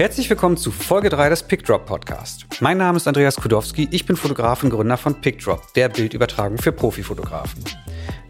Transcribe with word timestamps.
Herzlich 0.00 0.30
willkommen 0.30 0.56
zu 0.56 0.70
Folge 0.70 1.10
3 1.10 1.28
des 1.28 1.42
PickDrop 1.42 1.84
Podcast. 1.84 2.46
Mein 2.60 2.78
Name 2.78 2.96
ist 2.96 3.06
Andreas 3.06 3.36
Kudowski, 3.36 3.86
ich 3.90 4.06
bin 4.06 4.16
Fotograf 4.16 4.62
und 4.62 4.70
Gründer 4.70 4.96
von 4.96 5.20
PickDrop, 5.20 5.74
der 5.74 5.90
Bildübertragung 5.90 6.56
für 6.56 6.72
Profifotografen. 6.72 7.62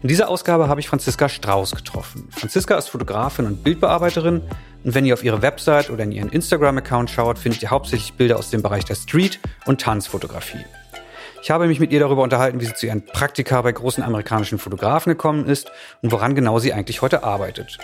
In 0.01 0.09
dieser 0.09 0.27
Ausgabe 0.27 0.67
habe 0.67 0.81
ich 0.81 0.89
Franziska 0.89 1.29
Strauß 1.29 1.73
getroffen. 1.73 2.27
Franziska 2.31 2.77
ist 2.77 2.89
Fotografin 2.89 3.45
und 3.45 3.63
Bildbearbeiterin 3.63 4.41
und 4.83 4.95
wenn 4.95 5.05
ihr 5.05 5.13
auf 5.13 5.23
ihre 5.23 5.41
Website 5.41 5.89
oder 5.89 6.03
in 6.03 6.11
ihren 6.11 6.27
Instagram-Account 6.27 7.09
schaut, 7.09 7.39
findet 7.39 7.63
ihr 7.63 7.69
hauptsächlich 7.69 8.15
Bilder 8.15 8.37
aus 8.37 8.49
dem 8.49 8.61
Bereich 8.61 8.83
der 8.83 8.95
Street- 8.95 9.39
und 9.65 9.79
Tanzfotografie. 9.79 10.65
Ich 11.41 11.51
habe 11.51 11.67
mich 11.67 11.79
mit 11.79 11.93
ihr 11.93 12.01
darüber 12.01 12.23
unterhalten, 12.23 12.59
wie 12.59 12.65
sie 12.65 12.73
zu 12.73 12.87
ihren 12.87 13.05
Praktika 13.05 13.61
bei 13.61 13.71
großen 13.71 14.03
amerikanischen 14.03 14.59
Fotografen 14.59 15.11
gekommen 15.11 15.45
ist 15.45 15.71
und 16.01 16.11
woran 16.11 16.35
genau 16.35 16.59
sie 16.59 16.73
eigentlich 16.73 17.01
heute 17.01 17.23
arbeitet. 17.23 17.77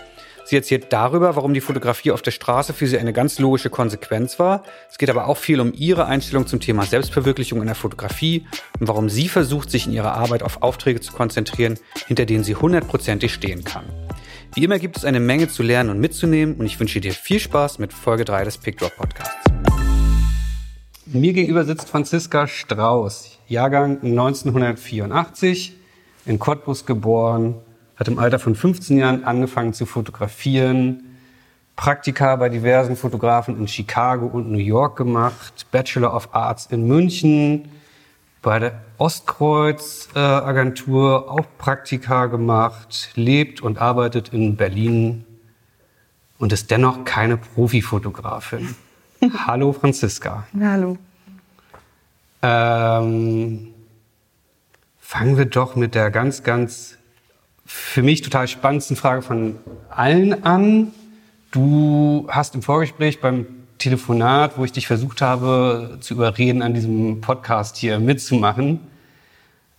Sie 0.48 0.56
erzählt 0.56 0.94
darüber, 0.94 1.36
warum 1.36 1.54
die 1.54 1.60
Fotografie 1.60 2.12
auf 2.12 2.22
der 2.22 2.32
Straße 2.32 2.72
für 2.72 2.88
sie 2.88 2.98
eine 2.98 3.12
ganz 3.12 3.38
logische 3.38 3.70
Konsequenz 3.70 4.40
war. 4.40 4.64
Es 4.90 4.98
geht 4.98 5.10
aber 5.10 5.28
auch 5.28 5.36
viel 5.36 5.60
um 5.60 5.74
ihre 5.74 6.06
Einstellung 6.06 6.48
zum 6.48 6.62
Thema 6.62 6.86
Selbstverwirklichung 6.86 7.60
in 7.60 7.66
der 7.66 7.76
Fotografie 7.76 8.48
und 8.80 8.88
warum 8.88 9.10
sie 9.10 9.28
versucht, 9.28 9.70
sich 9.70 9.88
in 9.88 9.92
ihrer 9.92 10.14
Arbeit 10.14 10.44
auf 10.44 10.62
Aufträge 10.62 11.02
zu 11.02 11.12
konzentrieren, 11.12 11.78
hinter 12.08 12.26
denen 12.26 12.46
sie 12.46 12.56
hundertprozentig 12.56 13.34
stehen 13.34 13.66
kann. 13.66 13.84
Wie 14.54 14.64
immer 14.64 14.80
gibt 14.80 14.96
es 14.96 15.04
eine 15.04 15.20
Menge 15.20 15.50
zu 15.50 15.64
lernen 15.64 15.90
und 15.90 16.00
mitzunehmen 16.00 16.56
und 16.56 16.66
ich 16.66 16.80
wünsche 16.80 17.02
dir 17.02 17.12
viel 17.12 17.42
Spaß 17.42 17.80
mit 17.80 17.92
Folge 17.92 18.24
3 18.24 18.46
des 18.46 18.58
PickDrop 18.58 18.96
Podcasts. 18.96 19.36
Mir 21.08 21.34
gegenüber 21.34 21.66
sitzt 21.66 21.90
Franziska 21.90 22.48
Strauß, 22.48 23.38
Jahrgang 23.50 24.02
1984, 24.02 25.76
in 26.26 26.40
Cottbus 26.40 26.86
geboren, 26.86 27.56
hat 27.98 28.08
im 28.08 28.20
Alter 28.20 28.40
von 28.40 28.56
15 28.56 28.98
Jahren 28.98 29.24
angefangen 29.24 29.74
zu 29.74 29.86
fotografieren, 29.86 31.04
Praktika 31.76 32.36
bei 32.36 32.50
diversen 32.50 32.96
Fotografen 32.96 33.58
in 33.58 33.68
Chicago 33.68 34.26
und 34.26 34.52
New 34.52 34.58
York 34.58 34.98
gemacht, 34.98 35.68
Bachelor 35.72 36.14
of 36.14 36.30
Arts 36.34 36.68
in 36.68 36.88
München, 36.88 37.70
bei 38.42 38.60
der 38.60 38.82
Ostkreuz 38.98 40.10
äh, 40.16 40.20
Agentur 40.20 41.30
auch 41.32 41.46
Praktika 41.58 42.28
gemacht, 42.28 43.10
lebt 43.16 43.62
und 43.62 43.80
arbeitet 43.80 44.30
in 44.30 44.56
Berlin 44.56 45.26
und 46.40 46.54
ist 46.54 46.72
dennoch 46.72 47.04
keine 47.04 47.38
Profifotografin. 47.38 48.76
Hallo 49.46 49.74
Franziska. 49.74 50.48
Hallo. 50.60 50.98
Ähm, 52.42 53.74
fangen 55.00 55.38
wir 55.38 55.46
doch 55.46 55.76
mit 55.76 55.96
der 55.96 56.12
ganz, 56.12 56.44
ganz 56.44 56.97
für 57.68 58.02
mich 58.02 58.22
total 58.22 58.48
spannendsten 58.48 58.96
Frage 58.96 59.22
von 59.22 59.58
allen 59.90 60.46
an. 60.46 60.94
Du 61.52 62.26
hast 62.30 62.56
im 62.56 62.62
Vorgespräch 62.62 63.20
beim 63.20 63.46
Telefonat, 63.78 64.58
wo 64.58 64.64
ich 64.64 64.72
dich 64.72 64.88
versucht 64.88 65.22
habe 65.22 65.98
zu 66.00 66.14
überreden, 66.14 66.62
an 66.62 66.74
diesem 66.74 67.20
Podcast 67.20 67.76
hier 67.76 68.00
mitzumachen, 68.00 68.80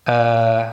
äh, 0.05 0.64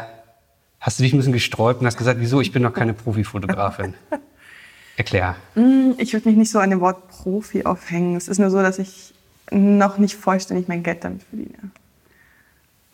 hast 0.80 1.00
du 1.00 1.04
dich 1.04 1.14
ein 1.14 1.18
bisschen 1.18 1.34
gesträubt 1.34 1.80
und 1.80 1.88
hast 1.88 1.98
gesagt, 1.98 2.20
wieso, 2.20 2.42
ich 2.42 2.52
bin 2.52 2.62
noch 2.62 2.74
keine 2.74 2.94
Profifotografin. 2.94 3.94
Erklär. 4.98 5.38
Mm, 5.56 5.92
ich 5.98 6.14
würde 6.14 6.28
mich 6.28 6.38
nicht 6.38 6.52
so 6.52 6.60
an 6.60 6.70
dem 6.70 6.82
Wort 6.82 7.08
Profi 7.08 7.64
aufhängen. 7.64 8.18
Es 8.18 8.28
ist 8.28 8.40
nur 8.40 8.50
so, 8.50 8.62
dass 8.62 8.78
ich 8.78 9.14
noch 9.52 9.98
nicht 9.98 10.16
vollständig 10.16 10.68
mein 10.68 10.84
Geld 10.84 11.04
damit 11.04 11.24
verdiene. 11.24 11.72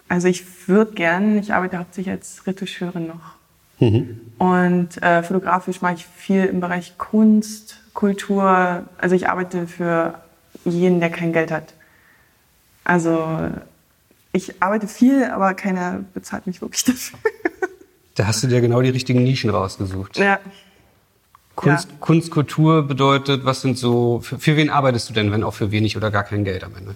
Also 0.08 0.28
ich 0.28 0.68
würde 0.68 0.94
gern, 0.94 1.40
ich 1.40 1.54
arbeite 1.54 1.80
hauptsächlich 1.80 2.12
als 2.12 2.46
Retoucheurin 2.46 3.08
noch 3.08 3.41
Mhm. 3.82 4.22
Und 4.38 5.02
äh, 5.04 5.24
fotografisch 5.24 5.82
mache 5.82 5.96
ich 5.96 6.06
viel 6.06 6.46
im 6.46 6.62
Bereich 6.62 6.98
Kunst, 6.98 7.80
Kultur. 7.94 8.86
Also 8.98 9.16
ich 9.16 9.28
arbeite 9.28 9.68
für 9.68 10.16
jeden, 10.64 11.00
der 11.00 11.10
kein 11.10 11.34
Geld 11.34 11.52
hat. 11.52 11.74
Also 12.84 13.50
ich 14.32 14.62
arbeite 14.62 14.88
viel, 14.88 15.26
aber 15.26 15.54
keiner 15.54 16.06
bezahlt 16.14 16.48
mich 16.48 16.62
wirklich 16.62 16.84
dafür. 16.86 17.20
Da 18.16 18.28
hast 18.28 18.44
du 18.44 18.48
dir 18.48 18.62
genau 18.62 18.82
die 18.82 18.90
richtigen 18.90 19.24
Nischen 19.24 19.50
rausgesucht. 19.50 20.18
Ja. 20.18 20.40
Kunst, 21.56 21.90
ja. 21.90 21.96
Kunst, 22.00 22.32
Kultur 22.32 22.84
bedeutet, 22.84 23.46
was 23.46 23.62
sind 23.62 23.78
so, 23.78 24.22
für, 24.22 24.40
für, 24.40 24.56
wen 24.56 24.70
arbeitest 24.70 25.10
du 25.10 25.14
denn, 25.14 25.32
wenn 25.32 25.44
auch 25.44 25.54
für 25.54 25.72
wenig 25.72 25.98
oder 25.98 26.12
gar 26.12 26.24
kein 26.24 26.44
Geld 26.44 26.64
am 26.64 26.72
Ende? 26.76 26.96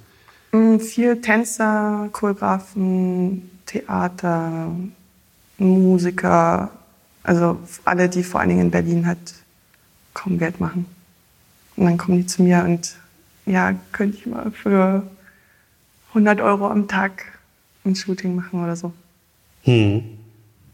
Mm, 0.52 0.80
viel 0.80 1.22
Tänzer, 1.22 2.10
Choreografen, 2.12 3.50
Theater, 3.66 4.72
Musiker, 5.58 6.70
also 7.24 7.60
alle, 7.86 8.10
die 8.10 8.24
vor 8.24 8.40
allen 8.40 8.50
Dingen 8.50 8.62
in 8.62 8.72
Berlin 8.72 9.08
halt 9.08 9.34
kaum 10.14 10.38
Geld 10.38 10.60
machen. 10.60 10.86
Und 11.76 11.86
dann 11.86 11.98
kommen 11.98 12.18
die 12.18 12.26
zu 12.26 12.44
mir 12.44 12.64
und 12.64 12.96
ja, 13.46 13.76
könnte 13.92 14.18
ich 14.18 14.26
mal 14.26 14.52
für 14.52 15.04
100 16.10 16.42
Euro 16.42 16.68
am 16.68 16.88
Tag 16.88 17.26
ein 17.84 17.96
Shooting 17.96 18.36
machen 18.36 18.64
oder 18.64 18.76
so. 18.76 18.94
Hm. 19.64 20.04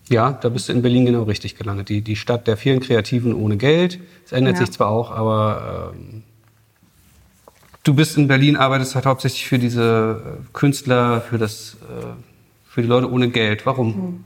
Ja, 0.10 0.32
da 0.34 0.50
bist 0.50 0.68
du 0.68 0.74
in 0.74 0.82
Berlin 0.82 1.06
genau 1.06 1.24
richtig 1.24 1.56
gelandet. 1.56 1.90
Die, 1.90 2.02
die 2.02 2.16
Stadt 2.16 2.48
der 2.48 2.58
vielen 2.58 2.82
Kreativen 2.82 3.34
ohne 3.34 3.58
Geld. 3.58 4.00
Es 4.26 4.32
ändert 4.32 4.56
ja. 4.56 4.66
sich 4.66 4.72
zwar 4.72 4.90
auch, 4.90 5.12
aber 5.12 5.94
ähm, 5.96 6.24
du 7.84 7.94
bist 7.94 8.18
in 8.18 8.28
Berlin, 8.28 8.58
arbeitest 8.58 8.96
halt 8.96 9.06
hauptsächlich 9.06 9.48
für 9.48 9.58
diese 9.58 10.40
äh, 10.40 10.44
Künstler, 10.54 11.22
für 11.22 11.38
das, 11.38 11.78
äh, 11.82 12.06
für 12.68 12.82
die 12.82 12.88
Leute 12.88 13.10
ohne 13.10 13.30
Geld. 13.30 13.66
Warum? 13.66 14.24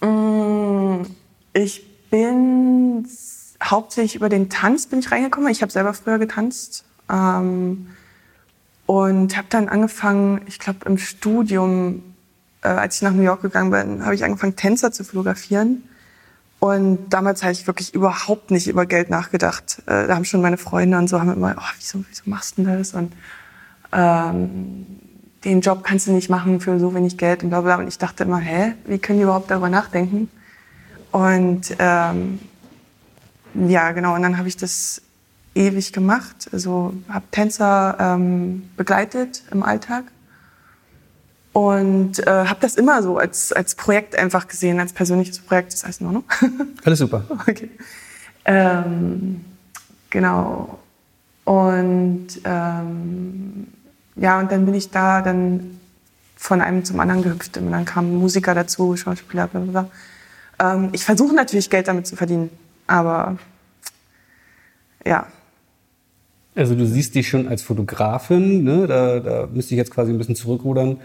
Hm. 0.00 0.08
Mm, 0.08 1.06
ich 1.58 2.08
bin 2.10 3.06
hauptsächlich 3.62 4.14
über 4.14 4.28
den 4.28 4.48
Tanz 4.48 4.86
bin 4.86 5.00
ich 5.00 5.10
reingekommen. 5.10 5.50
Ich 5.50 5.62
habe 5.62 5.72
selber 5.72 5.94
früher 5.94 6.18
getanzt 6.18 6.84
ähm, 7.10 7.88
und 8.86 9.36
habe 9.36 9.48
dann 9.50 9.68
angefangen, 9.68 10.40
ich 10.46 10.58
glaube 10.58 10.86
im 10.86 10.98
Studium, 10.98 12.02
äh, 12.62 12.68
als 12.68 12.96
ich 12.96 13.02
nach 13.02 13.12
New 13.12 13.22
York 13.22 13.42
gegangen 13.42 13.70
bin, 13.70 14.04
habe 14.04 14.14
ich 14.14 14.24
angefangen 14.24 14.56
Tänzer 14.56 14.92
zu 14.92 15.04
fotografieren. 15.04 15.82
Und 16.60 17.10
damals 17.10 17.42
habe 17.42 17.52
ich 17.52 17.66
wirklich 17.68 17.94
überhaupt 17.94 18.50
nicht 18.50 18.66
über 18.66 18.84
Geld 18.84 19.10
nachgedacht. 19.10 19.82
Äh, 19.86 20.08
da 20.08 20.14
haben 20.14 20.24
schon 20.24 20.40
meine 20.40 20.58
Freunde 20.58 20.98
und 20.98 21.08
so 21.08 21.20
haben 21.20 21.32
immer, 21.32 21.54
oh, 21.56 21.70
wieso, 21.76 22.04
wieso 22.08 22.22
machst 22.26 22.58
du 22.58 22.64
denn 22.64 22.78
das? 22.78 22.94
Und 22.94 23.12
ähm, 23.92 24.86
den 25.44 25.60
Job 25.60 25.84
kannst 25.84 26.08
du 26.08 26.12
nicht 26.12 26.30
machen 26.30 26.60
für 26.60 26.80
so 26.80 26.94
wenig 26.94 27.16
Geld 27.16 27.44
und 27.44 27.50
bla 27.50 27.60
bla. 27.60 27.76
Und 27.76 27.86
ich 27.86 27.98
dachte 27.98 28.24
immer, 28.24 28.38
hä, 28.38 28.72
wie 28.86 28.98
können 28.98 29.18
die 29.18 29.22
überhaupt 29.24 29.50
darüber 29.50 29.68
nachdenken? 29.68 30.28
Und 31.10 31.74
ähm, 31.78 32.38
ja, 33.54 33.92
genau, 33.92 34.14
und 34.14 34.22
dann 34.22 34.38
habe 34.38 34.48
ich 34.48 34.56
das 34.56 35.02
ewig 35.54 35.92
gemacht. 35.92 36.48
Also 36.52 36.94
habe 37.08 37.24
Tänzer 37.30 37.96
ähm, 37.98 38.70
begleitet 38.76 39.42
im 39.50 39.62
Alltag 39.62 40.04
und 41.52 42.20
äh, 42.20 42.30
habe 42.30 42.60
das 42.60 42.76
immer 42.76 43.02
so 43.02 43.18
als, 43.18 43.52
als 43.52 43.74
Projekt 43.74 44.16
einfach 44.16 44.46
gesehen, 44.46 44.78
als 44.78 44.92
persönliches 44.92 45.40
Projekt. 45.40 45.72
Das 45.72 45.84
heißt 45.84 46.00
in 46.00 46.06
Ordnung? 46.06 46.24
Alles 46.84 46.98
super. 47.00 47.24
Okay. 47.48 47.70
Ähm, 48.44 49.44
genau. 50.10 50.78
Und 51.44 52.28
ähm, 52.44 53.66
ja, 54.16 54.38
und 54.38 54.52
dann 54.52 54.66
bin 54.66 54.74
ich 54.74 54.90
da 54.90 55.22
dann 55.22 55.80
von 56.36 56.60
einem 56.60 56.84
zum 56.84 57.00
anderen 57.00 57.22
gehüpft. 57.22 57.56
Und 57.56 57.72
dann 57.72 57.84
kamen 57.84 58.14
Musiker 58.16 58.54
dazu, 58.54 58.96
Schauspieler, 58.96 59.48
bla 59.48 59.60
bla 59.60 59.70
bla. 59.70 59.90
Ähm, 60.58 60.90
ich 60.92 61.04
versuche 61.04 61.34
natürlich 61.34 61.70
Geld 61.70 61.88
damit 61.88 62.06
zu 62.06 62.16
verdienen, 62.16 62.50
aber 62.86 63.38
ja. 65.04 65.26
Also 66.54 66.74
du 66.74 66.86
siehst 66.86 67.14
dich 67.14 67.28
schon 67.28 67.46
als 67.46 67.62
Fotografin, 67.62 68.64
ne? 68.64 68.86
da, 68.86 69.20
da 69.20 69.46
müsste 69.46 69.74
ich 69.74 69.78
jetzt 69.78 69.92
quasi 69.92 70.12
ein 70.12 70.18
bisschen 70.18 70.34
zurückrudern, 70.34 71.00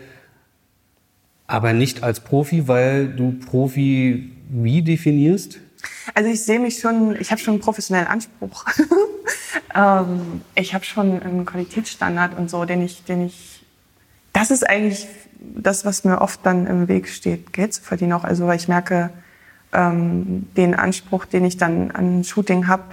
aber 1.45 1.73
nicht 1.73 2.03
als 2.03 2.21
Profi, 2.21 2.67
weil 2.67 3.07
du 3.07 3.33
Profi 3.33 4.31
wie 4.49 4.81
definierst? 4.81 5.59
Also 6.13 6.29
ich 6.29 6.43
sehe 6.43 6.59
mich 6.59 6.79
schon, 6.79 7.15
ich 7.19 7.31
habe 7.31 7.39
schon 7.39 7.55
einen 7.55 7.61
professionellen 7.61 8.07
Anspruch. 8.07 8.65
ähm, 9.75 10.41
ich 10.55 10.73
habe 10.73 10.85
schon 10.85 11.21
einen 11.21 11.45
Qualitätsstandard 11.45 12.37
und 12.37 12.49
so, 12.49 12.65
den 12.65 12.81
ich, 12.81 13.03
den 13.03 13.25
ich, 13.25 13.63
das 14.31 14.51
ist 14.51 14.67
eigentlich 14.67 15.07
das, 15.39 15.85
was 15.85 16.03
mir 16.03 16.21
oft 16.21 16.45
dann 16.45 16.67
im 16.67 16.87
Weg 16.87 17.09
steht, 17.09 17.53
Geld 17.53 17.73
zu 17.73 17.81
verdienen 17.81 18.13
auch. 18.13 18.23
Also 18.23 18.47
weil 18.47 18.57
ich 18.57 18.67
merke, 18.67 19.11
ähm, 19.73 20.47
den 20.55 20.75
Anspruch, 20.75 21.25
den 21.25 21.45
ich 21.45 21.57
dann 21.57 21.91
an 21.91 22.23
Shooting 22.23 22.67
habe, 22.67 22.83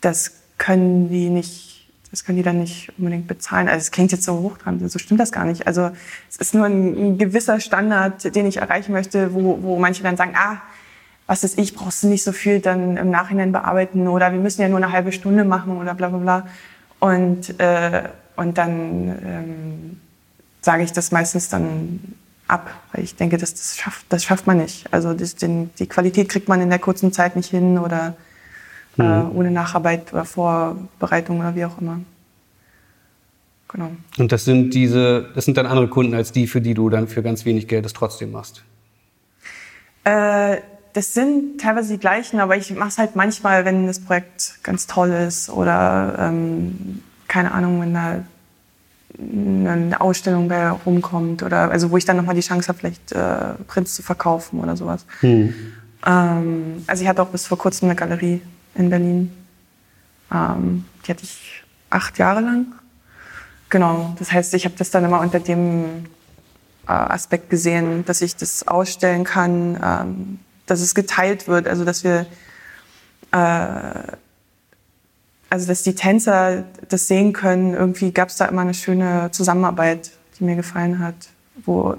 das 0.00 0.32
können 0.58 1.08
die 1.10 1.28
nicht, 1.28 1.88
das 2.10 2.24
können 2.24 2.38
die 2.38 2.42
dann 2.42 2.60
nicht 2.60 2.92
unbedingt 2.98 3.26
bezahlen. 3.26 3.68
Also 3.68 3.78
es 3.78 3.90
klingt 3.90 4.12
jetzt 4.12 4.24
so 4.24 4.38
hoch 4.40 4.58
dran, 4.58 4.86
so 4.88 4.98
stimmt 4.98 5.20
das 5.20 5.32
gar 5.32 5.44
nicht. 5.44 5.66
Also 5.66 5.90
es 6.28 6.36
ist 6.36 6.54
nur 6.54 6.66
ein, 6.66 6.94
ein 6.94 7.18
gewisser 7.18 7.60
Standard, 7.60 8.34
den 8.34 8.46
ich 8.46 8.58
erreichen 8.58 8.92
möchte, 8.92 9.34
wo, 9.34 9.62
wo 9.62 9.78
manche 9.78 10.02
dann 10.02 10.16
sagen, 10.16 10.34
ah, 10.36 10.58
was 11.26 11.42
ist 11.44 11.58
ich, 11.58 11.74
brauchst 11.74 12.04
du 12.04 12.08
nicht 12.08 12.22
so 12.22 12.32
viel 12.32 12.60
dann 12.60 12.96
im 12.96 13.10
Nachhinein 13.10 13.52
bearbeiten 13.52 14.06
oder 14.06 14.32
wir 14.32 14.38
müssen 14.38 14.62
ja 14.62 14.68
nur 14.68 14.78
eine 14.78 14.92
halbe 14.92 15.12
Stunde 15.12 15.44
machen 15.44 15.76
oder 15.76 15.94
bla 15.94 16.08
bla 16.08 16.18
bla. 16.18 16.46
Und, 17.00 17.58
äh, 17.60 18.04
und 18.36 18.56
dann 18.58 19.18
ähm, 19.24 20.00
sage 20.60 20.84
ich 20.84 20.92
das 20.92 21.10
meistens 21.12 21.48
dann 21.48 22.00
ab, 22.48 22.70
weil 22.92 23.04
ich 23.04 23.16
denke, 23.16 23.38
das, 23.38 23.54
das, 23.54 23.76
schafft, 23.76 24.06
das 24.08 24.24
schafft 24.24 24.46
man 24.46 24.58
nicht. 24.58 24.92
Also 24.92 25.14
das, 25.14 25.34
den, 25.34 25.70
die 25.78 25.86
Qualität 25.86 26.28
kriegt 26.28 26.48
man 26.48 26.60
in 26.60 26.70
der 26.70 26.78
kurzen 26.78 27.12
Zeit 27.12 27.36
nicht 27.36 27.50
hin 27.50 27.78
oder 27.78 28.14
mhm. 28.96 29.04
äh, 29.04 29.36
ohne 29.36 29.50
Nacharbeit 29.50 30.12
oder 30.12 30.24
Vorbereitung 30.24 31.40
oder 31.40 31.54
wie 31.54 31.64
auch 31.64 31.80
immer. 31.80 32.00
Genau. 33.68 33.90
Und 34.18 34.32
das 34.32 34.44
sind 34.44 34.70
diese, 34.70 35.30
das 35.34 35.44
sind 35.44 35.56
dann 35.56 35.66
andere 35.66 35.88
Kunden 35.88 36.14
als 36.14 36.32
die, 36.32 36.46
für 36.46 36.60
die 36.60 36.74
du 36.74 36.88
dann 36.88 37.08
für 37.08 37.22
ganz 37.22 37.44
wenig 37.44 37.66
Geld 37.66 37.84
das 37.84 37.92
trotzdem 37.92 38.30
machst? 38.30 38.62
Äh, 40.04 40.58
das 40.92 41.12
sind 41.12 41.60
teilweise 41.60 41.94
die 41.94 42.00
gleichen, 42.00 42.40
aber 42.40 42.56
ich 42.56 42.72
mache 42.74 42.88
es 42.88 42.98
halt 42.98 43.16
manchmal, 43.16 43.64
wenn 43.64 43.86
das 43.86 44.00
Projekt 44.00 44.60
ganz 44.62 44.86
toll 44.86 45.10
ist 45.10 45.50
oder 45.50 46.16
ähm, 46.18 47.02
keine 47.28 47.52
Ahnung, 47.52 47.80
wenn 47.80 47.92
da 47.92 48.24
eine 49.18 50.00
Ausstellung 50.00 50.48
bei 50.48 50.68
rumkommt 50.68 51.42
oder 51.42 51.70
also 51.70 51.90
wo 51.90 51.96
ich 51.96 52.04
dann 52.04 52.16
nochmal 52.16 52.34
die 52.34 52.42
Chance 52.42 52.68
habe, 52.68 52.78
vielleicht 52.78 53.12
äh, 53.12 53.54
Prints 53.66 53.94
zu 53.94 54.02
verkaufen 54.02 54.60
oder 54.60 54.76
sowas. 54.76 55.06
Hm. 55.20 55.54
Ähm, 56.04 56.84
also 56.86 57.02
ich 57.02 57.08
hatte 57.08 57.22
auch 57.22 57.28
bis 57.28 57.46
vor 57.46 57.58
kurzem 57.58 57.88
eine 57.88 57.96
Galerie 57.96 58.42
in 58.74 58.90
Berlin. 58.90 59.32
Ähm, 60.32 60.84
die 61.06 61.10
hatte 61.10 61.24
ich 61.24 61.64
acht 61.90 62.18
Jahre 62.18 62.40
lang. 62.40 62.66
Genau, 63.68 64.14
das 64.18 64.32
heißt, 64.32 64.54
ich 64.54 64.64
habe 64.64 64.74
das 64.78 64.90
dann 64.90 65.04
immer 65.04 65.20
unter 65.20 65.40
dem 65.40 66.06
äh, 66.86 66.92
Aspekt 66.92 67.50
gesehen, 67.50 68.04
dass 68.04 68.20
ich 68.20 68.36
das 68.36 68.68
ausstellen 68.68 69.24
kann, 69.24 69.78
ähm, 69.82 70.38
dass 70.66 70.80
es 70.80 70.94
geteilt 70.94 71.48
wird, 71.48 71.66
also 71.66 71.84
dass 71.84 72.04
wir 72.04 72.26
äh, 73.32 74.16
also 75.50 75.66
dass 75.66 75.82
die 75.82 75.94
Tänzer 75.94 76.64
das 76.88 77.08
sehen 77.08 77.32
können. 77.32 77.74
Irgendwie 77.74 78.12
gab 78.12 78.28
es 78.28 78.36
da 78.36 78.46
immer 78.46 78.62
eine 78.62 78.74
schöne 78.74 79.30
Zusammenarbeit, 79.30 80.10
die 80.38 80.44
mir 80.44 80.56
gefallen 80.56 80.98
hat, 80.98 81.14
wo 81.64 81.96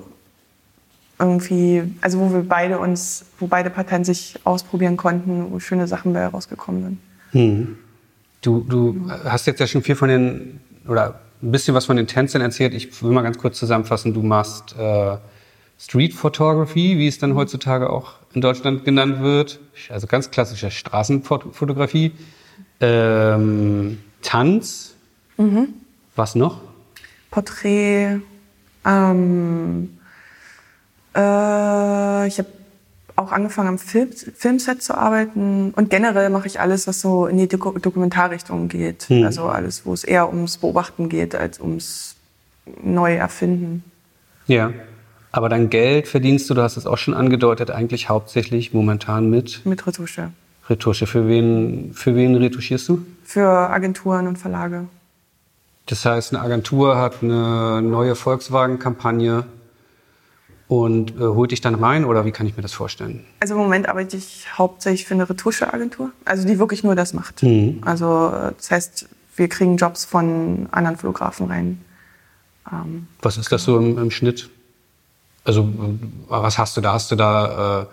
irgendwie, 1.19 1.83
also 2.01 2.19
wo 2.19 2.31
wir 2.31 2.43
beide 2.43 2.79
uns, 2.79 3.25
wo 3.39 3.47
beide 3.47 3.69
Parteien 3.69 4.03
sich 4.03 4.39
ausprobieren 4.43 4.97
konnten, 4.97 5.51
wo 5.51 5.59
schöne 5.59 5.87
Sachen 5.87 6.13
bei 6.13 6.25
rausgekommen 6.27 6.83
sind. 6.83 6.97
Hm. 7.31 7.77
Du, 8.41 8.61
du 8.61 9.09
hast 9.23 9.47
jetzt 9.47 9.59
ja 9.59 9.67
schon 9.67 9.81
viel 9.81 9.95
von 9.95 10.09
den, 10.09 10.59
oder 10.87 11.19
ein 11.41 11.51
bisschen 11.51 11.73
was 11.73 11.85
von 11.85 11.97
den 11.97 12.07
Tänzern 12.07 12.41
erzählt. 12.41 12.73
Ich 12.73 13.01
will 13.03 13.11
mal 13.11 13.23
ganz 13.23 13.37
kurz 13.37 13.57
zusammenfassen. 13.57 14.13
Du 14.13 14.21
machst 14.21 14.75
äh, 14.77 15.17
Street 15.79 16.13
Photography, 16.13 16.97
wie 16.97 17.07
es 17.07 17.19
dann 17.19 17.35
heutzutage 17.35 17.89
auch 17.89 18.13
in 18.33 18.41
Deutschland 18.41 18.85
genannt 18.85 19.21
wird. 19.21 19.59
Also 19.89 20.07
ganz 20.07 20.31
klassische 20.31 20.71
Straßenfotografie. 20.71 22.11
Ähm, 22.79 23.99
Tanz. 24.21 24.95
Mhm. 25.37 25.69
Was 26.15 26.35
noch? 26.35 26.61
Porträt. 27.31 28.19
Ähm, 28.85 29.97
äh, 31.15 32.27
ich 32.27 32.37
habe 32.39 32.47
auch 33.15 33.31
angefangen 33.31 33.69
am 33.69 33.79
Film, 33.79 34.09
Filmset 34.11 34.81
zu 34.83 34.95
arbeiten 34.95 35.71
und 35.75 35.89
generell 35.89 36.29
mache 36.29 36.47
ich 36.47 36.59
alles, 36.59 36.87
was 36.87 37.01
so 37.01 37.25
in 37.25 37.37
die 37.37 37.47
Doku 37.47 37.77
Dokumentarrichtung 37.79 38.69
geht. 38.69 39.09
Mhm. 39.09 39.23
Also 39.23 39.45
alles, 39.45 39.85
wo 39.85 39.93
es 39.93 40.03
eher 40.03 40.29
ums 40.29 40.57
Beobachten 40.57 41.09
geht 41.09 41.35
als 41.35 41.59
ums 41.59 42.15
neue 42.83 43.17
Erfinden. 43.17 43.83
Ja. 44.45 44.71
Aber 45.31 45.49
dein 45.49 45.69
Geld 45.69 46.07
verdienst 46.07 46.49
du, 46.49 46.53
du 46.53 46.61
hast 46.61 46.77
es 46.77 46.87
auch 46.87 46.97
schon 46.97 47.13
angedeutet, 47.13 47.69
eigentlich 47.69 48.09
hauptsächlich 48.09 48.73
momentan 48.73 49.29
mit? 49.29 49.65
Mit 49.65 49.85
Retusche. 49.85 50.31
Retusche. 50.69 51.07
Für 51.07 51.27
wen, 51.27 51.93
für 51.93 52.15
wen 52.15 52.35
retuschierst 52.35 52.89
du? 52.89 53.05
Für 53.23 53.69
Agenturen 53.69 54.27
und 54.27 54.37
Verlage. 54.37 54.87
Das 55.85 56.05
heißt, 56.05 56.33
eine 56.33 56.43
Agentur 56.43 56.97
hat 56.97 57.23
eine 57.23 57.81
neue 57.81 58.15
Volkswagen-Kampagne 58.15 59.45
und 60.67 61.11
äh, 61.11 61.19
holt 61.19 61.51
dich 61.51 61.61
dann 61.61 61.75
rein 61.75 62.03
oder 62.03 62.25
wie 62.25 62.31
kann 62.31 62.45
ich 62.45 62.57
mir 62.57 62.61
das 62.61 62.73
vorstellen? 62.73 63.25
Also 63.39 63.53
im 63.53 63.61
Moment 63.61 63.87
arbeite 63.87 64.17
ich 64.17 64.47
hauptsächlich 64.57 65.05
für 65.05 65.13
eine 65.13 65.29
Retuscheagentur, 65.29 66.11
also 66.25 66.45
die 66.45 66.59
wirklich 66.59 66.83
nur 66.83 66.95
das 66.95 67.13
macht. 67.13 67.41
Mhm. 67.41 67.81
Also 67.85 68.33
das 68.57 68.69
heißt, 68.69 69.07
wir 69.37 69.47
kriegen 69.47 69.77
Jobs 69.77 70.03
von 70.03 70.67
anderen 70.71 70.97
Fotografen 70.97 71.47
rein. 71.47 71.81
Ähm, 72.69 73.07
was 73.21 73.37
ist 73.37 73.51
das 73.51 73.63
so 73.63 73.77
im, 73.77 73.97
im, 73.97 74.11
Schnitt? 74.11 74.49
Also 75.45 75.69
was 76.27 76.57
hast 76.57 76.75
du 76.75 76.81
da? 76.81 76.93
Hast 76.93 77.11
du 77.11 77.15
da 77.15 77.83
äh, 77.83 77.85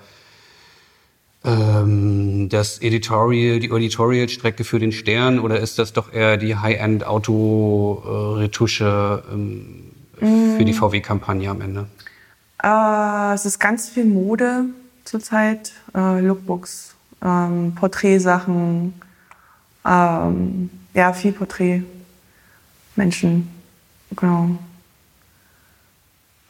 ähm, 1.44 2.48
das 2.48 2.80
Editorial, 2.80 3.60
die 3.60 3.70
Editorial-Strecke 3.70 4.64
für 4.64 4.78
den 4.78 4.92
Stern 4.92 5.38
oder 5.38 5.60
ist 5.60 5.78
das 5.78 5.92
doch 5.92 6.10
eher 6.12 6.36
die 6.36 6.56
High-End-Auto-Retusche 6.56 9.22
ähm, 9.30 9.92
mm. 10.20 10.56
für 10.56 10.64
die 10.64 10.72
mm. 10.72 10.76
VW-Kampagne 10.76 11.50
am 11.50 11.60
Ende? 11.60 11.86
Äh, 12.62 13.34
es 13.34 13.44
ist 13.44 13.58
ganz 13.58 13.90
viel 13.90 14.06
Mode 14.06 14.64
zurzeit, 15.04 15.72
äh, 15.94 16.20
Lookbooks, 16.20 16.94
ähm, 17.22 17.74
Porträtsachen, 17.74 18.94
ähm, 19.84 20.70
ja, 20.94 21.12
viel 21.12 21.32
Porträt, 21.32 21.82
Menschen, 22.96 23.50
genau. 24.16 24.56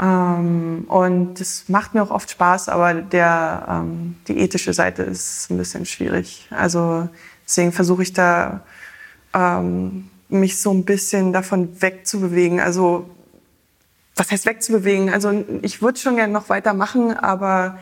Ähm, 0.00 0.84
und 0.88 1.40
das 1.40 1.68
macht 1.68 1.94
mir 1.94 2.02
auch 2.02 2.10
oft 2.10 2.30
Spaß, 2.30 2.68
aber 2.68 2.94
der, 2.94 3.66
ähm, 3.68 4.16
die 4.26 4.38
ethische 4.38 4.72
Seite 4.72 5.02
ist 5.02 5.50
ein 5.50 5.58
bisschen 5.58 5.86
schwierig. 5.86 6.48
Also 6.50 7.08
deswegen 7.46 7.72
versuche 7.72 8.02
ich 8.02 8.12
da 8.12 8.62
ähm, 9.32 10.10
mich 10.28 10.60
so 10.60 10.72
ein 10.72 10.84
bisschen 10.84 11.32
davon 11.32 11.80
wegzubewegen. 11.80 12.60
Also 12.60 13.08
was 14.16 14.30
heißt 14.30 14.46
wegzubewegen? 14.46 15.10
Also 15.10 15.44
ich 15.62 15.82
würde 15.82 15.98
schon 15.98 16.16
gerne 16.16 16.32
noch 16.32 16.48
weitermachen, 16.48 17.16
aber 17.16 17.78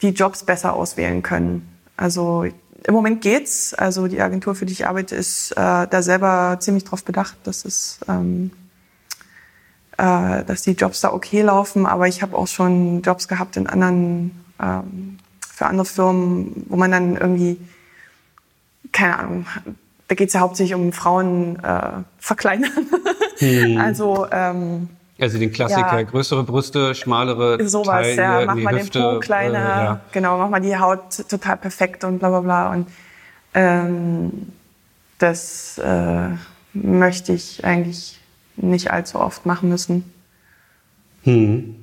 die 0.00 0.10
Jobs 0.10 0.44
besser 0.44 0.74
auswählen 0.74 1.22
können. 1.22 1.68
Also 1.96 2.44
im 2.84 2.94
Moment 2.94 3.20
geht's. 3.20 3.74
Also 3.74 4.08
die 4.08 4.20
Agentur, 4.20 4.54
für 4.54 4.66
die 4.66 4.72
ich 4.72 4.86
arbeite, 4.86 5.14
ist 5.14 5.52
äh, 5.52 5.54
da 5.54 6.02
selber 6.02 6.56
ziemlich 6.60 6.84
drauf 6.84 7.04
bedacht, 7.04 7.36
dass 7.44 7.64
es 7.64 8.00
ähm, 8.08 8.50
äh, 10.02 10.44
dass 10.44 10.62
die 10.62 10.72
Jobs 10.72 11.00
da 11.00 11.12
okay 11.12 11.42
laufen. 11.42 11.86
Aber 11.86 12.08
ich 12.08 12.22
habe 12.22 12.36
auch 12.36 12.48
schon 12.48 13.02
Jobs 13.02 13.28
gehabt 13.28 13.56
in 13.56 13.68
anderen, 13.68 14.32
ähm, 14.60 15.18
für 15.40 15.66
andere 15.66 15.86
Firmen, 15.86 16.66
wo 16.68 16.76
man 16.76 16.90
dann 16.90 17.16
irgendwie, 17.16 17.56
keine 18.90 19.18
Ahnung, 19.18 19.46
da 20.08 20.14
geht 20.16 20.28
es 20.28 20.34
ja 20.34 20.40
hauptsächlich 20.40 20.74
um 20.74 20.92
Frauen 20.92 21.56
äh, 21.62 22.02
verkleinern. 22.18 22.72
Hm. 23.38 23.78
Also 23.78 24.26
ähm, 24.30 24.88
also 25.20 25.38
den 25.38 25.52
Klassiker, 25.52 25.98
ja, 25.98 26.02
größere 26.02 26.42
Brüste, 26.42 26.94
schmalere 26.94 27.68
Sowas, 27.68 28.02
Teil, 28.02 28.16
ja. 28.16 28.44
Mach 28.46 28.54
mal 28.56 28.74
Hüfte, 28.78 28.98
den 28.98 29.14
Po 29.14 29.20
kleiner, 29.20 29.58
äh, 29.58 29.84
ja. 29.84 30.00
genau, 30.10 30.38
mach 30.38 30.48
mal 30.48 30.60
die 30.60 30.76
Haut 30.76 31.28
total 31.28 31.56
perfekt 31.56 32.04
und 32.04 32.18
bla 32.18 32.28
bla 32.28 32.40
bla. 32.40 32.72
Und 32.72 32.88
ähm, 33.54 34.52
das 35.18 35.78
äh, 35.78 36.28
möchte 36.72 37.32
ich 37.32 37.64
eigentlich 37.64 38.21
nicht 38.56 38.90
allzu 38.90 39.18
oft 39.18 39.46
machen 39.46 39.68
müssen. 39.68 40.04
Hm. 41.24 41.76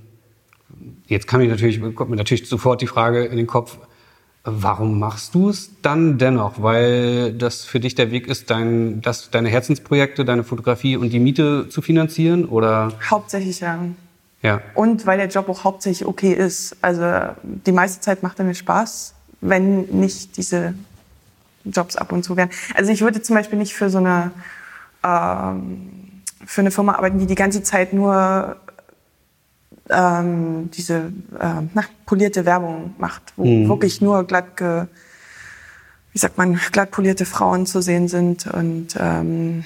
Jetzt 1.08 1.28
kann 1.28 1.42
ich 1.42 1.50
natürlich, 1.50 1.82
kommt 1.96 2.10
mir 2.10 2.16
natürlich 2.16 2.48
sofort 2.48 2.82
die 2.82 2.88
Frage 2.88 3.26
in 3.26 3.38
den 3.38 3.48
Kopf, 3.48 3.78
warum 4.44 5.00
machst 5.00 5.36
du 5.36 5.50
es 5.50 5.72
dann 5.82 6.18
dennoch? 6.18 6.62
Weil 6.62 7.34
das 7.34 7.66
für 7.66 7.80
dich 7.80 7.96
der 7.96 8.12
Weg 8.12 8.28
ist, 8.28 8.50
dein, 8.50 9.02
das, 9.02 9.30
deine 9.32 9.50
Herzensprojekte, 9.50 10.26
deine 10.26 10.44
Fotografie 10.44 10.98
und 10.98 11.12
die 11.12 11.20
Miete 11.20 11.68
zu 11.70 11.82
finanzieren? 11.82 12.46
Oder? 12.46 12.94
Hauptsächlich 13.10 13.60
ja. 13.60 13.80
Ja. 14.42 14.62
Und 14.74 15.06
weil 15.06 15.18
der 15.18 15.28
Job 15.28 15.50
auch 15.50 15.64
hauptsächlich 15.64 16.08
okay 16.08 16.34
ist. 16.34 16.78
Also 16.82 17.04
die 17.44 17.72
meiste 17.72 18.00
Zeit 18.00 18.24
macht 18.24 18.40
er 18.40 18.46
mir 18.46 18.56
Spaß, 18.56 19.14
wenn 19.42 19.82
nicht 19.88 20.38
diese 20.38 20.74
Jobs 21.66 21.98
ab 21.98 22.12
und 22.12 22.24
zu 22.24 22.38
wären. 22.38 22.50
Also 22.74 22.92
ich 22.92 23.02
würde 23.02 23.22
zum 23.22 23.36
Beispiel 23.36 23.60
nicht 23.60 23.74
für 23.74 23.90
so 23.90 23.98
eine 23.98 24.32
ähm, 25.04 25.99
für 26.46 26.62
eine 26.62 26.72
Firma 26.72 26.96
arbeiten, 26.96 27.20
die 27.20 27.26
die 27.26 27.36
ganze 27.36 27.64
Zeit 27.64 27.94
nur 27.94 28.58
ähm, 29.90 30.70
diese 30.72 31.12
äh, 31.40 31.62
na, 31.74 31.84
polierte 32.06 32.46
Werbung 32.46 32.94
macht, 32.98 33.34
wo 33.36 33.46
mhm. 33.46 33.68
wirklich 33.68 34.02
nur 34.02 34.24
glatt, 34.26 34.58
ge, 34.58 34.86
wie 36.14 36.20
sagt 36.20 36.38
man, 36.38 36.60
glatt 36.72 36.92
polierte 36.92 37.26
Frauen 37.26 37.66
zu 37.66 37.82
sehen 37.82 38.08
sind 38.08 38.48
und 38.48 38.96
ähm, 39.00 39.66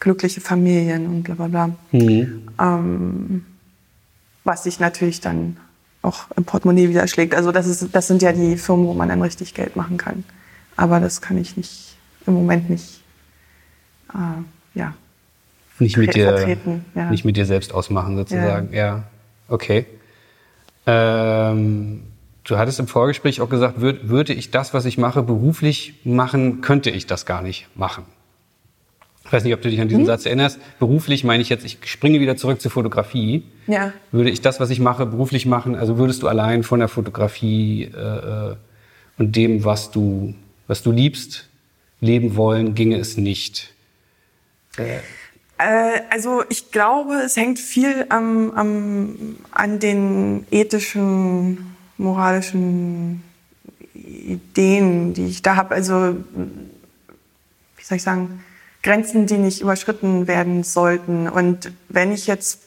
glückliche 0.00 0.40
Familien 0.40 1.06
und 1.06 1.22
bla 1.22 1.34
bla 1.34 1.48
bla. 1.48 1.66
Mhm. 1.92 2.48
Ähm, 2.60 3.46
was 4.44 4.64
sich 4.64 4.80
natürlich 4.80 5.20
dann 5.20 5.56
auch 6.02 6.24
im 6.36 6.44
Portemonnaie 6.44 6.88
widerschlägt. 6.88 7.34
Also 7.34 7.52
das, 7.52 7.66
ist, 7.66 7.94
das 7.94 8.08
sind 8.08 8.22
ja 8.22 8.32
die 8.32 8.56
Firmen, 8.56 8.86
wo 8.86 8.92
man 8.92 9.08
dann 9.08 9.22
richtig 9.22 9.54
Geld 9.54 9.76
machen 9.76 9.96
kann. 9.96 10.24
Aber 10.76 10.98
das 10.98 11.20
kann 11.20 11.38
ich 11.38 11.56
nicht 11.56 11.96
im 12.26 12.34
Moment 12.34 12.68
nicht. 12.68 13.02
Äh, 14.12 14.78
ja, 14.78 14.94
nicht 15.78 15.96
mit 15.96 16.14
dir, 16.14 16.56
ja. 16.94 17.10
nicht 17.10 17.24
mit 17.24 17.36
dir 17.36 17.46
selbst 17.46 17.72
ausmachen 17.72 18.16
sozusagen. 18.16 18.72
Ja, 18.72 18.78
ja. 18.78 19.02
okay. 19.48 19.86
Ähm, 20.86 22.02
du 22.44 22.58
hattest 22.58 22.80
im 22.80 22.88
Vorgespräch 22.88 23.40
auch 23.40 23.48
gesagt, 23.48 23.80
würd, 23.80 24.08
würde 24.08 24.32
ich 24.32 24.50
das, 24.50 24.74
was 24.74 24.84
ich 24.84 24.98
mache, 24.98 25.22
beruflich 25.22 25.94
machen, 26.04 26.60
könnte 26.60 26.90
ich 26.90 27.06
das 27.06 27.26
gar 27.26 27.42
nicht 27.42 27.68
machen. 27.74 28.04
Ich 29.24 29.32
weiß 29.32 29.44
nicht, 29.44 29.54
ob 29.54 29.62
du 29.62 29.70
dich 29.70 29.80
an 29.80 29.88
diesen 29.88 30.02
hm? 30.02 30.06
Satz 30.06 30.26
erinnerst. 30.26 30.58
Beruflich 30.78 31.24
meine 31.24 31.42
ich 31.42 31.48
jetzt, 31.48 31.64
ich 31.64 31.78
springe 31.84 32.20
wieder 32.20 32.36
zurück 32.36 32.60
zur 32.60 32.70
Fotografie. 32.70 33.44
Ja. 33.66 33.92
Würde 34.10 34.30
ich 34.30 34.40
das, 34.40 34.60
was 34.60 34.70
ich 34.70 34.80
mache, 34.80 35.06
beruflich 35.06 35.46
machen, 35.46 35.74
also 35.74 35.96
würdest 35.96 36.22
du 36.22 36.28
allein 36.28 36.64
von 36.64 36.80
der 36.80 36.88
Fotografie 36.88 37.84
äh, 37.84 38.50
äh 38.52 38.56
und 39.18 39.36
dem, 39.36 39.64
was 39.64 39.90
du, 39.90 40.34
was 40.66 40.82
du 40.82 40.90
liebst, 40.90 41.48
leben 42.00 42.34
wollen, 42.34 42.74
ginge 42.74 42.96
es 42.96 43.16
nicht? 43.16 43.72
Äh. 44.76 44.98
Also 46.10 46.42
ich 46.48 46.72
glaube, 46.72 47.14
es 47.14 47.36
hängt 47.36 47.58
viel 47.58 48.06
am, 48.08 48.50
am, 48.52 49.36
an 49.50 49.78
den 49.78 50.46
ethischen, 50.50 51.74
moralischen 51.98 53.22
Ideen, 53.94 55.14
die 55.14 55.26
ich 55.26 55.42
da 55.42 55.56
habe. 55.56 55.74
Also 55.74 56.16
wie 57.76 57.84
soll 57.84 57.96
ich 57.96 58.02
sagen, 58.02 58.42
Grenzen, 58.82 59.26
die 59.26 59.38
nicht 59.38 59.60
überschritten 59.60 60.26
werden 60.26 60.64
sollten. 60.64 61.28
Und 61.28 61.72
wenn 61.88 62.12
ich 62.12 62.26
jetzt 62.26 62.60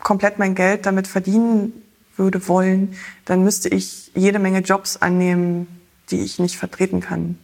komplett 0.00 0.38
mein 0.38 0.54
Geld 0.54 0.84
damit 0.84 1.06
verdienen 1.06 1.72
würde 2.16 2.46
wollen, 2.48 2.94
dann 3.24 3.42
müsste 3.42 3.70
ich 3.70 4.10
jede 4.14 4.38
Menge 4.38 4.58
Jobs 4.58 4.98
annehmen, 4.98 5.66
die 6.10 6.20
ich 6.20 6.38
nicht 6.38 6.56
vertreten 6.56 7.00
kann. 7.00 7.38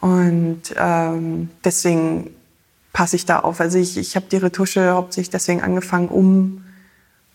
Und 0.00 0.74
ähm, 0.76 1.50
deswegen 1.62 2.34
passe 2.94 3.16
ich 3.16 3.26
da 3.26 3.40
auf. 3.40 3.60
Also 3.60 3.76
ich, 3.76 3.98
ich 3.98 4.16
habe 4.16 4.24
die 4.30 4.38
Retusche 4.38 4.92
hauptsächlich 4.92 5.30
deswegen 5.30 5.60
angefangen, 5.60 6.08
um 6.08 6.64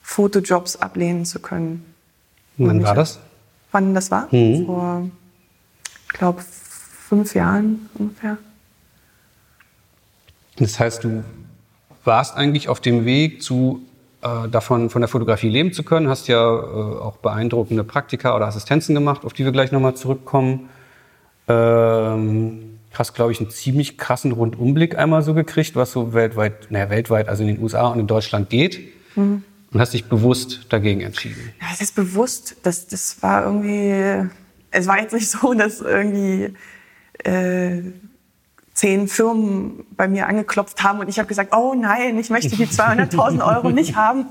Fotojobs 0.02 0.78
ablehnen 0.78 1.26
zu 1.26 1.40
können. 1.40 1.86
Wann 2.58 2.84
war 2.84 2.96
das? 2.96 3.20
Wann 3.72 3.94
das 3.94 4.10
war? 4.10 4.28
Mhm. 4.32 4.66
Vor, 4.66 5.10
ich 6.08 6.14
glaube, 6.14 6.42
fünf 6.42 7.36
Jahren 7.36 7.90
ungefähr. 7.94 8.38
Das 10.58 10.80
heißt, 10.80 11.04
du 11.04 11.24
warst 12.04 12.36
eigentlich 12.36 12.70
auf 12.70 12.80
dem 12.80 13.06
Weg 13.06 13.44
zu 13.44 13.82
äh, 14.22 14.48
davon 14.50 14.90
von 14.90 15.02
der 15.02 15.10
Fotografie 15.10 15.50
leben 15.50 15.74
zu 15.74 15.84
können, 15.84 16.08
hast 16.10 16.28
ja 16.28 16.42
äh, 16.42 16.64
auch 16.68 17.18
beeindruckende 17.18 17.84
Praktika 17.84 18.36
oder 18.36 18.48
Assistenzen 18.48 18.96
gemacht, 18.96 19.26
auf 19.26 19.34
die 19.34 19.46
wir 19.46 19.52
gleich 19.52 19.72
nochmal 19.72 19.96
zurückkommen. 19.96 20.70
Ähm, 21.48 22.69
hast, 22.94 23.14
glaube 23.14 23.32
ich, 23.32 23.40
einen 23.40 23.50
ziemlich 23.50 23.98
krassen 23.98 24.32
Rundumblick 24.32 24.98
einmal 24.98 25.22
so 25.22 25.34
gekriegt, 25.34 25.76
was 25.76 25.92
so 25.92 26.14
weltweit, 26.14 26.72
naja, 26.72 26.90
weltweit, 26.90 27.30
also 27.30 27.44
in 27.44 27.50
den 27.50 27.62
USA 27.62 27.88
und 27.88 28.00
in 28.00 28.08
Deutschland 28.08 28.50
geht. 28.50 28.80
Mhm. 29.16 29.44
Und 29.72 29.80
hast 29.80 29.94
dich 29.94 30.06
bewusst 30.06 30.66
dagegen 30.70 31.02
entschieden. 31.02 31.54
Ja, 31.62 31.68
das 31.70 31.82
ist 31.82 31.94
bewusst. 31.94 32.56
Das, 32.64 32.88
das 32.88 33.22
war 33.22 33.46
irgendwie, 33.46 34.28
es 34.72 34.88
war 34.88 35.00
jetzt 35.00 35.14
nicht 35.14 35.30
so, 35.30 35.54
dass 35.54 35.80
irgendwie 35.80 36.56
äh, 37.24 37.82
zehn 38.80 39.10
Firmen 39.10 39.86
bei 39.98 40.08
mir 40.08 40.28
angeklopft 40.28 40.82
haben 40.84 41.00
und 41.02 41.10
ich 41.10 41.20
habe 41.20 41.28
gesagt, 41.28 41.54
oh 41.54 41.74
nein, 41.76 42.18
ich 42.18 42.30
möchte 42.30 42.56
die 42.56 42.66
200.000 42.66 43.46
Euro 43.46 43.70
nicht 43.72 43.98
haben. 43.98 44.28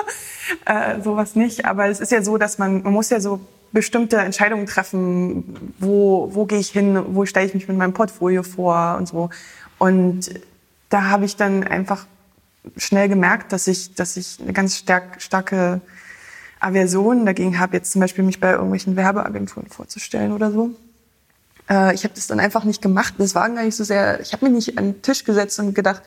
äh, 0.64 1.00
sowas 1.02 1.34
nicht. 1.34 1.64
Aber 1.64 1.88
es 1.88 1.98
ist 1.98 2.12
ja 2.12 2.22
so, 2.22 2.38
dass 2.38 2.58
man, 2.58 2.84
man 2.84 2.92
muss 2.92 3.10
ja 3.10 3.18
so 3.18 3.40
bestimmte 3.72 4.18
Entscheidungen 4.18 4.66
treffen, 4.66 5.72
wo, 5.80 6.28
wo 6.32 6.46
gehe 6.46 6.60
ich 6.60 6.68
hin, 6.68 7.02
wo 7.08 7.26
stelle 7.26 7.46
ich 7.46 7.54
mich 7.54 7.66
mit 7.66 7.76
meinem 7.76 7.92
Portfolio 7.92 8.44
vor 8.44 8.94
und 8.96 9.08
so. 9.08 9.30
Und 9.78 10.30
da 10.88 11.10
habe 11.10 11.24
ich 11.24 11.34
dann 11.34 11.64
einfach 11.64 12.06
schnell 12.76 13.08
gemerkt, 13.08 13.52
dass 13.52 13.66
ich, 13.66 13.96
dass 13.96 14.16
ich 14.16 14.38
eine 14.40 14.52
ganz 14.52 14.76
stark, 14.76 15.20
starke 15.20 15.80
Aversion 16.60 17.26
dagegen 17.26 17.58
habe, 17.58 17.76
jetzt 17.76 17.90
zum 17.90 18.00
Beispiel 18.00 18.22
mich 18.22 18.38
bei 18.38 18.52
irgendwelchen 18.52 18.94
Werbeagenturen 18.94 19.68
vorzustellen 19.68 20.30
oder 20.30 20.52
so. 20.52 20.76
Äh, 21.70 21.94
ich 21.94 22.04
habe 22.04 22.14
das 22.14 22.26
dann 22.26 22.40
einfach 22.40 22.64
nicht 22.64 22.82
gemacht. 22.82 23.14
Das 23.18 23.34
war 23.34 23.48
gar 23.48 23.62
nicht 23.62 23.76
so 23.76 23.84
sehr, 23.84 24.20
ich 24.20 24.32
habe 24.32 24.48
mich 24.48 24.66
nicht 24.66 24.78
an 24.78 24.92
den 24.92 25.02
Tisch 25.02 25.24
gesetzt 25.24 25.58
und 25.60 25.74
gedacht, 25.74 26.02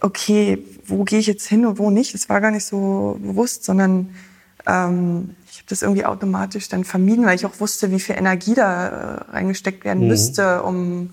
okay, 0.00 0.62
wo 0.84 1.04
gehe 1.04 1.18
ich 1.18 1.26
jetzt 1.26 1.46
hin 1.46 1.64
und 1.64 1.78
wo 1.78 1.90
nicht. 1.90 2.12
Das 2.14 2.28
war 2.28 2.40
gar 2.40 2.50
nicht 2.50 2.66
so 2.66 3.18
bewusst, 3.20 3.64
sondern 3.64 4.14
ähm, 4.66 5.36
ich 5.50 5.58
habe 5.58 5.68
das 5.68 5.82
irgendwie 5.82 6.04
automatisch 6.04 6.68
dann 6.68 6.84
vermieden, 6.84 7.24
weil 7.24 7.36
ich 7.36 7.46
auch 7.46 7.60
wusste, 7.60 7.90
wie 7.90 8.00
viel 8.00 8.16
Energie 8.16 8.54
da 8.54 8.88
äh, 8.88 9.30
reingesteckt 9.32 9.84
werden 9.84 10.02
mhm. 10.02 10.08
müsste, 10.08 10.62
um 10.62 11.10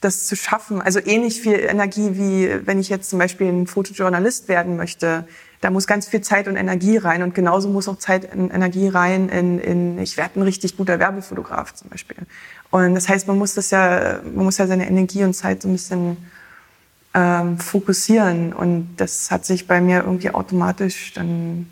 das 0.00 0.26
zu 0.26 0.36
schaffen. 0.36 0.80
Also 0.80 1.00
ähnlich 1.04 1.40
viel 1.40 1.54
Energie 1.54 2.10
wie 2.12 2.66
wenn 2.66 2.78
ich 2.78 2.88
jetzt 2.88 3.10
zum 3.10 3.18
Beispiel 3.18 3.48
ein 3.48 3.66
Fotojournalist 3.66 4.48
werden 4.48 4.76
möchte. 4.76 5.26
Da 5.60 5.70
muss 5.70 5.88
ganz 5.88 6.06
viel 6.06 6.20
Zeit 6.20 6.46
und 6.46 6.54
Energie 6.54 6.98
rein 6.98 7.24
und 7.24 7.34
genauso 7.34 7.68
muss 7.68 7.88
auch 7.88 7.98
Zeit 7.98 8.32
und 8.32 8.50
Energie 8.50 8.86
rein 8.86 9.28
in, 9.28 9.58
in 9.58 9.98
ich 9.98 10.16
werde 10.16 10.38
ein 10.38 10.42
richtig 10.42 10.76
guter 10.76 11.00
Werbefotograf 11.00 11.74
zum 11.74 11.88
Beispiel. 11.88 12.16
Und 12.70 12.94
das 12.94 13.08
heißt, 13.08 13.26
man 13.26 13.38
muss 13.38 13.54
das 13.54 13.70
ja, 13.70 14.20
man 14.34 14.44
muss 14.44 14.58
ja 14.58 14.66
seine 14.66 14.88
Energie 14.88 15.24
und 15.24 15.34
Zeit 15.34 15.62
so 15.62 15.68
ein 15.68 15.72
bisschen 15.72 16.16
ähm, 17.14 17.58
fokussieren 17.58 18.52
und 18.52 18.96
das 18.96 19.30
hat 19.30 19.46
sich 19.46 19.66
bei 19.66 19.80
mir 19.80 20.04
irgendwie 20.04 20.30
automatisch 20.30 21.14
dann 21.14 21.66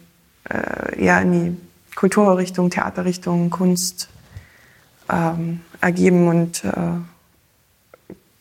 äh, 0.49 0.99
eher 0.99 1.21
in 1.21 1.33
die 1.33 1.57
Kulturrichtung, 1.95 2.71
Theaterrichtung, 2.71 3.51
Kunst 3.51 4.09
ähm, 5.11 5.61
ergeben 5.81 6.29
und 6.29 6.65
äh, 6.65 7.01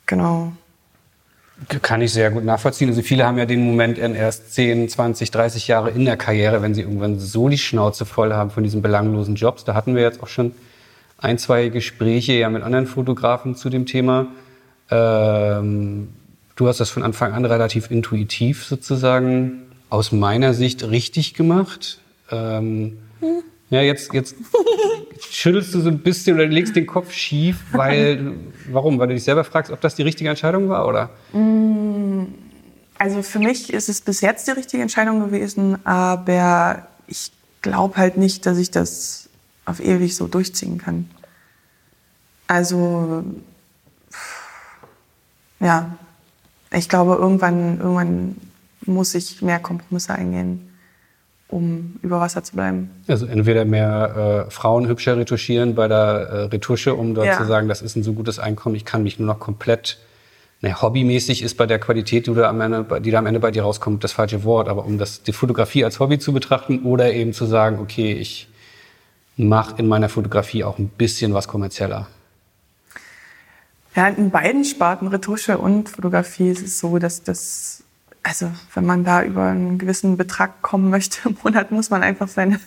Genau. 0.06 0.54
Kann 1.82 2.02
ich 2.02 2.12
sehr 2.12 2.32
gut 2.32 2.44
nachvollziehen. 2.44 2.90
Also 2.90 3.02
viele 3.02 3.26
haben 3.26 3.38
ja 3.38 3.46
den 3.46 3.66
Moment 3.66 3.98
erst 3.98 4.54
10, 4.54 4.90
20, 4.90 5.32
30 5.32 5.68
Jahre 5.68 5.90
in 5.90 6.06
der 6.06 6.18
Karriere, 6.18 6.62
wenn 6.62 6.74
sie 6.74 6.82
irgendwann 6.82 7.20
so 7.20 7.48
die 7.48 7.58
Schnauze 7.58 8.06
voll 8.06 8.34
haben 8.34 8.52
von 8.52 8.64
diesen 8.64 8.82
belanglosen 8.82 9.36
Jobs. 9.36 9.64
Da 9.64 9.74
hatten 9.74 9.96
wir 9.96 10.02
jetzt 10.02 10.22
auch 10.22 10.28
schon 10.28 10.54
ein, 11.17 11.38
zwei 11.38 11.69
Gespräche 11.69 12.34
ja 12.34 12.50
mit 12.50 12.63
anderen 12.63 12.88
Fotografen 12.88 13.55
zu 13.55 13.69
dem 13.69 13.86
Thema. 13.86 14.27
Ähm, 14.89 16.10
du 16.55 16.67
hast 16.67 16.79
das 16.79 16.89
von 16.89 17.03
Anfang 17.03 17.34
an 17.34 17.45
relativ 17.45 17.89
intuitiv 17.91 18.65
sozusagen 18.65 19.63
aus 19.89 20.12
meiner 20.12 20.53
Sicht 20.53 20.84
richtig 20.89 21.34
gemacht. 21.34 22.00
Ähm, 22.31 22.98
hm. 23.19 23.43
Ja, 23.69 23.81
jetzt, 23.81 24.13
jetzt 24.13 24.36
schüttelst 25.31 25.74
du 25.74 25.81
so 25.81 25.89
ein 25.89 26.00
bisschen 26.00 26.36
oder 26.36 26.45
legst 26.45 26.75
den 26.75 26.86
Kopf 26.86 27.12
schief, 27.12 27.57
weil, 27.72 28.34
warum? 28.72 29.00
Weil 29.00 29.07
du 29.07 29.13
dich 29.15 29.24
selber 29.24 29.43
fragst, 29.43 29.72
ob 29.72 29.81
das 29.81 29.95
die 29.95 30.03
richtige 30.03 30.29
Entscheidung 30.29 30.69
war, 30.69 30.88
oder? 30.88 31.10
Mm, 31.34 32.25
also 32.98 33.22
für 33.22 33.39
mich 33.39 33.74
ist 33.74 33.89
es 33.89 34.01
bis 34.01 34.22
jetzt 34.22 34.48
die 34.48 34.51
richtige 34.51 34.81
Entscheidung 34.81 35.19
gewesen, 35.19 35.84
aber 35.86 36.88
ich 37.07 37.31
glaube 37.62 37.98
halt 37.98 38.17
nicht, 38.17 38.45
dass 38.45 38.57
ich 38.57 38.72
das 38.72 39.29
auf 39.65 39.79
ewig 39.79 40.15
so 40.15 40.27
durchziehen 40.27 40.77
kann. 40.77 41.10
Also, 42.48 43.24
ja, 45.60 45.98
ich 46.72 46.89
glaube, 46.89 47.15
irgendwann, 47.15 47.79
irgendwann 47.79 48.36
muss 48.86 49.15
ich 49.15 49.41
mehr 49.41 49.60
Kompromisse 49.60 50.13
eingehen 50.13 50.75
um 51.48 51.95
über 52.01 52.19
Wasser 52.19 52.43
zu 52.43 52.55
bleiben. 52.55 52.89
Also 53.07 53.25
entweder 53.25 53.65
mehr 53.65 54.48
äh, 54.48 54.51
Frauen 54.51 54.88
hübscher 54.88 55.17
retuschieren 55.17 55.75
bei 55.75 55.88
der 55.88 55.98
äh, 55.98 56.41
Retusche, 56.45 56.95
um 56.95 57.13
dort 57.13 57.27
ja. 57.27 57.38
zu 57.38 57.45
sagen, 57.45 57.67
das 57.67 57.81
ist 57.81 57.95
ein 57.95 58.03
so 58.03 58.13
gutes 58.13 58.39
Einkommen, 58.39 58.75
ich 58.75 58.86
kann 58.86 59.03
mich 59.03 59.19
nur 59.19 59.27
noch 59.27 59.39
komplett, 59.39 60.00
ne, 60.62 60.81
hobbymäßig 60.81 61.43
ist 61.43 61.55
bei 61.55 61.67
der 61.67 61.79
Qualität, 61.79 62.27
die 62.27 62.34
da, 62.34 62.50
am 62.50 62.62
Ende, 62.62 63.00
die 63.00 63.12
da 63.12 63.19
am 63.19 63.27
Ende 63.27 63.39
bei 63.39 63.51
dir 63.51 63.63
rauskommt, 63.63 64.03
das 64.03 64.12
falsche 64.12 64.43
Wort, 64.43 64.67
aber 64.67 64.86
um 64.86 64.98
das, 64.98 65.22
die 65.22 65.34
Fotografie 65.34 65.86
als 65.86 66.00
Hobby 66.00 66.17
zu 66.17 66.34
betrachten 66.34 66.84
oder 66.84 67.13
eben 67.13 67.31
zu 67.31 67.45
sagen, 67.45 67.79
okay, 67.79 68.13
ich 68.13 68.48
mache 69.38 69.75
in 69.80 69.88
meiner 69.88 70.10
Fotografie 70.10 70.63
auch 70.63 70.77
ein 70.77 70.88
bisschen 70.88 71.34
was 71.34 71.48
kommerzieller. 71.48 72.08
Ja, 73.96 74.08
in 74.08 74.30
beiden 74.30 74.65
Sparten, 74.65 75.08
Retusche 75.08 75.58
und 75.58 75.89
Fotografie, 75.89 76.50
ist 76.50 76.63
es 76.63 76.80
so, 76.80 77.00
dass 77.00 77.24
das 77.24 77.86
also 78.25 78.51
wenn 78.74 78.88
man 78.88 79.04
da 79.04 79.24
über 79.24 79.44
einen 79.44 79.77
gewissen 79.77 80.18
Betrag 80.18 80.63
kommen 80.63 80.89
möchte 80.89 81.30
im 81.30 81.38
Monat, 81.44 81.72
muss 81.72 81.92
man 81.92 82.01
einfach 82.01 82.27
seine 82.27 82.60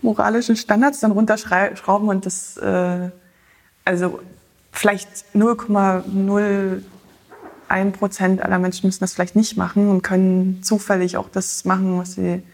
moralischen 0.00 0.54
Standards 0.56 1.00
dann 1.00 1.10
runterschrauben 1.10 2.08
und 2.08 2.24
das, 2.24 2.56
äh, 2.58 3.10
also 3.84 4.20
vielleicht 4.70 5.08
0,01 5.34 7.90
Prozent 7.90 8.42
aller 8.42 8.60
Menschen 8.60 8.86
müssen 8.86 9.00
das 9.00 9.12
vielleicht 9.12 9.34
nicht 9.34 9.56
machen 9.56 9.88
und 9.88 10.02
können 10.02 10.62
zufällig 10.62 11.16
auch 11.16 11.28
das 11.28 11.64
machen, 11.64 11.98
was 11.98 12.14
sie, 12.14 12.44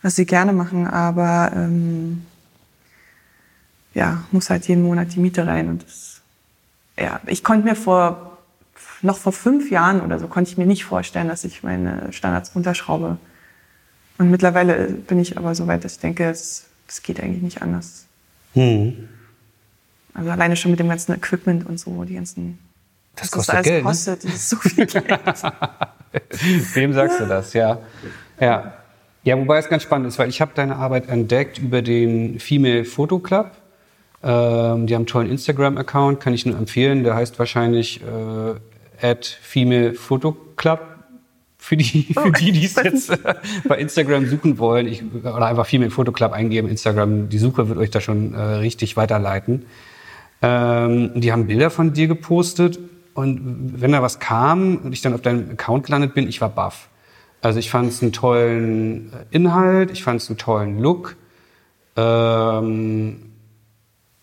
was 0.00 0.16
sie 0.16 0.24
gerne 0.24 0.54
machen, 0.54 0.86
aber 0.86 1.52
ähm, 1.54 2.24
ja, 3.94 4.24
muss 4.30 4.50
halt 4.50 4.66
jeden 4.68 4.82
Monat 4.82 5.14
die 5.14 5.20
Miete 5.20 5.46
rein 5.46 5.68
und 5.68 5.84
das, 5.84 6.20
ja, 6.98 7.20
ich 7.26 7.44
konnte 7.44 7.66
mir 7.66 7.76
vor 7.76 8.32
noch 9.02 9.18
vor 9.18 9.32
fünf 9.32 9.70
Jahren 9.70 10.00
oder 10.00 10.18
so 10.18 10.28
konnte 10.28 10.50
ich 10.50 10.58
mir 10.58 10.66
nicht 10.66 10.84
vorstellen, 10.84 11.28
dass 11.28 11.44
ich 11.44 11.62
meine 11.62 12.12
Standards 12.12 12.54
runterschraube. 12.54 13.18
Und 14.18 14.30
mittlerweile 14.30 14.88
bin 14.88 15.18
ich 15.18 15.36
aber 15.36 15.54
so 15.54 15.66
weit, 15.66 15.84
dass 15.84 15.94
ich 15.94 15.98
denke, 15.98 16.30
es, 16.30 16.66
es 16.88 17.02
geht 17.02 17.20
eigentlich 17.20 17.42
nicht 17.42 17.62
anders. 17.62 18.06
Hm. 18.54 19.08
Also 20.14 20.30
alleine 20.30 20.56
schon 20.56 20.70
mit 20.70 20.80
dem 20.80 20.88
ganzen 20.88 21.12
Equipment 21.12 21.66
und 21.66 21.80
so, 21.80 22.04
die 22.04 22.14
ganzen. 22.14 22.58
Das 23.16 23.30
kostet 23.30 23.54
alles 23.56 23.66
Geld. 23.66 23.82
Ne? 23.82 23.88
Kostet, 23.88 24.24
das 24.24 24.34
ist 24.34 24.48
so 24.48 24.56
viel 24.56 24.86
Geld. 24.86 25.04
Wem 26.74 26.92
sagst 26.92 27.20
du 27.20 27.26
das? 27.26 27.52
Ja. 27.54 27.78
Ja. 28.38 28.74
Ja, 29.24 29.38
wobei 29.38 29.58
es 29.58 29.68
ganz 29.68 29.84
spannend 29.84 30.08
ist, 30.08 30.18
weil 30.18 30.28
ich 30.28 30.40
habe 30.40 30.52
deine 30.54 30.76
Arbeit 30.76 31.08
entdeckt 31.08 31.58
über 31.58 31.80
den 31.80 32.40
Female 32.40 32.84
Photo 32.84 33.20
Club. 33.20 33.52
Ähm, 34.22 34.86
die 34.86 34.94
haben 34.94 35.00
einen 35.00 35.06
tollen 35.06 35.30
Instagram-Account, 35.30 36.20
kann 36.20 36.32
ich 36.32 36.46
nur 36.46 36.56
empfehlen. 36.56 37.04
Der 37.04 37.14
heißt 37.14 37.38
wahrscheinlich 37.38 38.00
äh, 38.02 39.06
at 39.06 39.26
Female 39.26 39.94
Photo 39.94 40.32
Club 40.56 40.80
für 41.58 41.76
die, 41.76 42.12
für 42.12 42.32
die, 42.32 42.52
die 42.52 42.64
es 42.64 42.74
jetzt 42.84 43.10
äh, 43.10 43.34
bei 43.64 43.78
Instagram 43.78 44.26
suchen 44.26 44.58
wollen. 44.58 44.86
Ich, 44.86 45.02
oder 45.14 45.46
einfach 45.46 45.66
Female 45.66 45.90
Photo 45.90 46.12
Club 46.12 46.32
eingeben. 46.32 46.68
Instagram, 46.68 47.28
die 47.28 47.38
Suche 47.38 47.68
wird 47.68 47.78
euch 47.78 47.90
da 47.90 48.00
schon 48.00 48.34
äh, 48.34 48.40
richtig 48.40 48.96
weiterleiten. 48.96 49.66
Ähm, 50.40 51.12
die 51.20 51.32
haben 51.32 51.46
Bilder 51.46 51.70
von 51.70 51.92
dir 51.92 52.08
gepostet 52.08 52.78
und 53.14 53.80
wenn 53.80 53.92
da 53.92 54.02
was 54.02 54.18
kam 54.18 54.76
und 54.78 54.92
ich 54.92 55.02
dann 55.02 55.14
auf 55.14 55.22
deinem 55.22 55.50
Account 55.50 55.86
gelandet 55.86 56.14
bin, 56.14 56.28
ich 56.28 56.40
war 56.40 56.48
baff. 56.48 56.88
Also 57.42 57.58
ich 57.58 57.70
fand 57.70 57.90
es 57.90 58.02
einen 58.02 58.12
tollen 58.12 59.12
äh, 59.12 59.24
Inhalt, 59.30 59.90
ich 59.90 60.02
fand 60.02 60.20
es 60.20 60.28
einen 60.28 60.38
tollen 60.38 60.80
Look. 60.80 61.16
Ähm, 61.96 63.31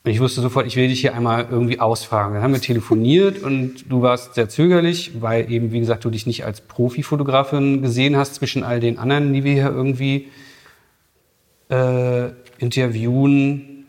und 0.09 0.15
ich 0.15 0.21
wusste 0.21 0.41
sofort, 0.41 0.65
ich 0.65 0.75
will 0.75 0.87
dich 0.87 1.01
hier 1.01 1.13
einmal 1.13 1.45
irgendwie 1.51 1.79
ausfragen. 1.79 2.33
Dann 2.33 2.41
haben 2.41 2.53
wir 2.53 2.61
telefoniert 2.61 3.43
und 3.43 3.91
du 3.91 4.01
warst 4.01 4.33
sehr 4.33 4.49
zögerlich, 4.49 5.11
weil 5.21 5.51
eben, 5.51 5.71
wie 5.71 5.79
gesagt, 5.79 6.03
du 6.03 6.09
dich 6.09 6.25
nicht 6.25 6.45
als 6.45 6.61
Profifotografin 6.61 7.83
gesehen 7.83 8.17
hast 8.17 8.33
zwischen 8.33 8.63
all 8.63 8.79
den 8.79 8.97
anderen, 8.97 9.31
die 9.33 9.43
wir 9.43 9.53
hier 9.53 9.69
irgendwie 9.69 10.29
äh, 11.69 12.29
interviewen. 12.57 13.85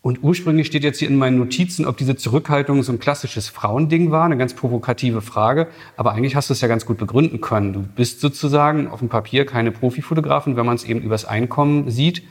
Und 0.00 0.24
ursprünglich 0.24 0.66
steht 0.66 0.82
jetzt 0.82 0.98
hier 0.98 1.06
in 1.06 1.16
meinen 1.16 1.38
Notizen, 1.38 1.86
ob 1.86 1.96
diese 1.96 2.16
Zurückhaltung 2.16 2.82
so 2.82 2.90
ein 2.90 2.98
klassisches 2.98 3.48
Frauending 3.48 4.10
war, 4.10 4.24
eine 4.24 4.36
ganz 4.36 4.52
provokative 4.52 5.22
Frage. 5.22 5.68
Aber 5.96 6.10
eigentlich 6.10 6.34
hast 6.34 6.50
du 6.50 6.54
es 6.54 6.60
ja 6.60 6.66
ganz 6.66 6.86
gut 6.86 6.98
begründen 6.98 7.40
können. 7.40 7.72
Du 7.72 7.82
bist 7.82 8.20
sozusagen 8.20 8.88
auf 8.88 8.98
dem 8.98 9.08
Papier 9.08 9.46
keine 9.46 9.70
Profifotografin, 9.70 10.56
wenn 10.56 10.66
man 10.66 10.74
es 10.74 10.82
eben 10.82 11.02
übers 11.02 11.24
Einkommen 11.24 11.88
sieht. 11.88 12.24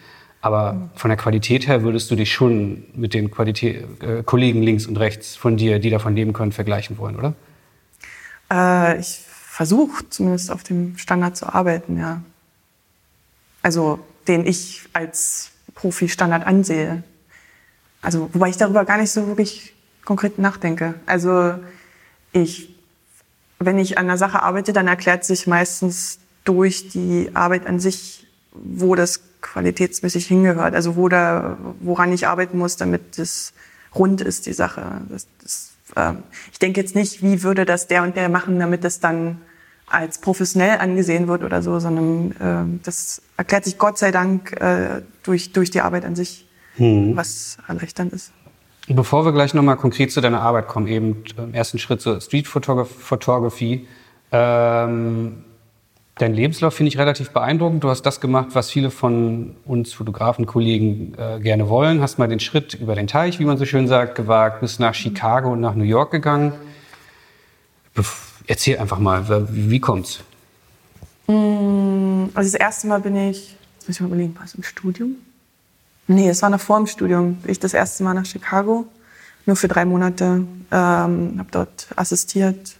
Aber 0.43 0.89
von 0.95 1.07
der 1.07 1.17
Qualität 1.17 1.67
her 1.67 1.83
würdest 1.83 2.11
du 2.11 2.15
dich 2.15 2.33
schon 2.33 2.83
mit 2.95 3.13
den 3.13 3.31
Qualität, 3.31 3.85
äh, 4.01 4.23
Kollegen 4.23 4.61
links 4.61 4.85
und 4.85 4.97
rechts 4.97 5.37
von 5.37 5.55
dir, 5.55 5.79
die 5.79 5.89
davon 5.89 6.17
leben 6.17 6.33
können, 6.33 6.51
vergleichen 6.51 6.97
wollen, 6.97 7.15
oder? 7.15 7.33
Äh, 8.51 8.99
ich 8.99 9.21
versuche 9.25 10.09
zumindest 10.09 10.51
auf 10.51 10.61
dem 10.63 10.97
Standard 10.97 11.37
zu 11.37 11.47
arbeiten, 11.47 11.97
ja. 11.97 12.21
Also 13.61 13.99
den 14.27 14.45
ich 14.45 14.81
als 14.91 15.51
Profi-Standard 15.75 16.45
ansehe. 16.45 17.03
Also, 18.01 18.29
wobei 18.33 18.49
ich 18.49 18.57
darüber 18.57 18.83
gar 18.83 18.97
nicht 18.97 19.11
so 19.11 19.27
wirklich 19.27 19.73
konkret 20.03 20.39
nachdenke. 20.39 20.95
Also, 21.05 21.53
ich, 22.33 22.75
wenn 23.59 23.79
ich 23.79 23.97
an 23.97 24.09
einer 24.09 24.17
Sache 24.17 24.43
arbeite, 24.43 24.73
dann 24.73 24.89
erklärt 24.89 25.23
sich 25.23 25.47
meistens 25.47 26.19
durch 26.43 26.89
die 26.89 27.31
Arbeit 27.33 27.65
an 27.65 27.79
sich, 27.79 28.22
wo 28.53 28.95
das 28.95 29.21
qualitätsmäßig 29.41 30.27
hingehört. 30.27 30.75
Also, 30.75 30.95
wo 30.95 31.09
da, 31.09 31.57
woran 31.79 32.11
ich 32.13 32.27
arbeiten 32.27 32.57
muss, 32.57 32.77
damit 32.77 33.17
das 33.17 33.53
rund 33.95 34.21
ist, 34.21 34.45
die 34.45 34.53
Sache. 34.53 35.01
Das, 35.09 35.27
das, 35.41 35.71
äh, 35.95 36.13
ich 36.51 36.59
denke 36.59 36.79
jetzt 36.81 36.95
nicht, 36.95 37.21
wie 37.21 37.43
würde 37.43 37.65
das 37.65 37.87
der 37.87 38.03
und 38.03 38.15
der 38.15 38.29
machen, 38.29 38.59
damit 38.59 38.83
das 38.83 38.99
dann 38.99 39.41
als 39.87 40.19
professionell 40.19 40.79
angesehen 40.79 41.27
wird 41.27 41.43
oder 41.43 41.61
so, 41.61 41.79
sondern 41.79 42.31
äh, 42.31 42.79
das 42.83 43.21
erklärt 43.37 43.65
sich 43.65 43.77
Gott 43.77 43.97
sei 43.97 44.11
Dank 44.11 44.59
äh, 44.59 45.01
durch, 45.23 45.53
durch 45.53 45.71
die 45.71 45.81
Arbeit 45.81 46.05
an 46.05 46.15
sich 46.15 46.47
hm. 46.75 47.15
was 47.15 47.57
erleichternd 47.67 48.13
ist. 48.13 48.31
Bevor 48.87 49.23
wir 49.23 49.31
gleich 49.31 49.53
nochmal 49.53 49.77
konkret 49.77 50.11
zu 50.11 50.19
deiner 50.19 50.41
Arbeit 50.41 50.67
kommen, 50.67 50.87
eben 50.87 51.23
im 51.37 51.53
ersten 51.53 51.79
Schritt 51.79 52.01
zur 52.01 52.19
Street 52.19 52.47
Photography. 52.47 53.87
Ähm, 54.31 55.43
dein 56.15 56.33
Lebenslauf 56.33 56.73
finde 56.73 56.89
ich 56.89 56.97
relativ 56.97 57.31
beeindruckend. 57.31 57.83
Du 57.83 57.89
hast 57.89 58.03
das 58.03 58.21
gemacht, 58.21 58.49
was 58.53 58.69
viele 58.69 58.91
von 58.91 59.55
uns 59.65 59.93
Fotografenkollegen 59.93 61.15
äh, 61.17 61.39
gerne 61.39 61.69
wollen. 61.69 62.01
Hast 62.01 62.19
mal 62.19 62.27
den 62.27 62.39
Schritt 62.39 62.73
über 62.75 62.95
den 62.95 63.07
Teich, 63.07 63.39
wie 63.39 63.45
man 63.45 63.57
so 63.57 63.65
schön 63.65 63.87
sagt, 63.87 64.15
gewagt, 64.15 64.61
bist 64.61 64.79
nach 64.79 64.93
Chicago 64.93 65.51
und 65.51 65.61
nach 65.61 65.75
New 65.75 65.83
York 65.83 66.11
gegangen. 66.11 66.53
Bef 67.93 68.33
Erzähl 68.45 68.77
einfach 68.77 68.99
mal, 68.99 69.47
wie 69.51 69.79
kommt's? 69.79 70.19
Mm, 71.27 72.25
also 72.33 72.51
das 72.51 72.59
erste 72.59 72.87
Mal 72.87 72.99
bin 72.99 73.15
ich, 73.15 73.55
muss 73.87 73.95
ich 73.95 74.01
mal 74.01 74.07
überlegen, 74.07 74.35
was 74.37 74.53
im 74.55 74.63
Studium? 74.63 75.15
Nee, 76.07 76.27
es 76.27 76.41
war 76.41 76.49
noch 76.49 76.59
vor 76.59 76.77
dem 76.77 76.87
Studium. 76.87 77.37
Ich 77.47 77.59
das 77.59 77.73
erste 77.73 78.03
Mal 78.03 78.13
nach 78.13 78.25
Chicago, 78.25 78.85
nur 79.45 79.55
für 79.55 79.69
drei 79.69 79.85
Monate, 79.85 80.45
ähm, 80.71 81.35
habe 81.37 81.47
dort 81.51 81.87
assistiert 81.95 82.75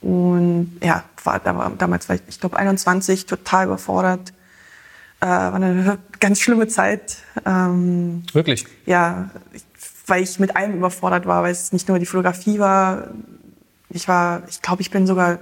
und 0.00 0.78
ja, 0.82 1.04
war, 1.24 1.40
da 1.40 1.56
war, 1.56 1.70
damals 1.70 2.08
war 2.08 2.16
ich, 2.16 2.22
ich 2.28 2.40
glaube, 2.40 2.56
21, 2.56 3.26
total 3.26 3.66
überfordert. 3.66 4.32
Äh, 5.20 5.26
war 5.26 5.54
eine 5.54 5.98
ganz 6.20 6.40
schlimme 6.40 6.68
Zeit. 6.68 7.18
Ähm, 7.44 8.22
Wirklich? 8.32 8.66
Ja, 8.86 9.30
weil 10.06 10.22
ich 10.22 10.38
mit 10.38 10.56
allem 10.56 10.76
überfordert 10.76 11.26
war, 11.26 11.42
weil 11.42 11.52
es 11.52 11.72
nicht 11.72 11.88
nur 11.88 11.98
die 11.98 12.06
Fotografie 12.06 12.58
war. 12.58 13.08
Ich 13.90 14.08
war, 14.08 14.42
ich 14.48 14.62
glaube, 14.62 14.82
ich 14.82 14.90
bin 14.90 15.06
sogar 15.06 15.38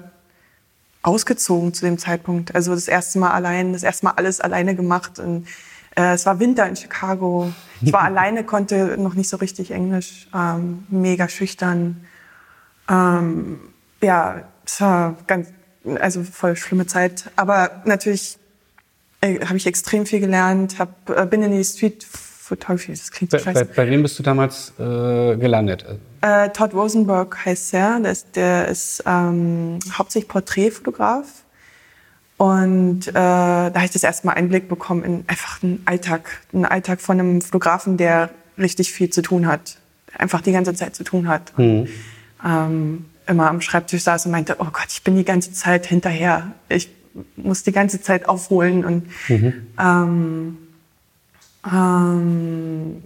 ausgezogen 1.03 1.73
zu 1.73 1.85
dem 1.85 1.99
Zeitpunkt. 1.99 2.55
Also 2.55 2.75
das 2.75 2.89
erste 2.89 3.19
Mal 3.19 3.31
allein, 3.31 3.73
das 3.73 3.83
erste 3.83 4.07
Mal 4.07 4.13
alles 4.13 4.41
alleine 4.41 4.75
gemacht 4.75 5.19
und 5.19 5.47
äh, 5.95 6.15
es 6.15 6.27
war 6.27 6.41
Winter 6.41 6.67
in 6.69 6.75
Chicago. 6.77 7.53
Ich 7.81 7.93
war 7.93 8.03
alleine, 8.03 8.45
konnte 8.45 8.97
noch 8.99 9.15
nicht 9.15 9.29
so 9.29 9.37
richtig 9.37 9.71
Englisch, 9.71 10.29
ähm, 10.35 10.85
mega 10.89 11.29
schüchtern. 11.29 12.05
Ähm, 12.89 13.61
ja, 14.03 14.43
es 14.65 14.81
war 14.81 15.17
ganz, 15.27 15.49
also 16.01 16.23
voll 16.23 16.57
schlimme 16.57 16.87
Zeit. 16.87 17.31
Aber 17.37 17.83
natürlich 17.85 18.39
äh, 19.21 19.41
habe 19.45 19.57
ich 19.57 19.67
extrem 19.67 20.07
viel 20.07 20.21
gelernt, 20.21 20.79
hab, 20.79 21.11
äh, 21.11 21.27
bin 21.27 21.43
in 21.43 21.53
die 21.53 21.65
Street 21.65 22.05
Photography, 22.05 22.93
das 22.93 23.11
klingt 23.11 23.33
so 23.33 23.39
bei, 23.39 23.43
scheiße. 23.43 23.65
Bei, 23.65 23.85
bei 23.85 23.91
wem 23.91 24.03
bist 24.03 24.19
du 24.19 24.23
damals 24.23 24.73
äh, 24.79 25.37
gelandet? 25.37 25.85
Äh, 26.21 26.51
Todd 26.51 26.75
Rosenberg 26.75 27.45
heißt 27.45 27.75
er, 27.75 27.99
der 27.99 28.13
ist, 28.13 28.37
der 28.37 28.69
ist 28.69 29.03
ähm, 29.05 29.81
hauptsächlich 29.93 30.29
Porträtfotograf 30.29 31.27
und 32.37 33.09
äh, 33.09 33.13
da 33.13 33.73
habe 33.75 33.85
ich 33.85 33.91
das 33.91 34.05
erste 34.05 34.27
Mal 34.27 34.35
Einblick 34.35 34.69
bekommen 34.69 35.03
in 35.03 35.25
einfach 35.27 35.63
einen 35.63 35.83
Alltag, 35.87 36.41
einen 36.53 36.67
Alltag 36.67 37.01
von 37.01 37.19
einem 37.19 37.41
Fotografen, 37.41 37.97
der 37.97 38.31
richtig 38.59 38.93
viel 38.93 39.11
zu 39.11 39.23
tun 39.23 39.47
hat, 39.47 39.79
einfach 40.17 40.41
die 40.41 40.53
ganze 40.53 40.75
Zeit 40.75 40.95
zu 40.95 41.03
tun 41.03 41.29
hat. 41.29 41.57
Mhm. 41.59 41.89
Ähm, 42.45 43.07
immer 43.27 43.49
am 43.49 43.61
Schreibtisch 43.61 44.03
saß 44.03 44.27
und 44.27 44.33
meinte, 44.33 44.57
oh 44.59 44.67
Gott, 44.73 44.87
ich 44.89 45.03
bin 45.03 45.17
die 45.17 45.25
ganze 45.25 45.53
Zeit 45.53 45.87
hinterher. 45.87 46.53
Ich 46.69 46.91
muss 47.37 47.63
die 47.63 47.73
ganze 47.73 48.01
Zeit 48.01 48.29
aufholen 48.29 48.85
und 48.85 49.07
mhm. 49.29 49.53
ähm, 49.79 50.59
ähm, 51.73 53.03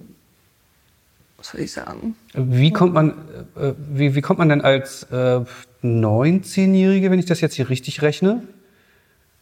was 1.36 1.48
soll 1.48 1.60
ich 1.60 1.72
sagen? 1.72 2.16
Wie 2.34 2.70
kommt 2.70 2.92
man, 2.92 3.10
äh, 3.56 3.72
wie, 3.90 4.14
wie 4.14 4.20
kommt 4.20 4.38
man 4.38 4.48
denn 4.48 4.60
als 4.60 5.04
äh, 5.04 5.40
19-Jährige, 5.82 7.10
wenn 7.10 7.18
ich 7.18 7.26
das 7.26 7.40
jetzt 7.40 7.54
hier 7.54 7.70
richtig 7.70 8.02
rechne, 8.02 8.42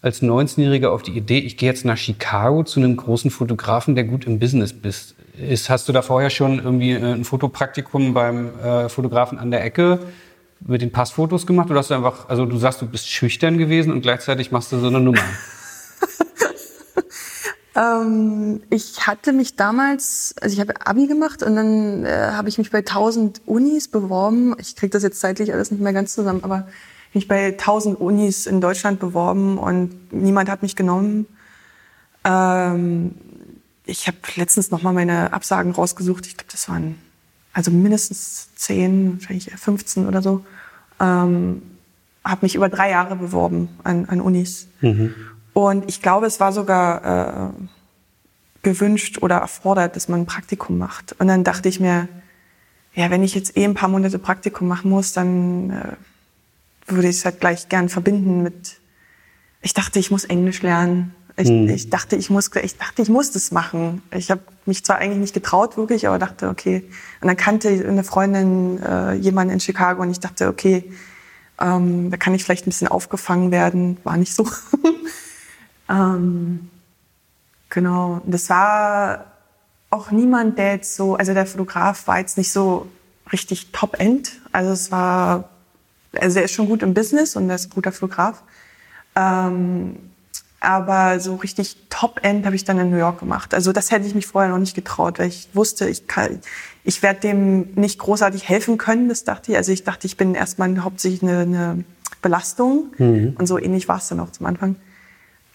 als 0.01 0.23
19-Jähriger 0.23 0.89
auf 0.89 1.03
die 1.03 1.17
Idee, 1.17 1.41
ich 1.41 1.57
gehe 1.57 1.69
jetzt 1.69 1.85
nach 1.85 1.97
Chicago 1.97 2.63
zu 2.63 2.79
einem 2.79 2.97
großen 2.97 3.33
Fotografen, 3.33 3.97
der 3.97 4.05
gut 4.05 4.27
im 4.27 4.39
Business 4.39 4.73
ist. 4.73 5.71
Hast 5.71 5.89
du 5.89 5.93
da 5.93 6.03
vorher 6.03 6.31
schon 6.31 6.59
irgendwie 6.59 6.93
äh, 6.93 7.15
ein 7.15 7.25
Fotopraktikum 7.25 8.15
beim 8.15 8.57
äh, 8.61 8.89
Fotografen 8.89 9.39
an 9.39 9.51
der 9.51 9.65
Ecke 9.65 9.99
mit 10.61 10.83
den 10.83 10.93
Passfotos 10.93 11.47
gemacht? 11.47 11.71
Oder 11.71 11.81
hast 11.81 11.91
du 11.91 11.95
einfach, 11.95 12.29
also 12.29 12.47
du 12.47 12.57
sagst, 12.59 12.83
du 12.83 12.87
bist 12.87 13.09
schüchtern 13.09 13.59
gewesen 13.59 13.93
und 13.93 14.03
gleichzeitig 14.03 14.51
machst 14.51 14.73
du 14.73 14.79
so 14.79 14.89
eine 14.89 15.01
Nummer? 15.01 15.23
ähm, 17.77 18.63
ich 18.71 19.07
hatte 19.07 19.33
mich 19.33 19.57
damals, 19.57 20.35
also 20.41 20.55
ich 20.55 20.61
habe 20.61 20.87
Abi 20.87 21.07
gemacht 21.07 21.43
und 21.43 21.57
dann 21.57 22.05
äh, 22.05 22.33
habe 22.33 22.49
ich 22.49 22.59
mich 22.59 22.71
bei 22.71 22.79
1000 22.79 23.43
Unis 23.47 23.89
beworben. 23.89 24.55
Ich 24.59 24.77
kriege 24.77 24.91
das 24.91 25.03
jetzt 25.03 25.21
zeitlich 25.21 25.53
alles 25.53 25.71
nicht 25.71 25.81
mehr 25.81 25.93
ganz 25.93 26.15
zusammen, 26.15 26.45
aber 26.45 26.69
mich 27.15 27.29
bei 27.29 27.47
1000 27.47 28.01
Unis 28.01 28.47
in 28.47 28.61
Deutschland 28.61 29.01
beworben 29.01 29.59
und 29.59 30.13
niemand 30.13 30.51
hat 30.51 30.63
mich 30.63 30.77
genommen. 30.77 31.27
Ähm, 32.25 33.15
ich 33.87 34.07
habe 34.07 34.19
letztens 34.37 34.71
noch 34.71 34.83
mal 34.83 34.93
meine 34.93 35.33
Absagen 35.33 35.73
rausgesucht. 35.73 36.27
Ich 36.27 36.37
glaube, 36.37 36.53
das 36.53 36.69
waren 36.69 36.97
also 37.53 37.71
mindestens 37.71 38.49
10, 38.57 39.21
wahrscheinlich 39.21 39.51
15 39.55 40.07
oder 40.07 40.23
so. 40.23 40.45
Ähm, 41.01 41.63
habe 42.25 42.45
mich 42.45 42.55
über 42.55 42.69
drei 42.69 42.91
Jahre 42.91 43.17
beworben 43.17 43.69
an, 43.85 44.05
an 44.07 44.21
Unis. 44.21 44.69
Mhm. 44.81 45.15
Und 45.55 45.89
ich 45.89 46.03
glaube, 46.03 46.27
es 46.27 46.41
war 46.41 46.53
sogar 46.53 47.51
äh, 47.51 47.63
gewünscht 48.63 49.19
oder 49.23 49.37
erfordert, 49.37 49.97
dass 49.97 50.09
man 50.09 50.21
ein 50.21 50.27
Praktikum 50.27 50.79
macht. 50.79 51.17
Und 51.19 51.29
dann 51.29 51.45
dachte 51.45 51.69
ich 51.69 51.81
mir, 51.81 52.09
ja, 52.95 53.11
wenn 53.11 53.23
ich 53.23 53.35
jetzt 53.35 53.57
eh 53.57 53.65
ein 53.65 53.75
paar 53.75 53.89
Monate 53.89 54.19
Praktikum 54.19 54.69
machen 54.69 54.91
muss, 54.91 55.13
dann 55.13 55.71
äh, 55.71 56.93
würde 56.93 57.09
ich 57.09 57.17
es 57.17 57.25
halt 57.25 57.41
gleich 57.41 57.69
gern 57.69 57.89
verbinden 57.89 58.43
mit, 58.43 58.81
ich 59.63 59.75
dachte, 59.75 59.99
ich 59.99 60.11
muss 60.11 60.25
Englisch 60.25 60.63
lernen. 60.63 61.15
Ich, 61.39 61.49
hm. 61.49 61.69
ich 61.69 61.89
dachte, 61.89 62.17
ich 62.17 62.31
muss, 62.31 62.51
ich 62.63 62.77
dachte, 62.77 63.03
ich 63.03 63.09
muss 63.09 63.31
das 63.31 63.51
machen. 63.51 64.03
Ich 64.11 64.31
habe 64.31 64.41
mich 64.67 64.85
zwar 64.85 64.99
eigentlich 64.99 65.19
nicht 65.19 65.35
getraut, 65.35 65.77
wirklich, 65.77 66.07
aber 66.07 66.19
dachte, 66.19 66.49
okay. 66.49 66.85
Und 67.21 67.29
dann 67.29 67.37
kannte 67.37 67.69
eine 67.69 68.05
Freundin 68.05 68.83
äh, 68.83 69.15
jemanden 69.15 69.55
in 69.55 69.61
Chicago 69.61 70.03
und 70.03 70.11
ich 70.11 70.21
dachte, 70.21 70.49
okay, 70.49 70.85
ähm, 71.61 72.11
da 72.11 72.17
kann 72.17 72.35
ich 72.35 72.45
vielleicht 72.45 72.67
ein 72.67 72.71
bisschen 72.71 72.89
aufgefangen 72.89 73.51
werden. 73.51 73.99
War 74.05 74.17
nicht 74.17 74.35
so. 74.35 74.47
ähm, 75.89 76.69
genau. 77.71 78.21
Das 78.27 78.51
war 78.51 79.27
auch 79.91 80.11
niemand, 80.11 80.59
der 80.59 80.73
jetzt 80.75 80.97
so, 80.97 81.15
also 81.15 81.35
der 81.35 81.47
Fotograf 81.47 82.07
war 82.07 82.19
jetzt 82.19 82.37
nicht 82.37 82.53
so 82.53 82.87
richtig 83.33 83.73
Top-End. 83.73 84.41
Also 84.53 84.73
es 84.73 84.91
war 84.91 85.49
also 86.17 86.39
er 86.39 86.45
ist 86.45 86.53
schon 86.53 86.69
gut 86.69 86.83
im 86.83 86.95
Business 86.95 87.37
und 87.37 87.49
er 87.49 87.57
ist 87.57 87.67
ein 87.67 87.75
guter 87.75 87.93
Fotograf. 87.93 88.43
Ähm, 89.15 89.97
Aber 90.61 91.21
so 91.21 91.37
richtig 91.37 91.77
Top-End 91.89 92.45
habe 92.45 92.57
ich 92.57 92.65
dann 92.65 92.79
in 92.79 92.91
New 92.91 92.97
York 92.97 93.21
gemacht. 93.21 93.55
Also 93.55 93.73
das 93.73 93.93
hätte 93.93 94.07
ich 94.07 94.15
mich 94.15 94.27
vorher 94.27 94.51
noch 94.51 94.59
nicht 94.59 94.75
getraut, 94.75 95.21
weil 95.21 95.29
ich 95.29 95.49
wusste, 95.55 95.89
ich, 95.89 96.09
kann, 96.09 96.41
ich 96.83 97.03
werde 97.03 97.21
dem 97.21 97.75
nicht 97.75 98.01
großartig 98.01 98.49
helfen 98.49 98.77
können. 98.77 99.09
Das 99.09 99.23
dachte 99.23 99.53
ich. 99.53 99.57
Also 99.57 99.71
ich 99.71 99.85
dachte, 99.85 100.07
ich 100.07 100.17
bin 100.17 100.35
erstmal 100.35 100.83
hauptsächlich 100.83 101.23
eine, 101.23 101.41
eine 101.41 101.85
Belastung. 102.23 102.87
Mhm. 102.99 103.37
Und 103.39 103.47
so 103.47 103.59
ähnlich 103.59 103.87
war 103.87 103.99
es 103.99 104.09
dann 104.09 104.19
auch 104.19 104.33
zum 104.33 104.47
Anfang. 104.47 104.75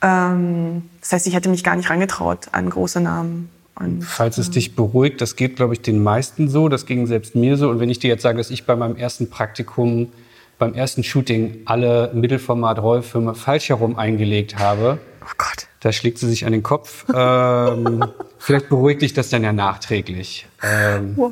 Ähm, 0.01 0.83
das 1.01 1.11
heißt, 1.11 1.27
ich 1.27 1.35
hätte 1.35 1.49
mich 1.49 1.63
gar 1.63 1.75
nicht 1.75 1.89
rangetraut 1.89 2.49
an 2.53 2.69
große 2.69 3.01
Namen. 3.01 3.49
Und, 3.75 4.03
Falls 4.03 4.37
es 4.37 4.51
dich 4.51 4.75
beruhigt, 4.75 5.19
das 5.19 5.35
geht, 5.35 5.55
glaube 5.55 5.73
ich, 5.73 5.81
den 5.81 6.01
meisten 6.03 6.47
so. 6.47 6.69
Das 6.69 6.85
ging 6.85 7.07
selbst 7.07 7.35
mir 7.35 7.57
so. 7.57 7.69
Und 7.69 7.79
wenn 7.79 7.89
ich 7.89 7.99
dir 7.99 8.07
jetzt 8.07 8.21
sage, 8.21 8.37
dass 8.37 8.51
ich 8.51 8.65
bei 8.65 8.75
meinem 8.75 8.95
ersten 8.95 9.29
Praktikum 9.29 10.09
beim 10.57 10.73
ersten 10.73 11.03
Shooting 11.03 11.61
alle 11.65 12.11
Mittelformat-Rollfilme 12.13 13.35
falsch 13.35 13.69
herum 13.69 13.97
eingelegt 13.97 14.57
habe. 14.59 14.99
Oh 15.21 15.31
Gott. 15.37 15.67
Da 15.79 15.91
schlägt 15.91 16.17
sie 16.17 16.29
sich 16.29 16.45
an 16.45 16.51
den 16.51 16.63
Kopf. 16.63 17.05
ähm, 17.13 18.05
vielleicht 18.37 18.69
beruhigt 18.69 19.01
dich 19.01 19.13
das 19.13 19.29
dann 19.29 19.43
ja 19.43 19.53
nachträglich. 19.53 20.47
Ähm, 20.61 21.13
wow. 21.15 21.31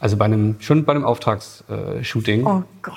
Also 0.00 0.16
bei 0.16 0.26
einem, 0.26 0.56
schon 0.60 0.84
bei 0.84 0.92
einem 0.92 1.04
Auftragsshooting. 1.04 2.46
oh 2.46 2.62
Gott. 2.82 2.94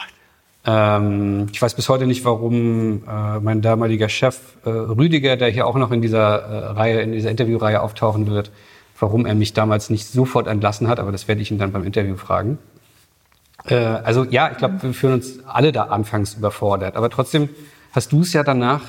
Ähm, 0.65 1.47
ich 1.51 1.61
weiß 1.61 1.73
bis 1.73 1.89
heute 1.89 2.05
nicht, 2.05 2.23
warum 2.23 3.03
äh, 3.07 3.39
mein 3.39 3.61
damaliger 3.61 4.09
Chef 4.09 4.57
äh, 4.63 4.69
Rüdiger, 4.69 5.35
der 5.35 5.49
hier 5.49 5.65
auch 5.65 5.75
noch 5.75 5.91
in 5.91 6.01
dieser 6.01 6.39
äh, 6.39 6.65
Reihe, 6.73 7.01
in 7.01 7.13
dieser 7.13 7.31
Interviewreihe 7.31 7.81
auftauchen 7.81 8.27
wird, 8.27 8.51
warum 8.99 9.25
er 9.25 9.33
mich 9.33 9.53
damals 9.53 9.89
nicht 9.89 10.07
sofort 10.07 10.47
entlassen 10.47 10.87
hat, 10.87 10.99
aber 10.99 11.11
das 11.11 11.27
werde 11.27 11.41
ich 11.41 11.49
ihn 11.49 11.57
dann 11.57 11.71
beim 11.71 11.83
Interview 11.83 12.15
fragen. 12.15 12.59
Äh, 13.65 13.75
also 13.75 14.23
ja, 14.23 14.51
ich 14.51 14.57
glaube, 14.57 14.81
wir 14.81 14.93
fühlen 14.93 15.13
uns 15.13 15.39
alle 15.45 15.71
da 15.71 15.85
anfangs 15.85 16.35
überfordert. 16.35 16.95
Aber 16.95 17.09
trotzdem 17.09 17.49
hast 17.91 18.11
du 18.11 18.21
es 18.21 18.33
ja 18.33 18.43
danach, 18.43 18.81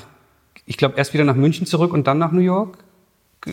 ich 0.66 0.76
glaube, 0.76 0.96
erst 0.96 1.12
wieder 1.14 1.24
nach 1.24 1.34
München 1.34 1.66
zurück 1.66 1.92
und 1.92 2.06
dann 2.06 2.18
nach 2.18 2.32
New 2.32 2.40
York? 2.40 2.78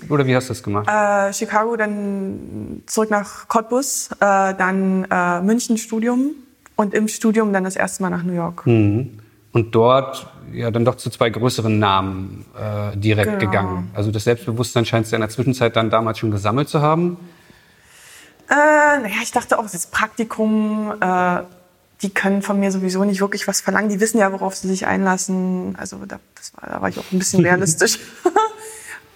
Oder 0.09 0.27
wie 0.27 0.35
hast 0.35 0.49
du 0.49 0.53
das 0.53 0.61
gemacht? 0.61 0.87
Äh, 0.87 1.33
Chicago, 1.33 1.75
dann 1.75 2.83
zurück 2.85 3.09
nach 3.09 3.47
Cottbus, 3.47 4.11
äh, 4.19 4.53
dann 4.53 5.05
äh, 5.09 5.41
München 5.41 5.77
Studium 5.77 6.31
und 6.75 6.93
im 6.93 7.07
Studium 7.07 7.51
dann 7.53 7.63
das 7.63 7.75
erste 7.75 8.03
Mal 8.03 8.11
nach 8.11 8.23
New 8.23 8.33
York. 8.33 8.67
Mhm. 8.67 9.19
Und 9.51 9.73
dort 9.73 10.27
ja 10.53 10.71
dann 10.71 10.85
doch 10.85 10.95
zu 10.95 11.09
zwei 11.09 11.29
größeren 11.29 11.79
Namen 11.79 12.45
äh, 12.55 12.95
direkt 12.97 13.39
genau. 13.39 13.51
gegangen. 13.51 13.91
Also 13.93 14.11
das 14.11 14.23
Selbstbewusstsein 14.23 14.85
scheint 14.85 15.11
du 15.11 15.15
in 15.15 15.21
der 15.21 15.29
Zwischenzeit 15.29 15.75
dann 15.75 15.89
damals 15.89 16.19
schon 16.19 16.31
gesammelt 16.31 16.69
zu 16.69 16.81
haben. 16.81 17.17
Äh, 18.49 18.53
naja, 18.53 19.17
ich 19.21 19.31
dachte 19.31 19.59
auch, 19.59 19.69
das 19.69 19.87
Praktikum, 19.87 20.93
äh, 20.99 21.43
die 22.01 22.09
können 22.09 22.41
von 22.41 22.59
mir 22.59 22.71
sowieso 22.71 23.03
nicht 23.03 23.21
wirklich 23.21 23.47
was 23.47 23.61
verlangen. 23.61 23.89
Die 23.89 23.99
wissen 23.99 24.17
ja, 24.19 24.31
worauf 24.31 24.55
sie 24.55 24.67
sich 24.67 24.87
einlassen. 24.87 25.75
Also 25.77 25.97
da, 26.05 26.19
das 26.35 26.53
war, 26.55 26.69
da 26.69 26.81
war 26.81 26.89
ich 26.89 26.97
auch 26.97 27.11
ein 27.11 27.19
bisschen 27.19 27.41
realistisch. 27.45 27.99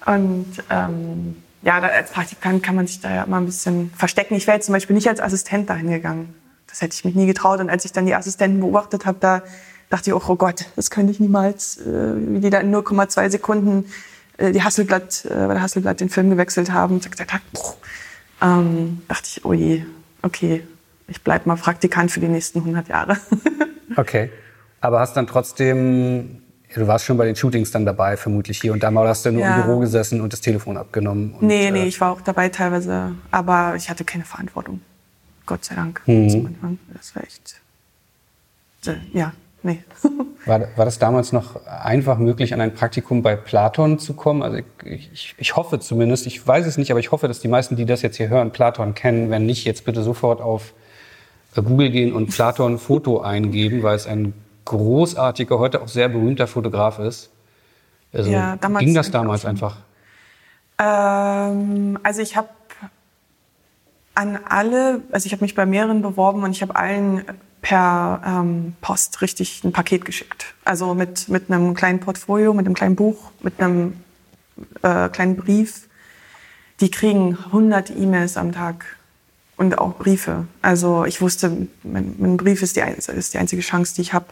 Und 0.06 0.52
ähm, 0.70 1.44
ja, 1.62 1.80
da, 1.80 1.88
als 1.88 2.12
Praktikant 2.12 2.62
kann 2.62 2.76
man 2.76 2.88
sich 2.88 3.00
da 3.00 3.10
ja 3.14 3.24
immer 3.24 3.38
ein 3.38 3.46
bisschen 3.46 3.92
verstecken. 3.96 4.36
Ich 4.36 4.48
wäre 4.48 4.58
jetzt 4.58 4.66
zum 4.66 4.74
Beispiel 4.74 4.96
nicht 4.96 5.08
als 5.08 5.20
Assistent 5.20 5.70
dahin 5.70 5.90
gegangen. 5.90 6.36
Das 6.68 6.82
hätte 6.82 6.94
ich 6.94 7.06
mich 7.06 7.16
nie 7.16 7.26
getraut. 7.26 7.60
Und 7.60 7.70
als 7.70 7.86
ich 7.86 7.94
dann 7.94 8.06
die 8.06 8.16
Assistenten 8.16 8.60
beobachtet 8.60 9.06
habe, 9.06 9.18
da 9.20 9.44
dachte 9.90 10.10
ich 10.10 10.14
auch, 10.14 10.28
oh 10.28 10.36
Gott, 10.36 10.66
das 10.76 10.90
könnte 10.90 11.12
ich 11.12 11.20
niemals, 11.20 11.78
äh, 11.78 12.14
wie 12.16 12.40
die 12.40 12.50
da 12.50 12.60
in 12.60 12.74
0,2 12.76 13.30
Sekunden 13.30 13.86
äh, 14.38 14.52
die 14.52 14.62
Hasselblatt, 14.62 15.26
äh, 15.26 15.30
bei 15.30 15.54
der 15.54 15.62
Hasselblatt 15.62 16.02
den 16.02 16.10
Film 16.10 16.30
gewechselt 16.30 16.72
haben. 16.72 17.02
Zack, 17.02 17.18
zack, 17.18 17.30
zack, 17.30 17.42
ähm, 18.44 19.02
dachte 19.08 19.28
ich, 19.28 19.46
oh 19.46 19.54
je, 19.54 19.84
okay, 20.22 20.64
ich 21.08 21.22
bleibe 21.22 21.48
mal 21.48 21.56
Praktikant 21.56 22.12
für 22.12 22.20
die 22.20 22.28
nächsten 22.28 22.60
100 22.60 22.88
Jahre. 22.90 23.18
okay, 23.96 24.30
aber 24.82 25.00
hast 25.00 25.16
dann 25.16 25.28
trotzdem, 25.28 26.42
du 26.74 26.88
warst 26.88 27.06
schon 27.06 27.18
bei 27.18 27.26
den 27.26 27.36
Shootings 27.36 27.72
dann 27.72 27.86
dabei, 27.86 28.18
vermutlich 28.18 28.60
hier 28.60 28.74
und 28.74 28.84
da 28.84 28.92
mal 28.92 29.08
hast 29.08 29.26
du 29.26 29.32
nur 29.32 29.42
ja. 29.42 29.56
im 29.56 29.64
Büro 29.64 29.80
gesessen 29.80 30.22
und 30.22 30.34
das 30.34 30.42
Telefon 30.42 30.78
abgenommen. 30.78 31.34
Und, 31.34 31.44
nee, 31.44 31.72
nee, 31.72 31.84
äh, 31.84 31.88
ich 31.88 32.00
war 32.02 32.12
auch 32.12 32.22
dabei 32.22 32.50
teilweise, 32.50 33.14
aber 33.32 33.76
ich 33.76 33.90
hatte 33.90 34.04
keine 34.04 34.26
Verantwortung. 34.26 34.82
Gott 35.46 35.66
sei 35.66 35.76
Dank. 35.76 36.02
Mhm. 36.06 36.80
Das 36.94 37.16
war 37.16 37.24
echt, 37.24 37.62
äh, 38.88 38.96
ja, 39.12 39.34
Nee. 39.64 39.84
War, 40.46 40.60
war 40.76 40.84
das 40.84 41.00
damals 41.00 41.32
noch 41.32 41.66
einfach 41.66 42.18
möglich, 42.18 42.54
an 42.54 42.60
ein 42.60 42.74
Praktikum 42.74 43.22
bei 43.22 43.38
Platon 43.38 43.98
zu 43.98 44.14
kommen? 44.14 44.44
Also 44.44 44.58
ich, 44.84 45.10
ich, 45.14 45.36
ich, 45.38 45.56
hoffe 45.56 45.80
zumindest, 45.80 46.28
ich 46.28 46.46
weiß 46.46 46.66
es 46.66 46.78
nicht, 46.78 46.92
aber 46.92 47.00
ich 47.00 47.14
hoffe, 47.14 47.30
dass 47.30 47.40
die 47.40 47.48
meisten, 47.48 47.78
die 47.78 47.86
das 47.86 48.02
jetzt 48.02 48.18
hier 48.18 48.28
hören, 48.28 48.52
Platon 48.52 48.94
kennen. 48.94 49.30
Wenn 49.30 49.46
nicht, 49.46 49.64
jetzt 49.64 49.86
bitte 49.86 50.04
sofort 50.04 50.42
auf 50.42 50.74
äh, 51.56 51.62
Google 51.62 51.92
gehen 51.92 52.12
und 52.12 52.30
Platon 52.30 52.78
Foto 52.78 53.22
eingeben, 53.22 53.84
weil 53.84 53.96
es 53.96 54.06
ein 54.06 54.34
großartiger, 54.66 55.60
heute 55.60 55.82
auch 55.82 55.88
sehr 55.88 56.10
berühmter 56.10 56.48
Fotograf 56.48 57.00
ist. 57.00 57.30
Also 58.12 58.30
ja, 58.30 58.58
ging 58.58 58.94
das 58.94 59.12
damals 59.12 59.46
einfach? 59.46 59.78
Ähm, 60.78 61.98
also 62.04 62.22
ich 62.22 62.36
habe 62.36 62.50
an 64.14 64.40
alle, 64.48 65.02
also 65.12 65.26
ich 65.26 65.32
habe 65.32 65.44
mich 65.44 65.56
bei 65.56 65.66
mehreren 65.66 66.02
beworben 66.02 66.44
und 66.44 66.52
ich 66.52 66.62
habe 66.62 66.76
allen 66.76 67.24
per 67.64 68.22
ähm, 68.26 68.76
Post 68.82 69.22
richtig 69.22 69.64
ein 69.64 69.72
Paket 69.72 70.06
geschickt. 70.06 70.54
Also 70.66 70.94
mit, 70.94 71.30
mit 71.30 71.50
einem 71.50 71.74
kleinen 71.74 72.02
Portfolio, 72.02 72.54
mit 72.54 72.66
einem 72.66 72.76
kleinen 72.76 72.96
Buch, 72.96 73.32
mit 73.42 73.60
einem 73.60 74.02
äh, 74.84 75.10
kleinen 75.10 75.38
Brief. 75.38 75.88
Die 76.82 76.92
kriegen 76.92 77.38
100 77.46 77.90
E-Mails 77.90 78.36
am 78.38 78.52
Tag 78.52 78.86
und 79.56 79.78
auch 79.78 79.96
Briefe. 79.96 80.46
Also 80.62 81.06
ich 81.06 81.22
wusste, 81.22 81.68
mein, 81.84 82.16
mein 82.20 82.38
Brief 82.38 82.62
ist 82.62 82.76
die, 82.76 82.82
ist 82.82 83.34
die 83.34 83.38
einzige 83.38 83.62
Chance, 83.62 83.96
die 83.96 84.02
ich 84.02 84.14
habe. 84.14 84.26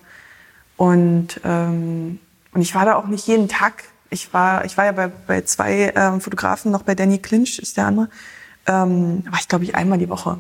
Und, 0.76 1.40
ähm, 1.46 2.20
und 2.52 2.62
ich 2.62 2.76
war 2.76 2.86
da 2.86 2.96
auch 2.96 3.08
nicht 3.08 3.28
jeden 3.28 3.48
Tag. 3.48 3.86
Ich 4.10 4.34
war, 4.34 4.66
ich 4.66 4.76
war 4.78 4.86
ja 4.86 4.92
bei, 4.92 5.08
bei 5.08 5.42
zwei 5.44 5.94
ähm, 5.96 6.20
Fotografen, 6.20 6.70
noch 6.70 6.84
bei 6.84 6.96
Danny 6.96 7.20
Clinch 7.20 7.60
ist 7.60 7.78
der 7.78 7.88
andere. 7.88 8.10
Ähm, 8.68 9.24
war 9.30 9.40
ich, 9.40 9.48
glaube 9.48 9.64
ich, 9.64 9.74
einmal 9.76 10.00
die 10.00 10.10
Woche. 10.10 10.38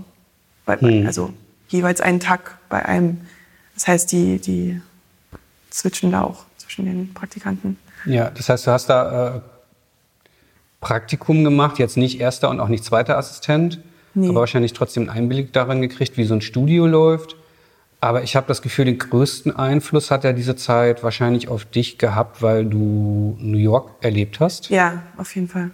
Bei, 0.65 0.75
hm. 0.75 1.07
Also 1.07 1.33
jeweils 1.71 2.01
einen 2.01 2.19
Tag 2.19 2.57
bei 2.69 2.85
einem. 2.85 3.21
Das 3.75 3.87
heißt, 3.87 4.11
die, 4.11 4.39
die 4.39 4.81
switchen 5.71 6.11
da 6.11 6.23
auch 6.23 6.45
zwischen 6.57 6.85
den 6.85 7.13
Praktikanten. 7.13 7.77
Ja, 8.05 8.29
das 8.29 8.49
heißt, 8.49 8.67
du 8.67 8.71
hast 8.71 8.87
da 8.87 9.35
äh, 9.35 9.41
Praktikum 10.79 11.43
gemacht, 11.43 11.79
jetzt 11.79 11.97
nicht 11.97 12.19
erster 12.19 12.49
und 12.49 12.59
auch 12.59 12.67
nicht 12.67 12.83
zweiter 12.83 13.17
Assistent, 13.17 13.79
nee. 14.13 14.29
aber 14.29 14.41
wahrscheinlich 14.41 14.73
trotzdem 14.73 15.09
einen 15.09 15.17
Einblick 15.17 15.53
daran 15.53 15.81
gekriegt, 15.81 16.17
wie 16.17 16.25
so 16.25 16.33
ein 16.33 16.41
Studio 16.41 16.87
läuft. 16.87 17.35
Aber 18.03 18.23
ich 18.23 18.35
habe 18.35 18.47
das 18.47 18.63
Gefühl, 18.63 18.85
den 18.85 18.97
größten 18.97 19.55
Einfluss 19.55 20.09
hat 20.09 20.23
ja 20.23 20.33
diese 20.33 20.55
Zeit 20.55 21.03
wahrscheinlich 21.03 21.49
auf 21.49 21.65
dich 21.65 21.99
gehabt, 21.99 22.41
weil 22.41 22.65
du 22.65 23.37
New 23.39 23.59
York 23.59 23.91
erlebt 24.01 24.39
hast. 24.39 24.69
Ja, 24.69 25.03
auf 25.17 25.35
jeden 25.35 25.47
Fall. 25.47 25.69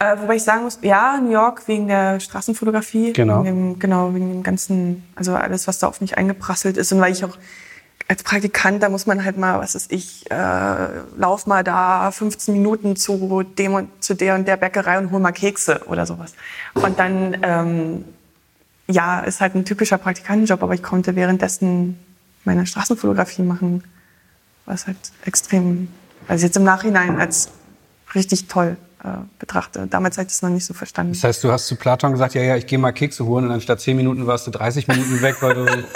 Äh, 0.00 0.16
wobei 0.20 0.36
ich 0.36 0.44
sagen 0.44 0.62
muss, 0.62 0.78
ja, 0.82 1.18
New 1.20 1.32
York 1.32 1.66
wegen 1.66 1.88
der 1.88 2.20
Straßenfotografie. 2.20 3.12
Genau. 3.14 3.44
Wegen 3.44 3.72
dem, 3.72 3.78
genau, 3.78 4.14
wegen 4.14 4.32
dem 4.32 4.42
ganzen, 4.44 5.02
also 5.16 5.34
alles, 5.34 5.66
was 5.66 5.80
da 5.80 5.88
auf 5.88 6.00
mich 6.00 6.16
eingeprasselt 6.16 6.76
ist. 6.76 6.92
Und 6.92 7.00
weil 7.00 7.12
ich 7.12 7.24
auch 7.24 7.36
als 8.06 8.22
Praktikant, 8.22 8.82
da 8.82 8.88
muss 8.88 9.06
man 9.06 9.24
halt 9.24 9.36
mal, 9.36 9.58
was 9.58 9.74
ist 9.74 9.92
ich, 9.92 10.30
äh, 10.30 10.86
lauf 11.16 11.46
mal 11.46 11.64
da 11.64 12.10
15 12.10 12.54
Minuten 12.54 12.96
zu 12.96 13.42
dem 13.42 13.74
und 13.74 14.02
zu 14.02 14.14
der 14.14 14.36
und 14.36 14.46
der 14.46 14.56
Bäckerei 14.56 14.98
und 14.98 15.10
hol 15.10 15.20
mal 15.20 15.32
Kekse 15.32 15.82
oder 15.86 16.06
sowas. 16.06 16.32
Und 16.74 16.98
dann, 16.98 17.36
ähm, 17.42 18.04
ja, 18.86 19.20
ist 19.20 19.40
halt 19.40 19.56
ein 19.56 19.64
typischer 19.64 19.98
Praktikantenjob, 19.98 20.62
aber 20.62 20.74
ich 20.74 20.82
konnte 20.82 21.16
währenddessen 21.16 21.98
meine 22.44 22.66
Straßenfotografie 22.66 23.42
machen, 23.42 23.84
was 24.64 24.86
halt 24.86 24.96
extrem, 25.26 25.88
also 26.28 26.46
jetzt 26.46 26.56
im 26.56 26.64
Nachhinein 26.64 27.20
als 27.20 27.50
richtig 28.14 28.46
toll 28.46 28.78
äh, 29.04 29.18
betrachte. 29.38 29.86
Damals 29.86 30.16
habe 30.16 30.26
ich 30.26 30.32
das 30.32 30.42
noch 30.42 30.50
nicht 30.50 30.64
so 30.64 30.74
verstanden. 30.74 31.12
Das 31.12 31.22
heißt, 31.24 31.44
du 31.44 31.52
hast 31.52 31.68
zu 31.68 31.76
Platon 31.76 32.10
gesagt, 32.12 32.34
ja, 32.34 32.42
ja, 32.42 32.56
ich 32.56 32.66
gehe 32.66 32.78
mal 32.78 32.92
Kekse 32.92 33.24
holen 33.24 33.46
und 33.46 33.52
anstatt 33.52 33.80
zehn 33.80 33.96
Minuten 33.96 34.26
warst 34.26 34.46
du 34.46 34.50
30 34.50 34.88
Minuten 34.88 35.22
weg, 35.22 35.36
weil 35.40 35.54
du 35.54 35.66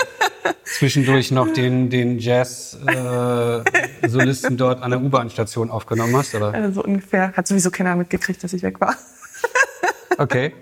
zwischendurch 0.65 1.33
noch 1.33 1.53
den, 1.53 1.91
den 1.91 2.19
Jazz-Solisten 2.19 4.55
äh, 4.55 4.57
dort 4.57 4.83
an 4.83 4.91
der 4.91 5.03
U-Bahn-Station 5.03 5.71
aufgenommen 5.71 6.17
hast, 6.17 6.35
oder? 6.35 6.55
Also 6.55 6.81
so 6.81 6.85
ungefähr. 6.85 7.33
Hat 7.33 7.47
sowieso 7.47 7.71
keiner 7.71 7.95
mitgekriegt, 7.97 8.43
dass 8.45 8.53
ich 8.53 8.63
weg 8.63 8.81
war. 8.81 8.95
okay. 10.19 10.53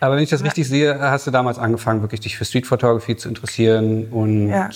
Aber 0.00 0.16
wenn 0.16 0.22
ich 0.22 0.30
das 0.30 0.44
richtig 0.44 0.68
sehe, 0.68 1.00
hast 1.00 1.26
du 1.26 1.30
damals 1.30 1.58
angefangen, 1.58 2.02
wirklich 2.02 2.20
dich 2.20 2.38
für 2.38 2.44
Street 2.44 2.66
Photography 2.66 3.16
zu 3.16 3.28
interessieren 3.28 4.08
und 4.10 4.48
ja, 4.48 4.70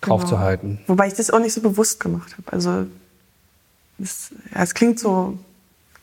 genau. 0.00 0.18
zu 0.18 0.38
halten. 0.38 0.80
Wobei 0.86 1.06
ich 1.06 1.14
das 1.14 1.30
auch 1.30 1.38
nicht 1.38 1.52
so 1.52 1.60
bewusst 1.60 2.00
gemacht 2.00 2.34
habe. 2.36 2.52
Also 2.52 2.86
es, 4.00 4.30
ja, 4.54 4.62
es 4.62 4.74
klingt 4.74 4.98
so 4.98 5.38
ein 5.38 5.44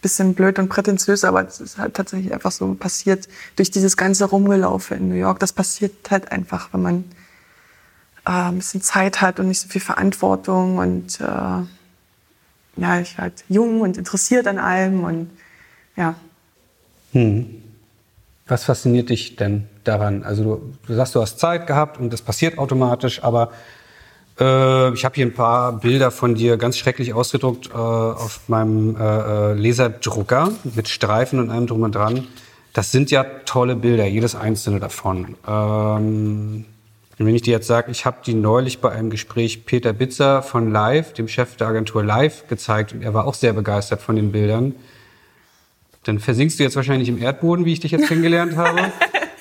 bisschen 0.01 0.33
blöd 0.33 0.59
und 0.59 0.69
prätentiös, 0.69 1.23
aber 1.23 1.45
es 1.45 1.59
ist 1.59 1.77
halt 1.77 1.93
tatsächlich 1.93 2.33
einfach 2.33 2.51
so 2.51 2.73
passiert 2.73 3.27
durch 3.55 3.71
dieses 3.71 3.97
ganze 3.97 4.25
Rumgelaufe 4.25 4.95
in 4.95 5.09
New 5.09 5.15
York. 5.15 5.39
Das 5.39 5.53
passiert 5.53 6.09
halt 6.09 6.31
einfach, 6.31 6.69
wenn 6.73 6.81
man 6.81 7.03
äh, 8.25 8.31
ein 8.31 8.57
bisschen 8.57 8.81
Zeit 8.81 9.21
hat 9.21 9.39
und 9.39 9.47
nicht 9.47 9.59
so 9.59 9.67
viel 9.67 9.81
Verantwortung 9.81 10.77
und 10.77 11.19
äh, 11.21 11.63
ja, 12.77 12.99
ich 12.99 13.17
halt 13.17 13.43
jung 13.49 13.81
und 13.81 13.97
interessiert 13.97 14.47
an 14.47 14.57
allem 14.57 15.03
und 15.03 15.29
ja. 15.95 16.15
Hm. 17.11 17.61
Was 18.47 18.65
fasziniert 18.65 19.09
dich 19.09 19.35
denn 19.35 19.67
daran? 19.83 20.23
Also 20.23 20.43
du, 20.43 20.73
du 20.87 20.93
sagst, 20.93 21.15
du 21.15 21.21
hast 21.21 21.39
Zeit 21.39 21.67
gehabt 21.67 21.99
und 21.99 22.11
das 22.11 22.21
passiert 22.21 22.57
automatisch, 22.57 23.23
aber 23.23 23.51
Äh, 24.41 24.93
ich 24.93 25.05
habe 25.05 25.15
hier 25.15 25.25
ein 25.25 25.33
paar 25.33 25.73
Bilder 25.73 26.09
von 26.09 26.33
dir 26.33 26.57
ganz 26.57 26.77
schrecklich 26.77 27.13
ausgedruckt 27.13 27.69
äh, 27.69 27.73
auf 27.73 28.41
meinem 28.47 28.95
äh, 28.95 29.01
äh, 29.01 29.53
Laserdrucker 29.53 30.51
mit 30.75 30.89
Streifen 30.89 31.39
und 31.39 31.51
allem 31.51 31.67
drum 31.67 31.83
und 31.83 31.93
dran. 31.93 32.27
Das 32.73 32.91
sind 32.91 33.11
ja 33.11 33.23
tolle 33.45 33.75
Bilder, 33.75 34.05
jedes 34.07 34.33
einzelne 34.33 34.79
davon. 34.79 35.35
Ähm, 35.47 36.65
wenn 37.17 37.35
ich 37.35 37.43
dir 37.43 37.51
jetzt 37.51 37.67
sage, 37.67 37.91
ich 37.91 38.05
habe 38.05 38.17
die 38.25 38.33
neulich 38.33 38.79
bei 38.79 38.91
einem 38.91 39.11
Gespräch 39.11 39.65
Peter 39.65 39.93
Bitzer 39.93 40.41
von 40.41 40.71
Live, 40.71 41.13
dem 41.13 41.27
Chef 41.27 41.55
der 41.55 41.67
Agentur 41.67 42.03
Live, 42.03 42.47
gezeigt 42.47 42.93
und 42.93 43.03
er 43.03 43.13
war 43.13 43.27
auch 43.27 43.35
sehr 43.35 43.53
begeistert 43.53 44.01
von 44.01 44.15
den 44.15 44.31
Bildern. 44.31 44.73
Dann 46.03 46.19
versinkst 46.19 46.59
du 46.59 46.63
jetzt 46.63 46.75
wahrscheinlich 46.75 47.09
im 47.09 47.21
Erdboden, 47.21 47.65
wie 47.65 47.73
ich 47.73 47.79
dich 47.79 47.91
jetzt 47.91 48.07
kennengelernt 48.07 48.55
habe. 48.55 48.91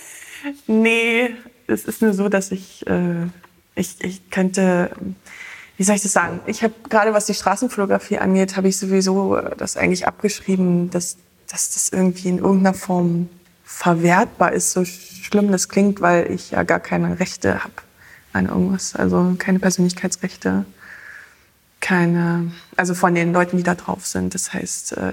nee, 0.66 1.30
es 1.68 1.86
ist 1.86 2.02
nur 2.02 2.12
so, 2.12 2.28
dass 2.28 2.52
ich, 2.52 2.86
äh, 2.86 3.28
ich, 3.74 4.02
ich 4.02 4.30
könnte, 4.30 4.90
wie 5.76 5.84
soll 5.84 5.96
ich 5.96 6.02
das 6.02 6.12
sagen? 6.12 6.40
Ich 6.46 6.62
habe 6.62 6.74
gerade, 6.88 7.14
was 7.14 7.26
die 7.26 7.34
Straßenfotografie 7.34 8.18
angeht, 8.18 8.56
habe 8.56 8.68
ich 8.68 8.76
sowieso 8.76 9.40
das 9.56 9.76
eigentlich 9.76 10.06
abgeschrieben, 10.06 10.90
dass, 10.90 11.16
dass 11.48 11.72
das 11.72 11.88
irgendwie 11.90 12.28
in 12.28 12.38
irgendeiner 12.38 12.74
Form 12.74 13.28
verwertbar 13.64 14.52
ist, 14.52 14.72
so 14.72 14.84
schlimm 14.84 15.52
das 15.52 15.68
klingt, 15.68 16.00
weil 16.00 16.30
ich 16.30 16.50
ja 16.50 16.64
gar 16.64 16.80
keine 16.80 17.20
Rechte 17.20 17.62
habe 17.62 17.74
an 18.32 18.46
irgendwas, 18.46 18.94
also 18.94 19.34
keine 19.38 19.58
Persönlichkeitsrechte, 19.58 20.64
keine, 21.80 22.52
also 22.76 22.94
von 22.94 23.14
den 23.14 23.32
Leuten, 23.32 23.56
die 23.56 23.62
da 23.62 23.74
drauf 23.74 24.06
sind. 24.06 24.34
Das 24.34 24.52
heißt, 24.52 24.92
äh, 24.96 25.12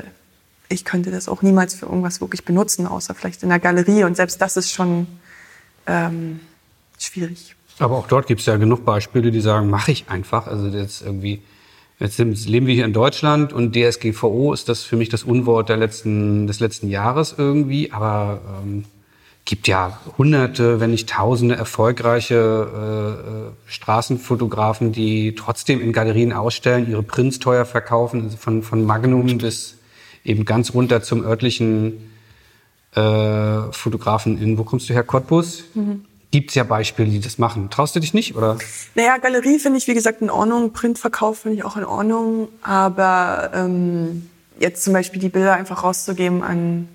ich 0.69 0.85
könnte 0.85 1.11
das 1.11 1.29
auch 1.29 1.41
niemals 1.41 1.75
für 1.75 1.85
irgendwas 1.85 2.19
wirklich 2.19 2.43
benutzen, 2.45 2.87
außer 2.87 3.15
vielleicht 3.15 3.43
in 3.43 3.49
der 3.49 3.59
Galerie. 3.59 4.03
Und 4.03 4.15
selbst 4.15 4.41
das 4.41 4.57
ist 4.57 4.71
schon 4.71 5.07
ähm, 5.85 6.41
schwierig. 6.99 7.55
Aber 7.79 7.97
auch 7.97 8.07
dort 8.07 8.27
gibt 8.27 8.39
es 8.39 8.45
ja 8.45 8.57
genug 8.57 8.85
Beispiele, 8.85 9.31
die 9.31 9.41
sagen, 9.41 9.69
mache 9.69 9.91
ich 9.91 10.09
einfach. 10.09 10.47
Also 10.47 10.67
jetzt 10.67 11.03
irgendwie, 11.03 11.41
jetzt 11.99 12.17
leben 12.17 12.65
wir 12.67 12.73
hier 12.73 12.85
in 12.85 12.93
Deutschland 12.93 13.53
und 13.53 13.75
DSGVO 13.75 14.53
ist 14.53 14.67
das 14.69 14.83
für 14.83 14.95
mich 14.95 15.09
das 15.09 15.23
Unwort 15.23 15.69
der 15.69 15.77
letzten, 15.77 16.47
des 16.47 16.59
letzten 16.59 16.89
Jahres 16.89 17.35
irgendwie. 17.37 17.91
Aber 17.91 18.41
ähm, 18.63 18.85
gibt 19.47 19.67
ja 19.69 19.99
hunderte, 20.17 20.81
wenn 20.81 20.91
nicht 20.91 21.09
tausende 21.09 21.55
erfolgreiche 21.55 22.35
äh, 22.35 23.47
äh, 23.47 23.71
Straßenfotografen, 23.71 24.91
die 24.91 25.35
trotzdem 25.35 25.79
in 25.79 25.93
Galerien 25.93 26.33
ausstellen, 26.33 26.89
ihre 26.89 27.01
Prints 27.01 27.39
teuer 27.39 27.63
verkaufen, 27.63 28.23
also 28.23 28.35
von, 28.35 28.61
von 28.61 28.83
Magnum 28.83 29.37
bis 29.37 29.77
eben 30.25 30.43
ganz 30.43 30.73
runter 30.73 31.01
zum 31.01 31.23
örtlichen 31.23 32.11
äh, 32.93 33.71
Fotografen 33.71 34.37
in, 34.37 34.57
wo 34.57 34.63
kommst 34.63 34.89
du 34.89 34.93
her, 34.93 35.03
Cottbus? 35.03 35.63
Mhm. 35.75 36.03
Gibt 36.31 36.49
es 36.49 36.55
ja 36.55 36.63
Beispiele, 36.63 37.09
die 37.09 37.21
das 37.21 37.37
machen. 37.37 37.69
Traust 37.69 37.95
du 37.95 37.99
dich 37.99 38.13
nicht, 38.13 38.35
oder? 38.35 38.57
Naja, 38.95 39.17
Galerie 39.17 39.59
finde 39.59 39.77
ich, 39.77 39.87
wie 39.87 39.93
gesagt, 39.93 40.21
in 40.21 40.29
Ordnung. 40.29 40.73
Printverkauf 40.73 41.39
finde 41.39 41.57
ich 41.57 41.63
auch 41.63 41.77
in 41.77 41.85
Ordnung. 41.85 42.49
Aber 42.61 43.51
ähm, 43.53 44.29
jetzt 44.59 44.83
zum 44.83 44.93
Beispiel 44.93 45.21
die 45.21 45.29
Bilder 45.29 45.53
einfach 45.53 45.83
rauszugeben 45.83 46.43
an 46.43 46.89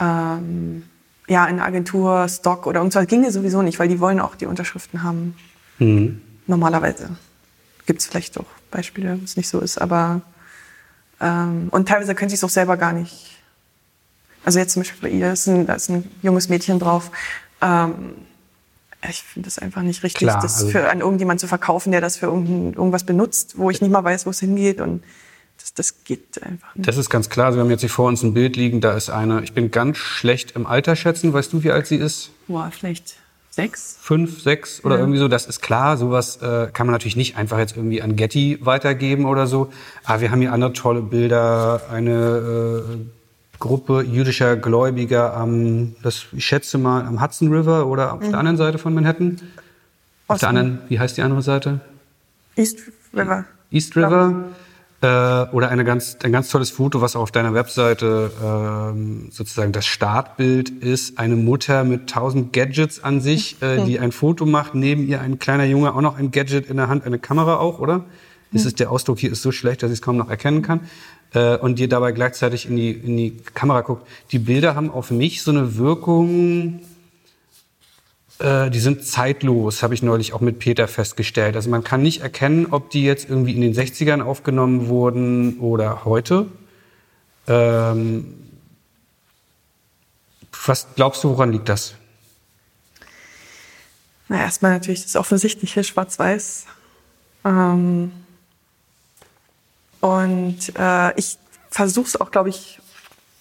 ähm, 0.00 0.84
ja, 1.26 1.44
eine 1.44 1.62
Agentur, 1.62 2.28
Stock 2.28 2.66
oder 2.66 2.80
irgendwas, 2.80 3.06
ginge 3.06 3.30
sowieso 3.32 3.62
nicht, 3.62 3.78
weil 3.78 3.88
die 3.88 4.00
wollen 4.00 4.20
auch 4.20 4.34
die 4.34 4.46
Unterschriften 4.46 5.02
haben. 5.02 5.34
Mhm. 5.78 6.20
Normalerweise. 6.46 7.10
Gibt 7.86 8.00
es 8.00 8.06
vielleicht 8.06 8.38
auch 8.38 8.46
Beispiele, 8.70 9.18
wo 9.20 9.24
es 9.24 9.36
nicht 9.36 9.48
so 9.48 9.60
ist, 9.60 9.78
aber 9.78 10.22
ähm, 11.20 11.68
und 11.70 11.88
teilweise 11.88 12.14
können 12.14 12.28
sie 12.28 12.36
es 12.36 12.44
auch 12.44 12.50
selber 12.50 12.76
gar 12.76 12.92
nicht. 12.92 13.38
Also 14.44 14.58
jetzt 14.58 14.72
zum 14.72 14.82
Beispiel 14.82 15.10
bei 15.10 15.16
ihr 15.16 15.32
ist 15.32 15.46
ein, 15.46 15.66
da 15.66 15.74
ist 15.74 15.88
ein 15.88 16.10
junges 16.22 16.48
Mädchen 16.48 16.78
drauf. 16.78 17.10
Ähm, 17.62 18.14
ich 19.08 19.22
finde 19.22 19.46
das 19.46 19.58
einfach 19.58 19.82
nicht 19.82 20.02
richtig, 20.02 20.26
Klar, 20.26 20.40
das 20.40 20.56
also 20.56 20.68
für 20.68 20.90
an 20.90 21.00
irgendjemand 21.00 21.40
zu 21.40 21.46
verkaufen, 21.46 21.92
der 21.92 22.00
das 22.00 22.16
für 22.16 22.26
irgendwas 22.26 23.04
benutzt, 23.04 23.58
wo 23.58 23.70
ich 23.70 23.80
nicht 23.80 23.90
mal 23.90 24.04
weiß, 24.04 24.26
wo 24.26 24.30
es 24.30 24.40
hingeht 24.40 24.80
und 24.80 25.02
das, 25.58 25.74
das 25.74 26.04
geht 26.04 26.42
einfach 26.42 26.74
nicht. 26.74 26.88
Das 26.88 26.96
ist 26.96 27.10
ganz 27.10 27.30
klar. 27.30 27.46
Also 27.46 27.58
wir 27.58 27.64
haben 27.64 27.70
jetzt 27.70 27.80
hier 27.80 27.90
vor 27.90 28.08
uns 28.08 28.22
ein 28.22 28.34
Bild 28.34 28.56
liegen, 28.56 28.80
da 28.80 28.92
ist 28.92 29.10
eine, 29.10 29.42
ich 29.42 29.52
bin 29.52 29.70
ganz 29.70 29.98
schlecht 29.98 30.52
im 30.52 30.66
Alter 30.66 30.96
schätzen. 30.96 31.32
Weißt 31.32 31.52
du, 31.52 31.62
wie 31.62 31.70
alt 31.70 31.86
sie 31.86 31.96
ist? 31.96 32.30
Boah, 32.48 32.70
vielleicht 32.70 33.16
sechs. 33.50 33.96
Fünf, 34.00 34.42
sechs 34.42 34.84
oder 34.84 34.96
ja. 34.96 35.00
irgendwie 35.00 35.18
so. 35.18 35.28
Das 35.28 35.46
ist 35.46 35.60
klar. 35.60 35.96
Sowas 35.96 36.36
äh, 36.42 36.68
kann 36.72 36.86
man 36.86 36.92
natürlich 36.92 37.16
nicht 37.16 37.36
einfach 37.36 37.58
jetzt 37.58 37.76
irgendwie 37.76 38.02
an 38.02 38.16
Getty 38.16 38.58
weitergeben 38.62 39.26
oder 39.26 39.46
so. 39.46 39.72
Aber 40.04 40.20
wir 40.20 40.30
haben 40.30 40.40
hier 40.40 40.52
andere 40.52 40.72
tolle 40.72 41.02
Bilder. 41.02 41.82
Eine 41.90 42.84
äh, 42.84 43.23
Gruppe 43.58 44.02
jüdischer 44.02 44.56
Gläubiger 44.56 45.36
am, 45.36 45.96
das, 46.02 46.26
ich 46.32 46.44
schätze 46.44 46.78
mal, 46.78 47.04
am 47.06 47.22
Hudson 47.22 47.52
River 47.52 47.86
oder 47.86 48.12
auf 48.12 48.20
mhm. 48.20 48.30
der 48.30 48.38
anderen 48.38 48.56
Seite 48.56 48.78
von 48.78 48.94
Manhattan. 48.94 49.40
Auf 50.26 50.40
der 50.40 50.48
anderen, 50.48 50.80
wie 50.88 50.98
heißt 50.98 51.16
die 51.16 51.22
andere 51.22 51.42
Seite? 51.42 51.80
East 52.56 52.80
River. 53.12 53.44
East 53.70 53.96
River. 53.96 54.44
Äh, 55.04 55.06
oder 55.52 55.68
eine 55.68 55.84
ganz, 55.84 56.16
ein 56.22 56.32
ganz 56.32 56.48
tolles 56.48 56.70
Foto, 56.70 57.02
was 57.02 57.14
auch 57.14 57.22
auf 57.22 57.30
deiner 57.30 57.52
Webseite 57.52 58.30
ähm, 58.42 59.28
sozusagen 59.30 59.72
das 59.72 59.84
Startbild 59.84 60.70
ist. 60.70 61.18
Eine 61.18 61.36
Mutter 61.36 61.84
mit 61.84 62.08
tausend 62.08 62.54
Gadgets 62.54 63.04
an 63.04 63.20
sich, 63.20 63.60
äh, 63.60 63.84
die 63.84 64.00
ein 64.00 64.12
Foto 64.12 64.46
macht. 64.46 64.74
Neben 64.74 65.06
ihr 65.06 65.20
ein 65.20 65.38
kleiner 65.38 65.64
Junge, 65.64 65.94
auch 65.94 66.00
noch 66.00 66.16
ein 66.16 66.30
Gadget 66.30 66.70
in 66.70 66.78
der 66.78 66.88
Hand, 66.88 67.04
eine 67.04 67.18
Kamera 67.18 67.56
auch, 67.56 67.80
oder? 67.80 67.96
Hm. 67.96 68.04
Das 68.52 68.64
ist, 68.64 68.80
der 68.80 68.90
Ausdruck 68.90 69.18
hier 69.18 69.30
ist 69.30 69.42
so 69.42 69.52
schlecht, 69.52 69.82
dass 69.82 69.90
ich 69.90 69.98
es 69.98 70.02
kaum 70.02 70.16
noch 70.16 70.30
erkennen 70.30 70.62
kann. 70.62 70.80
Äh, 71.34 71.56
und 71.56 71.78
dir 71.78 71.88
dabei 71.88 72.12
gleichzeitig 72.12 72.66
in 72.66 72.76
die, 72.76 72.92
in 72.92 73.16
die 73.16 73.36
Kamera 73.54 73.80
guckt. 73.80 74.06
Die 74.30 74.38
Bilder 74.38 74.74
haben 74.74 74.90
auf 74.90 75.10
mich 75.10 75.42
so 75.42 75.50
eine 75.50 75.76
Wirkung, 75.76 76.80
äh, 78.38 78.70
die 78.70 78.78
sind 78.78 79.04
zeitlos, 79.04 79.82
habe 79.82 79.94
ich 79.94 80.02
neulich 80.02 80.32
auch 80.32 80.40
mit 80.40 80.58
Peter 80.60 80.88
festgestellt. 80.88 81.56
Also 81.56 81.70
man 81.70 81.82
kann 81.84 82.02
nicht 82.02 82.22
erkennen, 82.22 82.68
ob 82.70 82.90
die 82.90 83.04
jetzt 83.04 83.28
irgendwie 83.28 83.54
in 83.54 83.60
den 83.60 83.74
60ern 83.74 84.22
aufgenommen 84.22 84.88
wurden 84.88 85.58
oder 85.58 86.04
heute. 86.04 86.46
Ähm, 87.48 88.34
was 90.66 90.86
glaubst 90.94 91.22
du, 91.24 91.30
woran 91.30 91.52
liegt 91.52 91.68
das? 91.68 91.94
Na, 94.28 94.38
erstmal 94.38 94.72
natürlich 94.72 95.02
das 95.02 95.16
offensichtliche 95.16 95.84
Schwarz-Weiß. 95.84 96.66
Ähm, 97.44 98.12
und 100.04 100.58
äh, 100.78 101.18
ich 101.18 101.38
versuche 101.70 102.06
es 102.08 102.20
auch, 102.20 102.30
glaube 102.30 102.50
ich, 102.50 102.78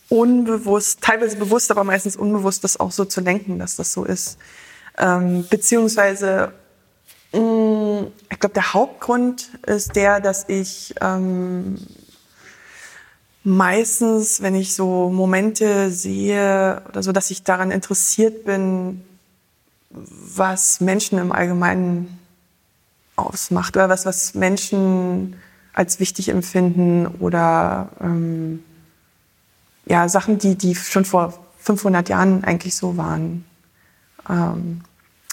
unbewusst, 0.07 1.01
teilweise 1.01 1.35
bewusst, 1.35 1.69
aber 1.71 1.83
meistens 1.83 2.15
unbewusst, 2.15 2.63
das 2.63 2.79
auch 2.79 2.93
so 2.93 3.03
zu 3.03 3.19
lenken, 3.19 3.59
dass 3.59 3.75
das 3.75 3.91
so 3.91 4.05
ist. 4.05 4.37
Ähm, 4.97 5.45
beziehungsweise, 5.49 6.53
mh, 7.33 7.41
mm, 7.41 8.07
ich 8.31 8.39
glaube, 8.39 8.53
der 8.53 8.73
Hauptgrund 8.73 9.49
ist 9.65 9.97
der, 9.97 10.21
dass 10.21 10.47
ich 10.47 10.95
ähm, 11.01 11.85
meistens, 13.43 14.41
wenn 14.41 14.55
ich 14.55 14.73
so 14.73 15.09
Momente 15.09 15.91
sehe 15.91 16.81
oder 16.87 17.03
so, 17.03 17.11
dass 17.11 17.29
ich 17.29 17.43
daran 17.43 17.71
interessiert 17.71 18.45
bin, 18.45 19.03
was 19.89 20.79
Menschen 20.79 21.19
im 21.19 21.33
Allgemeinen 21.33 22.19
ausmacht 23.17 23.75
oder 23.75 23.89
was, 23.89 24.05
was 24.05 24.33
Menschen 24.33 25.35
als 25.73 25.99
wichtig 25.99 26.29
empfinden 26.29 27.07
oder 27.19 27.89
ähm, 27.99 28.63
ja, 29.85 30.07
Sachen, 30.07 30.37
die, 30.37 30.55
die 30.55 30.75
schon 30.75 31.05
vor 31.05 31.33
500 31.59 32.07
Jahren 32.09 32.43
eigentlich 32.43 32.75
so 32.75 32.97
waren 32.97 33.45
ähm, 34.29 34.81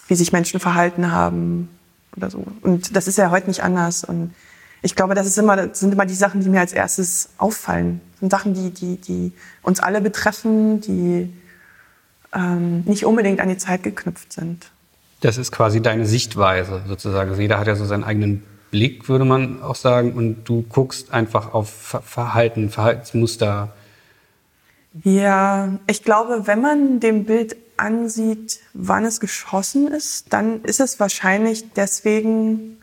wie 0.09 0.15
sich 0.15 0.33
Menschen 0.33 0.61
verhalten 0.61 1.13
haben 1.13 1.69
oder 2.17 2.31
so. 2.31 2.45
Und 2.63 2.97
das 2.97 3.07
ist 3.07 3.19
ja 3.19 3.31
heute 3.31 3.49
nicht 3.49 3.63
anders. 3.63 4.05
Und 4.05 4.35
ich 4.83 4.97
glaube, 4.97 5.15
das, 5.15 5.27
ist 5.27 5.39
immer, 5.39 5.57
das 5.57 5.81
sind 5.81 5.93
immer 5.93 6.07
die 6.07 6.15
Sachen, 6.15 6.41
die 6.41 6.49
mir 6.49 6.61
als 6.61 6.73
erstes 6.73 7.31
auffallen. 7.39 8.01
Das 8.13 8.21
sind 8.21 8.31
Sachen, 8.31 8.55
die, 8.55 8.71
die, 8.71 8.97
die 8.97 9.33
uns 9.63 9.81
alle 9.81 10.01
betreffen, 10.01 10.81
die 10.81 11.33
ähm, 12.35 12.83
nicht 12.87 13.05
unbedingt 13.05 13.41
an 13.41 13.49
die 13.49 13.59
Zeit 13.59 13.83
geknüpft 13.83 14.33
sind. 14.33 14.71
Das 15.21 15.37
ist 15.37 15.53
quasi 15.53 15.81
deine 15.81 16.07
Sichtweise 16.07 16.83
sozusagen. 16.89 17.39
Jeder 17.39 17.59
hat 17.59 17.67
ja 17.67 17.77
so 17.77 17.85
seinen 17.85 18.05
eigenen 18.05 18.43
Blick, 18.71 19.09
würde 19.09 19.25
man 19.25 19.63
auch 19.63 19.75
sagen. 19.75 20.13
Und 20.13 20.45
du 20.45 20.63
guckst 20.69 21.13
einfach 21.13 21.53
auf 21.55 21.71
Verhalten, 22.05 22.71
Verhaltensmuster. 22.71 23.73
Ja, 25.05 25.79
ich 25.87 26.03
glaube, 26.03 26.47
wenn 26.47 26.61
man 26.61 27.01
dem 27.01 27.25
Bild 27.25 27.57
ansieht, 27.77 28.61
wann 28.75 29.05
es 29.05 29.21
geschossen 29.21 29.89
ist, 29.89 30.33
dann 30.33 30.63
ist 30.63 30.81
es 30.81 31.01
wahrscheinlich 31.01 31.73
deswegen, 31.73 32.79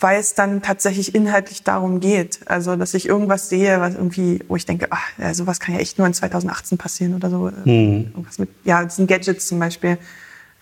weil 0.00 0.18
es 0.18 0.34
dann 0.34 0.62
tatsächlich 0.62 1.14
inhaltlich 1.14 1.62
darum 1.62 2.00
geht. 2.00 2.40
Also, 2.46 2.76
dass 2.76 2.94
ich 2.94 3.06
irgendwas 3.06 3.48
sehe, 3.48 3.80
was 3.80 3.94
irgendwie, 3.94 4.40
wo 4.48 4.56
ich 4.56 4.66
denke, 4.66 4.88
ach, 4.90 5.06
ja, 5.18 5.34
sowas 5.34 5.60
kann 5.60 5.74
ja 5.74 5.80
echt 5.80 5.98
nur 5.98 6.06
in 6.06 6.14
2018 6.14 6.78
passieren 6.78 7.14
oder 7.14 7.30
so. 7.30 7.50
Mhm. 7.64 8.10
Irgendwas 8.12 8.38
mit, 8.38 8.48
ja, 8.64 8.82
das 8.82 8.96
sind 8.96 9.06
Gadgets 9.06 9.46
zum 9.46 9.58
Beispiel. 9.58 9.98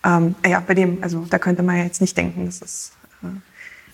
Ähm, 0.03 0.35
ja, 0.45 0.59
bei 0.59 0.75
dem, 0.75 1.01
also 1.01 1.25
da 1.29 1.39
könnte 1.39 1.63
man 1.63 1.77
ja 1.77 1.83
jetzt 1.83 2.01
nicht 2.01 2.15
denken, 2.15 2.45
das 2.45 2.61
ist, 2.61 2.91
äh, 3.23 3.27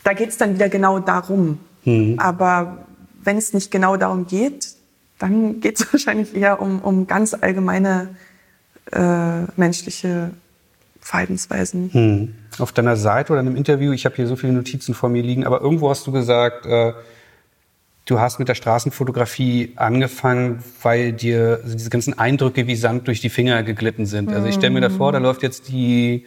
da 0.04 0.14
geht 0.14 0.30
es 0.30 0.38
dann 0.38 0.56
wieder 0.56 0.70
genau 0.70 1.00
darum. 1.00 1.60
Mhm. 1.86 2.20
Aber 2.20 2.86
wenn 3.24 3.38
es 3.38 3.54
nicht 3.54 3.72
genau 3.72 3.98
darum 3.98 4.28
geht, 4.28 4.70
dann 5.20 5.60
geht 5.60 5.80
es 5.80 5.94
wahrscheinlich 5.94 6.36
eher 6.36 6.62
um, 6.62 6.80
um 6.80 7.08
ganz 7.08 7.34
allgemeine 7.34 8.16
äh, 8.92 9.44
menschliche 9.56 10.32
Verhaltensweisen. 11.00 11.90
Hm. 11.92 12.36
Auf 12.60 12.72
deiner 12.72 12.96
Seite 12.96 13.34
oder 13.34 13.42
in 13.42 13.48
einem 13.48 13.56
Interview, 13.56 13.92
ich 13.92 14.06
habe 14.06 14.16
hier 14.16 14.28
so 14.28 14.36
viele 14.36 14.54
Notizen 14.54 14.94
vor 14.94 15.10
mir 15.10 15.24
liegen, 15.24 15.46
aber 15.46 15.62
irgendwo 15.62 15.90
hast 15.90 16.06
du 16.06 16.12
gesagt, 16.12 16.66
äh, 16.66 16.94
du 18.06 18.20
hast 18.20 18.40
mit 18.40 18.48
der 18.48 18.56
Straßenfotografie 18.56 19.74
angefangen, 19.78 20.64
weil 20.82 21.14
dir 21.14 21.62
diese 21.66 21.90
ganzen 21.90 22.18
Eindrücke 22.18 22.68
wie 22.68 22.76
Sand 22.76 23.08
durch 23.08 23.20
die 23.20 23.30
Finger 23.30 23.64
geglitten 23.64 24.06
sind. 24.06 24.32
Also 24.32 24.48
ich 24.48 24.56
stelle 24.56 24.74
mir 24.74 24.82
da 24.82 24.90
vor, 24.90 25.12
da 25.12 25.20
mhm. 25.20 25.26
läuft 25.26 25.44
jetzt 25.44 25.70
die 25.70 26.26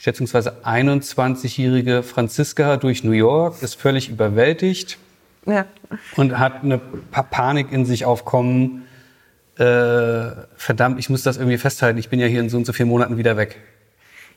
schätzungsweise 0.00 0.62
21-jährige 0.64 2.02
Franziska 2.02 2.78
durch 2.78 3.04
New 3.04 3.12
York, 3.12 3.62
ist 3.62 3.74
völlig 3.74 4.08
überwältigt 4.08 4.96
ja. 5.44 5.66
und 6.16 6.38
hat 6.38 6.64
eine 6.64 6.78
Panik 6.78 7.70
in 7.70 7.84
sich 7.84 8.06
aufkommen. 8.06 8.86
Äh, 9.58 10.30
verdammt, 10.56 10.98
ich 10.98 11.10
muss 11.10 11.22
das 11.22 11.36
irgendwie 11.36 11.58
festhalten. 11.58 11.98
Ich 11.98 12.08
bin 12.08 12.18
ja 12.18 12.26
hier 12.26 12.40
in 12.40 12.48
so 12.48 12.56
und 12.56 12.64
so 12.64 12.72
vielen 12.72 12.88
Monaten 12.88 13.18
wieder 13.18 13.36
weg. 13.36 13.58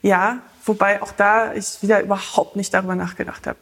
Ja, 0.02 0.40
wobei 0.66 1.02
auch 1.02 1.14
da 1.14 1.54
ich 1.54 1.82
wieder 1.82 2.02
überhaupt 2.02 2.58
nicht 2.58 2.74
darüber 2.74 2.96
nachgedacht 2.96 3.48
habe. 3.48 3.60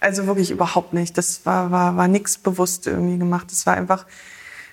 Also 0.00 0.26
wirklich 0.26 0.50
überhaupt 0.50 0.94
nicht. 0.94 1.16
Das 1.16 1.46
war, 1.46 1.70
war, 1.70 1.96
war 1.96 2.08
nichts 2.08 2.38
bewusst 2.38 2.88
irgendwie 2.88 3.18
gemacht. 3.18 3.52
Es 3.52 3.66
war 3.66 3.76
einfach 3.76 4.04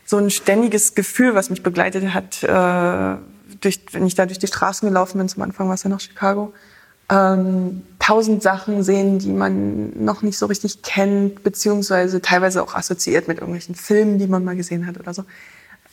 so 0.05 0.17
ein 0.17 0.31
ständiges 0.31 0.95
Gefühl, 0.95 1.35
was 1.35 1.51
mich 1.51 1.61
begleitet 1.61 2.15
hat, 2.15 2.41
äh, 2.41 3.17
durch, 3.63 3.81
wenn 3.91 4.05
ich 4.05 4.15
da 4.15 4.25
durch 4.25 4.39
die 4.39 4.47
Straßen 4.47 4.87
gelaufen 4.87 5.17
bin. 5.17 5.29
Zum 5.29 5.43
Anfang 5.43 5.67
war 5.67 5.75
es 5.75 5.83
ja 5.83 5.89
noch 5.89 5.99
Chicago. 5.99 6.53
Ähm, 7.09 7.83
tausend 7.99 8.41
Sachen 8.41 8.83
sehen, 8.83 9.19
die 9.19 9.31
man 9.31 10.03
noch 10.03 10.21
nicht 10.21 10.37
so 10.37 10.45
richtig 10.45 10.81
kennt, 10.81 11.43
beziehungsweise 11.43 12.21
teilweise 12.21 12.63
auch 12.63 12.75
assoziiert 12.75 13.27
mit 13.27 13.39
irgendwelchen 13.39 13.75
Filmen, 13.75 14.19
die 14.19 14.27
man 14.27 14.43
mal 14.43 14.55
gesehen 14.55 14.87
hat 14.87 14.99
oder 14.99 15.13
so. 15.13 15.25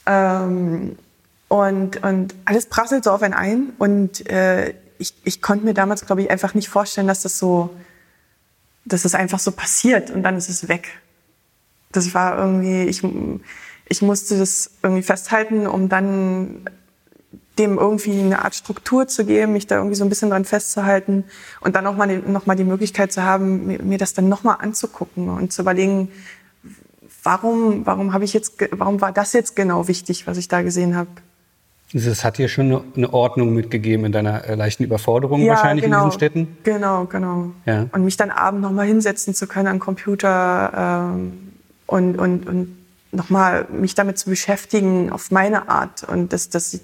Ähm, 0.06 0.96
und, 1.48 2.02
und 2.04 2.34
alles 2.44 2.66
prasselt 2.66 3.04
so 3.04 3.10
auf 3.10 3.22
einen 3.22 3.34
ein. 3.34 3.72
Und 3.78 4.28
äh, 4.30 4.74
ich, 4.98 5.14
ich 5.24 5.42
konnte 5.42 5.64
mir 5.64 5.74
damals, 5.74 6.06
glaube 6.06 6.22
ich, 6.22 6.30
einfach 6.30 6.54
nicht 6.54 6.68
vorstellen, 6.68 7.08
dass 7.08 7.22
das 7.22 7.38
so, 7.38 7.70
dass 8.84 9.02
das 9.02 9.14
einfach 9.14 9.40
so 9.40 9.50
passiert 9.50 10.10
und 10.10 10.22
dann 10.22 10.36
ist 10.36 10.48
es 10.48 10.68
weg. 10.68 10.88
Das 11.90 12.14
war 12.14 12.38
irgendwie, 12.38 12.84
ich, 12.84 13.02
ich 13.88 14.02
musste 14.02 14.38
das 14.38 14.70
irgendwie 14.82 15.02
festhalten, 15.02 15.66
um 15.66 15.88
dann 15.88 16.64
dem 17.60 17.78
irgendwie 17.78 18.18
eine 18.18 18.42
Art 18.42 18.54
Struktur 18.54 19.06
zu 19.06 19.24
geben, 19.24 19.52
mich 19.52 19.66
da 19.66 19.76
irgendwie 19.76 19.94
so 19.94 20.04
ein 20.04 20.08
bisschen 20.08 20.30
dran 20.30 20.44
festzuhalten 20.44 21.24
und 21.60 21.76
dann 21.76 21.86
auch 21.86 21.94
mal, 21.94 22.08
noch 22.18 22.46
mal 22.46 22.56
die 22.56 22.64
Möglichkeit 22.64 23.12
zu 23.12 23.22
haben, 23.22 23.66
mir, 23.66 23.82
mir 23.82 23.98
das 23.98 24.14
dann 24.14 24.28
noch 24.28 24.42
mal 24.42 24.54
anzugucken 24.54 25.28
und 25.28 25.52
zu 25.52 25.62
überlegen, 25.62 26.08
warum, 27.22 27.84
warum 27.84 28.12
habe 28.12 28.24
ich 28.24 28.32
jetzt, 28.32 28.54
warum 28.72 29.00
war 29.00 29.12
das 29.12 29.34
jetzt 29.34 29.54
genau 29.54 29.88
wichtig, 29.88 30.26
was 30.26 30.38
ich 30.38 30.48
da 30.48 30.62
gesehen 30.62 30.96
habe? 30.96 31.10
Das 31.92 32.24
hat 32.24 32.38
dir 32.38 32.48
schon 32.48 32.82
eine 32.96 33.12
Ordnung 33.12 33.52
mitgegeben 33.52 34.06
in 34.06 34.12
deiner 34.12 34.44
äh, 34.44 34.54
leichten 34.54 34.84
Überforderung 34.84 35.42
ja, 35.42 35.54
wahrscheinlich 35.54 35.84
genau, 35.84 35.98
in 35.98 36.04
diesen 36.04 36.18
Städten? 36.18 36.56
Genau, 36.62 37.04
genau. 37.06 37.50
Ja. 37.66 37.86
Und 37.92 38.04
mich 38.04 38.16
dann 38.16 38.30
abends 38.30 38.62
nochmal 38.62 38.86
hinsetzen 38.86 39.34
zu 39.34 39.48
können 39.48 39.66
am 39.66 39.80
Computer 39.80 41.12
ähm, 41.12 41.52
und, 41.86 42.16
und, 42.16 42.48
und 42.48 42.76
nochmal 43.10 43.66
mich 43.70 43.96
damit 43.96 44.18
zu 44.18 44.30
beschäftigen 44.30 45.10
auf 45.10 45.32
meine 45.32 45.68
Art 45.68 46.04
und 46.04 46.32
dass, 46.32 46.48
dass 46.48 46.78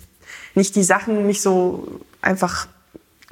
nicht 0.56 0.74
die 0.74 0.82
Sachen 0.82 1.26
mich 1.26 1.42
so 1.42 1.86
einfach 2.22 2.66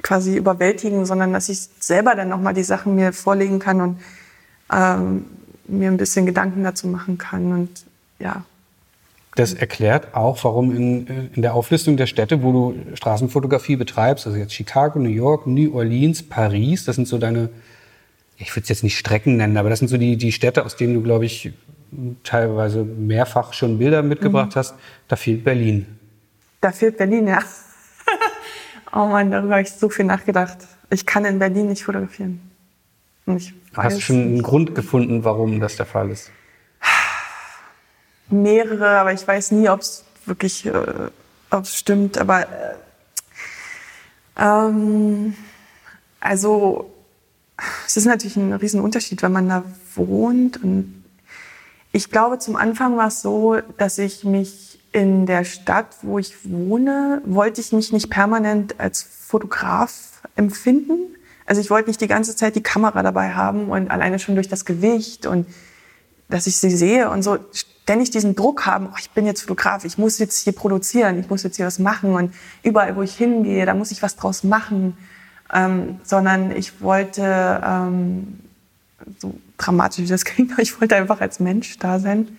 quasi 0.01 0.37
überwältigen, 0.37 1.05
sondern 1.05 1.33
dass 1.33 1.49
ich 1.49 1.59
selber 1.79 2.15
dann 2.15 2.29
nochmal 2.29 2.53
die 2.53 2.63
Sachen 2.63 2.95
mir 2.95 3.11
vorlegen 3.11 3.59
kann 3.59 3.81
und 3.81 3.99
ähm, 4.71 5.25
mir 5.67 5.89
ein 5.89 5.97
bisschen 5.97 6.25
Gedanken 6.25 6.63
dazu 6.63 6.87
machen 6.87 7.17
kann 7.17 7.51
und 7.51 7.69
ja. 8.19 8.45
Das 9.35 9.53
erklärt 9.53 10.15
auch, 10.15 10.41
warum 10.43 10.73
in, 10.73 11.29
in 11.33 11.41
der 11.41 11.55
Auflistung 11.55 11.97
der 11.97 12.05
Städte, 12.05 12.41
wo 12.41 12.51
du 12.53 12.95
Straßenfotografie 12.95 13.75
betreibst, 13.75 14.27
also 14.27 14.37
jetzt 14.37 14.53
Chicago, 14.53 14.99
New 14.99 15.09
York, 15.09 15.45
New 15.45 15.75
Orleans, 15.75 16.23
Paris, 16.23 16.85
das 16.85 16.95
sind 16.95 17.07
so 17.07 17.17
deine, 17.17 17.49
ich 18.37 18.55
würde 18.55 18.63
es 18.63 18.69
jetzt 18.69 18.83
nicht 18.83 18.97
Strecken 18.97 19.35
nennen, 19.37 19.57
aber 19.57 19.69
das 19.69 19.79
sind 19.79 19.89
so 19.89 19.97
die, 19.97 20.15
die 20.15 20.31
Städte, 20.31 20.63
aus 20.63 20.77
denen 20.77 20.93
du, 20.93 21.01
glaube 21.01 21.25
ich, 21.25 21.51
teilweise 22.23 22.83
mehrfach 22.83 23.53
schon 23.53 23.77
Bilder 23.77 24.03
mitgebracht 24.03 24.55
mhm. 24.55 24.59
hast. 24.59 24.75
Da 25.07 25.15
fehlt 25.15 25.43
Berlin. 25.43 25.85
Da 26.65 26.71
fehlt 26.71 26.97
Berlin, 26.97 27.27
ja. 27.27 27.43
oh 28.91 29.05
Mann, 29.05 29.29
darüber 29.29 29.53
habe 29.53 29.61
ich 29.61 29.71
so 29.71 29.87
viel 29.87 30.05
nachgedacht. 30.05 30.57
Ich 30.89 31.05
kann 31.05 31.23
in 31.23 31.37
Berlin 31.37 31.67
nicht 31.67 31.83
fotografieren. 31.83 32.41
Hast 33.75 33.97
du 33.97 34.01
schon 34.01 34.15
einen 34.15 34.41
Grund 34.41 34.73
gefunden, 34.73 35.23
warum 35.23 35.59
das 35.59 35.75
der 35.75 35.85
Fall 35.85 36.09
ist? 36.09 36.31
mehrere, 38.29 38.97
aber 38.97 39.13
ich 39.13 39.27
weiß 39.27 39.51
nie, 39.51 39.69
ob 39.69 39.81
es 39.81 40.05
wirklich, 40.25 40.65
äh, 40.65 40.71
ob 41.51 41.65
es 41.65 41.75
stimmt. 41.75 42.17
Aber 42.17 42.41
äh, 42.41 42.75
ähm, 44.39 45.35
also 46.19 46.91
es 47.85 47.95
ist 47.95 48.05
natürlich 48.05 48.37
ein 48.37 48.53
Riesenunterschied, 48.53 49.21
wenn 49.21 49.33
man 49.33 49.49
da 49.49 49.63
wohnt. 49.93 50.63
Und 50.63 51.03
ich 51.91 52.09
glaube, 52.09 52.39
zum 52.39 52.55
Anfang 52.55 52.97
war 52.97 53.09
es 53.09 53.21
so, 53.21 53.59
dass 53.77 53.99
ich 53.99 54.23
mich 54.23 54.74
in 54.95 55.25
der 55.25 55.43
Stadt, 55.43 55.87
wo 56.03 56.19
ich 56.19 56.49
wohne, 56.49 57.21
wollte 57.25 57.59
ich 57.59 57.73
mich 57.73 57.91
nicht 57.91 58.09
permanent 58.09 58.79
als 58.79 59.03
Fotograf 59.03 60.21
empfinden. 60.37 61.13
Also 61.45 61.59
ich 61.59 61.69
wollte 61.69 61.89
nicht 61.89 61.99
die 61.99 62.07
ganze 62.07 62.33
Zeit 62.33 62.55
die 62.55 62.63
Kamera 62.63 63.03
dabei 63.03 63.33
haben 63.33 63.67
und 63.67 63.91
alleine 63.91 64.19
schon 64.19 64.35
durch 64.35 64.47
das 64.47 64.63
Gewicht 64.63 65.25
und 65.25 65.47
dass 66.29 66.47
ich 66.47 66.55
sie 66.55 66.71
sehe 66.71 67.09
und 67.09 67.23
so 67.23 67.37
ständig 67.51 68.11
diesen 68.11 68.35
Druck 68.35 68.65
haben, 68.65 68.87
oh, 68.87 68.95
ich 68.97 69.11
bin 69.11 69.25
jetzt 69.25 69.41
Fotograf, 69.41 69.83
ich 69.83 69.97
muss 69.97 70.17
jetzt 70.17 70.39
hier 70.39 70.53
produzieren, 70.53 71.19
ich 71.19 71.29
muss 71.29 71.43
jetzt 71.43 71.57
hier 71.57 71.65
was 71.65 71.77
machen 71.77 72.13
und 72.13 72.33
überall, 72.63 72.95
wo 72.95 73.01
ich 73.01 73.15
hingehe, 73.15 73.65
da 73.65 73.73
muss 73.73 73.91
ich 73.91 74.01
was 74.01 74.15
draus 74.15 74.45
machen. 74.45 74.97
Ähm, 75.53 75.99
sondern 76.03 76.51
ich 76.51 76.81
wollte, 76.81 77.61
ähm, 77.63 78.39
so 79.19 79.35
dramatisch 79.57 80.05
wie 80.05 80.07
das 80.07 80.23
klingt, 80.23 80.53
ich 80.57 80.79
wollte 80.79 80.95
einfach 80.95 81.19
als 81.19 81.41
Mensch 81.41 81.77
da 81.79 81.99
sein. 81.99 82.29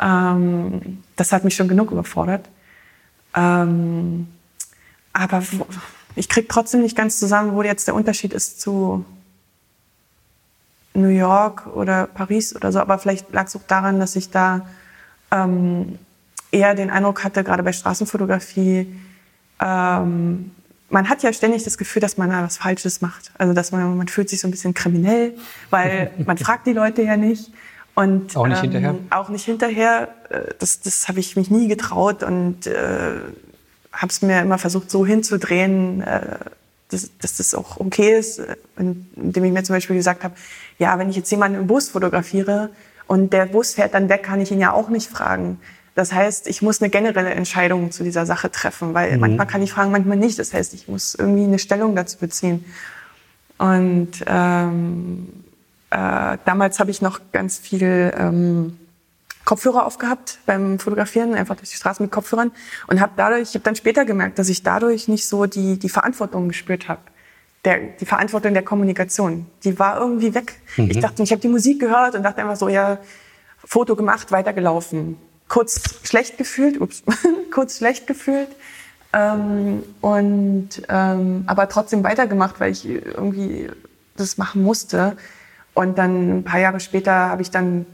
Ähm, 0.00 1.02
das 1.16 1.32
hat 1.32 1.44
mich 1.44 1.56
schon 1.56 1.68
genug 1.68 1.90
überfordert. 1.90 2.48
Ähm, 3.34 4.28
aber 5.12 5.42
ich 6.14 6.28
kriege 6.28 6.48
trotzdem 6.48 6.82
nicht 6.82 6.96
ganz 6.96 7.18
zusammen, 7.18 7.54
wo 7.54 7.62
jetzt 7.62 7.86
der 7.86 7.94
Unterschied 7.94 8.32
ist 8.32 8.60
zu 8.60 9.04
New 10.94 11.08
York 11.08 11.66
oder 11.66 12.06
Paris 12.06 12.56
oder 12.56 12.72
so, 12.72 12.80
aber 12.80 12.98
vielleicht 12.98 13.32
lag 13.32 13.46
es 13.46 13.56
auch 13.56 13.62
daran, 13.66 14.00
dass 14.00 14.16
ich 14.16 14.30
da 14.30 14.66
ähm, 15.30 15.98
eher 16.50 16.74
den 16.74 16.90
Eindruck 16.90 17.22
hatte, 17.24 17.44
gerade 17.44 17.62
bei 17.62 17.72
Straßenfotografie, 17.72 18.94
ähm, 19.60 20.50
man 20.88 21.08
hat 21.08 21.22
ja 21.22 21.32
ständig 21.32 21.64
das 21.64 21.78
Gefühl, 21.78 22.00
dass 22.00 22.16
man 22.16 22.30
da 22.30 22.42
was 22.42 22.58
Falsches 22.58 23.00
macht. 23.00 23.32
Also 23.38 23.52
dass 23.52 23.72
man, 23.72 23.96
man 23.96 24.08
fühlt 24.08 24.30
sich 24.30 24.40
so 24.40 24.48
ein 24.48 24.50
bisschen 24.50 24.74
kriminell, 24.74 25.34
weil 25.70 26.12
man 26.26 26.38
fragt 26.38 26.66
die 26.66 26.72
Leute 26.72 27.02
ja 27.02 27.16
nicht. 27.16 27.50
Und, 27.96 28.36
auch 28.36 28.46
nicht 28.46 28.58
ähm, 28.58 28.70
hinterher? 28.70 28.94
Auch 29.10 29.30
nicht 29.30 29.44
hinterher. 29.46 30.08
Äh, 30.28 30.54
das, 30.58 30.80
das 30.80 31.08
habe 31.08 31.18
ich 31.18 31.34
mich 31.34 31.50
nie 31.50 31.66
getraut 31.66 32.22
und 32.22 32.66
äh, 32.66 33.14
habe 33.90 34.08
es 34.08 34.20
mir 34.20 34.42
immer 34.42 34.58
versucht, 34.58 34.90
so 34.90 35.06
hinzudrehen, 35.06 36.02
äh, 36.02 36.20
dass, 36.90 37.10
dass 37.20 37.38
das 37.38 37.54
auch 37.54 37.80
okay 37.80 38.18
ist, 38.18 38.40
indem 38.76 39.44
ich 39.44 39.52
mir 39.52 39.64
zum 39.64 39.74
Beispiel 39.74 39.96
gesagt 39.96 40.22
habe, 40.24 40.34
ja, 40.78 40.98
wenn 40.98 41.08
ich 41.08 41.16
jetzt 41.16 41.30
jemanden 41.30 41.58
im 41.58 41.66
Bus 41.66 41.88
fotografiere 41.88 42.68
und 43.06 43.32
der 43.32 43.46
Bus 43.46 43.72
fährt 43.72 43.94
dann 43.94 44.10
weg, 44.10 44.22
kann 44.22 44.40
ich 44.40 44.52
ihn 44.52 44.60
ja 44.60 44.72
auch 44.72 44.90
nicht 44.90 45.08
fragen. 45.08 45.58
Das 45.94 46.12
heißt, 46.12 46.46
ich 46.48 46.60
muss 46.60 46.82
eine 46.82 46.90
generelle 46.90 47.30
Entscheidung 47.30 47.90
zu 47.90 48.04
dieser 48.04 48.26
Sache 48.26 48.50
treffen, 48.50 48.92
weil 48.92 49.14
mhm. 49.14 49.20
manchmal 49.20 49.46
kann 49.46 49.62
ich 49.62 49.72
fragen, 49.72 49.90
manchmal 49.90 50.18
nicht. 50.18 50.38
Das 50.38 50.52
heißt, 50.52 50.74
ich 50.74 50.86
muss 50.86 51.14
irgendwie 51.14 51.44
eine 51.44 51.58
Stellung 51.58 51.96
dazu 51.96 52.18
beziehen. 52.18 52.66
Und 53.56 54.10
ähm, 54.26 55.28
äh, 55.96 56.36
damals 56.44 56.78
habe 56.78 56.90
ich 56.90 57.00
noch 57.00 57.20
ganz 57.32 57.56
viel 57.56 58.12
ähm, 58.18 58.78
Kopfhörer 59.46 59.86
aufgehabt 59.86 60.40
beim 60.44 60.78
Fotografieren, 60.78 61.34
einfach 61.34 61.56
durch 61.56 61.70
die 61.70 61.76
Straße 61.76 62.02
mit 62.02 62.12
Kopfhörern 62.12 62.52
und 62.86 63.00
habe 63.00 63.12
dadurch, 63.16 63.48
ich 63.48 63.54
habe 63.54 63.64
dann 63.64 63.76
später 63.76 64.04
gemerkt, 64.04 64.38
dass 64.38 64.50
ich 64.50 64.62
dadurch 64.62 65.08
nicht 65.08 65.26
so 65.26 65.46
die, 65.46 65.78
die 65.78 65.88
Verantwortung 65.88 66.48
gespürt 66.48 66.88
habe. 66.88 67.00
Der, 67.64 67.78
die 67.78 68.04
Verantwortung 68.04 68.52
der 68.52 68.62
Kommunikation, 68.62 69.46
die 69.64 69.78
war 69.78 69.98
irgendwie 69.98 70.34
weg. 70.34 70.56
Mhm. 70.76 70.90
Ich 70.90 71.00
dachte, 71.00 71.22
ich 71.22 71.30
habe 71.30 71.40
die 71.40 71.48
Musik 71.48 71.80
gehört 71.80 72.14
und 72.14 72.24
dachte 72.24 72.42
einfach 72.42 72.56
so, 72.56 72.68
ja, 72.68 72.98
Foto 73.64 73.96
gemacht, 73.96 74.30
weitergelaufen. 74.30 75.16
Kurz 75.48 75.80
schlecht 76.02 76.36
gefühlt, 76.36 76.78
ups, 76.78 77.04
kurz 77.50 77.78
schlecht 77.78 78.06
gefühlt. 78.06 78.48
Ähm, 79.14 79.82
und 80.02 80.68
ähm, 80.90 81.44
aber 81.46 81.70
trotzdem 81.70 82.04
weitergemacht, 82.04 82.60
weil 82.60 82.72
ich 82.72 82.86
irgendwie 82.86 83.70
das 84.16 84.36
machen 84.36 84.62
musste. 84.62 85.16
Und 85.76 85.98
dann 85.98 86.38
ein 86.38 86.42
paar 86.42 86.58
Jahre 86.58 86.80
später 86.80 87.12
habe 87.12 87.42
ich 87.42 87.50
dann 87.50 87.84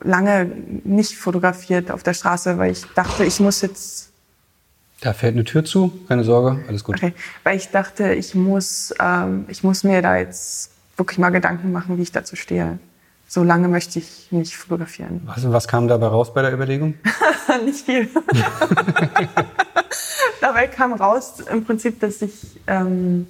lange 0.00 0.46
nicht 0.84 1.18
fotografiert 1.18 1.90
auf 1.90 2.02
der 2.02 2.14
Straße, 2.14 2.56
weil 2.56 2.72
ich 2.72 2.86
dachte, 2.94 3.24
ich 3.24 3.40
muss 3.40 3.60
jetzt. 3.60 4.10
Da 5.02 5.12
fällt 5.12 5.34
eine 5.34 5.44
Tür 5.44 5.66
zu, 5.66 5.92
keine 6.08 6.24
Sorge, 6.24 6.64
alles 6.66 6.82
gut. 6.82 6.96
Okay, 6.96 7.12
weil 7.44 7.58
ich 7.58 7.68
dachte, 7.68 8.14
ich 8.14 8.34
muss, 8.34 8.94
ähm, 8.98 9.44
ich 9.48 9.62
muss 9.62 9.84
mir 9.84 10.00
da 10.00 10.16
jetzt 10.16 10.70
wirklich 10.96 11.18
mal 11.18 11.28
Gedanken 11.28 11.72
machen, 11.72 11.98
wie 11.98 12.02
ich 12.02 12.12
dazu 12.12 12.36
stehe. 12.36 12.78
So 13.28 13.44
lange 13.44 13.68
möchte 13.68 13.98
ich 13.98 14.28
nicht 14.30 14.56
fotografieren. 14.56 15.20
Was, 15.26 15.52
was 15.52 15.68
kam 15.68 15.88
dabei 15.88 16.06
raus 16.06 16.32
bei 16.32 16.40
der 16.40 16.54
Überlegung? 16.54 16.94
nicht 17.66 17.84
viel. 17.84 18.08
dabei 20.40 20.68
kam 20.68 20.94
raus 20.94 21.34
im 21.52 21.66
Prinzip, 21.66 22.00
dass 22.00 22.22
ich, 22.22 22.32
ähm, 22.66 23.26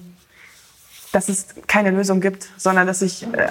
dass 1.13 1.29
es 1.29 1.47
keine 1.67 1.91
Lösung 1.91 2.21
gibt, 2.21 2.49
sondern 2.57 2.87
dass 2.87 3.03
ich 3.03 3.23
äh, 3.25 3.49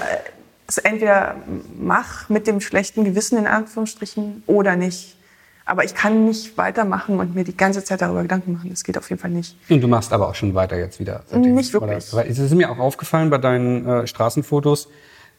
es 0.68 0.78
entweder 0.78 1.36
mache 1.80 2.32
mit 2.32 2.47
dem 2.47 2.62
schlechten 2.62 3.03
Gewissen 3.03 3.38
in 3.38 3.47
Anführungsstrichen 3.47 4.43
oder 4.47 4.76
nicht. 4.76 5.18
Aber 5.64 5.84
ich 5.84 5.93
kann 5.93 6.26
nicht 6.26 6.57
weitermachen 6.57 7.20
und 7.20 7.36
mir 7.36 7.43
die 7.43 7.55
ganze 7.55 7.84
Zeit 7.84 8.01
darüber 8.01 8.24
Gedanken 8.24 8.53
machen. 8.53 8.70
Das 8.72 8.84
geht 8.84 8.97
auf 8.97 9.09
jeden 9.09 9.22
Fall 9.22 9.30
nicht. 9.30 9.55
Und 9.70 9.82
du 9.82 9.88
machst 9.88 10.12
aber 10.12 10.28
auch 10.28 10.36
schon 10.36 10.55
weiter 10.55 10.78
jetzt 10.78 10.99
wieder. 10.99 11.24
Seitdem, 11.28 11.53
nicht 11.53 11.72
wirklich. 11.72 12.12
Oder, 12.14 12.28
es 12.28 12.39
ist 12.39 12.53
mir 12.53 12.72
auch 12.72 12.80
aufgefallen 12.80 13.30
bei 13.30 13.38
deinen 13.38 13.88
äh, 13.88 14.07
Straßenfotos, 14.07 14.89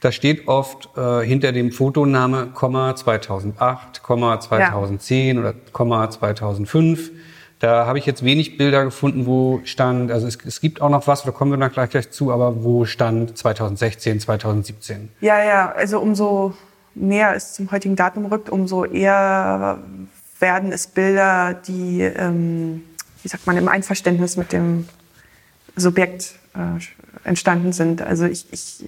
da 0.00 0.10
steht 0.10 0.48
oft 0.48 0.88
äh, 0.96 1.24
hinter 1.24 1.52
dem 1.52 1.70
Fotoname 1.70 2.48
Komma 2.54 2.96
2008, 2.96 4.02
Komma 4.02 4.40
2010 4.40 5.36
ja. 5.36 5.40
oder 5.40 5.54
Komma 5.72 6.10
2005. 6.10 7.10
Da 7.62 7.86
habe 7.86 7.96
ich 7.96 8.06
jetzt 8.06 8.24
wenig 8.24 8.58
Bilder 8.58 8.84
gefunden, 8.84 9.24
wo 9.24 9.60
stand, 9.62 10.10
also 10.10 10.26
es, 10.26 10.36
es 10.44 10.60
gibt 10.60 10.82
auch 10.82 10.88
noch 10.88 11.06
was, 11.06 11.22
da 11.22 11.30
kommen 11.30 11.52
wir 11.52 11.58
dann 11.58 11.70
gleich, 11.70 11.90
gleich 11.90 12.10
zu, 12.10 12.32
aber 12.32 12.64
wo 12.64 12.84
stand 12.86 13.38
2016, 13.38 14.18
2017? 14.18 15.10
Ja, 15.20 15.44
ja, 15.44 15.70
also 15.70 16.00
umso 16.00 16.54
näher 16.96 17.36
es 17.36 17.52
zum 17.52 17.70
heutigen 17.70 17.94
Datum 17.94 18.26
rückt, 18.26 18.50
umso 18.50 18.84
eher 18.84 19.78
werden 20.40 20.72
es 20.72 20.88
Bilder, 20.88 21.54
die, 21.54 22.00
ähm, 22.00 22.82
wie 23.22 23.28
sagt 23.28 23.46
man, 23.46 23.56
im 23.56 23.68
Einverständnis 23.68 24.36
mit 24.36 24.52
dem 24.52 24.88
Subjekt 25.76 26.34
äh, 26.56 26.80
entstanden 27.22 27.72
sind. 27.72 28.02
Also 28.02 28.24
ich, 28.24 28.52
ich, 28.52 28.86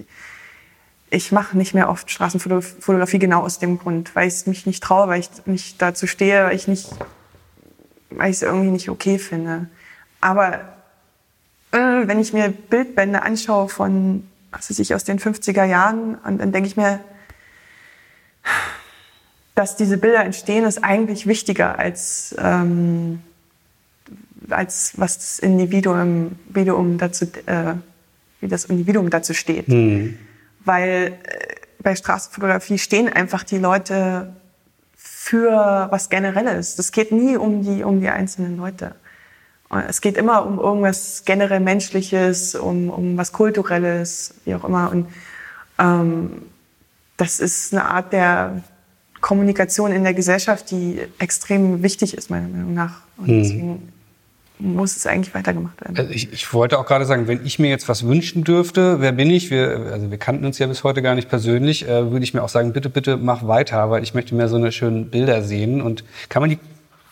ich 1.11 1.31
mache 1.31 1.57
nicht 1.57 1.73
mehr 1.73 1.89
oft 1.89 2.11
Straßenfotografie 2.11 3.19
genau 3.19 3.43
aus 3.43 3.57
dem 3.57 3.77
Grund, 3.77 4.13
weil 4.17 4.27
ich 4.27 4.45
mich 4.47 4.65
nicht 4.65 4.83
traue, 4.83 5.07
weil 5.07 5.21
ich 5.21 5.29
nicht 5.45 5.81
dazu 5.81 6.07
stehe, 6.07 6.47
weil 6.47 6.57
ich 6.57 6.67
nicht 6.67 6.89
weil 8.09 8.29
ich 8.29 8.37
es 8.37 8.41
irgendwie 8.43 8.71
nicht 8.71 8.89
okay 8.89 9.17
finde. 9.17 9.67
Aber 10.21 10.61
äh, 11.71 11.77
wenn 12.07 12.19
ich 12.19 12.33
mir 12.33 12.49
Bildbände 12.49 13.21
anschaue 13.21 13.69
von, 13.69 14.23
was 14.51 14.69
weiß 14.69 14.79
ich, 14.79 14.95
aus 14.95 15.03
den 15.03 15.19
50er 15.19 15.65
Jahren, 15.65 16.15
und 16.15 16.39
dann 16.39 16.51
denke 16.51 16.67
ich 16.67 16.77
mir, 16.77 16.99
dass 19.55 19.75
diese 19.75 19.97
Bilder 19.97 20.23
entstehen, 20.23 20.65
ist 20.65 20.83
eigentlich 20.83 21.27
wichtiger 21.27 21.79
als, 21.79 22.35
ähm, 22.37 23.21
als 24.49 24.93
was 24.97 25.17
das 25.17 25.39
Individuum, 25.39 26.35
Individuum 26.47 26.97
dazu, 26.97 27.25
äh, 27.45 27.73
wie 28.41 28.47
das 28.47 28.65
Individuum 28.65 29.09
dazu 29.09 29.33
steht. 29.33 29.69
Mhm. 29.69 30.17
Weil 30.63 31.17
äh, 31.23 31.55
bei 31.81 31.95
Straßenfotografie 31.95 32.77
stehen 32.77 33.07
einfach 33.07 33.43
die 33.43 33.57
Leute 33.57 34.33
für 35.25 35.87
was 35.89 36.09
Generelles. 36.09 36.75
Das 36.75 36.91
geht 36.91 37.11
nie 37.11 37.35
um 37.35 37.63
die, 37.63 37.83
um 37.83 37.99
die 37.99 38.09
einzelnen 38.09 38.57
Leute. 38.57 38.93
Es 39.89 39.99
geht 39.99 40.17
immer 40.17 40.45
um 40.45 40.59
irgendwas 40.59 41.23
generell 41.25 41.61
Menschliches, 41.61 42.53
um, 42.53 42.91
um 42.91 43.17
was 43.17 43.31
Kulturelles, 43.31 44.35
wie 44.45 44.53
auch 44.53 44.63
immer. 44.63 44.91
Und 44.91 45.07
ähm, 45.79 46.43
das 47.17 47.39
ist 47.39 47.73
eine 47.73 47.85
Art 47.85 48.13
der 48.13 48.61
Kommunikation 49.19 49.91
in 49.91 50.03
der 50.03 50.13
Gesellschaft, 50.13 50.69
die 50.69 51.01
extrem 51.17 51.81
wichtig 51.81 52.15
ist, 52.15 52.29
meiner 52.29 52.47
Meinung 52.47 52.75
nach. 52.75 53.01
Und 53.17 53.25
hm. 53.25 53.41
deswegen 53.41 53.93
muss 54.59 54.95
es 54.95 55.05
eigentlich 55.05 55.33
weitergemacht 55.35 55.81
werden. 55.81 55.97
Also 55.97 56.11
ich, 56.11 56.31
ich, 56.31 56.53
wollte 56.53 56.79
auch 56.79 56.85
gerade 56.85 57.05
sagen, 57.05 57.27
wenn 57.27 57.45
ich 57.45 57.59
mir 57.59 57.69
jetzt 57.69 57.89
was 57.89 58.05
wünschen 58.05 58.43
dürfte, 58.43 59.01
wer 59.01 59.11
bin 59.11 59.29
ich? 59.29 59.51
Wir, 59.51 59.89
also 59.91 60.11
wir 60.11 60.17
kannten 60.17 60.45
uns 60.45 60.59
ja 60.59 60.67
bis 60.67 60.83
heute 60.83 61.01
gar 61.01 61.15
nicht 61.15 61.29
persönlich, 61.29 61.87
äh, 61.87 62.11
würde 62.11 62.23
ich 62.23 62.33
mir 62.33 62.43
auch 62.43 62.49
sagen, 62.49 62.73
bitte, 62.73 62.89
bitte 62.89 63.17
mach 63.17 63.47
weiter, 63.47 63.89
weil 63.89 64.03
ich 64.03 64.13
möchte 64.13 64.33
mehr 64.35 64.47
so 64.47 64.55
eine 64.55 64.71
schönen 64.71 65.09
Bilder 65.09 65.41
sehen. 65.41 65.81
Und 65.81 66.03
kann 66.29 66.41
man 66.41 66.49
die 66.49 66.59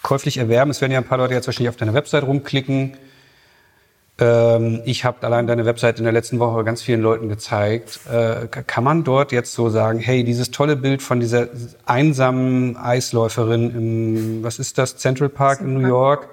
käuflich 0.01 0.37
erwerben? 0.37 0.71
Es 0.71 0.81
werden 0.81 0.91
ja 0.91 0.99
ein 0.99 1.05
paar 1.05 1.17
Leute 1.17 1.33
jetzt 1.33 1.47
wahrscheinlich 1.47 1.69
auf 1.69 1.75
deiner 1.75 1.93
Website 1.93 2.23
rumklicken. 2.23 2.97
Ähm, 4.19 4.81
ich 4.85 5.03
habe 5.05 5.25
allein 5.25 5.47
deine 5.47 5.65
Website 5.65 5.97
in 5.97 6.03
der 6.03 6.13
letzten 6.13 6.39
Woche 6.39 6.63
ganz 6.63 6.81
vielen 6.81 7.01
Leuten 7.01 7.29
gezeigt. 7.29 7.99
Äh, 8.11 8.47
kann 8.47 8.83
man 8.83 9.03
dort 9.03 9.31
jetzt 9.31 9.53
so 9.53 9.69
sagen, 9.69 9.99
hey, 9.99 10.23
dieses 10.23 10.51
tolle 10.51 10.75
Bild 10.75 11.01
von 11.01 11.19
dieser 11.19 11.47
einsamen 11.85 12.77
Eisläuferin 12.77 13.71
im, 13.71 14.43
was 14.43 14.59
ist 14.59 14.77
das, 14.77 14.97
Central 14.97 15.29
Park 15.29 15.61
in 15.61 15.73
New 15.73 15.87
York? 15.87 16.29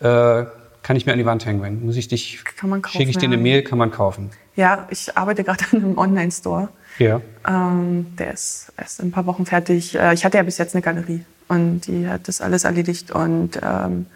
Äh, 0.00 0.44
kann 0.82 0.96
ich 0.96 1.06
mir 1.06 1.12
an 1.12 1.18
die 1.18 1.26
Wand 1.26 1.44
hängen. 1.44 1.62
Wenn 1.62 1.84
muss 1.84 1.96
ich 1.96 2.08
dich, 2.08 2.44
schicke 2.88 3.10
ich 3.10 3.18
dir 3.18 3.26
eine 3.26 3.36
Mail, 3.36 3.62
kann 3.62 3.78
man 3.78 3.90
kaufen. 3.90 4.30
Ja, 4.54 4.86
ich 4.90 5.16
arbeite 5.16 5.44
gerade 5.44 5.64
an 5.72 5.84
einem 5.84 5.98
Online-Store. 5.98 6.68
Ja. 6.98 7.20
Ähm, 7.46 8.06
der 8.18 8.32
ist 8.32 8.72
erst 8.76 9.00
in 9.00 9.08
ein 9.08 9.10
paar 9.10 9.26
Wochen 9.26 9.46
fertig. 9.46 9.94
Äh, 9.96 10.14
ich 10.14 10.24
hatte 10.24 10.38
ja 10.38 10.42
bis 10.42 10.58
jetzt 10.58 10.74
eine 10.74 10.82
Galerie 10.82 11.24
und 11.48 11.86
die 11.86 12.08
hat 12.08 12.28
das 12.28 12.40
alles 12.40 12.64
erledigt 12.64 13.10
und 13.10 13.60
ähm, 13.62 14.06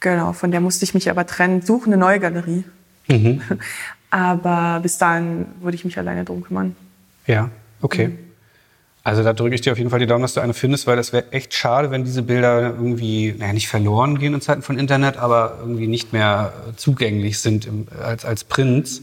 genau, 0.00 0.32
von 0.32 0.50
der 0.50 0.60
musste 0.60 0.84
ich 0.84 0.94
mich 0.94 1.10
aber 1.10 1.26
trennen, 1.26 1.62
suche 1.62 1.86
eine 1.86 1.96
neue 1.96 2.20
Galerie. 2.20 2.64
Mhm. 3.08 3.40
aber 4.10 4.80
bis 4.82 4.98
dahin 4.98 5.46
würde 5.60 5.76
ich 5.76 5.84
mich 5.84 5.98
alleine 5.98 6.24
drum 6.24 6.42
kümmern. 6.42 6.74
Ja, 7.26 7.50
okay. 7.82 8.08
Mhm. 8.08 8.25
Also 9.06 9.22
da 9.22 9.34
drücke 9.34 9.54
ich 9.54 9.60
dir 9.60 9.70
auf 9.70 9.78
jeden 9.78 9.88
Fall 9.88 10.00
die 10.00 10.08
Daumen, 10.08 10.22
dass 10.22 10.34
du 10.34 10.40
eine 10.40 10.52
findest, 10.52 10.88
weil 10.88 10.96
das 10.96 11.12
wäre 11.12 11.30
echt 11.30 11.54
schade, 11.54 11.92
wenn 11.92 12.02
diese 12.02 12.22
Bilder 12.22 12.74
irgendwie, 12.74 13.36
naja, 13.38 13.52
nicht 13.52 13.68
verloren 13.68 14.18
gehen 14.18 14.34
in 14.34 14.40
Zeiten 14.40 14.62
von 14.62 14.80
Internet, 14.80 15.16
aber 15.16 15.58
irgendwie 15.60 15.86
nicht 15.86 16.12
mehr 16.12 16.52
zugänglich 16.74 17.38
sind 17.38 17.66
im, 17.66 17.86
als, 18.02 18.24
als 18.24 18.42
Prints. 18.42 19.02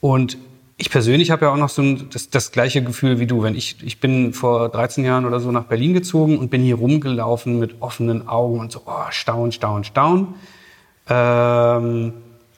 Und 0.00 0.38
ich 0.76 0.88
persönlich 0.88 1.32
habe 1.32 1.46
ja 1.46 1.52
auch 1.52 1.56
noch 1.56 1.68
so 1.68 1.82
ein, 1.82 2.10
das, 2.12 2.30
das 2.30 2.52
gleiche 2.52 2.84
Gefühl 2.84 3.18
wie 3.18 3.26
du. 3.26 3.42
Wenn 3.42 3.56
ich, 3.56 3.82
ich 3.82 3.98
bin 3.98 4.32
vor 4.32 4.68
13 4.68 5.04
Jahren 5.04 5.24
oder 5.24 5.40
so 5.40 5.50
nach 5.50 5.64
Berlin 5.64 5.92
gezogen 5.92 6.38
und 6.38 6.48
bin 6.48 6.62
hier 6.62 6.76
rumgelaufen 6.76 7.58
mit 7.58 7.82
offenen 7.82 8.28
Augen 8.28 8.60
und 8.60 8.70
so, 8.70 8.82
oh, 8.86 9.10
staun, 9.10 9.50
staun, 9.50 9.82
staun. 9.82 10.36
Ähm, 11.08 12.12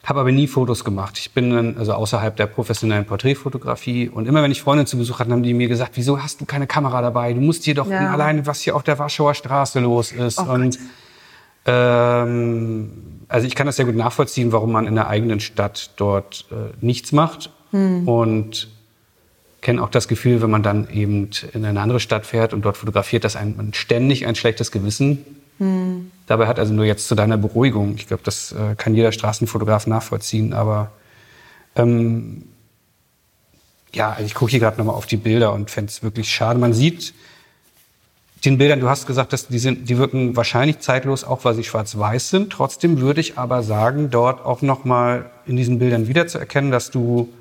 habe 0.04 0.20
aber 0.20 0.32
nie 0.32 0.46
Fotos 0.46 0.84
gemacht. 0.84 1.18
Ich 1.18 1.32
bin 1.32 1.50
dann, 1.50 1.78
also 1.78 1.94
außerhalb 1.94 2.36
der 2.36 2.46
professionellen 2.46 3.06
Porträtfotografie. 3.06 4.08
Und 4.08 4.26
immer 4.26 4.42
wenn 4.42 4.50
ich 4.50 4.62
Freunde 4.62 4.84
zu 4.84 4.98
Besuch 4.98 5.18
hatte, 5.18 5.30
haben 5.30 5.42
die 5.42 5.54
mir 5.54 5.68
gesagt, 5.68 5.92
wieso 5.94 6.22
hast 6.22 6.40
du 6.40 6.44
keine 6.44 6.66
Kamera 6.66 7.00
dabei? 7.00 7.32
Du 7.32 7.40
musst 7.40 7.64
hier 7.64 7.74
doch 7.74 7.88
ja. 7.88 8.12
alleine, 8.12 8.46
was 8.46 8.60
hier 8.60 8.76
auf 8.76 8.82
der 8.82 8.98
Warschauer 8.98 9.34
Straße 9.34 9.80
los 9.80 10.12
ist. 10.12 10.38
Oh 10.38 10.52
und 10.52 10.78
ähm, 11.66 12.90
also 13.28 13.46
ich 13.46 13.54
kann 13.54 13.66
das 13.66 13.76
sehr 13.76 13.86
gut 13.86 13.96
nachvollziehen, 13.96 14.52
warum 14.52 14.72
man 14.72 14.86
in 14.86 14.94
der 14.94 15.08
eigenen 15.08 15.40
Stadt 15.40 15.92
dort 15.96 16.46
äh, 16.50 16.74
nichts 16.84 17.12
macht. 17.12 17.50
Hm. 17.70 18.06
Und 18.06 18.68
kenne 19.62 19.82
auch 19.82 19.88
das 19.88 20.08
Gefühl, 20.08 20.42
wenn 20.42 20.50
man 20.50 20.62
dann 20.62 20.88
eben 20.90 21.30
in 21.54 21.64
eine 21.64 21.80
andere 21.80 21.98
Stadt 21.98 22.26
fährt 22.26 22.52
und 22.52 22.62
dort 22.66 22.76
fotografiert, 22.76 23.24
dass 23.24 23.34
einem 23.36 23.72
ständig 23.72 24.26
ein 24.26 24.34
schlechtes 24.34 24.70
Gewissen 24.70 25.24
hm. 25.58 26.10
Dabei 26.26 26.46
hat 26.46 26.58
also 26.58 26.72
nur 26.72 26.84
jetzt 26.84 27.06
zu 27.08 27.14
deiner 27.14 27.36
Beruhigung, 27.36 27.96
ich 27.96 28.06
glaube, 28.06 28.22
das 28.24 28.52
äh, 28.52 28.74
kann 28.76 28.94
jeder 28.94 29.12
Straßenfotograf 29.12 29.86
nachvollziehen, 29.86 30.54
aber 30.54 30.90
ähm, 31.76 32.44
ja, 33.92 34.10
also 34.10 34.24
ich 34.24 34.34
gucke 34.34 34.50
hier 34.50 34.60
gerade 34.60 34.78
nochmal 34.78 34.94
auf 34.94 35.06
die 35.06 35.16
Bilder 35.16 35.52
und 35.52 35.70
fände 35.70 35.90
es 35.90 36.02
wirklich 36.02 36.30
schade. 36.30 36.58
Man 36.58 36.72
sieht 36.72 37.14
den 38.44 38.58
Bildern, 38.58 38.80
du 38.80 38.88
hast 38.88 39.06
gesagt, 39.06 39.32
dass 39.32 39.48
die, 39.48 39.58
sind, 39.58 39.88
die 39.88 39.98
wirken 39.98 40.36
wahrscheinlich 40.36 40.80
zeitlos, 40.80 41.24
auch 41.24 41.44
weil 41.44 41.54
sie 41.54 41.64
schwarz-weiß 41.64 42.30
sind. 42.30 42.52
Trotzdem 42.52 43.00
würde 43.00 43.20
ich 43.20 43.38
aber 43.38 43.62
sagen, 43.62 44.10
dort 44.10 44.44
auch 44.44 44.62
nochmal 44.62 45.30
in 45.46 45.56
diesen 45.56 45.78
Bildern 45.78 46.08
wiederzuerkennen, 46.08 46.70
dass 46.70 46.90
du 46.90 47.32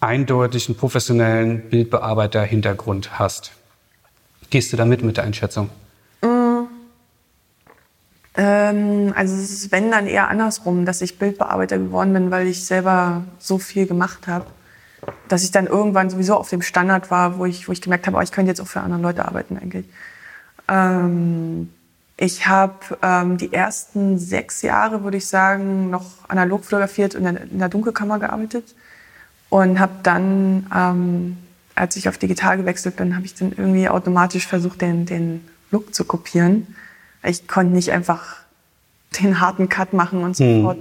eindeutig 0.00 0.68
einen 0.68 0.76
professionellen 0.76 1.70
Bildbearbeiter-Hintergrund 1.70 3.18
hast. 3.18 3.52
Gehst 4.50 4.72
du 4.72 4.76
da 4.76 4.84
mit 4.84 5.02
mit 5.02 5.16
der 5.16 5.24
Einschätzung? 5.24 5.70
Ähm, 8.36 9.12
also 9.16 9.34
es 9.34 9.50
ist, 9.50 9.72
wenn 9.72 9.90
dann 9.90 10.06
eher 10.06 10.28
andersrum, 10.28 10.84
dass 10.84 11.00
ich 11.00 11.18
Bildbearbeiter 11.18 11.78
geworden 11.78 12.12
bin, 12.12 12.30
weil 12.30 12.46
ich 12.46 12.64
selber 12.64 13.24
so 13.38 13.58
viel 13.58 13.86
gemacht 13.86 14.26
habe, 14.26 14.46
dass 15.28 15.42
ich 15.42 15.50
dann 15.50 15.66
irgendwann 15.66 16.10
sowieso 16.10 16.36
auf 16.36 16.50
dem 16.50 16.62
Standard 16.62 17.10
war, 17.10 17.38
wo 17.38 17.46
ich, 17.46 17.68
wo 17.68 17.72
ich 17.72 17.80
gemerkt 17.80 18.06
habe, 18.06 18.16
oh, 18.16 18.20
ich 18.20 18.32
könnte 18.32 18.50
jetzt 18.50 18.60
auch 18.60 18.66
für 18.66 18.80
andere 18.80 19.00
Leute 19.00 19.24
arbeiten 19.24 19.56
eigentlich. 19.56 19.86
Ähm, 20.68 21.70
ich 22.18 22.46
habe 22.46 22.74
ähm, 23.02 23.36
die 23.36 23.52
ersten 23.52 24.18
sechs 24.18 24.62
Jahre, 24.62 25.04
würde 25.04 25.18
ich 25.18 25.28
sagen, 25.28 25.90
noch 25.90 26.28
analog 26.28 26.64
fotografiert 26.64 27.14
und 27.14 27.26
in 27.26 27.58
der 27.58 27.68
Dunkelkammer 27.68 28.18
gearbeitet 28.18 28.74
und 29.50 29.78
habe 29.78 29.92
dann, 30.02 30.66
ähm, 30.74 31.36
als 31.74 31.96
ich 31.96 32.08
auf 32.08 32.18
digital 32.18 32.56
gewechselt 32.56 32.96
bin, 32.96 33.16
habe 33.16 33.26
ich 33.26 33.34
dann 33.34 33.52
irgendwie 33.52 33.88
automatisch 33.88 34.46
versucht, 34.46 34.80
den, 34.80 35.06
den 35.06 35.46
Look 35.70 35.94
zu 35.94 36.04
kopieren 36.04 36.74
ich 37.26 37.48
konnte 37.48 37.74
nicht 37.74 37.92
einfach 37.92 38.36
den 39.20 39.40
harten 39.40 39.68
Cut 39.68 39.92
machen 39.92 40.22
und 40.22 40.36
sofort 40.36 40.78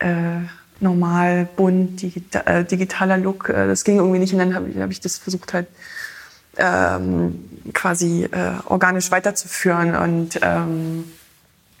hm. 0.00 0.42
äh, 0.42 0.48
normal, 0.80 1.48
bunt, 1.56 2.02
digita 2.02 2.40
äh, 2.40 2.64
digitaler 2.64 3.18
Look. 3.18 3.48
Äh, 3.48 3.66
das 3.66 3.84
ging 3.84 3.96
irgendwie 3.96 4.18
nicht. 4.18 4.32
Und 4.32 4.38
dann 4.38 4.54
habe 4.54 4.68
ich, 4.68 4.76
hab 4.76 4.90
ich 4.90 5.00
das 5.00 5.18
versucht 5.18 5.52
halt 5.52 5.66
ähm, 6.56 7.44
quasi 7.72 8.24
äh, 8.24 8.52
organisch 8.66 9.10
weiterzuführen. 9.10 9.96
Und 9.96 10.38
ähm, 10.42 11.04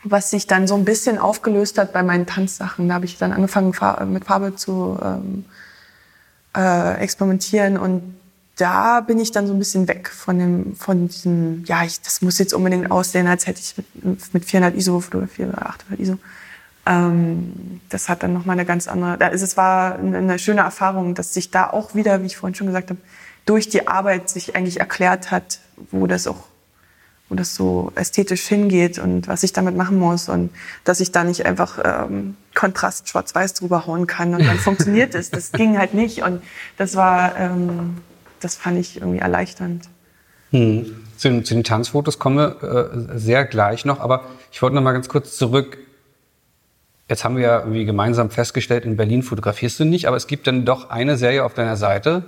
was 0.02 0.30
sich 0.30 0.46
dann 0.46 0.66
so 0.66 0.74
ein 0.74 0.84
bisschen 0.84 1.18
aufgelöst 1.18 1.78
hat 1.78 1.92
bei 1.92 2.02
meinen 2.02 2.26
Tanzsachen, 2.26 2.88
da 2.88 2.94
habe 2.94 3.04
ich 3.06 3.18
dann 3.18 3.32
angefangen 3.32 3.74
mit 4.12 4.24
Farbe 4.24 4.54
zu 4.54 4.98
ähm, 5.02 5.44
äh, 6.56 6.98
experimentieren 6.98 7.76
und 7.76 8.16
da 8.56 9.00
bin 9.00 9.18
ich 9.18 9.32
dann 9.32 9.46
so 9.46 9.52
ein 9.52 9.58
bisschen 9.58 9.88
weg 9.88 10.08
von 10.08 10.38
dem, 10.38 10.76
von 10.76 11.08
diesem, 11.08 11.64
ja, 11.64 11.84
ich, 11.84 12.00
das 12.00 12.22
muss 12.22 12.38
jetzt 12.38 12.54
unbedingt 12.54 12.90
aussehen, 12.90 13.26
als 13.26 13.46
hätte 13.46 13.60
ich 13.60 13.74
mit, 14.02 14.34
mit 14.34 14.44
400 14.44 14.76
ISO 14.76 15.00
fotografiert 15.00 15.52
oder 15.52 15.66
800 15.66 16.00
ISO. 16.00 16.18
Ähm, 16.86 17.80
das 17.88 18.08
hat 18.08 18.22
dann 18.22 18.32
nochmal 18.32 18.54
eine 18.54 18.66
ganz 18.66 18.86
andere, 18.86 19.20
also 19.20 19.44
es 19.44 19.56
war 19.56 19.98
eine, 19.98 20.18
eine 20.18 20.38
schöne 20.38 20.60
Erfahrung, 20.60 21.14
dass 21.14 21.34
sich 21.34 21.50
da 21.50 21.68
auch 21.68 21.94
wieder, 21.94 22.22
wie 22.22 22.26
ich 22.26 22.36
vorhin 22.36 22.54
schon 22.54 22.66
gesagt 22.68 22.90
habe, 22.90 23.00
durch 23.46 23.68
die 23.68 23.88
Arbeit 23.88 24.28
sich 24.28 24.54
eigentlich 24.54 24.80
erklärt 24.80 25.30
hat, 25.30 25.60
wo 25.90 26.06
das 26.06 26.26
auch 26.26 26.44
wo 27.28 27.34
das 27.34 27.54
so 27.54 27.90
ästhetisch 27.94 28.42
hingeht 28.42 28.98
und 28.98 29.28
was 29.28 29.42
ich 29.42 29.52
damit 29.54 29.76
machen 29.76 29.98
muss 29.98 30.28
und 30.28 30.50
dass 30.84 31.00
ich 31.00 31.10
da 31.10 31.24
nicht 31.24 31.46
einfach 31.46 31.78
ähm, 31.82 32.36
Kontrast 32.54 33.08
schwarz-weiß 33.08 33.54
drüber 33.54 33.86
hauen 33.86 34.06
kann 34.06 34.34
und 34.34 34.44
dann 34.44 34.58
funktioniert 34.58 35.14
es. 35.14 35.30
Das 35.30 35.52
ging 35.52 35.78
halt 35.78 35.94
nicht 35.94 36.22
und 36.22 36.42
das 36.76 36.96
war, 36.96 37.36
ähm, 37.38 37.96
das 38.40 38.56
fand 38.56 38.78
ich 38.78 38.96
irgendwie 38.96 39.18
erleichternd. 39.18 39.88
Hm. 40.50 40.96
Zu, 41.16 41.28
den, 41.28 41.44
zu, 41.44 41.54
den 41.54 41.64
Tanzfotos 41.64 42.18
kommen 42.18 42.36
wir 42.36 42.62
äh, 42.62 43.18
sehr 43.18 43.44
gleich 43.44 43.84
noch, 43.84 44.00
aber 44.00 44.24
ich 44.52 44.62
wollte 44.62 44.76
noch 44.76 44.82
mal 44.82 44.92
ganz 44.92 45.08
kurz 45.08 45.36
zurück. 45.36 45.78
Jetzt 47.08 47.24
haben 47.24 47.36
wir 47.36 47.42
ja 47.42 47.58
irgendwie 47.60 47.84
gemeinsam 47.84 48.30
festgestellt, 48.30 48.84
in 48.84 48.96
Berlin 48.96 49.22
fotografierst 49.22 49.80
du 49.80 49.84
nicht, 49.84 50.06
aber 50.06 50.16
es 50.16 50.26
gibt 50.26 50.46
dann 50.46 50.64
doch 50.64 50.90
eine 50.90 51.16
Serie 51.16 51.44
auf 51.44 51.54
deiner 51.54 51.76
Seite, 51.76 52.24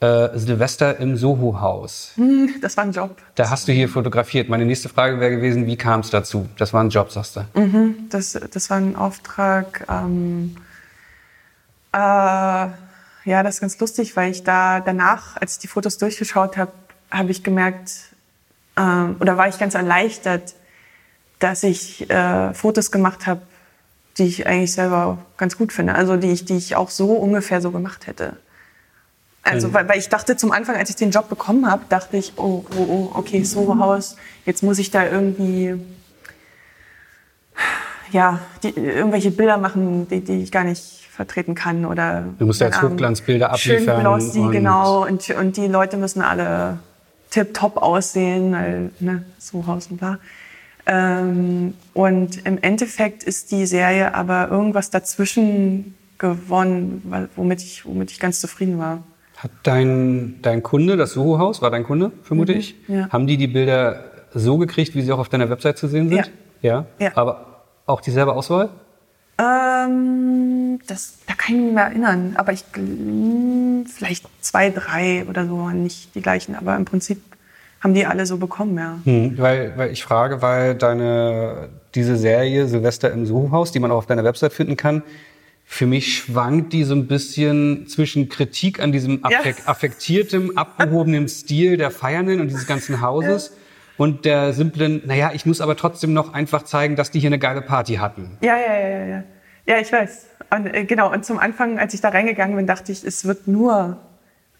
äh, 0.00 0.38
Silvester 0.38 0.98
im 0.98 1.16
Soho-Haus. 1.16 2.12
Hm, 2.16 2.54
das 2.60 2.76
war 2.76 2.84
ein 2.84 2.92
Job. 2.92 3.16
Da 3.34 3.50
hast 3.50 3.66
du 3.68 3.72
hier 3.72 3.88
fotografiert. 3.88 4.48
Meine 4.48 4.64
nächste 4.64 4.88
Frage 4.88 5.18
wäre 5.20 5.32
gewesen, 5.32 5.66
wie 5.66 5.76
kam 5.76 6.00
es 6.00 6.10
dazu? 6.10 6.48
Das 6.58 6.72
war 6.72 6.82
ein 6.82 6.90
Job, 6.90 7.10
sagst 7.10 7.36
du. 7.36 7.44
Mhm, 7.58 8.08
das, 8.10 8.38
das 8.52 8.70
war 8.70 8.76
ein 8.76 8.96
Auftrag. 8.96 9.86
Ähm, 9.88 10.56
äh, 11.92 12.66
ja, 13.24 13.42
das 13.42 13.56
ist 13.56 13.60
ganz 13.60 13.78
lustig, 13.78 14.16
weil 14.16 14.30
ich 14.30 14.44
da 14.44 14.80
danach, 14.80 15.36
als 15.36 15.54
ich 15.54 15.58
die 15.60 15.68
Fotos 15.68 15.98
durchgeschaut 15.98 16.56
habe, 16.56 16.72
habe 17.10 17.30
ich 17.30 17.42
gemerkt, 17.42 17.92
äh, 18.76 18.80
oder 19.20 19.36
war 19.36 19.48
ich 19.48 19.58
ganz 19.58 19.74
erleichtert, 19.74 20.54
dass 21.38 21.62
ich 21.62 22.08
äh, 22.10 22.54
Fotos 22.54 22.90
gemacht 22.90 23.26
habe, 23.26 23.42
die 24.18 24.24
ich 24.24 24.46
eigentlich 24.46 24.72
selber 24.72 25.18
ganz 25.36 25.58
gut 25.58 25.72
finde. 25.72 25.94
Also 25.94 26.16
die 26.16 26.30
ich, 26.30 26.44
die 26.44 26.56
ich 26.56 26.76
auch 26.76 26.90
so 26.90 27.12
ungefähr 27.12 27.60
so 27.60 27.70
gemacht 27.70 28.06
hätte. 28.06 28.36
Also, 29.42 29.74
weil, 29.74 29.86
weil 29.88 29.98
ich 29.98 30.08
dachte 30.08 30.38
zum 30.38 30.52
Anfang, 30.52 30.76
als 30.76 30.88
ich 30.88 30.96
den 30.96 31.10
Job 31.10 31.28
bekommen 31.28 31.70
habe, 31.70 31.84
dachte 31.90 32.16
ich, 32.16 32.32
oh, 32.36 32.64
oh, 32.76 32.82
oh, 32.88 33.10
okay, 33.14 33.44
Soho-Haus, 33.44 34.16
jetzt 34.46 34.62
muss 34.62 34.78
ich 34.78 34.90
da 34.90 35.06
irgendwie, 35.06 35.74
ja, 38.10 38.40
die, 38.62 38.70
irgendwelche 38.70 39.30
Bilder 39.30 39.58
machen, 39.58 40.08
die, 40.08 40.22
die 40.22 40.42
ich 40.42 40.50
gar 40.50 40.64
nicht 40.64 41.03
vertreten 41.14 41.54
kann 41.54 41.86
oder. 41.86 42.24
Du 42.38 42.46
musst 42.46 42.60
ja 42.60 42.66
jetzt 42.66 42.82
Hochglanzbilder 42.82 43.50
abliefern. 43.52 43.96
Schön 43.96 44.00
glossy, 44.00 44.38
und 44.40 44.52
genau. 44.52 45.06
Und, 45.06 45.30
und 45.30 45.56
die 45.56 45.68
Leute 45.68 45.96
müssen 45.96 46.22
alle 46.22 46.78
tip-top 47.30 47.76
aussehen, 47.76 48.52
weil, 48.52 48.90
ne, 49.00 49.24
Soho-Haus 49.38 49.88
und 49.88 49.98
bla. 49.98 50.18
Ähm, 50.86 51.74
und 51.94 52.44
im 52.46 52.58
Endeffekt 52.60 53.22
ist 53.22 53.52
die 53.52 53.66
Serie 53.66 54.14
aber 54.14 54.48
irgendwas 54.50 54.90
dazwischen 54.90 55.94
gewonnen, 56.18 57.02
womit 57.36 57.62
ich, 57.62 57.86
womit 57.86 58.10
ich 58.10 58.20
ganz 58.20 58.40
zufrieden 58.40 58.78
war. 58.78 59.02
Hat 59.36 59.50
dein, 59.62 60.40
dein 60.42 60.62
Kunde, 60.62 60.96
das 60.96 61.12
Soho-Haus, 61.12 61.62
war 61.62 61.70
dein 61.70 61.84
Kunde, 61.84 62.12
vermute 62.22 62.52
mhm, 62.52 62.58
ich? 62.58 62.74
Ja. 62.88 63.08
Haben 63.10 63.26
die 63.26 63.36
die 63.36 63.48
Bilder 63.48 64.04
so 64.32 64.58
gekriegt, 64.58 64.94
wie 64.94 65.02
sie 65.02 65.12
auch 65.12 65.18
auf 65.18 65.28
deiner 65.28 65.48
Website 65.48 65.78
zu 65.78 65.88
sehen 65.88 66.08
sind? 66.08 66.30
Ja. 66.60 66.86
Ja. 66.98 67.06
ja. 67.06 67.10
Aber 67.14 67.64
auch 67.86 68.00
dieselbe 68.00 68.32
Auswahl? 68.32 68.70
Ähm, 69.38 70.78
das, 70.86 71.18
da 71.26 71.34
kann 71.34 71.54
ich 71.54 71.60
mich 71.60 71.64
nicht 71.64 71.74
mehr 71.74 71.84
erinnern. 71.84 72.34
Aber 72.36 72.52
ich 72.52 72.64
vielleicht 73.94 74.26
zwei, 74.40 74.70
drei 74.70 75.24
oder 75.28 75.46
so 75.46 75.58
waren 75.58 75.82
nicht 75.82 76.14
die 76.14 76.22
gleichen. 76.22 76.54
Aber 76.54 76.76
im 76.76 76.84
Prinzip 76.84 77.20
haben 77.80 77.94
die 77.94 78.06
alle 78.06 78.24
so 78.26 78.38
bekommen, 78.38 78.78
ja. 78.78 78.98
Hm, 79.04 79.36
weil, 79.36 79.72
weil 79.76 79.90
ich 79.90 80.02
frage, 80.02 80.40
weil 80.40 80.74
deine 80.74 81.68
diese 81.94 82.16
Serie 82.16 82.66
Silvester 82.66 83.12
im 83.12 83.26
Soho-Haus, 83.26 83.72
die 83.72 83.78
man 83.78 83.90
auch 83.90 83.98
auf 83.98 84.06
deiner 84.06 84.24
Website 84.24 84.52
finden 84.52 84.76
kann, 84.76 85.02
für 85.66 85.86
mich 85.86 86.18
schwankt 86.18 86.72
die 86.72 86.84
so 86.84 86.94
ein 86.94 87.06
bisschen 87.06 87.86
zwischen 87.86 88.28
Kritik 88.28 88.80
an 88.80 88.92
diesem 88.92 89.24
affek 89.24 89.66
affektiertem, 89.66 90.56
abgehobenen 90.58 91.28
Stil 91.28 91.76
der 91.76 91.90
Feiernden 91.90 92.40
und 92.40 92.48
dieses 92.48 92.66
ganzen 92.66 93.00
Hauses 93.00 93.48
ja. 93.48 93.56
Und 93.96 94.24
der 94.24 94.52
simplen, 94.52 95.02
naja, 95.06 95.30
ich 95.32 95.46
muss 95.46 95.60
aber 95.60 95.76
trotzdem 95.76 96.12
noch 96.12 96.34
einfach 96.34 96.62
zeigen, 96.62 96.96
dass 96.96 97.10
die 97.10 97.20
hier 97.20 97.28
eine 97.28 97.38
geile 97.38 97.62
Party 97.62 97.94
hatten. 97.94 98.38
Ja, 98.40 98.56
ja, 98.56 98.74
ja, 98.74 98.88
ja. 98.88 99.06
Ja, 99.06 99.24
ja 99.66 99.78
ich 99.78 99.92
weiß. 99.92 100.26
Und, 100.50 100.66
äh, 100.66 100.84
genau, 100.84 101.12
und 101.12 101.24
zum 101.24 101.38
Anfang, 101.38 101.78
als 101.78 101.94
ich 101.94 102.00
da 102.00 102.08
reingegangen 102.08 102.56
bin, 102.56 102.66
dachte 102.66 102.92
ich, 102.92 103.04
es 103.04 103.24
wird 103.24 103.46
nur 103.46 103.98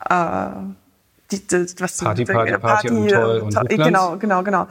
äh, 0.08 0.46
die, 1.30 1.46
die, 1.46 1.66
was 1.78 1.98
Party, 1.98 2.24
Party, 2.24 2.52
Party, 2.52 2.60
Party 2.60 2.88
und 2.88 3.08
toll 3.08 3.38
und 3.40 3.54
to 3.54 3.60
Genau, 3.68 4.16
genau, 4.16 4.42
genau. 4.42 4.68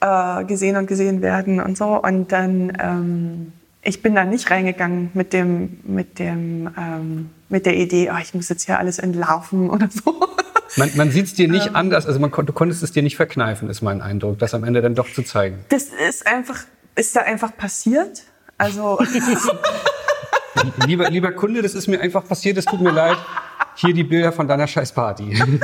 Äh, 0.00 0.44
gesehen 0.44 0.76
und 0.76 0.86
gesehen 0.86 1.22
werden 1.22 1.60
und 1.60 1.76
so. 1.76 2.02
Und 2.02 2.32
dann... 2.32 2.72
Ähm, 2.78 3.52
ich 3.84 4.02
bin 4.02 4.14
da 4.14 4.24
nicht 4.24 4.50
reingegangen 4.50 5.10
mit 5.14 5.32
dem, 5.32 5.78
mit 5.84 6.18
dem, 6.18 6.70
ähm, 6.76 7.30
mit 7.48 7.66
der 7.66 7.76
Idee, 7.76 8.10
oh, 8.12 8.18
ich 8.20 8.34
muss 8.34 8.48
jetzt 8.48 8.64
hier 8.64 8.78
alles 8.78 8.98
entlarven 8.98 9.70
oder 9.70 9.88
so. 9.90 10.26
Man, 10.76 10.90
man 10.96 11.10
sieht 11.10 11.26
es 11.26 11.34
dir 11.34 11.48
nicht 11.48 11.68
ähm, 11.68 11.76
anders, 11.76 12.06
also 12.06 12.18
man, 12.18 12.30
du 12.30 12.52
konntest 12.52 12.82
es 12.82 12.92
dir 12.92 13.02
nicht 13.02 13.16
verkneifen, 13.16 13.70
ist 13.70 13.82
mein 13.82 14.02
Eindruck, 14.02 14.38
das 14.38 14.54
am 14.54 14.64
Ende 14.64 14.82
dann 14.82 14.94
doch 14.94 15.12
zu 15.12 15.22
zeigen. 15.22 15.64
Das 15.68 15.84
ist 15.84 16.26
einfach, 16.26 16.64
ist 16.96 17.14
da 17.14 17.20
einfach 17.20 17.56
passiert. 17.56 18.22
Also. 18.58 18.98
lieber, 20.86 21.10
lieber 21.10 21.32
Kunde, 21.32 21.62
das 21.62 21.74
ist 21.74 21.86
mir 21.86 22.00
einfach 22.00 22.26
passiert, 22.26 22.56
es 22.56 22.64
tut 22.64 22.80
mir 22.80 22.92
leid. 22.92 23.16
Hier 23.76 23.92
die 23.92 24.04
Bilder 24.04 24.32
von 24.32 24.46
deiner 24.46 24.66
Scheißparty. 24.66 25.42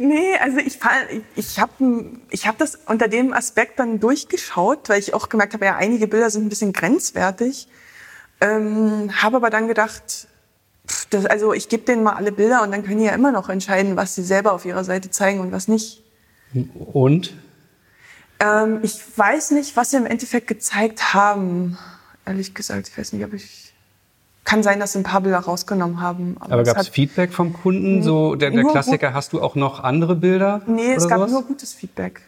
Nee, 0.00 0.36
also 0.40 0.58
ich, 0.58 0.78
ich 1.34 1.58
habe 1.58 2.04
ich 2.30 2.46
hab 2.46 2.56
das 2.56 2.78
unter 2.86 3.08
dem 3.08 3.32
Aspekt 3.32 3.80
dann 3.80 3.98
durchgeschaut, 3.98 4.88
weil 4.88 5.00
ich 5.00 5.12
auch 5.12 5.28
gemerkt 5.28 5.54
habe, 5.54 5.64
ja, 5.64 5.74
einige 5.74 6.06
Bilder 6.06 6.30
sind 6.30 6.46
ein 6.46 6.48
bisschen 6.48 6.72
grenzwertig. 6.72 7.66
Ähm, 8.40 9.10
habe 9.20 9.38
aber 9.38 9.50
dann 9.50 9.66
gedacht, 9.66 10.27
das, 11.10 11.26
also 11.26 11.52
ich 11.52 11.68
gebe 11.68 11.84
denen 11.84 12.02
mal 12.02 12.14
alle 12.14 12.32
Bilder 12.32 12.62
und 12.62 12.70
dann 12.72 12.84
können 12.84 12.98
die 12.98 13.04
ja 13.04 13.12
immer 13.12 13.32
noch 13.32 13.48
entscheiden, 13.48 13.96
was 13.96 14.14
sie 14.14 14.22
selber 14.22 14.52
auf 14.52 14.64
ihrer 14.64 14.84
Seite 14.84 15.10
zeigen 15.10 15.40
und 15.40 15.52
was 15.52 15.68
nicht. 15.68 16.02
Und? 16.92 17.34
Ähm, 18.40 18.80
ich 18.82 19.00
weiß 19.16 19.50
nicht, 19.52 19.76
was 19.76 19.90
sie 19.90 19.96
im 19.96 20.06
Endeffekt 20.06 20.46
gezeigt 20.46 21.14
haben. 21.14 21.78
Ehrlich 22.24 22.54
gesagt, 22.54 22.88
ich 22.88 22.98
weiß 22.98 23.12
nicht, 23.12 23.24
ob 23.24 23.32
ich 23.34 23.68
kann 24.44 24.62
sein, 24.62 24.80
dass 24.80 24.92
sie 24.92 25.00
ein 25.00 25.02
paar 25.02 25.20
Bilder 25.20 25.40
rausgenommen 25.40 26.00
haben. 26.00 26.36
Aber, 26.40 26.54
aber 26.54 26.62
gab 26.62 26.78
es 26.78 26.88
Feedback 26.88 27.34
vom 27.34 27.52
Kunden? 27.52 28.02
So 28.02 28.34
der, 28.34 28.50
der 28.50 28.64
Klassiker, 28.64 29.12
hast 29.12 29.34
du 29.34 29.42
auch 29.42 29.54
noch 29.56 29.84
andere 29.84 30.16
Bilder? 30.16 30.62
Nee, 30.66 30.94
es 30.94 31.06
gab 31.06 31.18
sowas? 31.18 31.32
nur 31.32 31.42
gutes 31.42 31.74
Feedback. 31.74 32.22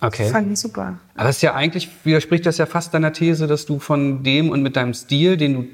Okay. 0.00 0.26
Ich 0.26 0.32
fand 0.32 0.46
ihn 0.46 0.56
super. 0.56 0.98
Aber 1.14 1.26
das 1.26 1.36
ist 1.36 1.42
ja 1.42 1.54
eigentlich, 1.54 1.90
widerspricht 2.04 2.46
das 2.46 2.56
ja 2.58 2.66
fast 2.66 2.94
deiner 2.94 3.12
These, 3.12 3.48
dass 3.48 3.66
du 3.66 3.80
von 3.80 4.22
dem 4.22 4.50
und 4.50 4.62
mit 4.62 4.76
deinem 4.76 4.94
Stil, 4.94 5.36
den 5.36 5.54
du 5.54 5.68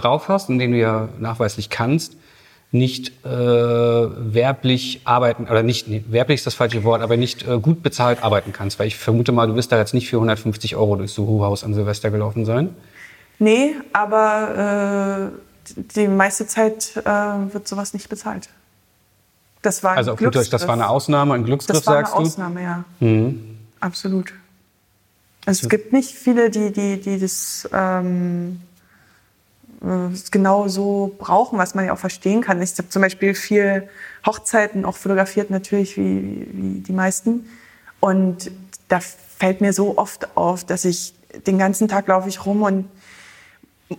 drauf 0.00 0.28
hast 0.28 0.48
und 0.48 0.58
den 0.58 0.72
du 0.72 0.78
ja 0.78 1.08
nachweislich 1.18 1.70
kannst, 1.70 2.16
nicht 2.72 3.24
äh, 3.24 3.28
werblich 3.28 5.00
arbeiten, 5.04 5.48
oder 5.48 5.62
nicht, 5.62 5.88
nee, 5.88 6.04
werblich 6.08 6.36
ist 6.36 6.46
das 6.46 6.54
falsche 6.54 6.84
Wort, 6.84 7.02
aber 7.02 7.16
nicht 7.16 7.46
äh, 7.46 7.58
gut 7.58 7.82
bezahlt 7.82 8.22
arbeiten 8.22 8.52
kannst. 8.52 8.78
Weil 8.78 8.86
ich 8.86 8.96
vermute 8.96 9.32
mal, 9.32 9.48
du 9.48 9.56
wirst 9.56 9.72
da 9.72 9.78
jetzt 9.78 9.92
nicht 9.92 10.08
für 10.08 10.16
150 10.16 10.76
Euro 10.76 10.96
durchs 10.96 11.14
Soho-Haus 11.14 11.64
an 11.64 11.74
Silvester 11.74 12.10
gelaufen 12.10 12.44
sein. 12.44 12.74
Nee, 13.40 13.74
aber 13.92 15.32
äh, 15.68 15.72
die 15.96 16.06
meiste 16.06 16.46
Zeit 16.46 16.92
äh, 16.96 17.02
wird 17.52 17.66
sowas 17.66 17.92
nicht 17.92 18.08
bezahlt. 18.08 18.48
Das 19.62 19.82
war 19.82 19.96
also 19.96 20.12
auf 20.12 20.20
das 20.20 20.66
war 20.66 20.74
eine 20.74 20.88
Ausnahme, 20.88 21.34
ein 21.34 21.44
Glücksgriff, 21.44 21.84
sagst 21.84 22.14
du? 22.14 22.22
Das 22.22 22.38
war 22.38 22.46
eine 22.46 22.54
Ausnahme, 22.54 22.62
ja. 22.62 22.84
Mhm. 23.00 23.58
Absolut. 23.80 24.32
Also 25.44 25.64
es 25.64 25.68
gibt 25.68 25.92
nicht 25.92 26.12
viele, 26.12 26.50
die, 26.50 26.72
die, 26.72 27.00
die 27.00 27.18
das 27.18 27.68
ähm, 27.72 28.60
äh, 28.62 28.69
genau 30.30 30.68
so 30.68 31.14
brauchen, 31.18 31.58
was 31.58 31.74
man 31.74 31.86
ja 31.86 31.94
auch 31.94 31.98
verstehen 31.98 32.42
kann. 32.42 32.60
Ich 32.60 32.76
habe 32.76 32.88
zum 32.90 33.00
Beispiel 33.00 33.34
viel 33.34 33.88
Hochzeiten 34.26 34.84
auch 34.84 34.96
fotografiert, 34.96 35.50
natürlich 35.50 35.96
wie, 35.96 36.46
wie 36.52 36.80
die 36.80 36.92
meisten. 36.92 37.48
Und 37.98 38.50
da 38.88 39.00
fällt 39.00 39.60
mir 39.60 39.72
so 39.72 39.96
oft 39.96 40.36
auf, 40.36 40.64
dass 40.64 40.84
ich 40.84 41.14
den 41.46 41.58
ganzen 41.58 41.88
Tag 41.88 42.08
laufe 42.08 42.28
ich 42.28 42.44
rum 42.44 42.62
und 42.62 42.90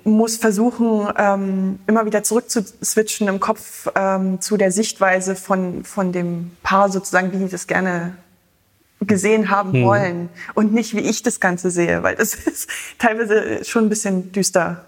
muss 0.03 0.37
versuchen, 0.37 1.07
ähm, 1.17 1.79
immer 1.87 2.05
wieder 2.05 2.23
zurückzuswitchen 2.23 3.27
im 3.27 3.39
Kopf 3.39 3.89
ähm, 3.95 4.39
zu 4.39 4.57
der 4.57 4.71
Sichtweise 4.71 5.35
von, 5.35 5.83
von 5.83 6.11
dem 6.11 6.51
Paar 6.63 6.89
sozusagen, 6.91 7.33
wie 7.33 7.37
die 7.37 7.49
das 7.49 7.67
gerne 7.67 8.15
gesehen 9.01 9.49
haben 9.49 9.73
hm. 9.73 9.83
wollen 9.83 10.29
und 10.53 10.73
nicht, 10.73 10.95
wie 10.95 11.01
ich 11.01 11.23
das 11.23 11.39
Ganze 11.39 11.71
sehe, 11.71 12.03
weil 12.03 12.15
das 12.15 12.35
ist 12.45 12.69
teilweise 12.99 13.65
schon 13.65 13.85
ein 13.85 13.89
bisschen 13.89 14.31
düster 14.31 14.85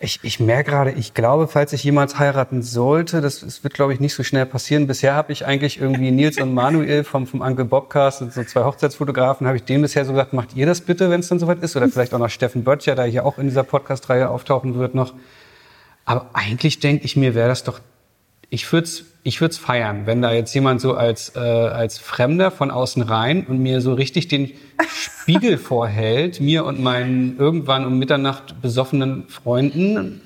ich, 0.00 0.20
ich 0.22 0.40
merke 0.40 0.70
gerade, 0.70 0.92
ich 0.92 1.14
glaube, 1.14 1.46
falls 1.48 1.72
ich 1.72 1.84
jemals 1.84 2.18
heiraten 2.18 2.62
sollte, 2.62 3.20
das, 3.20 3.40
das 3.40 3.62
wird, 3.62 3.74
glaube 3.74 3.92
ich, 3.92 4.00
nicht 4.00 4.14
so 4.14 4.22
schnell 4.22 4.46
passieren. 4.46 4.86
Bisher 4.86 5.14
habe 5.14 5.32
ich 5.32 5.46
eigentlich 5.46 5.80
irgendwie 5.80 6.10
Nils 6.10 6.40
und 6.40 6.54
Manuel 6.54 7.04
vom, 7.04 7.26
vom 7.26 7.40
Uncle 7.40 7.64
Bobcast, 7.64 8.32
so 8.32 8.44
zwei 8.44 8.64
Hochzeitsfotografen, 8.64 9.46
habe 9.46 9.56
ich 9.56 9.64
denen 9.64 9.82
bisher 9.82 10.04
so 10.04 10.12
gesagt, 10.12 10.32
macht 10.32 10.56
ihr 10.56 10.66
das 10.66 10.80
bitte, 10.80 11.10
wenn 11.10 11.20
es 11.20 11.28
dann 11.28 11.38
soweit 11.38 11.62
ist? 11.62 11.76
Oder 11.76 11.88
vielleicht 11.88 12.14
auch 12.14 12.18
noch 12.18 12.30
Steffen 12.30 12.64
Böttcher, 12.64 12.94
der 12.94 13.04
hier 13.04 13.24
auch 13.24 13.38
in 13.38 13.46
dieser 13.46 13.62
Podcast-Reihe 13.62 14.28
auftauchen 14.28 14.74
wird 14.76 14.94
noch. 14.94 15.14
Aber 16.04 16.30
eigentlich 16.32 16.80
denke 16.80 17.04
ich 17.04 17.16
mir, 17.16 17.34
wäre 17.34 17.48
das 17.48 17.64
doch 17.64 17.80
Ich 18.48 18.72
würde 18.72 18.86
es 18.86 19.04
ich 19.22 19.40
würd's 19.40 19.58
feiern, 19.58 20.06
wenn 20.06 20.22
da 20.22 20.32
jetzt 20.32 20.54
jemand 20.54 20.80
so 20.80 20.94
als, 20.94 21.34
äh, 21.36 21.38
als 21.38 21.98
Fremder 21.98 22.50
von 22.50 22.70
außen 22.70 23.02
rein 23.02 23.46
und 23.46 23.58
mir 23.58 23.80
so 23.80 23.92
richtig 23.92 24.28
den 24.28 24.52
Spiegel 24.88 25.58
vorhält, 25.58 26.40
mir 26.40 26.64
und 26.64 26.80
meinen 26.80 27.38
irgendwann 27.38 27.84
um 27.84 27.98
Mitternacht 27.98 28.62
besoffenen 28.62 29.28
Freunden. 29.28 30.22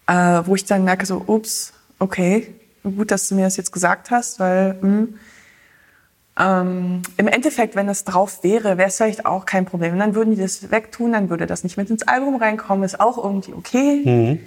äh, 0.07 0.41
wo 0.45 0.55
ich 0.55 0.63
dann 0.63 0.85
merke 0.85 1.05
so, 1.05 1.21
ups, 1.27 1.73
okay, 1.99 2.55
gut, 2.83 3.11
dass 3.11 3.27
du 3.27 3.35
mir 3.35 3.43
das 3.43 3.57
jetzt 3.57 3.71
gesagt 3.71 4.11
hast, 4.11 4.39
weil 4.39 4.75
mh, 4.75 4.81
hm, 4.81 5.19
ähm, 6.39 7.01
im 7.17 7.27
Endeffekt, 7.27 7.75
wenn 7.75 7.87
das 7.87 8.05
drauf 8.05 8.43
wäre, 8.43 8.77
wäre 8.77 8.87
es 8.87 8.97
vielleicht 8.97 9.25
auch 9.25 9.45
kein 9.45 9.65
Problem. 9.65 9.93
Und 9.93 9.99
dann 9.99 10.15
würden 10.15 10.33
die 10.33 10.41
das 10.41 10.71
wegtun, 10.71 11.11
dann 11.11 11.29
würde 11.29 11.45
das 11.45 11.63
nicht 11.63 11.77
mit 11.77 11.89
ins 11.89 12.07
Album 12.07 12.37
reinkommen, 12.37 12.83
ist 12.83 12.99
auch 12.99 13.23
irgendwie 13.23 13.53
okay. 13.53 14.01
Mhm. 14.03 14.39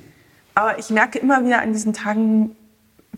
Aber 0.55 0.79
ich 0.79 0.91
merke 0.91 1.19
immer 1.19 1.45
wieder 1.45 1.61
an 1.61 1.73
diesen 1.73 1.93
Tagen, 1.93 2.57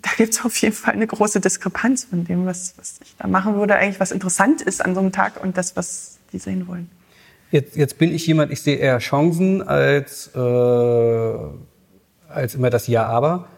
da 0.03 0.11
gibt 0.17 0.35
es 0.35 0.45
auf 0.45 0.57
jeden 0.57 0.75
Fall 0.75 0.95
eine 0.95 1.07
große 1.07 1.41
Diskrepanz 1.41 2.05
von 2.05 2.25
dem, 2.25 2.47
was, 2.47 2.75
was 2.77 3.01
ich 3.03 3.15
da 3.19 3.27
machen 3.27 3.57
würde, 3.57 3.77
eigentlich 3.77 4.01
was 4.01 4.13
interessant 4.13 4.63
ist 4.63 4.85
an 4.85 4.95
so 4.95 5.01
einem 5.01 5.13
Tag 5.13 5.43
und 5.43 5.57
das, 5.57 5.77
was 5.77 6.19
die 6.33 6.39
sehen 6.39 6.69
wollen. 6.69 6.91
Jetzt, 7.51 7.77
jetzt 7.77 7.99
bin 7.99 8.13
ich 8.13 8.27
jemand, 8.27 8.53
ich 8.53 8.61
sehe 8.63 8.77
eher 8.77 8.99
Chancen 8.99 9.63
als, 9.63 10.31
äh, 10.35 11.35
als 12.29 12.55
immer 12.55 12.69
das 12.71 12.87
Ja, 12.87 13.07
aber. 13.07 13.49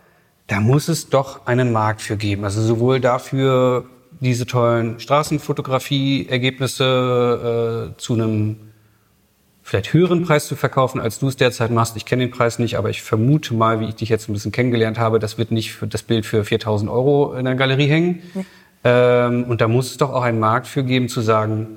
Da 0.46 0.60
muss 0.60 0.88
es 0.88 1.08
doch 1.08 1.46
einen 1.46 1.72
Markt 1.72 2.02
für 2.02 2.16
geben. 2.16 2.44
Also 2.44 2.62
sowohl 2.62 3.00
dafür, 3.00 3.86
diese 4.20 4.46
tollen 4.46 5.00
Straßenfotografie-Ergebnisse 5.00 7.94
äh, 7.94 8.00
zu 8.00 8.14
einem 8.14 8.69
vielleicht 9.70 9.92
höheren 9.92 10.24
Preis 10.24 10.48
zu 10.48 10.56
verkaufen, 10.56 11.00
als 11.00 11.20
du 11.20 11.28
es 11.28 11.36
derzeit 11.36 11.70
machst. 11.70 11.96
Ich 11.96 12.04
kenne 12.04 12.26
den 12.26 12.32
Preis 12.32 12.58
nicht, 12.58 12.76
aber 12.76 12.90
ich 12.90 13.02
vermute 13.02 13.54
mal, 13.54 13.78
wie 13.78 13.84
ich 13.84 13.94
dich 13.94 14.08
jetzt 14.08 14.28
ein 14.28 14.32
bisschen 14.32 14.50
kennengelernt 14.50 14.98
habe, 14.98 15.20
das 15.20 15.38
wird 15.38 15.52
nicht 15.52 15.72
für 15.72 15.86
das 15.86 16.02
Bild 16.02 16.26
für 16.26 16.44
4000 16.44 16.90
Euro 16.90 17.34
in 17.34 17.44
der 17.44 17.54
Galerie 17.54 17.86
hängen. 17.86 18.22
Ja. 18.34 19.26
Ähm, 19.26 19.44
und 19.44 19.60
da 19.60 19.68
muss 19.68 19.92
es 19.92 19.96
doch 19.96 20.12
auch 20.12 20.22
einen 20.22 20.40
Markt 20.40 20.66
für 20.66 20.82
geben, 20.82 21.08
zu 21.08 21.20
sagen, 21.20 21.68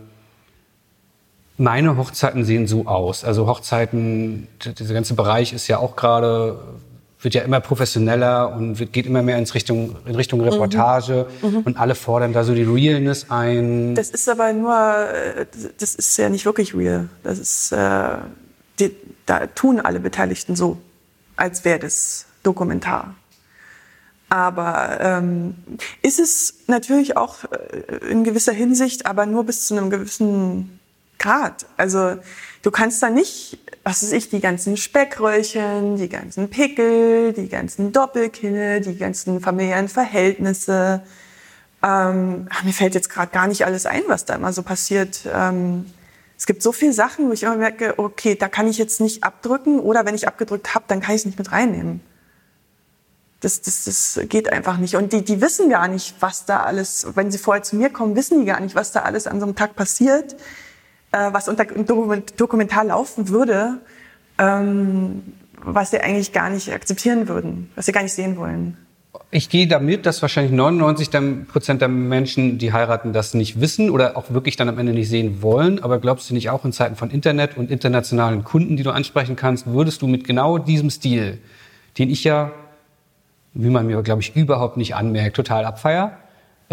meine 1.60 1.96
Hochzeiten 1.96 2.44
sehen 2.44 2.66
so 2.66 2.88
aus. 2.88 3.24
Also 3.24 3.46
Hochzeiten, 3.46 4.48
dieser 4.80 4.96
ganze 4.96 5.14
Bereich 5.14 5.54
ist 5.54 5.68
ja 5.68 5.78
auch 5.78 5.96
gerade 5.96 6.60
wird 7.24 7.34
ja 7.34 7.42
immer 7.44 7.60
professioneller 7.60 8.56
und 8.56 8.92
geht 8.92 9.06
immer 9.06 9.22
mehr 9.22 9.38
ins 9.38 9.56
Richtung, 9.56 9.96
in 10.06 10.16
Richtung 10.16 10.40
mhm. 10.42 10.50
Reportage 10.50 11.28
mhm. 11.42 11.60
und 11.60 11.78
alle 11.78 11.96
fordern 11.96 12.34
da 12.34 12.44
so 12.44 12.54
die 12.54 12.64
Realness 12.64 13.30
ein. 13.30 13.96
Das 13.96 14.10
ist 14.10 14.28
aber 14.30 14.52
nur, 14.54 14.76
äh, 14.76 15.46
das 15.78 15.96
ist 15.96 16.18
ja 16.18 16.30
nicht 16.30 16.46
wirklich 16.46 16.76
real. 16.76 17.10
Das 17.24 17.40
ist, 17.40 17.72
äh, 17.72 18.18
die, 18.80 18.96
da 19.26 19.48
tun 19.48 19.80
alle 19.80 20.00
Beteiligten 20.00 20.56
so, 20.56 20.78
als 21.36 21.66
wäre 21.66 21.80
das 21.80 22.26
Dokumentar. 22.44 23.16
Aber 24.30 24.98
ähm, 25.00 25.56
ist 26.02 26.20
es 26.20 26.56
natürlich 26.68 27.18
auch 27.18 27.44
äh, 27.44 28.10
in 28.10 28.24
gewisser 28.24 28.54
Hinsicht, 28.54 29.06
aber 29.06 29.26
nur 29.26 29.46
bis 29.46 29.68
zu 29.68 29.78
einem 29.78 29.90
gewissen 29.90 30.80
Grad. 31.20 31.68
Also 31.78 32.18
du 32.64 32.72
kannst 32.72 33.03
da 33.03 33.09
nicht 33.09 33.59
was 33.84 34.01
weiß 34.01 34.14
ich, 34.14 34.30
die 34.30 34.39
ganzen 34.39 34.78
Speckröllchen, 34.78 35.97
die 35.97 36.07
ganzen 36.07 36.49
Pickel, 36.49 37.34
die 37.34 37.49
ganzen 37.49 37.91
Doppelkinne, 37.91 38.80
die 38.80 38.97
ganzen 38.97 39.41
familiären 39.41 39.89
Verhältnisse. 39.89 41.01
Ähm, 41.84 42.47
ach, 42.49 42.64
mir 42.64 42.72
fällt 42.72 42.95
jetzt 42.95 43.09
gerade 43.09 43.32
gar 43.32 43.47
nicht 43.47 43.66
alles 43.66 43.86
ein, 43.86 44.03
was 44.07 44.24
da 44.24 44.36
immer 44.36 44.53
so 44.53 44.64
passiert. 44.64 45.28
Ähm, 45.32 45.86
es 46.38 46.45
gibt 46.45 46.64
so 46.64 46.72
viele 46.72 46.93
Sachen, 46.93 47.28
wo 47.28 47.34
ich 47.34 47.43
immer 47.43 47.57
merke, 47.57 47.99
okay, 47.99 48.36
da 48.36 48.47
kann 48.47 48.70
ich 48.70 48.78
jetzt 48.78 49.01
nicht 49.01 49.24
abdrücken 49.24 49.80
oder 49.80 50.05
wenn 50.05 50.16
ich 50.16 50.28
abgedrückt 50.28 50.74
habe, 50.76 50.86
dann 50.88 51.01
kann 51.01 51.16
ich 51.16 51.22
es 51.22 51.26
nicht 51.26 51.38
mit 51.38 51.51
reinnehmen. 51.51 51.99
Das, 53.41 53.61
das, 53.61 53.84
das 53.84 54.20
geht 54.30 54.51
einfach 54.51 54.78
nicht. 54.78 54.95
Und 54.95 55.11
die, 55.11 55.26
die 55.26 55.41
wissen 55.41 55.70
gar 55.70 55.89
nicht, 55.89 56.16
was 56.22 56.45
da 56.45 56.64
alles, 56.64 57.05
wenn 57.16 57.30
sie 57.30 57.38
vorher 57.38 57.64
zu 57.64 57.76
mir 57.76 57.89
kommen, 57.89 58.16
wissen 58.16 58.39
die 58.39 58.45
gar 58.45 58.61
nicht, 58.61 58.76
was 58.76 58.93
da 58.93 59.01
alles 59.01 59.28
an 59.28 59.41
so 59.41 59.45
einem 59.45 59.55
Tag 59.55 59.76
passiert 59.76 60.38
was 61.18 61.47
unter 61.47 61.66
Dokumentar 61.66 62.84
laufen 62.86 63.30
würde, 63.30 63.80
ähm, 64.39 65.24
was 65.64 65.91
sie 65.91 65.99
eigentlich 65.99 66.34
gar 66.34 66.49
nicht 66.49 66.72
akzeptieren 66.72 67.28
würden, 67.28 67.70
was 67.76 67.86
sie 67.86 67.91
gar 67.91 68.03
nicht 68.03 68.14
sehen 68.14 68.36
wollen. 68.38 68.78
Ich 69.30 69.49
gehe 69.49 69.68
damit, 69.68 70.05
dass 70.05 70.22
wahrscheinlich 70.22 70.51
99 70.51 71.47
Prozent 71.47 71.82
der 71.82 71.88
Menschen, 71.88 72.57
die 72.57 72.74
heiraten, 72.74 73.14
das 73.14 73.34
nicht 73.34 73.59
wissen 73.59 73.89
oder 73.89 74.18
auch 74.18 74.32
wirklich 74.32 74.57
dann 74.57 74.70
am 74.70 74.78
Ende 74.78 74.93
nicht 74.93 75.09
sehen 75.09 75.41
wollen. 75.41 75.84
Aber 75.84 75.99
glaubst 75.99 76.30
du 76.30 76.34
nicht 76.34 76.49
auch 76.49 76.66
in 76.66 76.72
Zeiten 76.72 76.95
von 76.95 77.09
Internet 77.09 77.57
und 77.57 77.72
internationalen 77.72 78.43
Kunden, 78.43 78.78
die 78.78 78.84
du 78.84 78.91
ansprechen 78.91 79.36
kannst, 79.36 79.68
würdest 79.68 80.01
du 80.01 80.07
mit 80.07 80.26
genau 80.26 80.57
diesem 80.57 80.89
Stil, 80.89 81.39
den 81.97 82.09
ich 82.09 82.24
ja, 82.24 82.51
wie 83.53 83.70
man 83.70 83.86
mir, 83.86 84.01
glaube 84.01 84.22
ich, 84.22 84.36
überhaupt 84.36 84.78
nicht 84.78 84.95
anmerkt, 84.95 85.36
total 85.36 85.66
abfeier, 85.66 86.18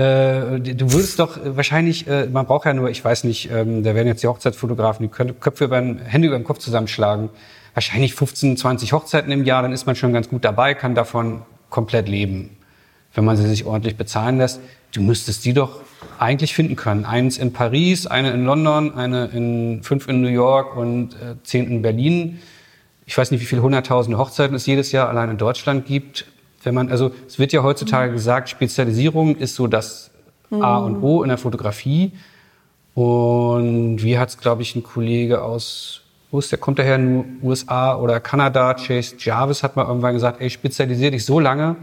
äh, 0.01 0.61
du 0.61 0.93
würdest 0.93 1.19
doch 1.19 1.39
wahrscheinlich, 1.45 2.07
äh, 2.07 2.27
man 2.27 2.47
braucht 2.47 2.65
ja 2.65 2.73
nur, 2.73 2.89
ich 2.89 3.05
weiß 3.05 3.25
nicht, 3.25 3.51
ähm, 3.51 3.83
da 3.83 3.95
werden 3.95 4.09
jetzt 4.09 4.23
die 4.23 4.29
Hochzeitsfotografen 4.29 5.07
die 5.09 5.35
Köpfe 5.35 5.65
über 5.65 5.81
den, 5.81 5.99
Hände 5.99 6.29
über 6.29 6.39
den 6.39 6.45
Kopf 6.45 6.59
zusammenschlagen. 6.59 7.29
Wahrscheinlich 7.75 8.15
15, 8.15 8.57
20 8.57 8.93
Hochzeiten 8.93 9.31
im 9.31 9.45
Jahr, 9.45 9.63
dann 9.63 9.73
ist 9.73 9.87
man 9.87 9.97
schon 9.97 10.13
ganz 10.13 10.29
gut 10.29 10.45
dabei, 10.45 10.75
kann 10.75 10.95
davon 10.95 11.43
komplett 11.69 12.09
leben, 12.09 12.57
wenn 13.15 13.25
man 13.25 13.37
sie 13.37 13.47
sich 13.47 13.65
ordentlich 13.65 13.97
bezahlen 13.97 14.39
lässt. 14.39 14.61
Du 14.93 15.03
müsstest 15.03 15.45
die 15.45 15.53
doch 15.53 15.83
eigentlich 16.19 16.55
finden 16.55 16.77
können. 16.77 17.05
Eins 17.05 17.37
in 17.37 17.53
Paris, 17.53 18.07
eine 18.07 18.31
in 18.31 18.45
London, 18.45 18.95
eine 18.95 19.27
in 19.27 19.83
fünf 19.83 20.09
in 20.09 20.23
New 20.23 20.29
York 20.29 20.77
und 20.77 21.15
äh, 21.15 21.37
zehn 21.43 21.67
in 21.67 21.83
Berlin. 21.83 22.41
Ich 23.07 23.19
weiß 23.19 23.31
nicht, 23.33 23.41
wie 23.41 23.47
viele 23.47 23.63
hunderttausende 23.63 24.19
Hochzeiten 24.19 24.57
es 24.57 24.67
jedes 24.67 24.93
Jahr 24.93 25.09
allein 25.09 25.31
in 25.31 25.39
Deutschland 25.39 25.87
gibt 25.87 26.27
wenn 26.63 26.75
man, 26.75 26.91
also 26.91 27.13
es 27.27 27.39
wird 27.39 27.53
ja 27.53 27.63
heutzutage 27.63 28.11
mhm. 28.11 28.17
gesagt, 28.17 28.49
Spezialisierung 28.49 29.37
ist 29.37 29.55
so 29.55 29.67
das 29.67 30.11
mhm. 30.51 30.63
A 30.63 30.79
und 30.79 31.03
O 31.03 31.23
in 31.23 31.29
der 31.29 31.39
Fotografie. 31.39 32.13
Und 32.95 34.03
wie 34.03 34.19
hat 34.19 34.31
es, 34.31 34.39
glaube 34.39 34.63
ich, 34.63 34.75
ein 34.75 34.83
Kollege 34.83 35.43
aus, 35.43 36.03
wo 36.31 36.39
ist 36.39 36.53
der, 36.53 36.59
kommt 36.59 36.79
daher 36.79 36.97
in 36.97 37.23
den 37.23 37.39
USA 37.43 37.97
oder 37.97 38.21
Kanada, 38.21 38.75
Chase 38.75 39.17
Jarvis 39.19 39.63
hat 39.63 39.77
mal 39.77 39.87
irgendwann 39.87 40.15
gesagt, 40.15 40.41
ey, 40.41 40.51
spezialisier 40.51 41.11
dich 41.11 41.25
so 41.25 41.41
lange, 41.41 41.77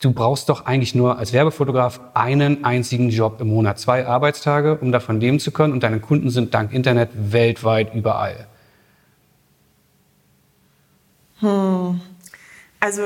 du 0.00 0.12
brauchst 0.12 0.48
doch 0.48 0.66
eigentlich 0.66 0.94
nur 0.94 1.18
als 1.18 1.32
Werbefotograf 1.32 2.00
einen 2.14 2.64
einzigen 2.64 3.10
Job 3.10 3.40
im 3.40 3.48
Monat, 3.48 3.78
zwei 3.78 4.06
Arbeitstage, 4.06 4.78
um 4.80 4.92
davon 4.92 5.20
leben 5.20 5.40
zu 5.40 5.50
können 5.50 5.72
und 5.72 5.82
deine 5.82 6.00
Kunden 6.00 6.30
sind 6.30 6.54
dank 6.54 6.72
Internet 6.72 7.10
weltweit 7.14 7.94
überall. 7.94 8.46
Hm. 11.40 12.00
Also 12.82 13.02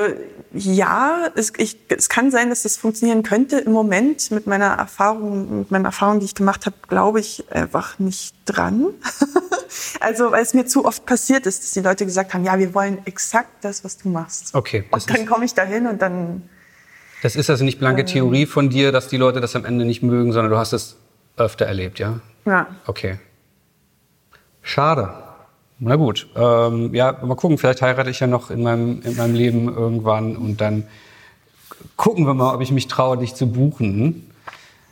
ja, 0.52 1.30
es, 1.34 1.52
ich, 1.56 1.76
es 1.88 2.08
kann 2.08 2.30
sein, 2.30 2.48
dass 2.48 2.62
das 2.62 2.76
funktionieren 2.76 3.24
könnte. 3.24 3.58
Im 3.58 3.72
Moment 3.72 4.30
mit 4.30 4.46
meiner 4.46 4.66
Erfahrung, 4.66 5.58
mit 5.58 5.70
meiner 5.72 5.86
Erfahrung, 5.86 6.20
die 6.20 6.26
ich 6.26 6.36
gemacht 6.36 6.64
habe, 6.64 6.76
glaube 6.88 7.18
ich 7.18 7.44
einfach 7.50 7.98
nicht 7.98 8.36
dran. 8.44 8.90
also 10.00 10.30
weil 10.30 10.44
es 10.44 10.54
mir 10.54 10.64
zu 10.66 10.84
oft 10.84 11.04
passiert 11.06 11.46
ist, 11.46 11.64
dass 11.64 11.72
die 11.72 11.80
Leute 11.80 12.04
gesagt 12.04 12.34
haben, 12.34 12.44
ja, 12.44 12.56
wir 12.56 12.72
wollen 12.72 12.98
exakt 13.04 13.64
das, 13.64 13.82
was 13.82 13.98
du 13.98 14.10
machst. 14.10 14.54
Okay. 14.54 14.84
Und 14.92 15.10
dann 15.10 15.26
komme 15.26 15.44
ich 15.44 15.54
dahin 15.54 15.88
und 15.88 16.00
dann 16.00 16.48
Das 17.22 17.34
ist 17.34 17.50
also 17.50 17.64
nicht 17.64 17.80
blanke 17.80 18.02
ähm, 18.02 18.06
Theorie 18.06 18.46
von 18.46 18.70
dir, 18.70 18.92
dass 18.92 19.08
die 19.08 19.16
Leute 19.16 19.40
das 19.40 19.56
am 19.56 19.64
Ende 19.64 19.84
nicht 19.84 20.04
mögen, 20.04 20.32
sondern 20.32 20.52
du 20.52 20.56
hast 20.56 20.72
es 20.72 20.96
öfter 21.36 21.66
erlebt, 21.66 21.98
ja? 21.98 22.20
Ja. 22.44 22.68
Okay. 22.86 23.18
Schade. 24.62 25.23
Na 25.78 25.96
gut. 25.96 26.28
Ähm, 26.36 26.94
ja, 26.94 27.12
mal 27.22 27.34
gucken, 27.34 27.58
vielleicht 27.58 27.82
heirate 27.82 28.10
ich 28.10 28.20
ja 28.20 28.26
noch 28.26 28.50
in 28.50 28.62
meinem, 28.62 29.02
in 29.02 29.16
meinem 29.16 29.34
Leben 29.34 29.74
irgendwann 29.74 30.36
und 30.36 30.60
dann 30.60 30.84
gucken 31.96 32.26
wir 32.26 32.34
mal, 32.34 32.54
ob 32.54 32.60
ich 32.60 32.70
mich 32.70 32.86
traue, 32.86 33.18
dich 33.18 33.34
zu 33.34 33.50
buchen. 33.50 34.30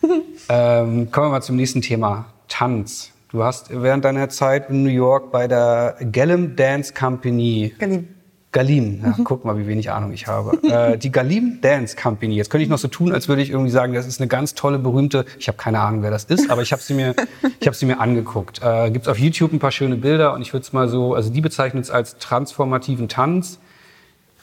ähm, 0.49 1.11
kommen 1.11 1.27
wir 1.27 1.31
mal 1.31 1.43
zum 1.43 1.57
nächsten 1.57 1.83
Thema. 1.83 2.27
Tanz. 2.49 3.13
Du 3.31 3.43
hast 3.43 3.71
während 3.71 4.05
deiner 4.05 4.29
Zeit 4.29 4.69
in 4.69 4.83
New 4.83 4.91
York 4.91 5.33
bei 5.33 5.49
der 5.49 5.97
Gallem 6.13 6.55
Dance 6.55 6.93
Company. 6.93 7.75
Galim. 7.79 8.09
Galim, 8.53 9.01
ja, 9.03 9.15
mhm. 9.17 9.25
guck 9.25 9.47
mal, 9.47 9.59
wie 9.59 9.67
wenig 9.67 9.91
Ahnung 9.91 10.13
ich 10.13 10.27
habe. 10.27 10.63
äh, 10.63 10.99
die 10.99 11.11
Galim 11.11 11.61
Dance 11.63 11.97
Company. 11.97 12.37
Jetzt 12.37 12.51
könnte 12.51 12.63
ich 12.63 12.69
noch 12.69 12.79
so 12.79 12.89
tun, 12.89 13.13
als 13.13 13.27
würde 13.27 13.41
ich 13.41 13.51
irgendwie 13.51 13.71
sagen, 13.71 13.95
das 13.95 14.07
ist 14.07 14.21
eine 14.21 14.29
ganz 14.29 14.55
tolle, 14.55 14.79
berühmte. 14.79 15.25
Ich 15.39 15.49
habe 15.49 15.57
keine 15.57 15.81
Ahnung, 15.81 16.03
wer 16.03 16.11
das 16.11 16.25
ist, 16.25 16.51
aber 16.51 16.61
ich 16.61 16.73
habe 16.73 16.83
sie 16.83 16.93
mir, 16.93 17.15
ich 17.61 17.67
habe 17.67 17.75
sie 17.75 17.87
mir 17.87 17.99
angeguckt. 17.99 18.61
Äh, 18.63 18.91
Gibt 18.91 19.09
auf 19.09 19.19
YouTube 19.19 19.55
ein 19.55 19.59
paar 19.59 19.73
schöne 19.73 19.97
Bilder 19.97 20.35
und 20.35 20.43
ich 20.43 20.53
würde 20.53 20.65
es 20.65 20.73
mal 20.73 20.89
so, 20.89 21.15
also 21.15 21.31
die 21.31 21.41
bezeichnen 21.41 21.81
es 21.81 21.91
als 21.91 22.19
transformativen 22.19 23.09
Tanz. 23.09 23.59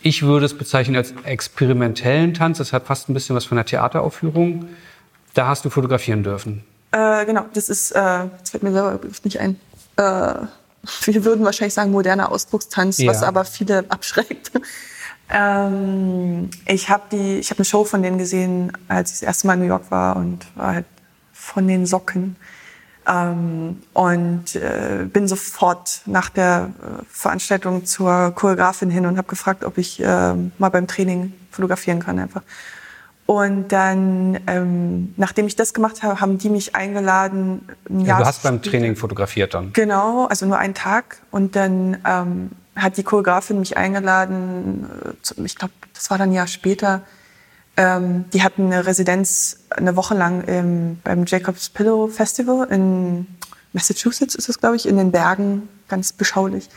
Ich 0.01 0.23
würde 0.23 0.45
es 0.47 0.57
bezeichnen 0.57 0.95
als 0.95 1.13
experimentellen 1.23 2.33
Tanz. 2.33 2.57
Das 2.57 2.73
hat 2.73 2.87
fast 2.87 3.09
ein 3.09 3.13
bisschen 3.13 3.35
was 3.35 3.45
von 3.45 3.57
einer 3.57 3.65
Theateraufführung. 3.65 4.65
Da 5.35 5.47
hast 5.47 5.65
du 5.65 5.69
fotografieren 5.69 6.23
dürfen. 6.23 6.63
Äh, 6.91 7.25
genau, 7.25 7.45
das 7.53 7.69
ist, 7.69 7.91
äh, 7.91 7.99
das 8.39 8.49
fällt 8.49 8.63
mir 8.63 8.71
selber 8.71 8.99
nicht 9.23 9.39
ein. 9.39 9.59
Äh, 9.97 10.47
wir 11.03 11.25
würden 11.25 11.45
wahrscheinlich 11.45 11.73
sagen 11.73 11.91
moderner 11.91 12.31
Ausdruckstanz, 12.31 12.99
ja. 12.99 13.09
was 13.09 13.23
aber 13.23 13.45
viele 13.45 13.85
abschreckt. 13.89 14.51
ähm, 15.29 16.49
ich 16.65 16.89
habe 16.89 17.03
die, 17.11 17.39
ich 17.39 17.49
habe 17.49 17.59
eine 17.59 17.65
Show 17.65 17.83
von 17.85 18.01
denen 18.01 18.17
gesehen, 18.17 18.71
als 18.87 19.11
ich 19.11 19.19
das 19.19 19.23
erste 19.23 19.47
Mal 19.47 19.53
in 19.53 19.59
New 19.61 19.67
York 19.67 19.91
war 19.91 20.15
und 20.15 20.45
war 20.55 20.73
halt 20.75 20.85
von 21.33 21.67
den 21.67 21.85
Socken. 21.85 22.35
Ähm, 23.07 23.81
und 23.93 24.55
äh, 24.55 25.05
bin 25.11 25.27
sofort 25.27 26.01
nach 26.05 26.29
der 26.29 26.69
äh, 26.79 27.03
Veranstaltung 27.09 27.85
zur 27.85 28.31
Choreografin 28.35 28.91
hin 28.91 29.05
und 29.05 29.17
habe 29.17 29.27
gefragt, 29.27 29.63
ob 29.63 29.77
ich 29.77 29.99
äh, 29.99 30.33
mal 30.57 30.69
beim 30.69 30.85
Training 30.85 31.33
fotografieren 31.49 32.01
kann 32.01 32.19
einfach. 32.19 32.43
Und 33.29 33.67
dann, 33.67 34.39
ähm, 34.47 35.13
nachdem 35.15 35.45
ich 35.45 35.55
das 35.55 35.75
gemacht 35.75 36.01
habe, 36.01 36.19
haben 36.19 36.39
die 36.39 36.49
mich 36.49 36.75
eingeladen. 36.75 37.61
Ein 37.87 37.99
Jahr 37.99 38.17
ja, 38.17 38.23
du 38.23 38.25
hast 38.25 38.41
beim 38.41 38.59
Training 38.63 38.95
fotografiert 38.95 39.53
dann? 39.53 39.71
Genau, 39.73 40.25
also 40.25 40.47
nur 40.47 40.57
einen 40.57 40.73
Tag. 40.73 41.21
Und 41.29 41.55
dann 41.55 41.99
ähm, 42.07 42.49
hat 42.75 42.97
die 42.97 43.03
Choreografin 43.03 43.59
mich 43.59 43.77
eingeladen, 43.77 44.89
äh, 45.37 45.41
ich 45.43 45.55
glaube, 45.55 45.75
das 45.93 46.09
war 46.09 46.17
dann 46.17 46.31
ein 46.31 46.33
Jahr 46.33 46.47
später. 46.47 47.03
Ähm, 47.77 48.25
die 48.33 48.41
hatten 48.41 48.73
eine 48.73 48.87
Residenz 48.87 49.59
eine 49.69 49.95
Woche 49.95 50.15
lang 50.15 50.43
im, 50.45 50.97
beim 51.03 51.25
Jacob's 51.27 51.69
Pillow 51.69 52.07
Festival 52.07 52.67
in 52.71 53.27
Massachusetts, 53.73 54.33
ist 54.33 54.49
es, 54.49 54.59
glaube 54.59 54.75
ich, 54.75 54.87
in 54.87 54.97
den 54.97 55.11
Bergen, 55.11 55.69
ganz 55.87 56.13
beschaulich. 56.13 56.67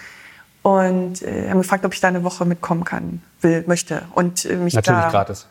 Und 0.60 1.22
äh, 1.22 1.48
haben 1.48 1.62
gefragt, 1.62 1.86
ob 1.86 1.94
ich 1.94 2.00
da 2.02 2.08
eine 2.08 2.24
Woche 2.24 2.44
mitkommen 2.44 2.84
kann, 2.84 3.22
will, 3.40 3.64
möchte. 3.66 4.02
Und 4.14 4.44
äh, 4.44 4.56
mich 4.56 4.74
Natürlich 4.74 5.00
da, 5.00 5.08
gratis 5.08 5.46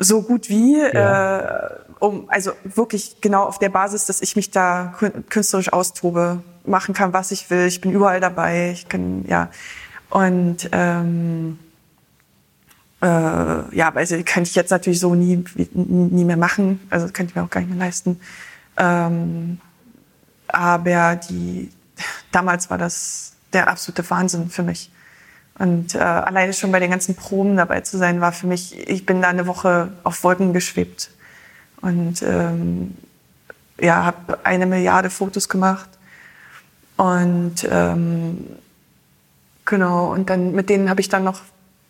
so 0.00 0.22
gut 0.22 0.48
wie, 0.48 0.80
ja. 0.80 1.68
äh, 1.68 1.70
um 2.00 2.24
also 2.28 2.52
wirklich 2.64 3.20
genau 3.20 3.44
auf 3.44 3.58
der 3.58 3.68
Basis, 3.68 4.06
dass 4.06 4.22
ich 4.22 4.34
mich 4.34 4.50
da 4.50 4.94
künstlerisch 5.28 5.72
austobe, 5.72 6.42
machen 6.64 6.94
kann, 6.94 7.12
was 7.12 7.30
ich 7.30 7.50
will. 7.50 7.66
Ich 7.66 7.80
bin 7.80 7.92
überall 7.92 8.20
dabei. 8.20 8.70
Ich 8.72 8.88
kann 8.88 9.24
ja 9.28 9.50
und 10.08 10.68
ähm, 10.72 11.58
äh, 13.02 13.06
ja, 13.06 13.92
also 13.94 14.16
könnte 14.24 14.48
ich 14.48 14.54
jetzt 14.54 14.70
natürlich 14.70 15.00
so 15.00 15.14
nie 15.14 15.44
nie 15.72 16.24
mehr 16.24 16.36
machen. 16.36 16.80
Also 16.90 17.06
könnte 17.06 17.30
ich 17.30 17.36
mir 17.36 17.44
auch 17.44 17.50
gar 17.50 17.60
nicht 17.60 17.70
mehr 17.70 17.78
leisten. 17.78 18.20
Ähm, 18.76 19.60
aber 20.48 21.16
die 21.16 21.70
damals 22.32 22.70
war 22.70 22.78
das 22.78 23.34
der 23.52 23.68
absolute 23.68 24.08
Wahnsinn 24.08 24.48
für 24.48 24.62
mich. 24.62 24.90
Und 25.60 25.94
äh, 25.94 25.98
alleine 25.98 26.54
schon 26.54 26.72
bei 26.72 26.80
den 26.80 26.90
ganzen 26.90 27.14
Proben 27.14 27.54
dabei 27.54 27.82
zu 27.82 27.98
sein, 27.98 28.22
war 28.22 28.32
für 28.32 28.46
mich, 28.46 28.88
ich 28.88 29.04
bin 29.04 29.20
da 29.20 29.28
eine 29.28 29.46
Woche 29.46 29.92
auf 30.04 30.24
Wolken 30.24 30.54
geschwebt. 30.54 31.10
Und 31.82 32.22
ähm, 32.22 32.96
ja, 33.78 34.06
habe 34.06 34.38
eine 34.42 34.64
Milliarde 34.64 35.10
Fotos 35.10 35.50
gemacht. 35.50 35.90
Und 36.96 37.68
ähm, 37.70 38.46
genau, 39.66 40.10
und 40.10 40.30
dann 40.30 40.52
mit 40.52 40.70
denen 40.70 40.88
habe 40.88 41.02
ich 41.02 41.10
dann 41.10 41.24
noch 41.24 41.42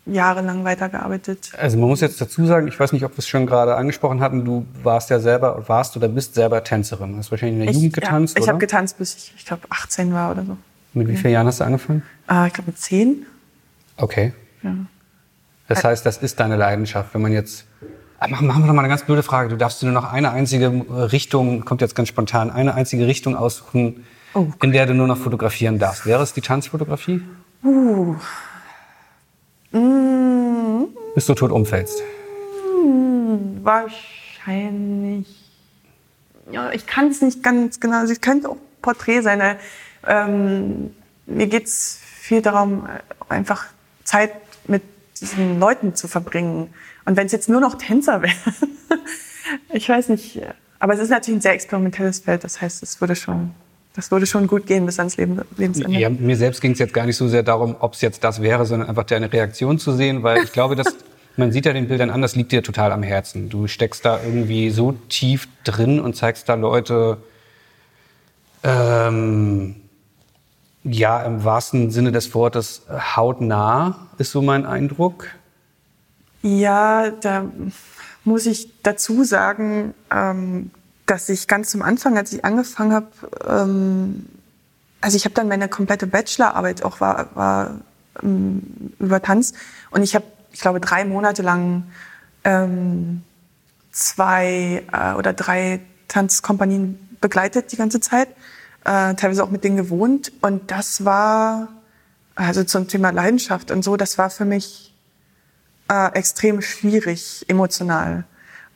jahrelang 0.04 0.64
weitergearbeitet. 0.64 1.52
Also 1.56 1.78
man 1.78 1.90
muss 1.90 2.00
jetzt 2.00 2.20
dazu 2.20 2.44
sagen, 2.46 2.66
ich 2.66 2.80
weiß 2.80 2.90
nicht, 2.90 3.04
ob 3.04 3.12
wir 3.12 3.18
es 3.18 3.28
schon 3.28 3.46
gerade 3.46 3.76
angesprochen 3.76 4.20
hatten, 4.20 4.44
du 4.44 4.66
warst 4.82 5.10
ja 5.10 5.20
selber, 5.20 5.68
warst 5.68 5.96
oder 5.96 6.08
bist 6.08 6.34
selber 6.34 6.64
Tänzerin. 6.64 7.16
Hast 7.16 7.30
wahrscheinlich 7.30 7.60
in 7.60 7.60
der 7.60 7.70
ich, 7.70 7.76
Jugend 7.76 7.92
getanzt, 7.92 8.36
ja, 8.36 8.42
ich 8.42 8.48
habe 8.48 8.58
getanzt, 8.58 8.98
bis 8.98 9.14
ich, 9.14 9.34
ich 9.36 9.46
glaube, 9.46 9.62
18 9.70 10.12
war 10.12 10.32
oder 10.32 10.44
so. 10.44 10.56
Mit 10.92 11.06
wie 11.06 11.16
vielen 11.16 11.34
Jahren 11.34 11.46
hast 11.46 11.60
du 11.60 11.64
angefangen? 11.64 12.02
Äh, 12.28 12.48
ich 12.48 12.52
glaube 12.52 12.72
mit 12.72 12.78
10. 12.78 13.26
Okay. 14.00 14.32
Ja. 14.62 14.74
Das 15.68 15.84
heißt, 15.84 16.04
das 16.04 16.18
ist 16.18 16.40
deine 16.40 16.56
Leidenschaft. 16.56 17.14
Wenn 17.14 17.22
man 17.22 17.32
jetzt 17.32 17.64
ah, 18.18 18.28
Machen 18.28 18.48
wir 18.48 18.66
noch 18.66 18.74
mal 18.74 18.80
eine 18.80 18.88
ganz 18.88 19.04
blöde 19.04 19.22
Frage. 19.22 19.48
Du 19.48 19.56
darfst 19.56 19.80
dir 19.80 19.86
nur 19.86 19.94
noch 19.94 20.12
eine 20.12 20.30
einzige 20.32 20.84
Richtung, 21.12 21.64
kommt 21.64 21.80
jetzt 21.80 21.94
ganz 21.94 22.08
spontan, 22.08 22.50
eine 22.50 22.74
einzige 22.74 23.06
Richtung 23.06 23.36
aussuchen, 23.36 24.04
oh, 24.34 24.48
in 24.62 24.72
der 24.72 24.86
du 24.86 24.94
nur 24.94 25.06
noch 25.06 25.18
fotografieren 25.18 25.78
darfst. 25.78 26.06
Wäre 26.06 26.22
es 26.22 26.32
die 26.32 26.40
Tanzfotografie? 26.40 27.22
Uh. 27.62 28.16
Mm. 29.72 30.88
Bis 31.14 31.26
du 31.26 31.34
tot 31.34 31.52
umfällst? 31.52 32.02
Mm, 32.84 33.64
wahrscheinlich. 33.64 35.26
Ja, 36.50 36.72
ich 36.72 36.86
kann 36.86 37.08
es 37.08 37.22
nicht 37.22 37.42
ganz 37.42 37.78
genau. 37.78 37.98
Also 37.98 38.12
es 38.12 38.20
könnte 38.20 38.48
auch 38.48 38.56
Porträt 38.82 39.22
sein. 39.22 39.56
Ähm, 40.06 40.94
mir 41.26 41.46
geht 41.46 41.66
es 41.66 42.00
viel 42.02 42.42
darum, 42.42 42.86
äh, 42.86 43.32
einfach 43.32 43.66
Zeit 44.10 44.32
mit 44.66 44.82
diesen 45.20 45.60
Leuten 45.60 45.94
zu 45.94 46.08
verbringen. 46.08 46.74
Und 47.04 47.16
wenn 47.16 47.26
es 47.26 47.32
jetzt 47.32 47.48
nur 47.48 47.60
noch 47.60 47.76
Tänzer 47.76 48.22
wäre, 48.22 48.34
ich 49.72 49.88
weiß 49.88 50.08
nicht. 50.08 50.40
Aber 50.80 50.94
es 50.94 51.00
ist 51.00 51.10
natürlich 51.10 51.38
ein 51.38 51.42
sehr 51.42 51.52
experimentelles 51.52 52.20
Feld. 52.20 52.42
Das 52.42 52.60
heißt, 52.60 52.82
es 52.82 53.00
würde 53.00 53.14
schon, 53.14 53.52
das 53.94 54.10
würde 54.10 54.26
schon 54.26 54.46
gut 54.46 54.66
gehen 54.66 54.86
bis 54.86 54.98
ans 54.98 55.16
Leben, 55.16 55.40
Lebensende. 55.56 55.98
Ja, 55.98 56.08
mir 56.08 56.36
selbst 56.36 56.60
ging 56.60 56.72
es 56.72 56.78
jetzt 56.78 56.94
gar 56.94 57.06
nicht 57.06 57.16
so 57.16 57.28
sehr 57.28 57.42
darum, 57.42 57.76
ob 57.78 57.94
es 57.94 58.00
jetzt 58.00 58.24
das 58.24 58.42
wäre, 58.42 58.66
sondern 58.66 58.88
einfach 58.88 59.04
deine 59.04 59.32
Reaktion 59.32 59.78
zu 59.78 59.92
sehen, 59.92 60.22
weil 60.22 60.42
ich 60.42 60.52
glaube, 60.52 60.74
dass 60.74 60.96
man 61.36 61.52
sieht 61.52 61.66
ja 61.66 61.72
den 61.72 61.86
Bildern 61.86 62.10
an, 62.10 62.22
das 62.22 62.34
liegt 62.34 62.50
dir 62.50 62.62
total 62.62 62.90
am 62.90 63.02
Herzen. 63.02 63.48
Du 63.48 63.68
steckst 63.68 64.04
da 64.04 64.20
irgendwie 64.22 64.70
so 64.70 64.92
tief 65.08 65.46
drin 65.64 66.00
und 66.00 66.16
zeigst 66.16 66.48
da 66.48 66.54
Leute, 66.54 67.18
ähm, 68.64 69.76
ja, 70.82 71.22
im 71.22 71.44
wahrsten 71.44 71.90
Sinne 71.90 72.12
des 72.12 72.34
Wortes 72.34 72.82
hautnah, 72.88 74.08
ist 74.18 74.32
so 74.32 74.40
mein 74.40 74.64
Eindruck. 74.64 75.26
Ja, 76.42 77.10
da 77.10 77.44
muss 78.24 78.46
ich 78.46 78.82
dazu 78.82 79.24
sagen, 79.24 79.94
ähm, 80.10 80.70
dass 81.06 81.28
ich 81.28 81.48
ganz 81.48 81.70
zum 81.70 81.82
Anfang, 81.82 82.16
als 82.16 82.32
ich 82.32 82.44
angefangen 82.44 82.92
habe, 82.94 83.08
ähm, 83.46 84.26
also 85.00 85.16
ich 85.16 85.24
habe 85.24 85.34
dann 85.34 85.48
meine 85.48 85.68
komplette 85.68 86.06
Bachelorarbeit 86.06 86.82
auch 86.82 87.00
war, 87.00 87.34
war 87.34 87.80
ähm, 88.22 88.62
über 88.98 89.20
Tanz 89.20 89.52
und 89.90 90.02
ich 90.02 90.14
habe, 90.14 90.24
ich 90.52 90.60
glaube, 90.60 90.80
drei 90.80 91.04
Monate 91.04 91.42
lang 91.42 91.84
zwei 93.90 94.82
äh, 94.90 95.12
oder 95.14 95.34
drei 95.34 95.80
Tanzkompanien 96.08 96.98
begleitet 97.20 97.70
die 97.70 97.76
ganze 97.76 98.00
Zeit 98.00 98.28
äh, 98.84 99.14
teilweise 99.14 99.44
auch 99.44 99.50
mit 99.50 99.64
denen 99.64 99.76
gewohnt. 99.76 100.32
Und 100.40 100.70
das 100.70 101.04
war, 101.04 101.68
also 102.34 102.64
zum 102.64 102.88
Thema 102.88 103.10
Leidenschaft 103.10 103.70
und 103.70 103.82
so, 103.82 103.96
das 103.96 104.18
war 104.18 104.30
für 104.30 104.44
mich 104.44 104.94
äh, 105.90 106.12
extrem 106.14 106.62
schwierig 106.62 107.44
emotional, 107.48 108.24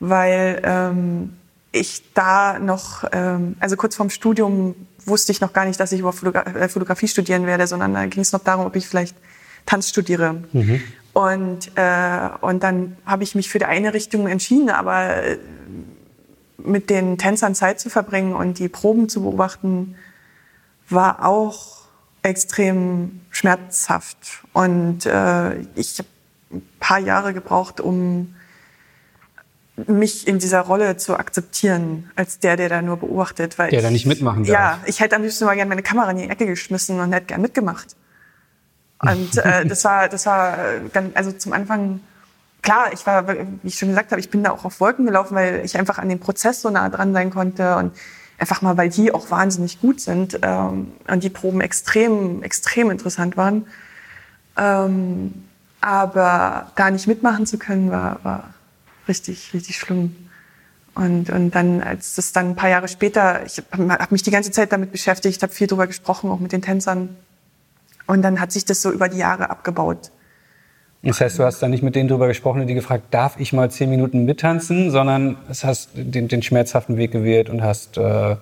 weil 0.01 0.61
ähm, 0.65 1.35
ich 1.73 2.03
da 2.15 2.59
noch, 2.59 3.05
ähm, 3.13 3.57
also 3.61 3.77
kurz 3.77 3.97
vorm 3.97 4.11
Studium 4.11 4.75
wusste 5.07 5.33
ich 5.33 5.41
noch 5.41 5.53
gar 5.53 5.65
nicht, 5.65 5.79
dass 5.81 5.93
ich 5.93 6.01
über 6.01 6.13
Fotogra 6.13 6.43
äh, 6.43 6.69
Fotografie 6.69 7.09
studieren 7.09 7.47
werde, 7.47 7.67
sondern 7.67 7.95
da 7.95 8.07
ging 8.07 8.23
es 8.23 8.33
noch 8.33 8.43
darum, 8.43 8.67
ob 8.67 8.77
ich 8.77 8.87
vielleicht 8.87 9.17
Tanz 9.67 9.89
studiere. 9.89 10.43
Mhm. 10.53 10.81
Und, 11.13 11.71
äh, 11.77 12.29
und 12.41 12.63
dann 12.63 12.97
habe 13.07 13.23
ich 13.23 13.35
mich 13.35 13.49
für 13.49 13.59
die 13.59 13.65
eine 13.65 13.95
Richtung 13.95 14.27
entschieden, 14.27 14.71
aber 14.71 15.23
äh, 15.23 15.39
mit 16.65 16.91
den 16.91 17.19
Tänzern 17.19 17.55
Zeit 17.55 17.81
zu 17.81 17.91
verbringen 17.91 18.35
und 18.35 18.59
die 18.59 18.69
Proben 18.69 19.09
zu 19.09 19.23
beobachten, 19.23 19.97
war 20.89 21.25
auch 21.25 21.85
extrem 22.23 23.21
schmerzhaft. 23.31 24.43
Und 24.53 25.07
äh, 25.07 25.61
ich 25.75 25.99
habe 25.99 26.09
ein 26.53 26.63
paar 26.81 26.99
Jahre 26.99 27.35
gebraucht, 27.35 27.81
um 27.81 28.35
mich 29.77 30.27
in 30.29 30.39
dieser 30.39 30.61
Rolle 30.61 30.97
zu 30.97 31.17
akzeptieren, 31.19 32.11
als 32.15 32.39
der, 32.39 32.57
der 32.57 32.69
da 32.69 32.81
nur 32.81 32.97
beobachtet. 32.97 33.59
Weil 33.59 33.71
der 33.71 33.81
ich, 33.81 33.85
da 33.85 33.91
nicht 33.91 34.07
mitmachen 34.07 34.45
darf. 34.45 34.53
Ja, 34.53 34.81
ich 34.87 35.01
hätte 35.01 35.17
am 35.17 35.23
liebsten 35.23 35.45
mal 35.45 35.55
gerne 35.55 35.69
meine 35.69 35.83
Kamera 35.83 36.11
in 36.13 36.19
die 36.19 36.31
Ecke 36.31 36.47
geschmissen 36.47 37.01
und 37.01 37.13
hätte 37.13 37.27
gern 37.27 37.41
mitgemacht. 37.41 37.97
Und 39.01 39.37
äh, 39.39 39.65
das 39.67 39.85
war, 39.85 40.09
das 40.09 40.27
war, 40.27 40.59
ganz, 40.93 41.15
also 41.15 41.33
zum 41.33 41.53
Anfang 41.53 42.01
klar, 42.65 42.93
ich 42.93 43.07
war, 43.07 43.29
wie 43.29 43.69
ich 43.69 43.79
schon 43.79 43.91
gesagt 43.91 44.11
habe, 44.11 44.21
ich 44.21 44.31
bin 44.31 44.43
da 44.43 44.51
auch 44.51 44.65
auf 44.65 44.81
Wolken 44.81 45.05
gelaufen, 45.05 45.37
weil 45.37 45.63
ich 45.65 45.79
einfach 45.79 45.99
an 45.99 46.09
dem 46.09 46.19
Prozess 46.19 46.63
so 46.63 46.71
nah 46.71 46.89
dran 46.89 47.13
sein 47.13 47.31
konnte 47.31 47.77
und 47.77 47.95
einfach 48.39 48.63
mal, 48.63 48.77
weil 48.77 48.89
die 48.89 49.13
auch 49.13 49.31
wahnsinnig 49.31 49.81
gut 49.81 50.01
sind 50.01 50.41
ähm, 50.43 50.93
und 51.07 51.23
die 51.23 51.31
Proben 51.31 51.61
extrem, 51.61 52.43
extrem 52.43 52.91
interessant 52.91 53.37
waren. 53.37 53.67
Ähm, 54.57 55.45
aber 55.81 56.73
da 56.75 56.91
nicht 56.91 57.07
mitmachen 57.07 57.47
zu 57.47 57.59
können, 57.59 57.91
war, 57.91 58.19
war 58.25 58.55
richtig, 59.07 59.53
richtig 59.53 59.79
schlimm. 59.79 60.17
Und, 60.95 61.29
und 61.29 61.51
dann, 61.51 61.83
als 61.83 62.15
das 62.15 62.33
dann 62.33 62.51
ein 62.51 62.57
paar 62.57 62.71
Jahre 62.71 62.89
später, 62.89 63.45
ich 63.45 63.63
habe 63.73 64.07
mich 64.11 64.23
die 64.23 64.31
ganze 64.31 64.53
Zeit 64.53 64.73
damit 64.73 64.91
beschäftigt, 64.91 65.43
habe 65.43 65.53
viel 65.53 65.67
darüber 65.67 65.87
gesprochen, 65.87 66.31
auch 66.31 66.41
mit 66.41 66.53
den 66.53 66.63
Tänzern. 66.63 67.17
Und 68.07 68.23
dann 68.23 68.41
hat 68.41 68.53
sich 68.53 68.65
das 68.65 68.81
so 68.81 68.91
über 68.91 69.09
die 69.09 69.19
Jahre 69.19 69.51
abgebaut. 69.51 70.11
Das 71.05 71.21
heißt, 71.21 71.39
du 71.39 71.45
hast 71.45 71.61
dann 71.61 71.71
nicht 71.71 71.83
mit 71.83 71.95
denen 71.95 72.09
drüber 72.09 72.29
gesprochen 72.29 72.63
und 72.63 72.67
die 72.67 72.75
gefragt, 72.75 73.05
darf 73.11 73.39
ich 73.39 73.53
mal 73.53 73.71
zehn 73.71 73.91
Minuten 73.91 74.25
mittanzen, 74.25 74.91
sondern 74.91 75.37
es 75.51 75.65
hast 75.65 75.91
den, 75.95 76.29
den 76.29 76.43
schmerzhaften 76.43 76.97
Weg 76.97 77.13
gewählt 77.13 77.51
und 77.51 77.63
hast, 77.63 77.99
äh, 77.99 78.37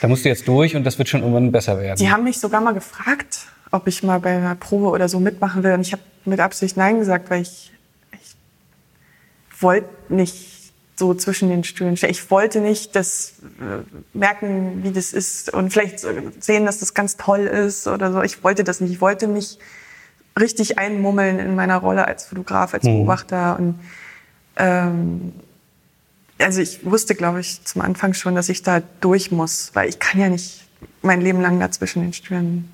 da 0.00 0.08
musst 0.08 0.24
du 0.24 0.28
jetzt 0.28 0.48
durch 0.48 0.76
und 0.76 0.84
das 0.84 0.98
wird 0.98 1.08
schon 1.08 1.20
irgendwann 1.20 1.52
besser 1.52 1.78
werden. 1.78 1.98
Die 1.98 2.10
haben 2.10 2.24
mich 2.24 2.40
sogar 2.40 2.60
mal 2.60 2.72
gefragt, 2.72 3.46
ob 3.70 3.86
ich 3.86 4.02
mal 4.02 4.18
bei 4.20 4.36
einer 4.36 4.54
Probe 4.54 4.88
oder 4.88 5.08
so 5.08 5.20
mitmachen 5.20 5.62
will. 5.62 5.72
Und 5.72 5.82
ich 5.82 5.92
habe 5.92 6.02
mit 6.24 6.40
Absicht 6.40 6.76
Nein 6.76 6.98
gesagt, 6.98 7.28
weil 7.30 7.42
ich, 7.42 7.70
ich 8.12 9.62
wollte 9.62 9.88
nicht 10.08 10.72
so 10.96 11.14
zwischen 11.14 11.48
den 11.48 11.64
Stühlen 11.64 11.96
stehen. 11.96 12.10
Ich 12.10 12.30
wollte 12.30 12.60
nicht 12.60 12.96
das 12.96 13.34
äh, 13.60 14.16
merken, 14.16 14.82
wie 14.82 14.90
das 14.90 15.12
ist 15.12 15.52
und 15.52 15.70
vielleicht 15.70 16.00
sehen, 16.40 16.66
dass 16.66 16.78
das 16.78 16.94
ganz 16.94 17.16
toll 17.16 17.40
ist 17.40 17.86
oder 17.86 18.12
so. 18.12 18.22
Ich 18.22 18.42
wollte 18.42 18.64
das 18.64 18.80
nicht. 18.80 18.92
Ich 18.92 19.00
wollte 19.00 19.28
mich 19.28 19.58
richtig 20.38 20.78
einmummeln 20.78 21.38
in 21.38 21.54
meiner 21.54 21.78
Rolle 21.78 22.06
als 22.06 22.26
Fotograf, 22.26 22.74
als 22.74 22.84
mhm. 22.84 22.98
Beobachter. 22.98 23.58
Und 23.58 23.80
ähm, 24.56 25.32
also 26.38 26.60
ich 26.60 26.84
wusste, 26.84 27.14
glaube 27.14 27.40
ich, 27.40 27.64
zum 27.64 27.82
Anfang 27.82 28.14
schon, 28.14 28.34
dass 28.34 28.48
ich 28.48 28.62
da 28.62 28.82
durch 29.00 29.30
muss, 29.30 29.70
weil 29.74 29.88
ich 29.88 29.98
kann 29.98 30.20
ja 30.20 30.28
nicht 30.28 30.64
mein 31.02 31.20
Leben 31.20 31.40
lang 31.40 31.58
da 31.58 31.70
zwischen 31.70 32.02
den 32.02 32.12
Stühlen 32.12 32.70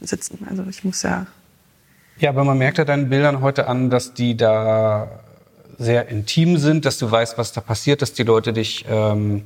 sitzen. 0.00 0.46
Also 0.48 0.64
ich 0.68 0.84
muss 0.84 1.02
ja. 1.02 1.26
Ja, 2.18 2.30
aber 2.30 2.44
man 2.44 2.58
merkt 2.58 2.78
ja 2.78 2.84
deinen 2.84 3.08
Bildern 3.08 3.40
heute 3.40 3.66
an, 3.66 3.90
dass 3.90 4.14
die 4.14 4.36
da 4.36 5.20
sehr 5.78 6.08
intim 6.08 6.58
sind, 6.58 6.84
dass 6.84 6.98
du 6.98 7.10
weißt, 7.10 7.38
was 7.38 7.52
da 7.52 7.60
passiert, 7.60 8.02
dass 8.02 8.12
die 8.12 8.22
Leute 8.22 8.52
dich 8.52 8.84
ähm, 8.88 9.44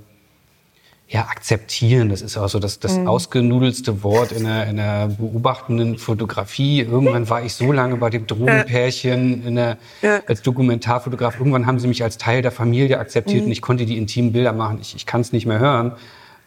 ja, 1.10 1.22
akzeptieren, 1.22 2.10
das 2.10 2.20
ist 2.20 2.36
auch 2.36 2.48
so 2.50 2.58
das, 2.58 2.80
das 2.80 2.98
mhm. 2.98 3.08
ausgenudelste 3.08 4.02
Wort 4.02 4.30
in 4.30 4.44
der, 4.44 4.66
in 4.66 4.76
der 4.76 5.06
beobachtenden 5.06 5.96
Fotografie. 5.96 6.82
Irgendwann 6.82 7.30
war 7.30 7.42
ich 7.42 7.54
so 7.54 7.72
lange 7.72 7.96
bei 7.96 8.10
dem 8.10 8.26
Drogenpärchen 8.26 9.46
in 9.46 9.54
der, 9.54 9.78
ja. 10.02 10.20
als 10.26 10.42
Dokumentarfotograf. 10.42 11.38
Irgendwann 11.38 11.66
haben 11.66 11.78
sie 11.78 11.88
mich 11.88 12.02
als 12.02 12.18
Teil 12.18 12.42
der 12.42 12.52
Familie 12.52 12.98
akzeptiert 12.98 13.40
mhm. 13.40 13.46
und 13.46 13.52
ich 13.52 13.62
konnte 13.62 13.86
die 13.86 13.96
intimen 13.96 14.32
Bilder 14.32 14.52
machen. 14.52 14.80
Ich, 14.82 14.94
ich 14.94 15.06
kann 15.06 15.22
es 15.22 15.32
nicht 15.32 15.46
mehr 15.46 15.58
hören. 15.58 15.92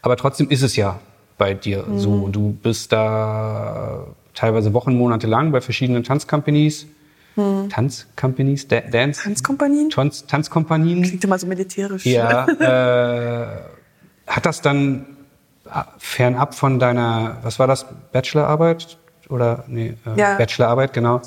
Aber 0.00 0.16
trotzdem 0.16 0.48
ist 0.48 0.62
es 0.62 0.76
ja 0.76 1.00
bei 1.38 1.54
dir 1.54 1.84
mhm. 1.84 1.98
so. 1.98 2.28
Du 2.28 2.52
bist 2.52 2.92
da 2.92 4.06
teilweise 4.32 4.72
Wochen, 4.74 4.96
Monate 4.96 5.26
lang 5.26 5.50
bei 5.50 5.60
verschiedenen 5.60 6.04
Tanzcompanies. 6.04 6.86
Hm. 7.34 7.70
Tanzcompanies, 7.70 8.68
Dance. 8.68 9.22
Tanzkompanien? 9.22 9.88
Tanz, 9.88 10.26
Tanzkompanien. 10.26 11.02
Klingt 11.02 11.24
immer 11.24 11.38
so 11.38 11.46
militärisch. 11.46 12.04
Ja. 12.04 12.46
Äh, 12.60 13.81
hat 14.32 14.46
das 14.46 14.62
dann 14.62 15.06
äh, 15.66 15.82
fernab 15.98 16.54
von 16.54 16.78
deiner, 16.78 17.38
was 17.42 17.58
war 17.58 17.66
das, 17.66 17.86
Bachelorarbeit? 18.12 18.96
Oder, 19.28 19.64
nee, 19.68 19.94
äh, 20.06 20.18
ja. 20.18 20.36
Bachelorarbeit, 20.36 20.92
genau. 20.92 21.20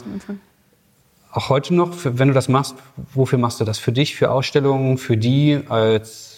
Auch 1.31 1.49
heute 1.49 1.73
noch, 1.75 1.93
für, 1.93 2.17
wenn 2.17 2.29
du 2.29 2.33
das 2.33 2.47
machst, 2.47 2.75
wofür 3.13 3.37
machst 3.37 3.59
du 3.59 3.65
das? 3.65 3.77
Für 3.77 3.91
dich, 3.91 4.15
für 4.15 4.31
Ausstellungen, 4.31 4.97
für 4.97 5.17
die, 5.17 5.61
als 5.69 6.35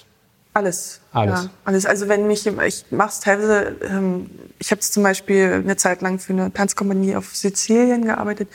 alles. 0.53 1.01
Alles. 1.13 1.43
Ja, 1.43 1.49
alles. 1.65 1.85
Also 1.85 2.09
wenn 2.09 2.25
mich, 2.25 2.47
ich 2.47 2.85
mache 2.89 3.09
es 3.09 3.19
teilweise, 3.19 3.75
ähm, 3.83 4.27
ich 4.57 4.71
habe 4.71 4.81
zum 4.81 5.03
Beispiel 5.03 5.61
eine 5.63 5.77
Zeit 5.77 6.01
lang 6.01 6.17
für 6.17 6.33
eine 6.33 6.51
Tanzkompanie 6.51 7.15
auf 7.15 7.35
Sizilien 7.35 8.05
gearbeitet. 8.05 8.49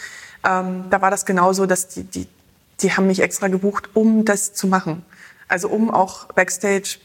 Ähm, 0.44 0.86
da 0.90 1.00
war 1.00 1.12
das 1.12 1.24
genauso, 1.24 1.64
dass 1.64 1.86
die, 1.86 2.02
die, 2.02 2.26
die 2.80 2.92
haben 2.92 3.06
mich 3.06 3.22
extra 3.22 3.46
gebucht, 3.46 3.90
um 3.94 4.24
das 4.24 4.52
zu 4.52 4.66
machen. 4.66 5.04
Also 5.46 5.68
um 5.68 5.92
auch 5.92 6.26
Backstage 6.32 6.98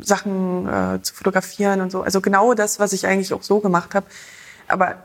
Sachen 0.00 0.68
äh, 0.68 1.02
zu 1.02 1.14
fotografieren 1.14 1.80
und 1.80 1.90
so. 1.90 2.02
Also 2.02 2.20
genau 2.20 2.54
das, 2.54 2.78
was 2.78 2.92
ich 2.92 3.06
eigentlich 3.06 3.32
auch 3.32 3.42
so 3.42 3.60
gemacht 3.60 3.94
habe. 3.94 4.06
Aber 4.68 4.96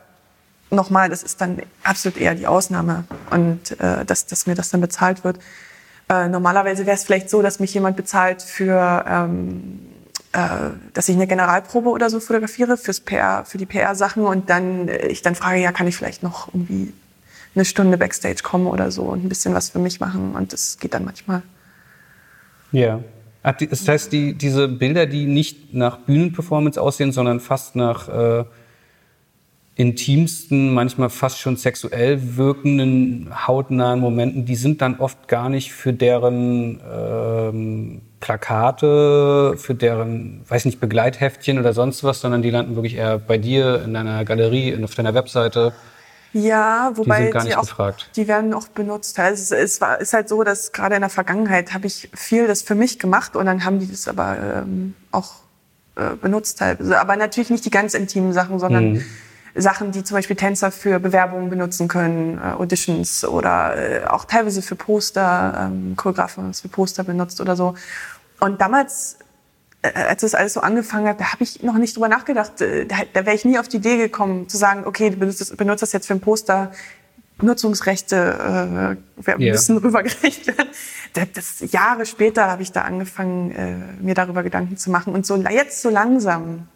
nochmal, 0.70 1.08
das 1.08 1.22
ist 1.22 1.40
dann 1.40 1.62
absolut 1.84 2.18
eher 2.18 2.34
die 2.34 2.46
Ausnahme 2.46 3.04
und 3.30 3.78
äh, 3.80 4.04
dass, 4.04 4.26
dass 4.26 4.46
mir 4.46 4.54
das 4.54 4.70
dann 4.70 4.80
bezahlt 4.80 5.24
wird. 5.24 5.38
Äh, 6.08 6.28
normalerweise 6.28 6.86
wäre 6.86 6.96
es 6.96 7.04
vielleicht 7.04 7.30
so, 7.30 7.42
dass 7.42 7.60
mich 7.60 7.72
jemand 7.74 7.96
bezahlt 7.96 8.42
für, 8.42 9.04
ähm, 9.06 9.80
äh, 10.32 10.70
dass 10.92 11.08
ich 11.08 11.14
eine 11.14 11.26
Generalprobe 11.26 11.90
oder 11.90 12.10
so 12.10 12.20
fotografiere 12.20 12.76
fürs 12.76 13.00
PR, 13.00 13.44
für 13.44 13.58
die 13.58 13.66
PR-Sachen 13.66 14.24
und 14.24 14.50
dann 14.50 14.88
äh, 14.88 15.06
ich 15.06 15.22
dann 15.22 15.34
frage, 15.34 15.60
ja, 15.60 15.72
kann 15.72 15.86
ich 15.86 15.96
vielleicht 15.96 16.22
noch 16.22 16.48
irgendwie 16.48 16.92
eine 17.54 17.64
Stunde 17.64 17.98
Backstage 17.98 18.42
kommen 18.42 18.66
oder 18.66 18.90
so 18.90 19.02
und 19.02 19.24
ein 19.24 19.28
bisschen 19.28 19.54
was 19.54 19.70
für 19.70 19.78
mich 19.78 20.00
machen 20.00 20.34
und 20.34 20.52
das 20.52 20.78
geht 20.78 20.94
dann 20.94 21.04
manchmal. 21.04 21.42
Ja. 22.72 23.00
Das 23.42 23.88
heißt, 23.88 24.12
die, 24.12 24.34
diese 24.34 24.68
Bilder, 24.68 25.06
die 25.06 25.26
nicht 25.26 25.74
nach 25.74 25.98
Bühnenperformance 25.98 26.80
aussehen, 26.80 27.10
sondern 27.10 27.40
fast 27.40 27.74
nach 27.74 28.08
äh, 28.08 28.44
intimsten, 29.74 30.72
manchmal 30.72 31.10
fast 31.10 31.40
schon 31.40 31.56
sexuell 31.56 32.36
wirkenden, 32.36 33.30
hautnahen 33.46 34.00
Momenten, 34.00 34.44
die 34.44 34.54
sind 34.54 34.82
dann 34.82 35.00
oft 35.00 35.28
gar 35.28 35.48
nicht 35.48 35.72
für 35.72 35.92
deren 35.92 36.80
ähm, 36.94 38.02
Plakate, 38.20 39.54
für 39.56 39.74
deren, 39.74 40.42
weiß 40.46 40.66
nicht, 40.66 40.78
Begleitheftchen 40.78 41.58
oder 41.58 41.72
sonst 41.72 42.04
was, 42.04 42.20
sondern 42.20 42.42
die 42.42 42.50
landen 42.50 42.76
wirklich 42.76 42.94
eher 42.94 43.18
bei 43.18 43.38
dir 43.38 43.82
in 43.82 43.94
deiner 43.94 44.24
Galerie, 44.24 44.78
auf 44.84 44.94
deiner 44.94 45.14
Webseite. 45.14 45.72
Ja, 46.32 46.92
wobei 46.94 47.30
die, 47.30 47.48
die, 47.48 47.56
auch, 47.56 47.92
die 48.16 48.26
werden 48.26 48.54
auch 48.54 48.68
benutzt. 48.68 49.18
Also 49.18 49.54
es, 49.54 49.80
war, 49.80 50.00
ist 50.00 50.14
halt 50.14 50.28
so, 50.28 50.42
dass 50.44 50.72
gerade 50.72 50.94
in 50.94 51.02
der 51.02 51.10
Vergangenheit 51.10 51.74
habe 51.74 51.86
ich 51.86 52.08
viel 52.14 52.46
das 52.46 52.62
für 52.62 52.74
mich 52.74 52.98
gemacht 52.98 53.36
und 53.36 53.46
dann 53.46 53.64
haben 53.64 53.80
die 53.80 53.90
das 53.90 54.08
aber 54.08 54.38
ähm, 54.38 54.94
auch 55.10 55.34
äh, 55.94 56.16
benutzt 56.16 56.58
teilweise. 56.58 56.98
Aber 56.98 57.16
natürlich 57.16 57.50
nicht 57.50 57.66
die 57.66 57.70
ganz 57.70 57.92
intimen 57.92 58.32
Sachen, 58.32 58.58
sondern 58.58 58.92
mhm. 58.92 59.04
Sachen, 59.54 59.92
die 59.92 60.02
zum 60.04 60.16
Beispiel 60.16 60.36
Tänzer 60.36 60.70
für 60.70 60.98
Bewerbungen 60.98 61.50
benutzen 61.50 61.86
können, 61.86 62.38
äh, 62.38 62.52
Auditions 62.52 63.24
oder 63.24 63.76
äh, 63.76 64.06
auch 64.06 64.24
teilweise 64.24 64.62
für 64.62 64.74
Poster, 64.74 65.68
ähm, 65.70 65.94
Choreografen 65.96 66.54
für 66.54 66.68
Poster 66.68 67.04
benutzt 67.04 67.42
oder 67.42 67.56
so. 67.56 67.74
Und 68.40 68.60
damals 68.62 69.18
als 69.82 70.20
das 70.20 70.34
alles 70.34 70.52
so 70.54 70.60
angefangen 70.60 71.08
hat, 71.08 71.20
da 71.20 71.32
habe 71.32 71.42
ich 71.42 71.62
noch 71.62 71.76
nicht 71.76 71.96
drüber 71.96 72.08
nachgedacht. 72.08 72.60
Äh, 72.60 72.86
da, 72.86 72.96
da 73.12 73.26
wäre 73.26 73.34
ich 73.34 73.44
nie 73.44 73.58
auf 73.58 73.68
die 73.68 73.78
Idee 73.78 73.96
gekommen, 73.96 74.48
zu 74.48 74.56
sagen, 74.56 74.84
okay, 74.86 75.10
du 75.10 75.16
benutzt 75.16 75.40
das, 75.40 75.56
benutzt 75.56 75.82
das 75.82 75.92
jetzt 75.92 76.06
für 76.06 76.14
ein 76.14 76.20
Poster. 76.20 76.72
Nutzungsrechte 77.40 78.96
äh, 79.18 79.32
yeah. 79.40 79.52
müssen 79.52 79.76
rübergereicht 79.78 80.46
werden. 80.46 80.68
Das, 81.14 81.26
das, 81.34 81.72
Jahre 81.72 82.06
später 82.06 82.46
habe 82.46 82.62
ich 82.62 82.70
da 82.70 82.82
angefangen, 82.82 83.50
äh, 83.50 83.74
mir 84.00 84.14
darüber 84.14 84.44
Gedanken 84.44 84.76
zu 84.76 84.90
machen. 84.90 85.12
Und 85.12 85.26
so 85.26 85.36
jetzt 85.36 85.82
so 85.82 85.90
langsam 85.90 86.68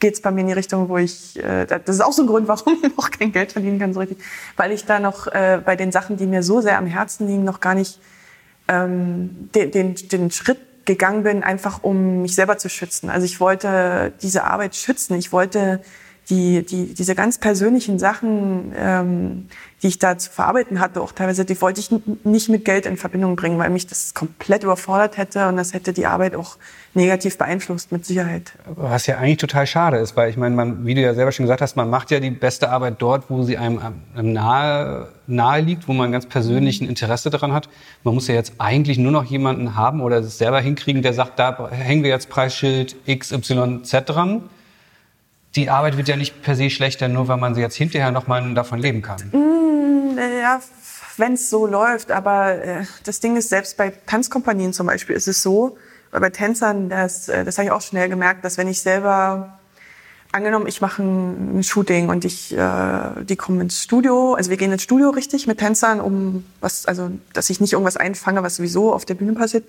geht 0.00 0.14
es 0.14 0.20
bei 0.20 0.32
mir 0.32 0.40
in 0.40 0.48
die 0.48 0.52
Richtung, 0.54 0.88
wo 0.88 0.98
ich, 0.98 1.40
äh, 1.40 1.66
das 1.66 1.96
ist 1.96 2.00
auch 2.00 2.12
so 2.12 2.22
ein 2.22 2.26
Grund, 2.26 2.48
warum 2.48 2.78
ich 2.82 2.96
noch 2.96 3.10
kein 3.10 3.30
Geld 3.30 3.52
verdienen 3.52 3.78
kann 3.78 3.94
so 3.94 4.00
richtig, 4.00 4.18
weil 4.56 4.72
ich 4.72 4.84
da 4.84 4.98
noch 4.98 5.28
äh, 5.28 5.60
bei 5.64 5.76
den 5.76 5.92
Sachen, 5.92 6.16
die 6.16 6.26
mir 6.26 6.42
so 6.42 6.60
sehr 6.60 6.78
am 6.78 6.86
Herzen 6.86 7.28
liegen, 7.28 7.44
noch 7.44 7.60
gar 7.60 7.74
nicht 7.74 8.00
ähm, 8.66 9.48
den, 9.54 9.70
den, 9.70 9.94
den 9.94 10.30
Schritt 10.32 10.58
gegangen 10.84 11.22
bin, 11.22 11.42
einfach 11.42 11.82
um 11.82 12.22
mich 12.22 12.34
selber 12.34 12.58
zu 12.58 12.68
schützen. 12.68 13.10
Also 13.10 13.24
ich 13.24 13.40
wollte 13.40 14.12
diese 14.22 14.44
Arbeit 14.44 14.74
schützen. 14.76 15.14
Ich 15.16 15.32
wollte 15.32 15.80
die, 16.30 16.64
die, 16.64 16.94
diese 16.94 17.14
ganz 17.14 17.38
persönlichen 17.38 17.98
Sachen, 17.98 18.72
ähm, 18.76 19.48
die 19.82 19.88
ich 19.88 19.98
da 19.98 20.16
zu 20.16 20.30
verarbeiten 20.30 20.78
hatte, 20.78 21.00
auch 21.00 21.10
teilweise, 21.10 21.44
die 21.44 21.60
wollte 21.60 21.80
ich 21.80 21.90
nicht 22.22 22.48
mit 22.48 22.64
Geld 22.64 22.86
in 22.86 22.96
Verbindung 22.96 23.34
bringen, 23.34 23.58
weil 23.58 23.68
mich 23.70 23.86
das 23.86 24.14
komplett 24.14 24.62
überfordert 24.62 25.16
hätte 25.16 25.48
und 25.48 25.56
das 25.56 25.72
hätte 25.72 25.92
die 25.92 26.06
Arbeit 26.06 26.36
auch 26.36 26.56
negativ 26.94 27.36
beeinflusst, 27.36 27.90
mit 27.90 28.06
Sicherheit. 28.06 28.52
Was 28.66 29.06
ja 29.06 29.16
eigentlich 29.18 29.38
total 29.38 29.66
schade 29.66 29.96
ist, 29.96 30.16
weil 30.16 30.30
ich 30.30 30.36
meine, 30.36 30.54
man, 30.54 30.86
wie 30.86 30.94
du 30.94 31.00
ja 31.00 31.14
selber 31.14 31.32
schon 31.32 31.44
gesagt 31.44 31.62
hast, 31.62 31.74
man 31.74 31.90
macht 31.90 32.12
ja 32.12 32.20
die 32.20 32.30
beste 32.30 32.68
Arbeit 32.70 32.96
dort, 32.98 33.28
wo 33.28 33.42
sie 33.42 33.58
einem 33.58 33.80
nahe, 34.14 35.08
nahe 35.26 35.60
liegt, 35.62 35.88
wo 35.88 35.94
man 35.94 36.12
ganz 36.12 36.26
persönlichen 36.26 36.88
Interesse 36.88 37.30
daran 37.30 37.52
hat. 37.52 37.68
Man 38.04 38.14
muss 38.14 38.28
ja 38.28 38.34
jetzt 38.34 38.52
eigentlich 38.58 38.98
nur 38.98 39.10
noch 39.10 39.24
jemanden 39.24 39.74
haben 39.74 40.00
oder 40.00 40.18
es 40.18 40.38
selber 40.38 40.60
hinkriegen, 40.60 41.02
der 41.02 41.12
sagt, 41.12 41.40
da 41.40 41.70
hängen 41.70 42.04
wir 42.04 42.10
jetzt 42.10 42.28
Preisschild 42.28 42.94
XYZ 43.06 44.04
dran 44.06 44.42
die 45.54 45.68
Arbeit 45.68 45.96
wird 45.96 46.08
ja 46.08 46.16
nicht 46.16 46.42
per 46.42 46.56
se 46.56 46.70
schlechter, 46.70 47.08
nur 47.08 47.28
weil 47.28 47.36
man 47.36 47.54
sie 47.54 47.60
jetzt 47.60 47.76
hinterher 47.76 48.10
noch 48.10 48.26
mal 48.26 48.54
davon 48.54 48.78
leben 48.78 49.02
kann. 49.02 49.61
Mm, 50.14 50.40
ja, 50.40 50.60
wenn 51.16 51.34
es 51.34 51.50
so 51.50 51.66
läuft. 51.66 52.10
Aber 52.10 52.52
äh, 52.54 52.84
das 53.04 53.20
Ding 53.20 53.36
ist, 53.36 53.48
selbst 53.48 53.76
bei 53.76 53.90
Tanzkompanien 54.06 54.72
zum 54.72 54.86
Beispiel 54.86 55.16
ist 55.16 55.28
es 55.28 55.42
so, 55.42 55.76
bei 56.10 56.30
Tänzern, 56.30 56.88
das, 56.88 57.28
äh, 57.28 57.44
das 57.44 57.58
habe 57.58 57.66
ich 57.66 57.72
auch 57.72 57.80
schnell 57.80 58.08
gemerkt, 58.08 58.44
dass 58.44 58.58
wenn 58.58 58.68
ich 58.68 58.80
selber 58.80 59.58
angenommen, 60.32 60.66
ich 60.66 60.80
mache 60.80 61.02
ein 61.02 61.62
Shooting 61.62 62.08
und 62.08 62.24
ich, 62.24 62.56
äh, 62.56 63.24
die 63.24 63.36
kommen 63.36 63.60
ins 63.60 63.82
Studio, 63.82 64.34
also 64.34 64.50
wir 64.50 64.56
gehen 64.56 64.72
ins 64.72 64.82
Studio 64.82 65.10
richtig 65.10 65.46
mit 65.46 65.58
Tänzern, 65.58 66.00
um 66.00 66.44
was, 66.60 66.86
also 66.86 67.10
dass 67.34 67.50
ich 67.50 67.60
nicht 67.60 67.72
irgendwas 67.74 67.96
einfange, 67.96 68.42
was 68.42 68.56
sowieso 68.56 68.92
auf 68.92 69.04
der 69.04 69.14
Bühne 69.14 69.34
passiert, 69.34 69.64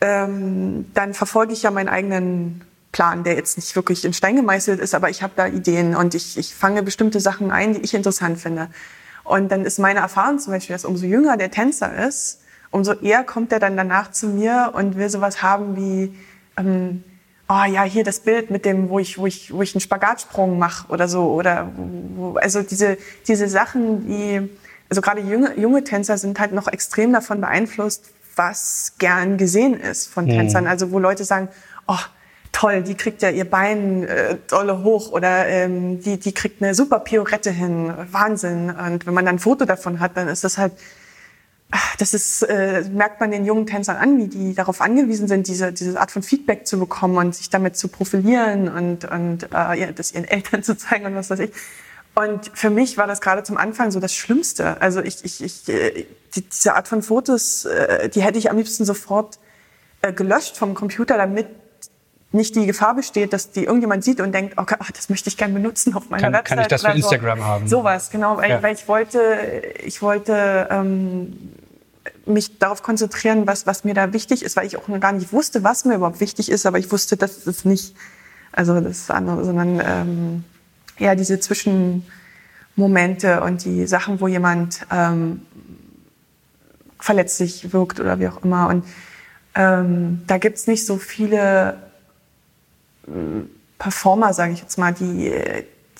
ähm, 0.00 0.86
dann 0.94 1.14
verfolge 1.14 1.52
ich 1.52 1.64
ja 1.64 1.72
meinen 1.72 1.88
eigenen 1.88 2.62
Plan, 2.92 3.24
der 3.24 3.34
jetzt 3.34 3.56
nicht 3.58 3.74
wirklich 3.74 4.04
in 4.04 4.12
Stein 4.12 4.36
gemeißelt 4.36 4.80
ist, 4.80 4.94
aber 4.94 5.10
ich 5.10 5.22
habe 5.22 5.32
da 5.36 5.46
Ideen 5.46 5.96
und 5.96 6.14
ich, 6.14 6.38
ich 6.38 6.54
fange 6.54 6.82
bestimmte 6.82 7.20
Sachen 7.20 7.50
ein, 7.50 7.74
die 7.74 7.80
ich 7.80 7.94
interessant 7.94 8.38
finde. 8.38 8.68
Und 9.28 9.50
dann 9.50 9.64
ist 9.64 9.78
meine 9.78 10.00
Erfahrung 10.00 10.38
zum 10.38 10.52
Beispiel, 10.52 10.74
dass 10.74 10.84
umso 10.84 11.06
jünger 11.06 11.36
der 11.36 11.50
Tänzer 11.50 12.06
ist, 12.06 12.40
umso 12.70 12.94
eher 12.94 13.24
kommt 13.24 13.52
er 13.52 13.58
dann 13.58 13.76
danach 13.76 14.10
zu 14.10 14.28
mir 14.28 14.72
und 14.74 14.96
will 14.96 15.08
sowas 15.10 15.42
haben 15.42 15.76
wie, 15.76 16.14
ähm, 16.56 17.04
oh 17.48 17.64
ja, 17.64 17.82
hier 17.82 18.04
das 18.04 18.20
Bild 18.20 18.50
mit 18.50 18.64
dem, 18.64 18.88
wo 18.88 18.98
ich, 18.98 19.18
wo 19.18 19.26
ich, 19.26 19.52
wo 19.52 19.62
ich 19.62 19.74
einen 19.74 19.80
Spagatsprung 19.80 20.58
mache 20.58 20.88
oder 20.88 21.08
so. 21.08 21.30
Oder 21.32 21.70
wo, 22.16 22.34
also 22.34 22.62
diese, 22.62 22.98
diese 23.26 23.48
Sachen, 23.48 24.06
die, 24.06 24.48
also 24.88 25.00
gerade 25.00 25.20
junge, 25.20 25.58
junge 25.58 25.84
Tänzer 25.84 26.18
sind 26.18 26.38
halt 26.40 26.52
noch 26.52 26.68
extrem 26.68 27.12
davon 27.12 27.40
beeinflusst, 27.40 28.10
was 28.36 28.94
gern 28.98 29.36
gesehen 29.36 29.78
ist 29.78 30.08
von 30.08 30.24
mhm. 30.24 30.30
Tänzern. 30.30 30.66
Also 30.66 30.90
wo 30.90 30.98
Leute 30.98 31.24
sagen, 31.24 31.48
oh, 31.86 31.98
toll, 32.58 32.82
die 32.82 32.96
kriegt 32.96 33.22
ja 33.22 33.30
ihr 33.30 33.48
Bein 33.48 34.02
äh, 34.02 34.36
dolle 34.48 34.82
hoch 34.82 35.12
oder 35.12 35.46
ähm, 35.46 36.00
die, 36.00 36.18
die 36.18 36.32
kriegt 36.32 36.60
eine 36.60 36.74
super 36.74 36.98
Piorette 36.98 37.52
hin, 37.52 37.94
Wahnsinn. 38.10 38.70
Und 38.70 39.06
wenn 39.06 39.14
man 39.14 39.24
dann 39.24 39.36
ein 39.36 39.38
Foto 39.38 39.64
davon 39.64 40.00
hat, 40.00 40.16
dann 40.16 40.26
ist 40.26 40.42
das 40.42 40.58
halt, 40.58 40.72
das 42.00 42.14
ist, 42.14 42.42
äh, 42.42 42.82
merkt 42.90 43.20
man 43.20 43.30
den 43.30 43.44
jungen 43.44 43.66
Tänzern 43.66 43.96
an, 43.96 44.18
wie 44.18 44.26
die 44.26 44.54
darauf 44.54 44.80
angewiesen 44.80 45.28
sind, 45.28 45.46
diese, 45.46 45.72
diese 45.72 46.00
Art 46.00 46.10
von 46.10 46.24
Feedback 46.24 46.66
zu 46.66 46.80
bekommen 46.80 47.16
und 47.18 47.34
sich 47.36 47.48
damit 47.48 47.76
zu 47.76 47.86
profilieren 47.86 48.68
und, 48.68 49.04
und 49.04 49.44
äh, 49.44 49.78
ja, 49.78 49.92
das 49.92 50.12
ihren 50.12 50.24
Eltern 50.24 50.62
zu 50.64 50.76
zeigen 50.76 51.06
und 51.06 51.14
was 51.14 51.30
weiß 51.30 51.38
ich. 51.38 51.52
Und 52.16 52.50
für 52.54 52.70
mich 52.70 52.98
war 52.98 53.06
das 53.06 53.20
gerade 53.20 53.44
zum 53.44 53.56
Anfang 53.56 53.92
so 53.92 54.00
das 54.00 54.12
Schlimmste. 54.16 54.80
Also 54.82 55.00
ich, 55.00 55.24
ich, 55.24 55.44
ich 55.44 55.68
äh, 55.68 56.06
die, 56.34 56.42
diese 56.42 56.74
Art 56.74 56.88
von 56.88 57.02
Fotos, 57.04 57.66
äh, 57.66 58.08
die 58.08 58.22
hätte 58.22 58.38
ich 58.38 58.50
am 58.50 58.56
liebsten 58.56 58.84
sofort 58.84 59.38
äh, 60.02 60.12
gelöscht 60.12 60.56
vom 60.56 60.74
Computer, 60.74 61.16
damit 61.16 61.46
nicht 62.30 62.54
die 62.56 62.66
Gefahr 62.66 62.94
besteht, 62.94 63.32
dass 63.32 63.52
die 63.52 63.64
irgendjemand 63.64 64.04
sieht 64.04 64.20
und 64.20 64.32
denkt, 64.32 64.58
okay, 64.58 64.74
ach, 64.78 64.90
das 64.90 65.08
möchte 65.08 65.30
ich 65.30 65.38
gerne 65.38 65.54
benutzen 65.54 65.94
auf 65.94 66.10
meiner 66.10 66.24
kann, 66.24 66.34
Website. 66.34 66.48
Kann 66.48 66.58
ich 66.60 66.66
das 66.66 66.82
für 66.82 66.92
Instagram 66.92 67.38
so. 67.38 67.44
haben? 67.44 67.68
Sowas, 67.68 68.10
genau, 68.10 68.36
weil, 68.36 68.50
ja. 68.50 68.62
weil 68.62 68.74
ich 68.74 68.86
wollte, 68.86 69.62
ich 69.82 70.02
wollte 70.02 70.68
ähm, 70.70 71.38
mich 72.26 72.58
darauf 72.58 72.82
konzentrieren, 72.82 73.46
was, 73.46 73.66
was 73.66 73.84
mir 73.84 73.94
da 73.94 74.12
wichtig 74.12 74.42
ist, 74.42 74.56
weil 74.56 74.66
ich 74.66 74.76
auch 74.76 74.88
noch 74.88 75.00
gar 75.00 75.12
nicht 75.12 75.32
wusste, 75.32 75.64
was 75.64 75.86
mir 75.86 75.94
überhaupt 75.94 76.20
wichtig 76.20 76.50
ist, 76.50 76.66
aber 76.66 76.78
ich 76.78 76.92
wusste, 76.92 77.16
dass 77.16 77.46
es 77.46 77.64
nicht, 77.64 77.96
also 78.52 78.78
das 78.80 79.10
andere, 79.10 79.42
sondern 79.44 79.80
ähm, 79.82 80.44
eher 80.98 81.16
diese 81.16 81.40
Zwischenmomente 81.40 83.40
und 83.42 83.64
die 83.64 83.86
Sachen, 83.86 84.20
wo 84.20 84.28
jemand 84.28 84.86
ähm, 84.92 85.40
verletzlich 87.00 87.72
wirkt 87.72 88.00
oder 88.00 88.18
wie 88.18 88.28
auch 88.28 88.44
immer. 88.44 88.68
Und 88.68 88.84
ähm, 89.54 90.24
da 90.26 90.36
gibt's 90.36 90.66
nicht 90.66 90.84
so 90.84 90.98
viele 90.98 91.87
Performer, 93.78 94.32
sage 94.32 94.52
ich 94.52 94.60
jetzt 94.60 94.78
mal, 94.78 94.92
die, 94.92 95.32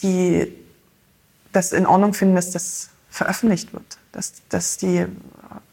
die 0.02 0.52
das 1.52 1.72
in 1.72 1.86
Ordnung 1.86 2.14
finden, 2.14 2.34
dass 2.34 2.50
das 2.50 2.90
veröffentlicht 3.11 3.72
wird, 3.72 3.98
dass, 4.12 4.34
dass 4.48 4.76
die 4.76 5.06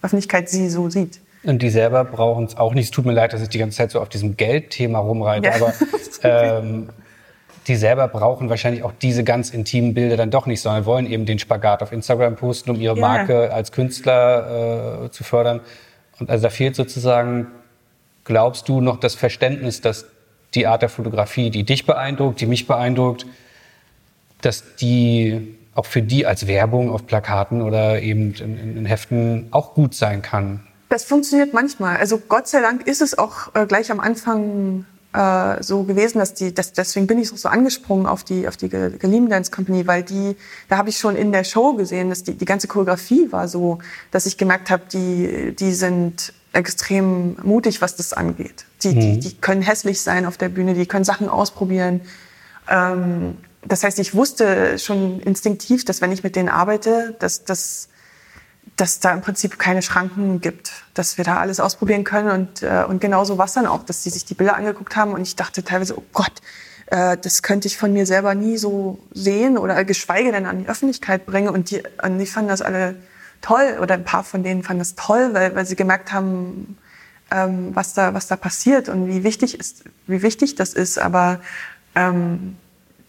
Öffentlichkeit 0.02 0.50
sie 0.50 0.70
so 0.70 0.90
sieht. 0.90 1.20
Und 1.44 1.62
die 1.62 1.70
selber 1.70 2.04
brauchen 2.06 2.46
es 2.46 2.58
auch 2.58 2.74
nicht. 2.74 2.86
Es 2.86 2.92
tut 2.92 3.06
mir 3.06 3.14
leid, 3.14 3.34
dass 3.34 3.42
ich 3.42 3.50
die 3.50 3.60
ganze 3.60 3.78
Zeit 3.78 3.92
so 3.92 4.00
auf 4.00 4.10
diesem 4.10 4.36
Geldthema 4.36 5.00
rumreite, 5.00 5.50
ja. 5.50 5.56
aber 5.56 5.74
ähm, 6.24 6.90
die 7.68 7.76
selber 7.76 8.08
brauchen 8.08 8.50
wahrscheinlich 8.50 8.84
auch 8.84 8.94
diese 9.00 9.24
ganz 9.24 9.50
intimen 9.52 9.94
Bilder 9.94 10.18
dann 10.18 10.32
doch 10.32 10.46
nicht, 10.46 10.62
sondern 10.62 10.86
wollen 10.86 11.06
eben 11.06 11.26
den 11.26 11.40
Spagat 11.40 11.82
auf 11.84 11.92
Instagram 11.92 12.36
posten, 12.36 12.72
um 12.72 12.80
ihre 12.80 12.96
ja. 12.96 13.02
Marke 13.02 13.52
als 13.52 13.72
Künstler 13.72 15.06
äh, 15.06 15.12
zu 15.12 15.24
fördern. 15.24 15.62
Und 16.20 16.30
also 16.30 16.44
da 16.44 16.50
fehlt 16.50 16.76
sozusagen, 16.76 17.48
glaubst 18.24 18.70
du, 18.70 18.82
noch 18.82 19.00
das 19.00 19.16
Verständnis, 19.16 19.82
dass 19.82 20.06
die 20.56 20.68
Art 20.68 20.82
der 20.82 20.90
Fotografie, 20.90 21.50
die 21.50 21.64
dich 21.64 21.86
beeindruckt, 21.86 22.42
die 22.42 22.46
mich 22.46 22.68
beeindruckt, 22.68 23.26
dass 24.42 24.64
die 24.76 25.56
auch 25.74 25.86
für 25.86 26.02
die 26.02 26.26
als 26.26 26.48
Werbung 26.48 26.90
auf 26.90 27.06
Plakaten 27.06 27.62
oder 27.62 28.02
eben 28.02 28.34
in, 28.36 28.78
in 28.78 28.86
Heften 28.86 29.48
auch 29.52 29.74
gut 29.74 29.94
sein 29.94 30.22
kann. 30.22 30.62
Das 30.90 31.04
funktioniert 31.04 31.54
manchmal. 31.54 31.98
Also 31.98 32.20
Gott 32.20 32.48
sei 32.48 32.62
Dank 32.62 32.88
ist 32.88 33.02
es 33.02 33.18
auch 33.18 33.54
äh, 33.54 33.66
gleich 33.66 33.92
am 33.92 34.00
Anfang 34.00 34.86
äh, 35.14 35.62
so 35.62 35.84
gewesen, 35.84 36.20
dass 36.20 36.34
die, 36.34 36.54
dass, 36.54 36.74
deswegen 36.74 37.08
bin 37.08 37.20
ich 37.20 37.30
so 37.30 37.50
angesprungen 37.50 38.06
auf 38.06 38.24
die, 38.24 38.48
auf 38.48 38.56
die 38.56 38.70
Gelieben 38.70 39.30
Dance 39.30 39.52
Company, 39.52 39.88
weil 39.88 40.04
die, 40.04 40.36
da 40.70 40.78
habe 40.78 40.90
ich 40.90 40.98
schon 40.98 41.16
in 41.16 41.32
der 41.32 41.44
Show 41.44 41.74
gesehen, 41.74 42.10
dass 42.10 42.24
die, 42.24 42.34
die 42.34 42.46
ganze 42.46 42.68
Choreografie 42.68 43.32
war 43.32 43.48
so, 43.48 43.80
dass 44.12 44.26
ich 44.26 44.38
gemerkt 44.38 44.70
habe, 44.70 44.84
die, 44.92 45.56
die 45.58 45.74
sind 45.74 46.34
extrem 46.56 47.38
mutig, 47.44 47.82
was 47.82 47.96
das 47.96 48.14
angeht. 48.14 48.66
Die, 48.84 48.90
mhm. 48.90 49.00
die, 49.00 49.20
die 49.20 49.38
können 49.38 49.62
hässlich 49.62 50.02
sein 50.02 50.26
auf 50.26 50.38
der 50.38 50.50
Bühne, 50.50 50.74
die 50.74 50.86
können 50.86 51.06
Sachen 51.06 51.30
ausprobieren. 51.30 52.02
Ähm, 52.70 53.38
das 53.68 53.84
heißt, 53.84 54.00
ich 54.00 54.14
wusste 54.14 54.78
schon 54.80 55.20
instinktiv, 55.20 55.86
dass 55.86 56.02
wenn 56.02 56.12
ich 56.12 56.24
mit 56.24 56.36
denen 56.36 56.50
arbeite, 56.50 57.16
dass, 57.20 57.44
dass, 57.46 57.90
dass 58.76 59.00
da 59.00 59.12
im 59.12 59.22
Prinzip 59.22 59.58
keine 59.58 59.82
Schranken 59.82 60.40
gibt, 60.40 60.72
dass 60.94 61.18
wir 61.18 61.26
da 61.26 61.38
alles 61.38 61.60
ausprobieren 61.60 62.04
können 62.04 62.30
und, 62.30 62.64
äh, 62.64 62.86
und 62.88 63.02
genauso 63.02 63.38
was 63.38 63.54
dann 63.54 63.66
auch, 63.66 63.84
dass 63.84 64.04
sie 64.04 64.10
sich 64.10 64.26
die 64.26 64.36
Bilder 64.36 64.56
angeguckt 64.56 64.96
haben 64.96 65.14
und 65.14 65.22
ich 65.22 65.36
dachte 65.36 65.64
teilweise, 65.64 65.98
oh 65.98 66.04
Gott, 66.14 66.34
äh, 66.88 67.18
das 67.18 67.42
könnte 67.42 67.68
ich 67.68 67.78
von 67.78 67.92
mir 67.92 68.06
selber 68.06 68.36
nie 68.36 68.58
so 68.58 69.00
sehen 69.12 69.58
oder 69.58 69.84
geschweige 69.84 70.32
denn 70.32 70.46
an 70.46 70.60
die 70.60 70.70
Öffentlichkeit 70.70 71.26
bringen 71.26 71.50
und 71.50 71.72
die, 71.72 71.82
und 72.04 72.20
die 72.20 72.28
fanden 72.28 72.50
das 72.50 72.62
alle 72.62 72.96
toll 73.42 73.78
oder 73.82 73.94
ein 73.96 74.04
paar 74.04 74.24
von 74.24 74.44
denen 74.44 74.64
fanden 74.64 74.82
es 74.82 74.96
toll, 74.96 75.30
weil, 75.34 75.56
weil 75.56 75.66
sie 75.66 75.76
gemerkt 75.76 76.12
haben, 76.12 76.78
ähm, 77.32 77.72
was, 77.74 77.94
da, 77.94 78.14
was 78.14 78.28
da 78.28 78.36
passiert 78.36 78.90
und 78.90 79.08
wie 79.08 79.24
wichtig, 79.24 79.60
ist, 79.60 79.84
wie 80.08 80.22
wichtig 80.22 80.56
das 80.56 80.74
ist. 80.74 80.98
Aber 80.98 81.40
ähm, 81.96 82.58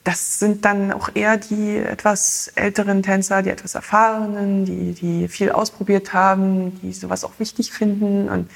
das 0.04 0.38
sind 0.38 0.64
dann 0.64 0.92
auch 0.92 1.10
eher 1.14 1.36
die 1.36 1.78
etwas 1.78 2.48
älteren 2.54 3.02
Tänzer, 3.02 3.42
die 3.42 3.50
etwas 3.50 3.74
erfahrenen, 3.74 4.64
die, 4.64 4.92
die 4.92 5.28
viel 5.28 5.50
ausprobiert 5.50 6.12
haben, 6.12 6.80
die 6.80 6.92
sowas 6.92 7.24
auch 7.24 7.32
wichtig 7.38 7.72
finden 7.72 8.28
und 8.28 8.48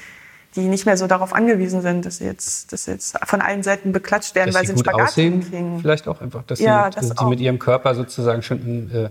die 0.55 0.61
nicht 0.61 0.85
mehr 0.85 0.97
so 0.97 1.07
darauf 1.07 1.33
angewiesen 1.33 1.81
sind, 1.81 2.05
dass 2.05 2.17
sie 2.17 2.25
jetzt, 2.25 2.73
dass 2.73 2.85
sie 2.85 2.91
jetzt 2.91 3.17
von 3.25 3.41
allen 3.41 3.63
Seiten 3.63 3.91
beklatscht 3.91 4.35
werden, 4.35 4.47
dass 4.47 4.55
weil 4.55 4.65
sie 4.65 4.73
einen 4.73 4.79
Spagat 4.79 5.01
aussehen, 5.01 5.41
kriegen. 5.41 5.79
Vielleicht 5.81 6.07
auch 6.07 6.21
einfach, 6.21 6.43
dass 6.43 6.59
ja, 6.59 6.89
sie, 6.91 7.07
das 7.07 7.17
sie 7.17 7.25
mit 7.25 7.39
ihrem 7.39 7.59
Körper 7.59 7.95
sozusagen 7.95 8.41
schon 8.41 8.91
äh, 8.91 9.09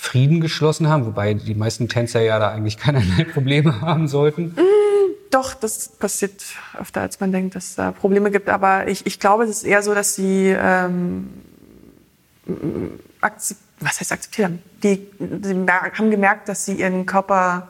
Frieden 0.00 0.40
geschlossen 0.40 0.88
haben, 0.88 1.04
wobei 1.04 1.34
die 1.34 1.54
meisten 1.54 1.88
Tänzer 1.88 2.22
ja 2.22 2.38
da 2.38 2.50
eigentlich 2.50 2.78
keinerlei 2.78 3.24
Probleme 3.24 3.82
haben 3.82 4.08
sollten. 4.08 4.54
Mm, 4.56 5.14
doch, 5.30 5.54
das 5.54 5.90
passiert 5.90 6.42
öfter, 6.78 7.02
als 7.02 7.20
man 7.20 7.32
denkt, 7.32 7.54
dass 7.54 7.70
es 7.70 7.74
da 7.74 7.92
Probleme 7.92 8.30
gibt. 8.30 8.48
Aber 8.48 8.88
ich, 8.88 9.04
ich 9.06 9.20
glaube, 9.20 9.44
es 9.44 9.50
ist 9.50 9.62
eher 9.64 9.82
so, 9.82 9.94
dass 9.94 10.14
sie 10.14 10.56
ähm, 10.58 11.28
was 13.80 14.00
heißt 14.00 14.12
akzeptiert 14.12 14.48
haben? 14.48 14.62
Die, 14.82 15.06
die 15.18 15.66
haben 15.70 16.10
gemerkt, 16.10 16.48
dass 16.48 16.64
sie 16.64 16.74
ihren 16.74 17.06
Körper 17.06 17.68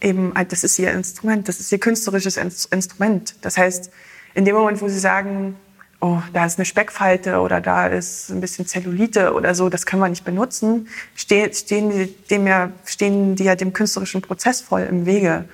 eben, 0.00 0.32
das 0.48 0.64
ist 0.64 0.78
ihr 0.78 0.92
Instrument, 0.92 1.48
das 1.48 1.60
ist 1.60 1.70
ihr 1.72 1.78
künstlerisches 1.78 2.36
Instrument. 2.36 3.36
Das 3.42 3.56
heißt, 3.56 3.90
in 4.34 4.44
dem 4.44 4.56
Moment, 4.56 4.80
wo 4.82 4.88
sie 4.88 4.98
sagen, 4.98 5.56
oh, 6.00 6.20
da 6.32 6.44
ist 6.44 6.58
eine 6.58 6.64
Speckfalte 6.64 7.40
oder 7.40 7.60
da 7.60 7.86
ist 7.86 8.30
ein 8.30 8.40
bisschen 8.40 8.66
Zellulite 8.66 9.32
oder 9.32 9.54
so, 9.54 9.68
das 9.68 9.86
können 9.86 10.02
wir 10.02 10.08
nicht 10.08 10.24
benutzen, 10.24 10.88
stehen, 11.14 11.52
stehen, 11.52 11.90
die, 11.90 12.14
dem 12.30 12.46
ja, 12.46 12.70
stehen 12.84 13.36
die 13.36 13.44
ja 13.44 13.54
dem 13.54 13.72
künstlerischen 13.72 14.22
Prozess 14.22 14.60
voll 14.60 14.82
im 14.82 15.06
Wege. 15.06 15.44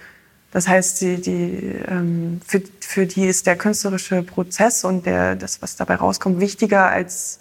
Das 0.52 0.66
heißt, 0.66 1.00
die, 1.00 1.20
die, 1.20 1.76
ähm, 1.86 2.40
für, 2.46 2.62
für 2.80 3.06
die 3.06 3.26
ist 3.26 3.46
der 3.46 3.56
künstlerische 3.56 4.22
Prozess 4.22 4.84
und 4.84 5.06
der, 5.06 5.36
das, 5.36 5.62
was 5.62 5.76
dabei 5.76 5.94
rauskommt, 5.94 6.40
wichtiger 6.40 6.90
als 6.90 7.38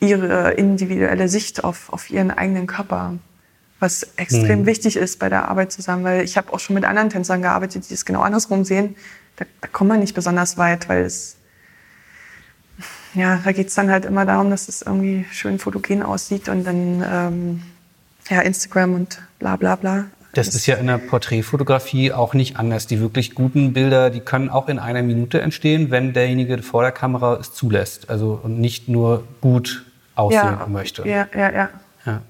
ihre 0.00 0.52
individuelle 0.52 1.28
Sicht 1.28 1.64
auf, 1.64 1.92
auf 1.92 2.10
ihren 2.10 2.30
eigenen 2.30 2.66
Körper. 2.66 3.14
Was 3.80 4.06
extrem 4.16 4.60
mhm. 4.60 4.66
wichtig 4.66 4.96
ist 4.96 5.18
bei 5.18 5.28
der 5.28 5.48
Arbeit 5.48 5.72
zusammen, 5.72 6.04
weil 6.04 6.24
ich 6.24 6.38
habe 6.38 6.52
auch 6.52 6.60
schon 6.60 6.74
mit 6.74 6.84
anderen 6.84 7.10
Tänzern 7.10 7.42
gearbeitet, 7.42 7.90
die 7.90 7.94
es 7.94 8.06
genau 8.06 8.22
andersrum 8.22 8.64
sehen. 8.64 8.96
Da, 9.36 9.44
da 9.60 9.68
kommt 9.68 9.88
man 9.88 10.00
nicht 10.00 10.14
besonders 10.14 10.56
weit, 10.56 10.88
weil 10.88 11.04
es 11.04 11.36
ja, 13.14 13.40
da 13.44 13.52
geht's 13.52 13.74
dann 13.74 13.90
halt 13.90 14.04
immer 14.04 14.26
darum, 14.26 14.50
dass 14.50 14.68
es 14.68 14.82
irgendwie 14.82 15.24
schön 15.30 15.58
fotogen 15.58 16.02
aussieht 16.02 16.48
und 16.48 16.64
dann 16.64 17.04
ähm, 17.08 17.62
ja, 18.28 18.40
Instagram 18.40 18.94
und 18.94 19.22
bla 19.38 19.56
bla 19.56 19.76
bla. 19.76 20.06
Das, 20.34 20.48
ist 20.48 20.66
ja 20.66 20.76
in 20.76 20.88
der 20.88 20.98
Porträtfotografie 20.98 22.12
auch 22.12 22.34
nicht 22.34 22.56
anders. 22.56 22.88
Die 22.88 23.00
wirklich 23.00 23.34
guten 23.34 23.72
Bilder, 23.72 24.10
die 24.10 24.20
können 24.20 24.48
auch 24.50 24.68
in 24.68 24.80
einer 24.80 25.02
Minute 25.02 25.40
entstehen, 25.40 25.92
wenn 25.92 26.12
derjenige 26.12 26.60
vor 26.62 26.82
der 26.82 26.90
Kamera 26.90 27.36
es 27.40 27.52
zulässt. 27.54 28.10
Also 28.10 28.40
und 28.42 28.58
nicht 28.58 28.88
nur 28.88 29.24
gut 29.40 29.84
aussehen 30.16 30.58
ja, 30.58 30.66
möchte. 30.66 31.08
Ja, 31.08 31.28
ja, 31.34 31.52
ja. 31.52 31.68
ja. 32.04 32.22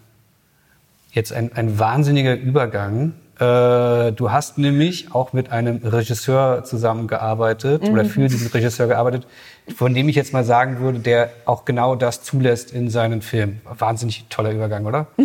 Jetzt 1.13 1.33
ein, 1.33 1.53
ein 1.55 1.79
wahnsinniger 1.79 2.35
Übergang. 2.35 3.15
Äh, 3.39 4.13
du 4.13 4.31
hast 4.31 4.59
nämlich 4.59 5.15
auch 5.15 5.33
mit 5.33 5.51
einem 5.51 5.79
Regisseur 5.79 6.65
zusammengearbeitet 6.65 7.83
mhm. 7.83 7.89
oder 7.89 8.05
für 8.05 8.29
diesen 8.29 8.49
Regisseur 8.49 8.87
gearbeitet, 8.87 9.27
von 9.75 9.95
dem 9.95 10.09
ich 10.09 10.17
jetzt 10.17 10.33
mal 10.35 10.45
sagen 10.45 10.79
würde, 10.81 10.99
der 10.99 11.31
auch 11.47 11.65
genau 11.65 11.95
das 11.97 12.23
zulässt 12.23 12.71
in 12.73 12.91
seinen 12.91 13.23
Filmen. 13.23 13.63
Wahnsinnig 13.65 14.27
toller 14.29 14.53
Übergang, 14.53 14.85
oder? 14.85 15.07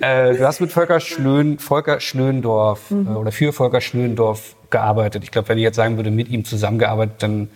äh, 0.00 0.36
du 0.36 0.46
hast 0.46 0.60
mit 0.60 0.70
Volker, 0.70 1.00
Schlön, 1.00 1.58
Volker 1.58 1.98
Schlöndorf 1.98 2.92
mhm. 2.92 3.08
äh, 3.08 3.10
oder 3.10 3.32
für 3.32 3.52
Volker 3.52 3.80
Schlöndorf 3.80 4.54
gearbeitet. 4.70 5.24
Ich 5.24 5.32
glaube, 5.32 5.48
wenn 5.48 5.58
ich 5.58 5.64
jetzt 5.64 5.76
sagen 5.76 5.96
würde, 5.96 6.12
mit 6.12 6.28
ihm 6.28 6.44
zusammengearbeitet, 6.44 7.22
dann 7.22 7.48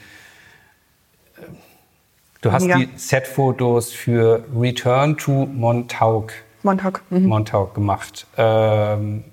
äh, 1.37 1.43
Du 2.41 2.51
hast 2.53 2.67
ja. 2.67 2.79
die 2.79 2.89
Setfotos 2.97 3.93
für 3.93 4.45
Return 4.59 5.17
to 5.17 5.47
Montauk. 5.47 6.33
Montauk. 6.63 7.03
Mhm. 7.11 7.27
Montauk 7.27 7.75
gemacht. 7.75 8.27
Ähm, 8.37 9.25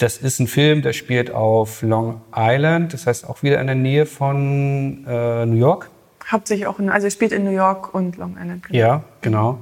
das 0.00 0.16
ist 0.16 0.40
ein 0.40 0.46
Film, 0.46 0.80
der 0.80 0.94
spielt 0.94 1.30
auf 1.30 1.82
Long 1.82 2.22
Island, 2.34 2.94
das 2.94 3.06
heißt 3.06 3.28
auch 3.28 3.42
wieder 3.42 3.60
in 3.60 3.66
der 3.66 3.76
Nähe 3.76 4.06
von 4.06 5.04
äh, 5.06 5.44
New 5.44 5.56
York. 5.56 5.90
Hauptsächlich 6.26 6.66
auch 6.66 6.78
in, 6.78 6.88
also 6.88 7.10
spielt 7.10 7.32
in 7.32 7.44
New 7.44 7.50
York 7.50 7.92
und 7.94 8.16
Long 8.16 8.36
Island. 8.40 8.64
Genau. 8.64 8.78
Ja, 8.78 9.04
genau. 9.20 9.58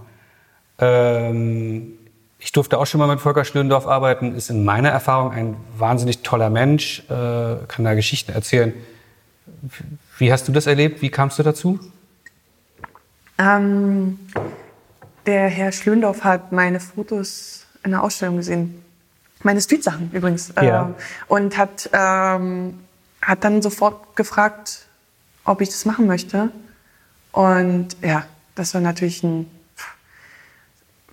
Ähm, 0.79 1.95
ich 2.39 2.53
durfte 2.53 2.79
auch 2.79 2.87
schon 2.87 3.01
mal 3.01 3.09
mit 3.09 3.21
Volker 3.21 3.45
Schlöndorf 3.45 3.89
arbeiten, 3.89 4.37
ist 4.37 4.49
in 4.49 4.65
meiner 4.65 4.91
Erfahrung 4.91 5.33
ein 5.33 5.57
wahnsinnig 5.77 6.23
toller 6.23 6.51
Mensch, 6.51 7.03
äh, 7.09 7.57
kann 7.67 7.85
da 7.85 7.95
Geschichten 7.95 8.33
erzählen. 8.33 8.73
Wie 10.19 10.33
hast 10.33 10.47
du 10.47 10.53
das 10.53 10.69
erlebt? 10.69 11.03
Wie 11.03 11.11
kamst 11.11 11.41
du 11.41 11.43
dazu? 11.43 11.81
Ähm, 13.39 14.21
der 15.27 15.49
Herr 15.49 15.73
Schlöndorf 15.73 16.23
hat 16.23 16.53
meine 16.53 16.79
Fotos 16.79 17.67
in 17.83 17.91
der 17.91 18.05
Ausstellung 18.05 18.37
gesehen 18.37 18.85
meine 19.43 19.61
Street-Sachen 19.61 20.11
übrigens. 20.13 20.53
Ja. 20.61 20.91
Äh, 20.91 20.93
und 21.29 21.57
hat, 21.57 21.91
ähm, 21.93 22.79
hat 23.23 23.45
dann 23.45 23.63
sofort 23.63 24.17
gefragt, 24.17 24.87
ob 25.45 25.61
ich 25.61 25.69
das 25.69 25.85
machen 25.85 26.07
möchte. 26.07 26.51
Und 27.33 27.89
ja, 28.03 28.25
das 28.55 28.75
war 28.75 28.81
natürlich 28.81 29.23
ein 29.23 29.51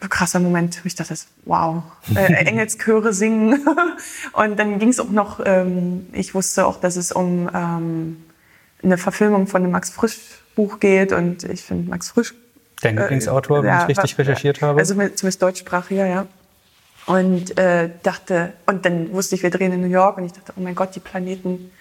krasser 0.09 0.39
Moment. 0.39 0.81
Ich 0.83 0.95
dachte, 0.95 1.15
wow, 1.45 1.83
äh, 2.15 2.33
Engelschöre 2.45 3.13
singen. 3.13 3.65
und 4.33 4.59
dann 4.59 4.79
ging 4.79 4.89
es 4.89 4.99
auch 4.99 5.09
noch, 5.09 5.39
ähm, 5.45 6.07
ich 6.11 6.33
wusste 6.35 6.65
auch, 6.65 6.79
dass 6.79 6.95
es 6.95 7.11
um 7.11 7.49
ähm, 7.53 8.23
eine 8.83 8.97
Verfilmung 8.97 9.47
von 9.47 9.63
einem 9.63 9.71
Max 9.71 9.89
Frisch 9.89 10.17
Buch 10.55 10.79
geht. 10.79 11.11
Und 11.11 11.43
ich 11.43 11.63
finde 11.63 11.89
Max 11.89 12.09
Frisch. 12.09 12.33
Dein 12.81 12.97
Lieblingsautor, 12.97 13.59
äh, 13.59 13.63
wenn 13.63 13.69
ja, 13.69 13.81
ich 13.83 13.97
richtig 13.97 14.17
recherchiert 14.17 14.61
habe. 14.61 14.79
Also 14.79 14.93
zumindest 14.93 15.41
deutschsprachiger, 15.41 16.05
ja 16.05 16.27
und 17.05 17.57
äh, 17.57 17.89
dachte, 18.03 18.53
und 18.65 18.85
dann 18.85 19.11
wusste 19.13 19.35
ich, 19.35 19.43
wir 19.43 19.51
drehen 19.51 19.71
in 19.71 19.81
New 19.81 19.87
York 19.87 20.17
und 20.17 20.25
ich 20.25 20.33
dachte, 20.33 20.53
oh 20.55 20.61
mein 20.61 20.75
Gott, 20.75 20.95
die 20.95 20.99
Planeten 20.99 21.71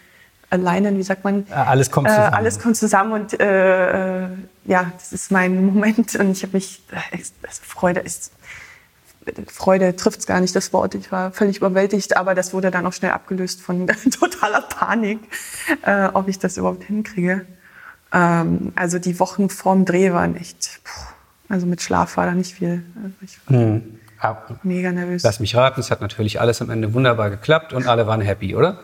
alleine, 0.51 0.97
wie 0.97 1.03
sagt 1.03 1.25
man? 1.25 1.47
Alles 1.51 1.91
kommt 1.91 2.09
zusammen. 2.09 2.33
Äh, 2.33 2.37
alles 2.37 2.59
kommt 2.61 2.77
zusammen 2.77 3.13
und 3.13 3.41
äh, 3.41 4.25
äh, 4.25 4.29
ja, 4.67 4.93
das 4.97 5.13
ist 5.13 5.31
mein 5.31 5.67
Moment 5.75 6.15
und 6.17 6.33
ich 6.33 6.43
habe 6.43 6.57
mich, 6.57 6.83
äh, 7.13 7.19
Freude 7.49 8.01
ist, 8.01 8.33
Freude 9.51 9.97
trifft 9.97 10.21
es 10.21 10.27
gar 10.27 10.41
nicht 10.41 10.55
das 10.55 10.73
Wort. 10.75 10.95
Ich 10.95 11.11
war 11.11 11.33
völlig 11.33 11.57
überwältigt, 11.57 12.17
aber 12.17 12.35
das 12.35 12.53
wurde 12.53 12.71
dann 12.71 12.87
auch 12.87 12.93
schnell 12.93 13.13
abgelöst 13.13 13.63
von 13.63 13.87
totaler 14.21 14.61
Panik, 14.61 15.21
äh, 15.83 16.09
ob 16.13 16.29
ich 16.29 16.39
das 16.39 16.59
überhaupt 16.59 16.85
hinkriege. 16.85 17.47
Ähm, 18.13 18.73
also 18.77 18.99
die 18.99 19.19
Wochen 19.19 19.49
vorm 19.49 19.87
Dreh 19.87 20.13
waren 20.13 20.37
echt, 20.37 20.81
puh, 20.85 21.15
also 21.49 21.67
mit 21.67 21.81
Schlaf 21.81 22.17
war 22.19 22.27
da 22.27 22.33
nicht 22.33 22.55
viel. 22.55 22.85
Also 23.03 23.17
ich 23.23 23.39
war, 23.47 23.59
hm. 23.59 23.99
Mega 24.63 24.93
nervös. 24.93 25.23
Lass 25.23 25.41
mich 25.41 25.55
raten, 25.55 25.81
es 25.81 25.91
hat 25.91 26.01
natürlich 26.01 26.41
alles 26.41 26.63
am 26.63 26.71
Ende 26.71 26.95
wunderbar 26.95 27.31
geklappt 27.31 27.73
und 27.73 27.87
alle 27.87 28.07
waren 28.07 28.21
happy, 28.21 28.55
oder? 28.55 28.79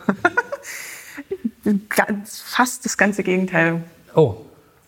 Ganz, 1.89 2.41
fast 2.41 2.85
das 2.85 2.97
ganze 2.97 3.23
Gegenteil. 3.23 3.83
Oh. 4.15 4.37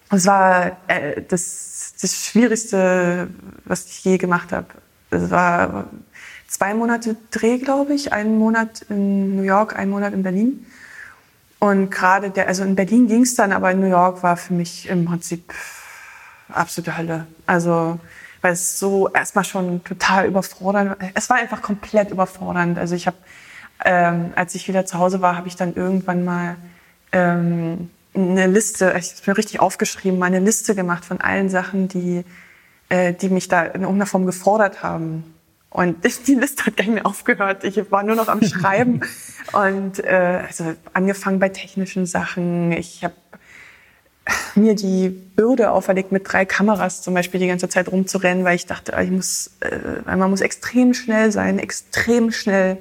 Es 0.09 0.25
war 0.25 0.77
äh, 0.87 1.21
das, 1.27 1.93
das 2.01 2.25
Schwierigste, 2.25 3.29
was 3.65 3.85
ich 3.85 4.03
je 4.03 4.17
gemacht 4.17 4.51
habe. 4.51 4.67
Es 5.09 5.29
war 5.29 5.85
zwei 6.47 6.73
Monate 6.73 7.15
Dreh, 7.31 7.57
glaube 7.57 7.93
ich. 7.93 8.11
Einen 8.11 8.37
Monat 8.37 8.83
in 8.89 9.35
New 9.35 9.43
York, 9.43 9.75
einen 9.75 9.91
Monat 9.91 10.13
in 10.13 10.23
Berlin. 10.23 10.65
Und 11.59 11.91
gerade 11.91 12.29
der, 12.29 12.47
also 12.47 12.63
in 12.63 12.75
Berlin 12.75 13.07
ging 13.07 13.21
es 13.21 13.35
dann, 13.35 13.53
aber 13.53 13.71
in 13.71 13.79
New 13.79 13.89
York 13.89 14.21
war 14.21 14.35
für 14.35 14.53
mich 14.53 14.89
im 14.89 15.05
Prinzip 15.05 15.53
absolute 16.49 16.97
Hölle. 16.97 17.27
Also 17.45 17.99
weil 18.43 18.53
es 18.53 18.77
so 18.77 19.09
erstmal 19.09 19.45
schon 19.45 19.83
total 19.85 20.27
überfordernd, 20.27 20.97
es 21.13 21.29
war 21.29 21.37
einfach 21.37 21.61
komplett 21.61 22.11
überfordernd. 22.11 22.77
Also 22.77 22.93
ich 22.93 23.07
habe, 23.07 23.15
ähm, 23.85 24.33
als 24.35 24.53
ich 24.53 24.67
wieder 24.67 24.85
zu 24.85 24.99
Hause 24.99 25.21
war, 25.21 25.37
habe 25.37 25.47
ich 25.47 25.55
dann 25.55 25.75
irgendwann 25.75 26.25
mal 26.25 26.57
ähm, 27.13 27.89
eine 28.13 28.47
Liste, 28.47 28.93
ich 28.99 29.13
habe 29.13 29.31
mir 29.31 29.37
richtig 29.37 29.61
aufgeschrieben, 29.61 30.19
mal 30.19 30.25
eine 30.25 30.41
Liste 30.41 30.75
gemacht 30.75 31.05
von 31.05 31.21
allen 31.21 31.49
Sachen, 31.49 31.87
die, 31.87 32.25
äh, 32.89 33.13
die 33.13 33.29
mich 33.29 33.47
da 33.47 33.63
in 33.63 33.81
irgendeiner 33.83 34.07
Form 34.07 34.25
gefordert 34.25 34.83
haben. 34.83 35.33
Und 35.69 36.03
die 36.27 36.35
Liste 36.35 36.65
hat 36.65 36.75
gar 36.75 36.83
nicht 36.83 36.95
mehr 36.95 37.05
aufgehört. 37.05 37.63
Ich 37.63 37.91
war 37.91 38.03
nur 38.03 38.17
noch 38.17 38.27
am 38.27 38.41
Schreiben. 38.43 38.99
und 39.53 40.03
äh, 40.03 40.41
also 40.45 40.73
angefangen 40.91 41.39
bei 41.39 41.47
technischen 41.47 42.05
Sachen. 42.05 42.73
Ich 42.73 43.05
habe 43.05 43.15
mir 44.55 44.75
die 44.75 45.09
Bürde 45.09 45.71
auferlegt, 45.71 46.11
mit 46.11 46.31
drei 46.31 46.45
Kameras 46.45 47.01
zum 47.01 47.13
Beispiel 47.13 47.39
die 47.39 47.47
ganze 47.47 47.69
Zeit 47.69 47.91
rumzurennen, 47.91 48.43
weil 48.43 48.55
ich 48.55 48.65
dachte, 48.65 48.95
ich 49.01 49.11
muss, 49.11 49.51
äh, 49.61 50.15
man 50.15 50.29
muss 50.29 50.41
extrem 50.41 50.93
schnell 50.93 51.31
sein, 51.31 51.59
extrem 51.59 52.31
schnell. 52.31 52.77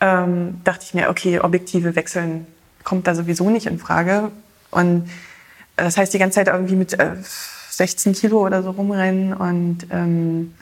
Ähm, 0.00 0.60
dachte 0.64 0.84
ich 0.84 0.94
mir, 0.94 1.08
okay, 1.08 1.40
Objektive 1.40 1.94
wechseln 1.96 2.46
kommt 2.82 3.06
da 3.06 3.14
sowieso 3.14 3.50
nicht 3.50 3.66
in 3.66 3.78
Frage. 3.78 4.30
Und 4.70 5.08
das 5.76 5.96
heißt, 5.96 6.12
die 6.12 6.18
ganze 6.18 6.36
Zeit 6.36 6.48
irgendwie 6.48 6.76
mit 6.76 6.98
äh, 6.98 7.16
16 7.70 8.12
Kilo 8.12 8.44
oder 8.44 8.62
so 8.62 8.70
rumrennen 8.70 9.32
und 9.34 9.86
ähm, 9.90 10.54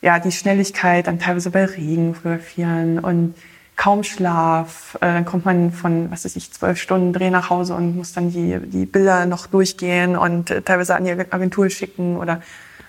ja, 0.00 0.18
die 0.18 0.32
Schnelligkeit 0.32 1.06
dann 1.06 1.18
teilweise 1.18 1.50
bei 1.50 1.64
Regen 1.64 2.14
fotografieren 2.14 2.98
und 2.98 3.34
kaum 3.76 4.04
Schlaf. 4.04 4.96
Äh, 4.96 5.12
dann 5.12 5.24
kommt 5.24 5.44
man 5.44 5.72
von, 5.72 6.10
was 6.10 6.24
weiß 6.24 6.36
ich, 6.36 6.52
zwölf 6.52 6.78
Stunden 6.78 7.12
Dreh 7.12 7.30
nach 7.30 7.50
Hause 7.50 7.74
und 7.74 7.96
muss 7.96 8.12
dann 8.12 8.30
die, 8.30 8.58
die 8.60 8.86
Bilder 8.86 9.26
noch 9.26 9.46
durchgehen 9.46 10.16
und 10.16 10.50
äh, 10.50 10.62
teilweise 10.62 10.96
an 10.96 11.04
die 11.04 11.10
Agentur 11.10 11.68
schicken 11.70 12.16
oder 12.16 12.42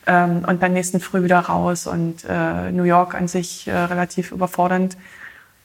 ähm, 0.07 0.43
und 0.47 0.61
dann 0.61 0.73
nächsten 0.73 0.99
Früh 0.99 1.23
wieder 1.23 1.39
raus 1.39 1.87
und 1.87 2.25
äh, 2.29 2.71
New 2.71 2.83
York 2.83 3.15
an 3.15 3.27
sich 3.27 3.67
äh, 3.67 3.75
relativ 3.75 4.31
überfordernd. 4.31 4.97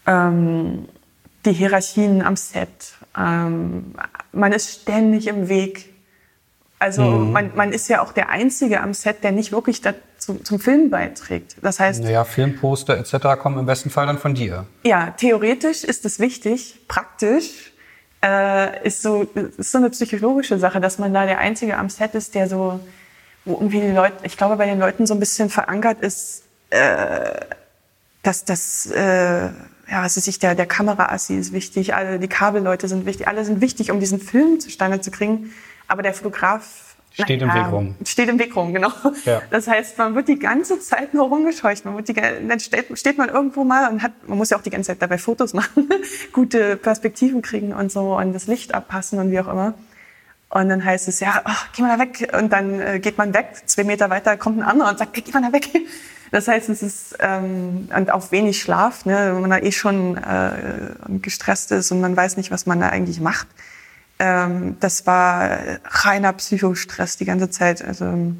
Ähm, 0.07 0.89
die 1.45 1.53
Hierarchien 1.53 2.23
am 2.23 2.37
Set. 2.37 2.69
Ähm, 3.17 3.95
man 4.33 4.53
ist 4.53 4.83
ständig 4.83 5.27
im 5.27 5.49
Weg 5.49 5.91
also 6.81 7.03
mhm. 7.03 7.33
man, 7.33 7.51
man 7.55 7.73
ist 7.73 7.89
ja 7.89 8.03
auch 8.03 8.13
der 8.13 8.31
Einzige 8.31 8.81
am 8.81 8.95
Set, 8.95 9.23
der 9.23 9.33
nicht 9.33 9.53
wirklich 9.53 9.83
dazu, 10.35 10.45
zum 10.45 10.61
Film 10.61 10.91
beiträgt. 10.91 11.57
Das 11.63 11.81
heißt, 11.81 12.03
naja, 12.03 12.25
Filmposter 12.25 12.99
etc. 12.99 13.41
kommen 13.41 13.59
im 13.59 13.67
besten 13.67 13.91
Fall 13.91 14.07
dann 14.07 14.19
von 14.19 14.35
dir. 14.35 14.67
Ja, 14.85 15.15
theoretisch 15.17 15.85
ist 15.85 16.05
es 16.05 16.19
wichtig, 16.19 16.81
praktisch 16.89 17.73
äh, 18.23 18.87
ist 18.87 19.03
so 19.03 19.23
ist 19.57 19.73
so 19.73 19.79
eine 19.79 19.91
psychologische 19.91 20.59
Sache, 20.59 20.81
dass 20.81 20.99
man 20.99 21.13
da 21.15 21.27
der 21.27 21.39
Einzige 21.39 21.77
am 21.77 21.91
Set 21.91 22.15
ist, 22.15 22.35
der 22.35 22.49
so 22.49 22.81
wo 23.45 23.55
irgendwie 23.55 23.81
die 23.81 23.91
Leute, 23.91 24.15
ich 24.23 24.37
glaube, 24.37 24.57
bei 24.57 24.67
den 24.67 24.79
Leuten 24.79 25.07
so 25.07 25.15
ein 25.15 25.21
bisschen 25.21 25.49
verankert 25.49 26.01
ist, 26.01 26.43
äh, 26.69 27.41
dass 28.23 28.45
das 28.45 28.87
äh, 28.91 29.49
ja, 29.91 30.05
was 30.05 30.17
ist 30.17 30.29
ich, 30.29 30.39
der, 30.39 30.55
der 30.55 30.67
Kameraassi 30.67 31.37
ist 31.37 31.53
wichtig, 31.53 31.95
alle 31.95 32.19
die 32.21 32.29
Kabelleute 32.29 32.87
sind 32.87 33.07
wichtig, 33.07 33.27
alle 33.27 33.45
sind 33.45 33.61
wichtig, 33.61 33.91
um 33.91 33.99
diesen 33.99 34.21
Film 34.21 34.61
zustande 34.61 35.01
zu 35.01 35.11
kriegen. 35.11 35.53
Aber 35.89 36.03
der 36.03 36.15
Fotograf 36.15 36.90
Steht 37.13 37.43
im 37.43 37.53
Weg 37.53 37.73
rum. 37.73 37.95
Steht 38.05 38.29
im 38.29 38.39
Weg 38.39 38.55
rum, 38.55 38.73
genau. 38.73 38.91
Ja. 39.25 39.43
Das 39.51 39.67
heißt, 39.67 39.99
man 39.99 40.15
wird 40.15 40.29
die 40.29 40.39
ganze 40.39 40.79
Zeit 40.79 41.13
nur 41.13 41.29
rumgescheucht. 41.29 41.85
Man 41.85 41.97
wird 41.97 42.09
die, 42.09 42.15
dann 42.15 42.61
steht, 42.61 42.97
steht 42.99 43.19
man 43.19 43.29
irgendwo 43.29 43.65
mal 43.65 43.91
und 43.91 44.03
hat, 44.03 44.13
man 44.27 44.39
muss 44.39 44.51
ja 44.51 44.57
auch 44.57 44.63
die 44.63 44.71
ganze 44.71 44.89
Zeit 44.89 45.03
dabei 45.03 45.19
Fotos 45.19 45.53
machen, 45.55 45.89
gute 46.33 46.77
Perspektiven 46.77 47.43
kriegen 47.43 47.73
und 47.73 47.91
so 47.91 48.17
und 48.17 48.33
das 48.33 48.47
Licht 48.47 48.75
abpassen 48.75 49.19
und 49.19 49.31
wie 49.31 49.41
auch 49.41 49.49
immer. 49.49 49.75
Und 50.51 50.69
dann 50.69 50.85
heißt 50.85 51.07
es, 51.09 51.21
ja, 51.21 51.43
oh, 51.47 51.67
geh 51.77 51.83
mal 51.83 51.97
da 51.97 52.03
weg. 52.03 52.33
Und 52.37 52.53
dann 52.53 52.81
äh, 52.81 52.99
geht 52.99 53.19
man 53.19 53.33
weg. 53.35 53.63
Zwei 53.67 53.85
Meter 53.85 54.11
weiter 54.11 54.37
kommt 54.37 54.59
ein 54.59 54.65
anderer 54.65 54.91
und 54.91 54.99
sagt, 54.99 55.15
geh 55.15 55.23
mal 55.33 55.43
da 55.43 55.53
weg. 55.53 55.69
Das 56.33 56.47
heißt, 56.47 56.69
es 56.69 56.81
ist 56.81 57.17
ähm, 57.19 57.89
und 57.93 58.13
auch 58.13 58.31
wenig 58.31 58.61
Schlaf, 58.61 59.05
ne, 59.05 59.33
wenn 59.35 59.41
man 59.41 59.51
da 59.51 59.59
eh 59.59 59.73
schon 59.73 60.17
äh, 60.17 61.19
gestresst 61.21 61.73
ist 61.73 61.91
und 61.91 62.01
man 62.01 62.17
weiß 62.17 62.37
nicht, 62.37 62.53
was 62.53 62.67
man 62.67 62.79
da 62.79 62.89
eigentlich 62.89 63.21
macht 63.21 63.49
ähm, 64.21 64.77
das 64.81 65.07
war 65.07 65.81
reiner 65.85 66.35
Psychostress 66.35 67.17
die 67.17 67.25
ganze 67.25 67.51
Zeit. 67.51 67.83
Also 67.83 68.35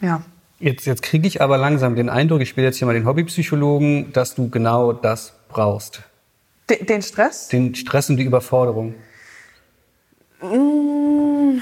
ja. 0.00 0.22
Jetzt, 0.58 0.86
jetzt 0.86 1.02
kriege 1.02 1.26
ich 1.26 1.42
aber 1.42 1.58
langsam 1.58 1.96
den 1.96 2.08
Eindruck, 2.08 2.40
ich 2.40 2.48
spiele 2.48 2.68
jetzt 2.68 2.78
hier 2.78 2.86
mal 2.86 2.94
den 2.94 3.04
Hobbypsychologen, 3.04 4.12
dass 4.12 4.36
du 4.36 4.48
genau 4.48 4.92
das 4.92 5.34
brauchst. 5.48 6.02
Den, 6.70 6.86
den 6.86 7.02
Stress? 7.02 7.48
Den 7.48 7.74
Stress 7.74 8.08
und 8.08 8.16
die 8.16 8.22
Überforderung. 8.22 8.94
Mm, 10.40 11.58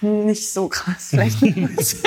nicht 0.00 0.52
so 0.52 0.68
krass, 0.68 1.08
vielleicht 1.10 1.42
ein 1.42 1.74
bisschen. 1.74 2.02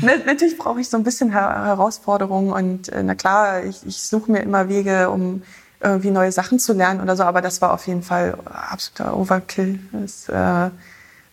Natürlich 0.24 0.56
brauche 0.56 0.80
ich 0.80 0.88
so 0.88 0.96
ein 0.96 1.02
bisschen 1.02 1.30
Herausforderungen 1.30 2.52
und 2.52 2.88
äh, 2.90 3.02
na 3.02 3.16
klar, 3.16 3.64
ich, 3.64 3.84
ich 3.84 4.00
suche 4.00 4.30
mir 4.30 4.40
immer 4.40 4.68
Wege, 4.68 5.10
um 5.10 5.42
irgendwie 5.80 6.10
neue 6.10 6.30
Sachen 6.30 6.58
zu 6.58 6.72
lernen 6.72 7.00
oder 7.00 7.16
so, 7.16 7.22
aber 7.22 7.40
das 7.40 7.60
war 7.62 7.72
auf 7.72 7.86
jeden 7.86 8.02
Fall 8.02 8.36
absoluter 8.44 9.16
Overkill. 9.16 9.80
Das 9.92 10.28
äh, 10.28 10.70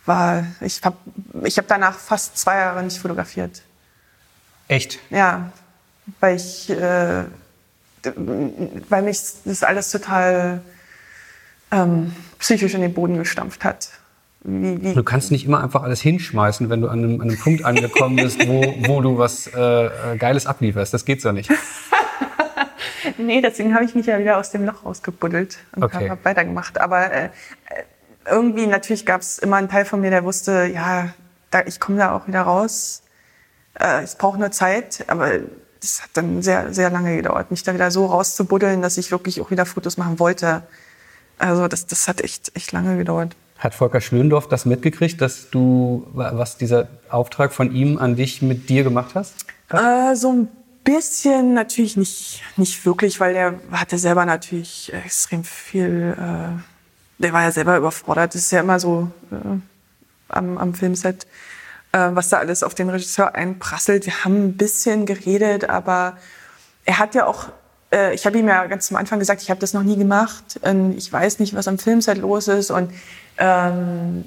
war, 0.06 0.48
ich 0.62 0.82
habe 0.84 0.98
ich 1.44 1.58
hab 1.58 1.68
danach 1.68 1.98
fast 1.98 2.38
zwei 2.38 2.58
Jahre 2.58 2.84
nicht 2.84 2.98
fotografiert. 2.98 3.62
Echt? 4.68 5.00
Ja, 5.10 5.52
weil 6.20 6.38
ich, 6.38 6.70
äh, 6.70 7.24
weil 8.90 9.02
mich 9.02 9.20
das 9.44 9.64
alles 9.64 9.92
total 9.92 10.62
ähm, 11.72 12.16
psychisch 12.40 12.74
in 12.74 12.82
den 12.82 12.94
Boden 12.94 13.18
gestampft 13.18 13.66
hat. 13.66 13.90
Wie, 14.44 14.82
wie 14.82 14.94
du 14.94 15.04
kannst 15.04 15.32
nicht 15.32 15.46
immer 15.46 15.62
einfach 15.62 15.84
alles 15.84 16.00
hinschmeißen, 16.00 16.70
wenn 16.70 16.82
du 16.82 16.88
an 16.88 17.00
einem, 17.00 17.22
an 17.22 17.30
einem 17.30 17.40
Punkt 17.40 17.66
angekommen 17.66 18.16
bist, 18.16 18.48
wo, 18.48 18.62
wo 18.88 19.02
du 19.02 19.18
was 19.18 19.48
äh, 19.48 19.86
äh 19.88 20.18
Geiles 20.18 20.46
ablieferst. 20.46 20.94
Das 20.94 21.04
geht 21.04 21.22
so 21.22 21.34
nicht. 21.34 21.52
nee, 23.18 23.42
deswegen 23.42 23.74
habe 23.74 23.86
ich 23.86 23.96
mich 23.96 24.06
ja 24.06 24.20
wieder 24.20 24.38
aus 24.38 24.52
dem 24.52 24.66
Loch 24.66 24.86
rausgebuddelt 24.86 25.58
und 25.76 25.84
okay. 25.84 26.10
habe 26.10 26.24
weitergemacht. 26.24 26.80
Aber 26.80 27.12
äh, 27.12 27.30
irgendwie, 28.30 28.68
natürlich 28.68 29.06
gab 29.06 29.22
es 29.22 29.38
immer 29.40 29.58
einen 29.58 29.70
Teil 29.70 29.86
von 29.86 30.02
mir, 30.02 30.10
der 30.10 30.24
wusste, 30.24 30.66
ja, 30.66 31.14
da, 31.52 31.62
ich 31.66 31.80
komme 31.80 31.98
da 31.98 32.16
auch 32.16 32.28
wieder 32.28 32.42
raus. 32.42 33.04
Äh, 33.80 34.04
es 34.04 34.16
braucht 34.16 34.40
nur 34.40 34.52
Zeit, 34.52 35.06
aber 35.08 35.40
das 35.82 36.04
hat 36.04 36.10
dann 36.14 36.42
sehr, 36.42 36.74
sehr 36.74 36.90
lange 36.90 37.16
gedauert, 37.16 37.52
mich 37.52 37.64
da 37.64 37.74
wieder 37.74 37.92
so 37.92 38.06
rauszubuddeln, 38.08 38.82
dass 38.82 38.98
ich 38.98 39.12
wirklich 39.12 39.42
auch 39.42 39.52
wieder 39.52 39.66
Fotos 39.66 39.98
machen 39.98 40.20
wollte. 40.20 40.64
Also 41.38 41.68
das, 41.68 41.86
das 41.86 42.08
hat 42.08 42.22
echt, 42.22 42.52
echt 42.56 42.72
lange 42.72 42.98
gedauert. 42.98 43.36
Hat 43.60 43.74
Volker 43.74 44.02
Schlöndorf 44.02 44.48
das 44.48 44.66
mitgekriegt, 44.66 45.20
dass 45.22 45.50
du, 45.50 46.08
was 46.14 46.58
dieser 46.58 46.88
Auftrag 47.10 47.54
von 47.54 47.74
ihm 47.74 47.98
an 47.98 48.16
dich 48.16 48.42
mit 48.42 48.70
dir 48.70 48.84
gemacht 48.84 49.16
hast? 49.16 49.46
Äh, 49.70 50.16
so 50.16 50.32
ein 50.32 50.48
bisschen 50.88 51.54
natürlich 51.54 51.98
nicht, 51.98 52.42
nicht 52.56 52.86
wirklich, 52.86 53.20
weil 53.20 53.34
der 53.34 53.60
hatte 53.72 53.98
selber 53.98 54.26
natürlich 54.26 54.94
extrem 54.94 55.44
viel, 55.44 56.16
äh, 56.18 57.22
der 57.22 57.34
war 57.34 57.44
ja 57.44 57.52
selber 57.52 57.76
überfordert. 57.76 58.34
Das 58.34 58.42
ist 58.42 58.52
ja 58.52 58.62
immer 58.62 58.80
so 58.80 59.12
äh, 59.32 59.60
am, 60.30 60.58
am 60.58 60.74
Filmset, 60.74 61.28
äh, 61.92 62.10
was 62.12 62.30
da 62.30 62.38
alles 62.38 62.64
auf 62.64 62.74
den 62.74 62.90
Regisseur 62.90 63.36
einprasselt. 63.36 64.06
Wir 64.06 64.24
haben 64.24 64.46
ein 64.46 64.58
bisschen 64.58 65.06
geredet, 65.06 65.70
aber 65.70 66.18
er 66.86 67.00
hat 67.00 67.16
ja 67.16 67.26
auch 67.26 67.50
äh, 67.92 68.14
ich 68.14 68.26
habe 68.26 68.40
ihm 68.40 68.48
ja 68.48 68.66
ganz 68.68 68.90
am 68.90 68.96
Anfang 68.96 69.20
gesagt, 69.20 69.42
ich 69.42 69.50
habe 69.50 69.60
das 69.60 69.74
noch 69.74 69.84
nie 69.84 69.98
gemacht. 69.98 70.60
Ich 70.96 71.12
weiß 71.12 71.40
nicht, 71.40 71.54
was 71.54 71.68
am 71.68 71.80
Filmset 71.80 72.18
los 72.18 72.48
ist. 72.48 72.72
Und, 72.72 72.94
ähm, 73.38 74.24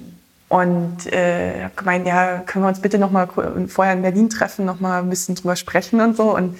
und 0.51 1.07
äh, 1.07 1.63
habe 1.63 1.75
gemeint, 1.77 2.05
ja, 2.05 2.39
können 2.39 2.65
wir 2.65 2.67
uns 2.67 2.81
bitte 2.81 2.97
noch 2.97 3.09
mal 3.09 3.25
vorher 3.69 3.93
in 3.93 4.01
Berlin 4.01 4.29
treffen, 4.29 4.65
noch 4.65 4.81
mal 4.81 4.99
ein 4.99 5.09
bisschen 5.09 5.35
drüber 5.35 5.55
sprechen 5.55 6.01
und 6.01 6.17
so. 6.17 6.35
Und, 6.35 6.59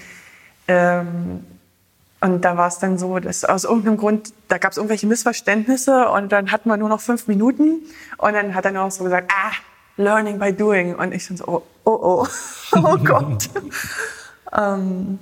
ähm, 0.69 1.45
und 2.21 2.45
da 2.45 2.55
war 2.55 2.69
es 2.69 2.79
dann 2.79 2.97
so, 2.97 3.19
dass 3.19 3.43
aus 3.43 3.65
irgendeinem 3.65 3.97
Grund, 3.97 4.31
da 4.47 4.59
gab 4.59 4.71
es 4.71 4.77
irgendwelche 4.77 5.07
Missverständnisse 5.07 6.07
und 6.07 6.31
dann 6.31 6.53
hatten 6.53 6.69
wir 6.69 6.77
nur 6.77 6.87
noch 6.87 7.01
fünf 7.01 7.27
Minuten. 7.27 7.81
Und 8.17 8.31
dann 8.31 8.55
hat 8.55 8.63
er 8.63 8.71
nur 8.71 8.85
noch 8.85 8.91
so 8.91 9.03
gesagt, 9.03 9.29
ah, 9.29 9.51
learning 9.97 10.39
by 10.39 10.53
doing. 10.53 10.95
Und 10.95 11.13
ich 11.13 11.27
dann 11.27 11.35
so, 11.35 11.45
oh, 11.47 11.61
oh, 11.83 11.99
oh, 12.01 12.27
oh 12.77 12.97
Gott. 13.03 13.49
ähm, 14.57 15.19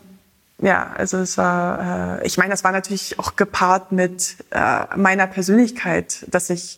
ja, 0.60 0.92
also 0.96 1.18
es 1.18 1.40
war, 1.40 2.20
äh, 2.22 2.28
ich 2.28 2.38
meine, 2.38 2.52
das 2.52 2.64
war 2.64 2.72
natürlich 2.72 3.18
auch 3.18 3.36
gepaart 3.36 3.92
mit 3.92 4.36
äh, 4.52 4.96
meiner 4.96 5.26
Persönlichkeit, 5.26 6.24
dass 6.28 6.52
ich 6.52 6.78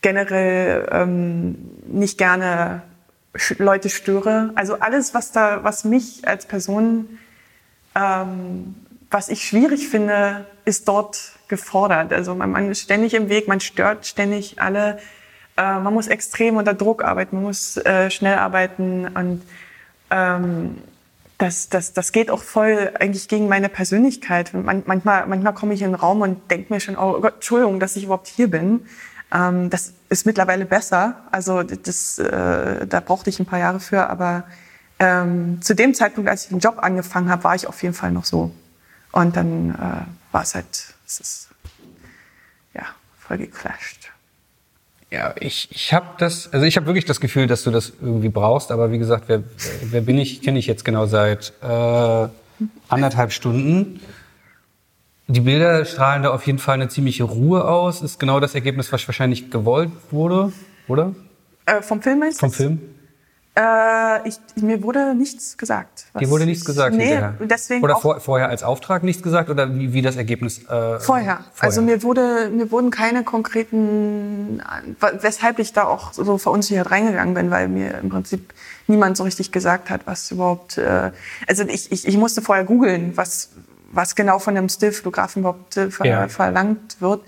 generell 0.00 0.88
ähm, 0.90 1.56
nicht 1.86 2.18
gerne 2.18 2.82
Leute 3.58 3.88
störe. 3.88 4.50
Also 4.54 4.78
alles, 4.80 5.14
was 5.14 5.32
da, 5.32 5.62
was 5.62 5.84
mich 5.84 6.26
als 6.26 6.46
Person, 6.46 7.18
ähm, 7.94 8.74
was 9.10 9.28
ich 9.28 9.44
schwierig 9.44 9.88
finde, 9.88 10.46
ist 10.64 10.88
dort 10.88 11.32
gefordert. 11.48 12.12
Also 12.12 12.34
man, 12.34 12.50
man 12.50 12.70
ist 12.70 12.80
ständig 12.80 13.14
im 13.14 13.28
Weg, 13.28 13.48
man 13.48 13.60
stört 13.60 14.06
ständig 14.06 14.60
alle. 14.60 14.98
Äh, 15.56 15.78
man 15.78 15.92
muss 15.94 16.08
extrem 16.08 16.56
unter 16.56 16.74
Druck 16.74 17.04
arbeiten, 17.04 17.36
man 17.36 17.44
muss 17.44 17.76
äh, 17.76 18.10
schnell 18.10 18.38
arbeiten 18.38 19.08
und 19.08 19.42
ähm, 20.10 20.78
das, 21.38 21.70
das, 21.70 21.94
das 21.94 22.12
geht 22.12 22.30
auch 22.30 22.42
voll 22.42 22.92
eigentlich 23.00 23.26
gegen 23.26 23.48
meine 23.48 23.70
Persönlichkeit. 23.70 24.52
Man, 24.52 24.82
manchmal, 24.84 25.26
manchmal 25.26 25.54
komme 25.54 25.72
ich 25.72 25.80
in 25.80 25.92
den 25.92 25.94
Raum 25.94 26.20
und 26.20 26.50
denke 26.50 26.72
mir 26.72 26.80
schon, 26.80 26.98
oh 26.98 27.18
Gott, 27.20 27.36
Entschuldigung, 27.36 27.80
dass 27.80 27.96
ich 27.96 28.04
überhaupt 28.04 28.28
hier 28.28 28.50
bin. 28.50 28.86
Ähm, 29.32 29.70
das 29.70 29.92
ist 30.08 30.26
mittlerweile 30.26 30.64
besser. 30.64 31.16
Also 31.30 31.62
das, 31.62 32.18
äh, 32.18 32.86
da 32.86 33.00
brauchte 33.00 33.30
ich 33.30 33.38
ein 33.38 33.46
paar 33.46 33.58
Jahre 33.58 33.80
für. 33.80 34.08
Aber 34.08 34.44
ähm, 34.98 35.62
zu 35.62 35.74
dem 35.74 35.94
Zeitpunkt, 35.94 36.28
als 36.28 36.44
ich 36.44 36.48
den 36.50 36.58
Job 36.58 36.78
angefangen 36.78 37.30
habe, 37.30 37.44
war 37.44 37.54
ich 37.54 37.66
auf 37.66 37.82
jeden 37.82 37.94
Fall 37.94 38.12
noch 38.12 38.24
so. 38.24 38.52
Und 39.12 39.36
dann 39.36 39.70
äh, 39.70 40.32
war 40.32 40.42
es 40.42 40.54
halt, 40.54 40.94
es 41.06 41.20
ist 41.20 41.48
ja 42.74 42.82
voll 43.18 43.38
geclasht. 43.38 44.10
Ja, 45.10 45.34
ich, 45.40 45.68
ich 45.72 45.92
habe 45.92 46.06
das, 46.18 46.52
also 46.52 46.64
ich 46.64 46.76
habe 46.76 46.86
wirklich 46.86 47.04
das 47.04 47.20
Gefühl, 47.20 47.48
dass 47.48 47.64
du 47.64 47.72
das 47.72 47.92
irgendwie 48.00 48.28
brauchst, 48.28 48.70
aber 48.70 48.92
wie 48.92 48.98
gesagt, 48.98 49.24
wer, 49.26 49.42
wer 49.82 50.02
bin 50.02 50.18
ich, 50.18 50.40
kenne 50.40 50.60
ich 50.60 50.68
jetzt 50.68 50.84
genau 50.84 51.06
seit 51.06 51.52
äh, 51.62 52.28
anderthalb 52.88 53.32
Stunden. 53.32 54.00
Die 55.30 55.40
Bilder 55.40 55.84
strahlen 55.84 56.24
da 56.24 56.30
auf 56.30 56.44
jeden 56.46 56.58
Fall 56.58 56.74
eine 56.74 56.88
ziemliche 56.88 57.22
Ruhe 57.22 57.64
aus. 57.64 58.02
Ist 58.02 58.18
genau 58.18 58.40
das 58.40 58.56
Ergebnis, 58.56 58.92
was 58.92 59.06
wahrscheinlich 59.06 59.48
gewollt 59.48 59.92
wurde, 60.10 60.52
oder? 60.88 61.14
Äh, 61.66 61.82
vom 61.82 62.02
Film 62.02 62.18
meinst 62.18 62.38
du? 62.38 62.46
Vom 62.46 62.52
Film. 62.52 62.80
Äh, 63.56 64.28
ich, 64.28 64.38
mir 64.56 64.82
wurde 64.82 65.14
nichts 65.14 65.56
gesagt. 65.56 66.06
Dir 66.18 66.30
wurde 66.30 66.46
nichts 66.46 66.64
gesagt 66.64 66.96
nee, 66.96 67.06
hinterher? 67.06 67.34
deswegen 67.40 67.84
Oder 67.84 67.96
vor, 67.96 68.18
vorher 68.18 68.48
als 68.48 68.64
Auftrag 68.64 69.04
nichts 69.04 69.22
gesagt 69.22 69.50
oder 69.50 69.72
wie, 69.72 69.92
wie 69.92 70.02
das 70.02 70.16
Ergebnis? 70.16 70.64
Äh, 70.64 70.64
vorher. 70.66 70.98
vorher. 70.98 71.44
Also 71.60 71.82
mir 71.82 72.02
wurde 72.02 72.50
mir 72.52 72.72
wurden 72.72 72.90
keine 72.90 73.22
konkreten, 73.22 74.60
weshalb 75.20 75.60
ich 75.60 75.72
da 75.72 75.84
auch 75.84 76.12
so 76.12 76.38
verunsichert 76.38 76.90
reingegangen 76.90 77.34
bin, 77.34 77.52
weil 77.52 77.68
mir 77.68 77.98
im 77.98 78.08
Prinzip 78.08 78.52
niemand 78.88 79.16
so 79.16 79.22
richtig 79.22 79.52
gesagt 79.52 79.90
hat, 79.90 80.02
was 80.06 80.30
überhaupt. 80.32 80.78
Äh, 80.78 81.12
also 81.46 81.64
ich, 81.64 81.92
ich, 81.92 82.06
ich 82.06 82.16
musste 82.16 82.42
vorher 82.42 82.64
googeln, 82.64 83.16
was 83.16 83.50
was 83.90 84.14
genau 84.14 84.38
von 84.38 84.56
einem 84.56 84.68
Stillfotografen 84.68 85.40
überhaupt 85.40 85.76
äh, 85.76 85.90
ver 85.90 86.06
ja. 86.06 86.28
verlangt 86.28 87.00
wird 87.00 87.22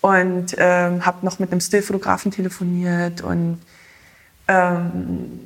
und 0.00 0.54
ähm, 0.58 1.04
habe 1.04 1.24
noch 1.24 1.38
mit 1.38 1.50
einem 1.52 1.60
Stillfotografen 1.60 2.30
telefoniert 2.30 3.20
und 3.20 3.60
ähm, 4.48 5.40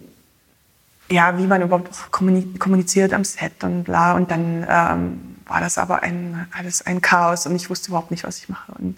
ja, 1.10 1.36
wie 1.36 1.46
man 1.46 1.62
überhaupt 1.62 2.10
kommuniziert 2.10 3.12
am 3.12 3.24
Set 3.24 3.62
und 3.64 3.84
bla. 3.84 4.14
Und 4.14 4.30
dann 4.30 4.66
ähm, 4.68 5.36
war 5.46 5.60
das 5.60 5.78
aber 5.78 6.02
ein, 6.02 6.46
alles 6.56 6.84
ein 6.86 7.00
Chaos 7.02 7.46
und 7.46 7.54
ich 7.54 7.68
wusste 7.68 7.88
überhaupt 7.88 8.10
nicht, 8.10 8.24
was 8.24 8.38
ich 8.38 8.48
mache. 8.48 8.72
Und 8.72 8.96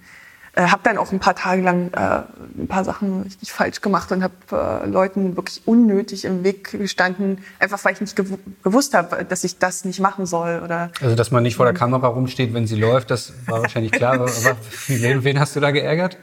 äh, 0.56 0.68
habe 0.68 0.82
dann 0.84 0.98
auch 0.98 1.10
ein 1.10 1.18
paar 1.18 1.34
Tage 1.34 1.62
lang 1.62 1.92
äh, 1.92 2.22
ein 2.60 2.68
paar 2.68 2.84
Sachen 2.84 3.22
richtig 3.22 3.52
falsch 3.52 3.80
gemacht 3.80 4.12
und 4.12 4.22
habe 4.22 4.34
äh, 4.52 4.86
Leuten 4.86 5.36
wirklich 5.36 5.62
unnötig 5.66 6.24
im 6.24 6.44
Weg 6.44 6.70
gestanden, 6.70 7.38
einfach 7.58 7.84
weil 7.84 7.94
ich 7.94 8.00
nicht 8.00 8.14
gew 8.14 8.38
gewusst 8.62 8.94
habe, 8.94 9.24
dass 9.24 9.42
ich 9.44 9.58
das 9.58 9.84
nicht 9.84 10.00
machen 10.00 10.26
soll. 10.26 10.60
Oder, 10.62 10.90
also, 11.00 11.16
dass 11.16 11.30
man 11.30 11.42
nicht 11.42 11.56
vor 11.56 11.66
der 11.66 11.74
Kamera 11.74 12.06
rumsteht, 12.06 12.54
wenn 12.54 12.66
sie 12.66 12.76
läuft, 12.76 13.10
das 13.10 13.32
war 13.46 13.62
wahrscheinlich 13.62 13.92
klar. 13.92 14.14
aber 14.14 14.56
wen, 14.86 15.24
wen 15.24 15.40
hast 15.40 15.56
du 15.56 15.60
da 15.60 15.72
geärgert? 15.72 16.18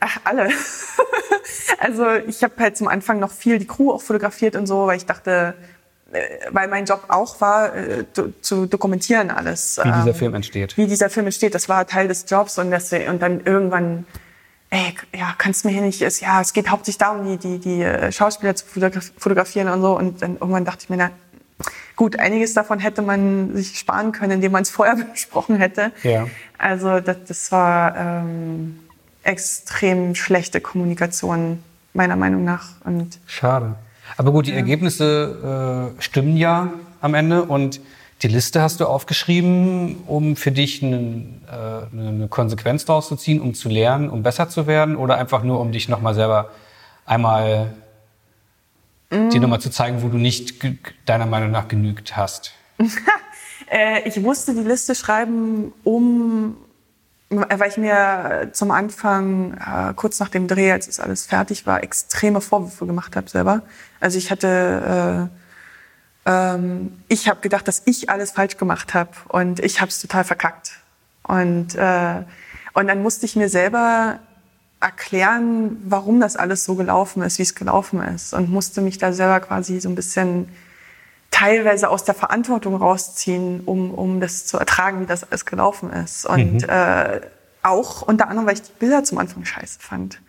Ach, 0.00 0.18
alle. 0.24 0.48
also 1.78 2.06
ich 2.26 2.42
habe 2.42 2.54
halt 2.58 2.76
zum 2.76 2.88
Anfang 2.88 3.18
noch 3.18 3.30
viel 3.30 3.58
die 3.58 3.66
Crew 3.66 3.92
auch 3.92 4.02
fotografiert 4.02 4.56
und 4.56 4.66
so, 4.66 4.86
weil 4.86 4.96
ich 4.96 5.06
dachte, 5.06 5.54
weil 6.50 6.68
mein 6.68 6.84
Job 6.84 7.04
auch 7.08 7.40
war, 7.40 7.74
äh, 7.74 8.04
zu 8.40 8.66
dokumentieren 8.66 9.30
alles. 9.30 9.78
Wie 9.82 9.90
dieser 9.90 10.08
ähm, 10.08 10.14
Film 10.14 10.34
entsteht. 10.34 10.76
Wie 10.76 10.86
dieser 10.86 11.10
Film 11.10 11.26
entsteht, 11.26 11.54
das 11.54 11.68
war 11.68 11.86
Teil 11.86 12.08
des 12.08 12.26
Jobs 12.28 12.58
und, 12.58 12.70
das, 12.70 12.92
und 12.92 13.20
dann 13.20 13.40
irgendwann, 13.44 14.06
ey, 14.70 14.94
ja, 15.14 15.34
kannst 15.36 15.64
du 15.64 15.68
mir 15.68 15.74
hier 15.74 15.82
nicht, 15.82 16.02
ist, 16.02 16.20
ja, 16.20 16.40
es 16.40 16.52
geht 16.52 16.70
hauptsächlich 16.70 16.98
darum, 16.98 17.26
die, 17.26 17.36
die, 17.38 17.58
die 17.58 17.82
äh, 17.82 18.12
Schauspieler 18.12 18.54
zu 18.54 18.64
fotografieren 19.18 19.68
und 19.68 19.80
so 19.80 19.98
und 19.98 20.22
dann 20.22 20.36
irgendwann 20.36 20.64
dachte 20.64 20.84
ich 20.84 20.90
mir, 20.90 20.96
na, 20.96 21.10
gut, 21.96 22.18
einiges 22.18 22.54
davon 22.54 22.78
hätte 22.78 23.02
man 23.02 23.56
sich 23.56 23.78
sparen 23.78 24.12
können, 24.12 24.32
indem 24.32 24.52
man 24.52 24.62
es 24.62 24.70
vorher 24.70 24.96
besprochen 25.12 25.56
hätte. 25.56 25.90
Ja. 26.04 26.28
Also 26.56 27.00
das, 27.00 27.16
das 27.26 27.52
war 27.52 27.96
ähm, 27.96 28.78
extrem 29.24 30.14
schlechte 30.14 30.60
Kommunikation 30.60 31.62
meiner 31.94 32.16
Meinung 32.16 32.44
nach. 32.44 32.68
Und 32.84 33.18
Schade. 33.26 33.74
Aber 34.16 34.32
gut, 34.32 34.46
die 34.46 34.52
ja. 34.52 34.56
Ergebnisse 34.56 35.92
äh, 35.98 36.02
stimmen 36.02 36.36
ja 36.36 36.72
am 37.00 37.14
Ende 37.14 37.44
und 37.44 37.80
die 38.22 38.28
Liste 38.28 38.62
hast 38.62 38.80
du 38.80 38.86
aufgeschrieben, 38.86 39.96
um 40.06 40.36
für 40.36 40.50
dich 40.50 40.82
einen, 40.82 41.42
äh, 41.48 41.96
eine 41.96 42.28
Konsequenz 42.28 42.86
daraus 42.86 43.08
zu 43.08 43.16
ziehen, 43.16 43.40
um 43.40 43.54
zu 43.54 43.68
lernen, 43.68 44.08
um 44.08 44.22
besser 44.22 44.48
zu 44.48 44.66
werden 44.66 44.96
oder 44.96 45.18
einfach 45.18 45.42
nur, 45.42 45.60
um 45.60 45.70
dich 45.70 45.88
nochmal 45.88 46.14
selber 46.14 46.50
einmal 47.04 47.74
mm. 49.10 49.28
dir 49.28 49.40
nochmal 49.40 49.60
zu 49.60 49.70
zeigen, 49.70 50.02
wo 50.02 50.08
du 50.08 50.16
nicht 50.16 50.64
deiner 51.04 51.26
Meinung 51.26 51.50
nach 51.50 51.68
genügt 51.68 52.16
hast? 52.16 52.52
äh, 53.70 54.08
ich 54.08 54.16
musste 54.18 54.54
die 54.54 54.66
Liste 54.66 54.94
schreiben, 54.94 55.74
um 55.84 56.56
weil 57.28 57.68
ich 57.68 57.76
mir 57.76 58.50
zum 58.52 58.70
Anfang, 58.70 59.54
äh, 59.54 59.94
kurz 59.94 60.20
nach 60.20 60.28
dem 60.28 60.46
Dreh, 60.46 60.72
als 60.72 60.86
es 60.86 61.00
alles 61.00 61.26
fertig 61.26 61.66
war, 61.66 61.82
extreme 61.82 62.40
Vorwürfe 62.40 62.86
gemacht 62.86 63.16
habe 63.16 63.28
selber. 63.28 63.62
Also 64.00 64.18
ich 64.18 64.30
hatte 64.30 65.30
ähm, 66.26 66.92
ich 67.08 67.28
habe 67.28 67.40
gedacht, 67.40 67.66
dass 67.68 67.82
ich 67.86 68.10
alles 68.10 68.32
falsch 68.32 68.56
gemacht 68.56 68.92
habe 68.94 69.10
und 69.28 69.60
ich 69.60 69.80
habe 69.80 69.90
es 69.90 70.00
total 70.00 70.24
verkackt. 70.24 70.72
Und, 71.22 71.76
äh, 71.76 72.22
und 72.74 72.88
dann 72.88 73.02
musste 73.02 73.26
ich 73.26 73.36
mir 73.36 73.48
selber 73.48 74.18
erklären, 74.80 75.78
warum 75.84 76.20
das 76.20 76.36
alles 76.36 76.64
so 76.64 76.74
gelaufen 76.74 77.22
ist, 77.22 77.38
wie 77.38 77.42
es 77.42 77.54
gelaufen 77.54 78.02
ist. 78.02 78.34
Und 78.34 78.50
musste 78.50 78.80
mich 78.82 78.98
da 78.98 79.12
selber 79.12 79.40
quasi 79.40 79.80
so 79.80 79.88
ein 79.88 79.94
bisschen 79.94 80.48
teilweise 81.30 81.90
aus 81.90 82.04
der 82.04 82.14
Verantwortung 82.14 82.76
rausziehen, 82.76 83.62
um, 83.64 83.92
um 83.92 84.20
das 84.20 84.46
zu 84.46 84.58
ertragen, 84.58 85.00
wie 85.00 85.06
das 85.06 85.24
alles 85.24 85.44
gelaufen 85.44 85.92
ist. 85.92 86.26
Und 86.26 86.62
mhm. 86.62 86.68
äh, 86.68 87.20
auch 87.62 88.02
unter 88.02 88.28
anderem, 88.28 88.46
weil 88.46 88.54
ich 88.54 88.62
die 88.62 88.72
Bilder 88.78 89.04
zum 89.04 89.18
Anfang 89.18 89.44
scheiße 89.44 89.80
fand. 89.80 90.20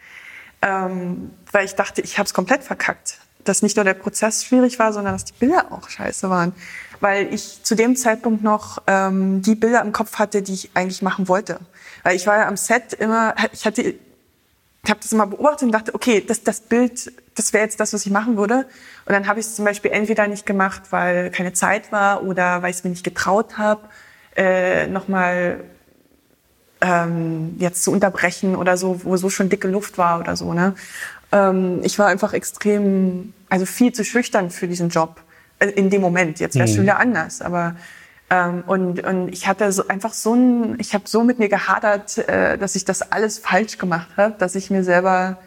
Ähm, 0.61 1.31
weil 1.51 1.65
ich 1.65 1.75
dachte, 1.75 2.01
ich 2.01 2.17
habe 2.17 2.25
es 2.25 2.33
komplett 2.33 2.63
verkackt. 2.63 3.19
Dass 3.43 3.61
nicht 3.61 3.77
nur 3.77 3.85
der 3.85 3.93
Prozess 3.93 4.43
schwierig 4.43 4.79
war, 4.79 4.91
sondern 4.91 5.13
dass 5.13 5.23
die 5.23 5.33
Bilder 5.33 5.71
auch 5.71 5.87
scheiße 5.89 6.29
waren. 6.29 6.53
Weil 6.99 7.33
ich 7.33 7.63
zu 7.63 7.75
dem 7.75 7.95
Zeitpunkt 7.95 8.43
noch 8.43 8.81
ähm, 8.87 9.41
die 9.41 9.55
Bilder 9.55 9.81
im 9.81 9.93
Kopf 9.93 10.17
hatte, 10.19 10.41
die 10.41 10.53
ich 10.53 10.71
eigentlich 10.73 11.01
machen 11.01 11.27
wollte. 11.27 11.59
Weil 12.03 12.15
ich 12.15 12.27
war 12.27 12.37
ja 12.37 12.47
am 12.47 12.57
Set 12.57 12.93
immer, 12.93 13.35
ich 13.53 13.65
hatte 13.65 13.95
ich 14.87 14.89
habe 14.89 15.01
das 15.01 15.11
immer 15.11 15.27
beobachtet 15.27 15.63
und 15.63 15.73
dachte, 15.73 15.93
okay, 15.93 16.23
das, 16.25 16.43
das 16.43 16.61
Bild, 16.61 17.11
das 17.37 17.53
wäre 17.53 17.63
jetzt 17.63 17.79
das, 17.79 17.93
was 17.93 18.05
ich 18.05 18.11
machen 18.11 18.35
würde. 18.37 18.65
Und 19.05 19.13
dann 19.13 19.27
habe 19.27 19.39
ich 19.39 19.45
es 19.45 19.55
zum 19.55 19.65
Beispiel 19.65 19.91
entweder 19.91 20.27
nicht 20.27 20.45
gemacht, 20.45 20.83
weil 20.89 21.29
keine 21.31 21.53
Zeit 21.53 21.91
war 21.91 22.23
oder 22.23 22.61
weil 22.61 22.71
ich 22.71 22.77
es 22.77 22.83
mir 22.83 22.89
nicht 22.89 23.03
getraut 23.03 23.57
habe, 23.57 23.81
äh, 24.35 24.87
nochmal 24.87 25.63
ähm, 26.81 27.55
jetzt 27.57 27.83
zu 27.83 27.91
unterbrechen 27.91 28.55
oder 28.55 28.77
so, 28.77 29.03
wo 29.03 29.17
so 29.17 29.29
schon 29.29 29.49
dicke 29.49 29.67
Luft 29.67 29.97
war 29.97 30.19
oder 30.19 30.35
so. 30.35 30.53
Ne? 30.53 30.75
Ähm, 31.31 31.79
ich 31.83 31.97
war 31.97 32.07
einfach 32.07 32.33
extrem, 32.33 33.33
also 33.49 33.65
viel 33.65 33.93
zu 33.93 34.03
schüchtern 34.03 34.49
für 34.49 34.67
diesen 34.67 34.89
Job 34.89 35.21
äh, 35.59 35.67
in 35.69 35.89
dem 35.89 36.01
Moment. 36.01 36.39
Jetzt 36.39 36.55
wäre 36.55 36.65
es 36.65 36.71
mhm. 36.71 36.75
schon 36.75 36.83
wieder 36.83 36.99
anders, 36.99 37.41
aber 37.41 37.75
ähm, 38.29 38.63
und, 38.67 39.03
und 39.03 39.29
ich 39.29 39.47
hatte 39.47 39.71
so 39.71 39.87
einfach 39.87 40.13
so 40.13 40.33
ein, 40.33 40.79
ich 40.79 40.93
habe 40.93 41.05
so 41.07 41.23
mit 41.23 41.39
mir 41.39 41.49
gehadert, 41.49 42.17
äh, 42.17 42.57
dass 42.57 42.75
ich 42.75 42.83
das 42.83 43.11
alles 43.11 43.39
falsch 43.39 43.77
gemacht 43.77 44.09
habe, 44.17 44.35
dass 44.37 44.55
ich 44.55 44.69
mir 44.69 44.83
selber 44.83 45.37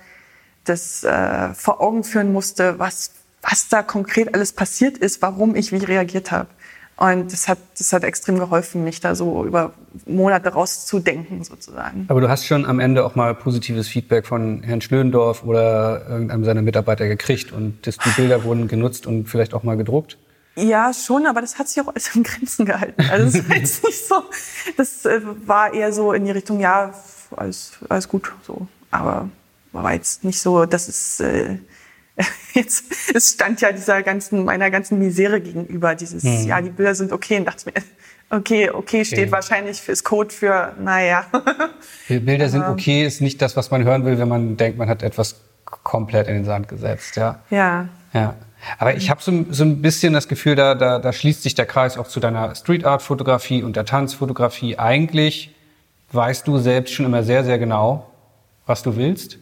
das 0.70 1.04
äh, 1.04 1.52
vor 1.54 1.80
Augen 1.80 2.04
führen 2.04 2.32
musste, 2.32 2.78
was, 2.78 3.12
was 3.42 3.68
da 3.68 3.82
konkret 3.82 4.34
alles 4.34 4.52
passiert 4.52 4.98
ist, 4.98 5.20
warum 5.22 5.54
ich 5.56 5.72
wie 5.72 5.78
reagiert 5.78 6.30
habe. 6.30 6.48
Und 6.96 7.32
das 7.32 7.48
hat, 7.48 7.58
das 7.78 7.94
hat 7.94 8.04
extrem 8.04 8.38
geholfen, 8.38 8.84
mich 8.84 9.00
da 9.00 9.14
so 9.14 9.46
über 9.46 9.72
Monate 10.04 10.50
rauszudenken, 10.50 11.42
sozusagen. 11.44 12.04
Aber 12.08 12.20
du 12.20 12.28
hast 12.28 12.44
schon 12.44 12.66
am 12.66 12.78
Ende 12.78 13.06
auch 13.06 13.14
mal 13.14 13.34
positives 13.34 13.88
Feedback 13.88 14.26
von 14.26 14.62
Herrn 14.62 14.82
Schlöndorf 14.82 15.42
oder 15.42 16.06
irgendeinem 16.06 16.44
seiner 16.44 16.60
Mitarbeiter 16.60 17.08
gekriegt 17.08 17.52
und 17.52 17.86
das, 17.86 17.96
die 17.96 18.10
Bilder 18.10 18.44
wurden 18.44 18.68
genutzt 18.68 19.06
und 19.06 19.30
vielleicht 19.30 19.54
auch 19.54 19.62
mal 19.62 19.78
gedruckt? 19.78 20.18
Ja, 20.56 20.92
schon, 20.92 21.26
aber 21.26 21.40
das 21.40 21.58
hat 21.58 21.68
sich 21.68 21.82
auch 21.82 21.88
alles 21.88 22.14
in 22.14 22.22
Grenzen 22.22 22.66
gehalten. 22.66 23.02
Also 23.10 23.38
das 23.38 23.48
war 23.48 23.56
jetzt 23.56 23.82
nicht 23.82 24.06
so, 24.06 24.22
das 24.76 25.06
äh, 25.06 25.22
war 25.46 25.72
eher 25.72 25.94
so 25.94 26.12
in 26.12 26.26
die 26.26 26.32
Richtung, 26.32 26.60
ja, 26.60 26.92
alles, 27.34 27.78
alles 27.88 28.08
gut, 28.08 28.30
so. 28.46 28.66
Aber 28.90 29.30
war 29.72 29.94
jetzt 29.94 30.24
nicht 30.24 30.40
so, 30.40 30.66
dass 30.66 30.88
es 30.88 31.20
äh, 31.20 31.58
jetzt, 32.54 32.84
es 33.14 33.30
stand 33.30 33.60
ja 33.60 33.72
dieser 33.72 34.02
ganzen, 34.02 34.44
meiner 34.44 34.70
ganzen 34.70 34.98
Misere 34.98 35.40
gegenüber, 35.40 35.94
dieses, 35.94 36.22
mhm. 36.24 36.46
ja, 36.46 36.60
die 36.60 36.70
Bilder 36.70 36.94
sind 36.94 37.12
okay 37.12 37.38
und 37.38 37.46
dachte 37.46 37.70
mir, 37.70 37.82
okay, 38.30 38.70
okay 38.70 39.04
steht 39.04 39.18
okay. 39.18 39.32
wahrscheinlich 39.32 39.80
fürs 39.80 40.04
Code 40.04 40.30
für, 40.30 40.74
naja. 40.80 41.26
Bilder 42.08 42.48
sind 42.48 42.62
okay, 42.64 43.04
ist 43.04 43.20
nicht 43.20 43.40
das, 43.42 43.56
was 43.56 43.70
man 43.70 43.84
hören 43.84 44.04
will, 44.04 44.18
wenn 44.18 44.28
man 44.28 44.56
denkt, 44.56 44.78
man 44.78 44.88
hat 44.88 45.02
etwas 45.02 45.36
komplett 45.64 46.28
in 46.28 46.34
den 46.34 46.44
Sand 46.44 46.68
gesetzt, 46.68 47.16
ja. 47.16 47.40
Ja. 47.50 47.88
Ja. 48.12 48.34
Aber 48.78 48.94
ich 48.94 49.08
habe 49.08 49.22
so, 49.22 49.46
so 49.50 49.64
ein 49.64 49.80
bisschen 49.80 50.12
das 50.12 50.28
Gefühl, 50.28 50.54
da, 50.54 50.74
da, 50.74 50.98
da 50.98 51.12
schließt 51.12 51.42
sich 51.42 51.54
der 51.54 51.64
Kreis 51.64 51.96
auch 51.96 52.08
zu 52.08 52.20
deiner 52.20 52.54
Street 52.54 52.84
Art 52.84 53.00
Fotografie 53.02 53.62
und 53.62 53.76
der 53.76 53.86
Tanzfotografie. 53.86 54.78
Eigentlich 54.78 55.54
weißt 56.12 56.46
du 56.46 56.58
selbst 56.58 56.92
schon 56.92 57.06
immer 57.06 57.22
sehr, 57.22 57.44
sehr 57.44 57.58
genau, 57.58 58.10
was 58.66 58.82
du 58.82 58.96
willst. 58.96 59.38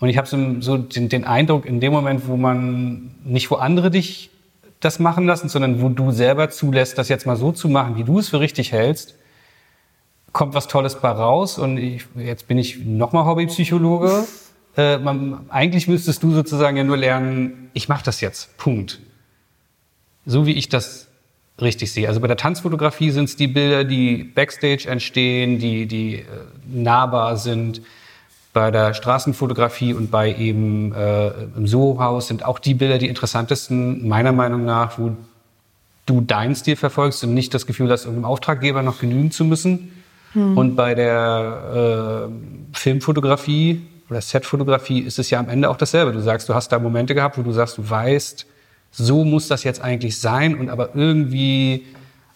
Und 0.00 0.08
ich 0.08 0.18
habe 0.18 0.26
so, 0.26 0.60
so 0.60 0.76
den, 0.76 1.08
den, 1.08 1.24
Eindruck, 1.24 1.66
in 1.66 1.80
dem 1.80 1.92
Moment, 1.92 2.26
wo 2.28 2.36
man 2.36 3.14
nicht 3.24 3.50
wo 3.50 3.56
andere 3.56 3.90
dich 3.90 4.30
das 4.80 4.98
machen 4.98 5.26
lassen, 5.26 5.48
sondern 5.48 5.80
wo 5.80 5.88
du 5.88 6.10
selber 6.10 6.50
zulässt, 6.50 6.98
das 6.98 7.08
jetzt 7.08 7.26
mal 7.26 7.36
so 7.36 7.52
zu 7.52 7.68
machen, 7.68 7.96
wie 7.96 8.04
du 8.04 8.18
es 8.18 8.28
für 8.28 8.40
richtig 8.40 8.72
hältst, 8.72 9.14
kommt 10.32 10.54
was 10.54 10.68
Tolles 10.68 10.96
bei 11.00 11.08
raus. 11.10 11.58
Und 11.58 11.78
ich, 11.78 12.06
jetzt 12.16 12.48
bin 12.48 12.58
ich 12.58 12.84
nochmal 12.84 13.24
Hobbypsychologe 13.24 14.26
äh, 14.76 14.98
man, 14.98 15.48
eigentlich 15.50 15.88
müsstest 15.88 16.22
du 16.22 16.32
sozusagen 16.32 16.76
ja 16.76 16.84
nur 16.84 16.96
lernen, 16.96 17.70
ich 17.72 17.88
mache 17.88 18.04
das 18.04 18.20
jetzt, 18.20 18.56
Punkt. 18.58 19.00
So 20.26 20.46
wie 20.46 20.52
ich 20.52 20.68
das 20.68 21.08
richtig 21.60 21.92
sehe. 21.92 22.08
Also 22.08 22.20
bei 22.20 22.26
der 22.26 22.36
Tanzfotografie 22.36 23.10
sind 23.10 23.24
es 23.24 23.36
die 23.36 23.46
Bilder, 23.46 23.84
die 23.84 24.24
backstage 24.24 24.88
entstehen, 24.88 25.58
die, 25.58 25.86
die 25.86 26.16
äh, 26.16 26.24
nahbar 26.66 27.36
sind. 27.36 27.82
Bei 28.54 28.70
der 28.70 28.94
Straßenfotografie 28.94 29.92
und 29.92 30.10
bei 30.10 30.32
eben 30.32 30.94
äh, 30.94 31.30
im 31.56 31.66
Soho-Haus 31.66 32.28
sind 32.28 32.44
auch 32.44 32.60
die 32.60 32.74
Bilder 32.74 32.98
die 32.98 33.08
interessantesten, 33.08 34.08
meiner 34.08 34.32
Meinung 34.32 34.64
nach, 34.64 34.96
wo 34.96 35.16
du 36.06 36.20
deinen 36.20 36.54
Stil 36.54 36.76
verfolgst 36.76 37.24
und 37.24 37.34
nicht 37.34 37.52
das 37.52 37.66
Gefühl 37.66 37.90
hast, 37.90 38.04
irgendeinem 38.04 38.30
Auftraggeber 38.30 38.82
noch 38.82 39.00
genügen 39.00 39.32
zu 39.32 39.44
müssen. 39.44 39.90
Hm. 40.34 40.56
Und 40.56 40.76
bei 40.76 40.94
der 40.94 42.28
äh, 42.30 42.76
Filmfotografie 42.76 43.82
oder 44.08 44.20
Setfotografie 44.20 45.00
ist 45.00 45.18
es 45.18 45.30
ja 45.30 45.40
am 45.40 45.48
Ende 45.48 45.68
auch 45.68 45.76
dasselbe. 45.76 46.12
Du 46.12 46.20
sagst, 46.20 46.48
du 46.48 46.54
hast 46.54 46.70
da 46.70 46.78
Momente 46.78 47.14
gehabt, 47.14 47.36
wo 47.36 47.42
du 47.42 47.50
sagst, 47.50 47.76
du 47.76 47.90
weißt, 47.90 48.46
so 48.92 49.24
muss 49.24 49.48
das 49.48 49.64
jetzt 49.64 49.80
eigentlich 49.82 50.20
sein 50.20 50.56
und 50.56 50.70
aber 50.70 50.94
irgendwie 50.94 51.86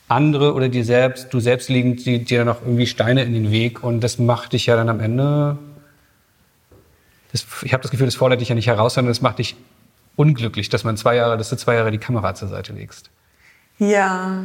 andere 0.08 0.54
oder 0.54 0.68
dir 0.68 0.84
selbst, 0.84 1.32
du 1.32 1.38
selbst 1.38 1.68
legen 1.68 1.96
dir, 1.96 2.18
dir 2.18 2.44
noch 2.44 2.62
irgendwie 2.62 2.86
Steine 2.86 3.22
in 3.22 3.34
den 3.34 3.52
Weg 3.52 3.84
und 3.84 4.00
das 4.00 4.18
macht 4.18 4.54
dich 4.54 4.66
ja 4.66 4.74
dann 4.74 4.88
am 4.88 5.00
Ende, 5.00 5.58
das, 7.32 7.46
ich 7.62 7.72
habe 7.72 7.82
das 7.82 7.90
Gefühl, 7.90 8.06
das 8.06 8.14
fordert 8.14 8.40
dich 8.40 8.48
ja 8.48 8.54
nicht 8.54 8.66
heraus, 8.66 8.94
sondern 8.94 9.10
das 9.10 9.20
macht 9.20 9.38
dich 9.38 9.56
unglücklich, 10.16 10.68
dass 10.68 10.84
man 10.84 10.96
zwei 10.96 11.16
Jahre, 11.16 11.36
dass 11.36 11.50
du 11.50 11.56
zwei 11.56 11.74
Jahre 11.74 11.90
die 11.90 11.98
Kamera 11.98 12.34
zur 12.34 12.48
Seite 12.48 12.72
legst. 12.72 13.10
Ja, 13.78 14.44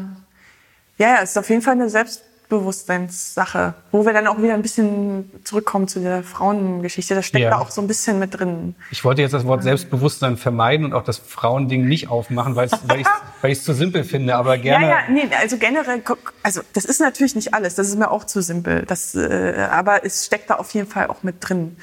ja, 0.98 1.08
ja, 1.08 1.20
es 1.24 1.32
ist 1.32 1.38
auf 1.38 1.50
jeden 1.50 1.62
Fall 1.62 1.74
eine 1.74 1.90
Selbst 1.90 2.24
Selbstbewusstseinssache, 2.54 3.74
wo 3.92 4.06
wir 4.06 4.14
dann 4.14 4.28
auch 4.28 4.42
wieder 4.42 4.54
ein 4.54 4.62
bisschen 4.62 5.32
zurückkommen 5.44 5.88
zu 5.88 6.00
der 6.00 6.24
Frauengeschichte. 6.24 7.16
Das 7.16 7.26
steckt 7.26 7.44
ja. 7.44 7.52
da 7.52 7.58
auch 7.58 7.72
so 7.72 7.82
ein 7.82 7.88
bisschen 7.88 8.20
mit 8.20 8.38
drin. 8.38 8.76
Ich 8.92 9.04
wollte 9.04 9.22
jetzt 9.22 9.34
das 9.34 9.46
Wort 9.46 9.64
Selbstbewusstsein 9.64 10.38
vermeiden 10.38 10.86
und 10.86 10.94
auch 10.94 11.04
das 11.04 11.18
Frauending 11.18 11.88
nicht 11.88 12.10
aufmachen, 12.10 12.56
weil 12.56 12.68
ich 12.68 13.58
es 13.58 13.64
zu 13.64 13.74
simpel 13.74 14.04
finde, 14.04 14.36
aber 14.36 14.58
gerne. 14.58 14.88
Ja, 14.88 14.92
ja, 14.92 15.10
nee, 15.10 15.30
also 15.40 15.58
generell, 15.58 16.04
also 16.44 16.62
das 16.74 16.86
ist 16.86 17.00
natürlich 17.00 17.36
nicht 17.36 17.54
alles, 17.54 17.76
das 17.76 17.88
ist 17.88 17.98
mir 17.98 18.12
auch 18.12 18.26
zu 18.26 18.42
simpel. 18.42 18.84
Das, 18.86 19.16
äh, 19.16 19.68
aber 19.72 20.06
es 20.06 20.26
steckt 20.26 20.50
da 20.50 20.56
auf 20.56 20.74
jeden 20.74 20.88
Fall 20.88 21.08
auch 21.08 21.24
mit 21.24 21.36
drin. 21.40 21.78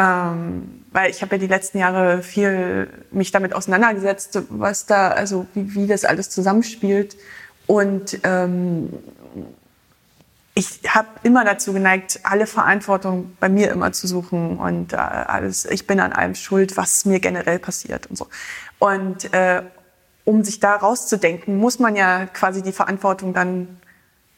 Ähm, 0.00 0.84
weil 0.92 1.10
ich 1.10 1.20
habe 1.20 1.36
ja 1.36 1.38
die 1.38 1.46
letzten 1.46 1.78
Jahre 1.78 2.22
viel 2.22 2.88
mich 3.10 3.32
damit 3.32 3.52
auseinandergesetzt, 3.52 4.40
was 4.48 4.86
da, 4.86 5.08
also 5.08 5.46
wie, 5.52 5.74
wie 5.74 5.86
das 5.86 6.06
alles 6.06 6.30
zusammenspielt. 6.30 7.16
Und 7.66 8.18
ähm, 8.24 8.88
ich 10.54 10.80
habe 10.88 11.08
immer 11.22 11.44
dazu 11.44 11.74
geneigt, 11.74 12.20
alle 12.22 12.46
Verantwortung 12.46 13.36
bei 13.40 13.50
mir 13.50 13.70
immer 13.70 13.92
zu 13.92 14.06
suchen 14.06 14.56
und 14.58 14.94
äh, 14.94 14.96
alles. 14.96 15.66
Ich 15.66 15.86
bin 15.86 16.00
an 16.00 16.12
allem 16.12 16.34
schuld, 16.34 16.78
was 16.78 17.04
mir 17.04 17.20
generell 17.20 17.58
passiert 17.58 18.06
und 18.06 18.16
so. 18.16 18.26
Und 18.78 19.32
äh, 19.34 19.62
um 20.24 20.44
sich 20.44 20.60
da 20.60 20.76
rauszudenken, 20.76 21.58
muss 21.58 21.78
man 21.78 21.94
ja 21.94 22.24
quasi 22.26 22.62
die 22.62 22.72
Verantwortung 22.72 23.34
dann 23.34 23.76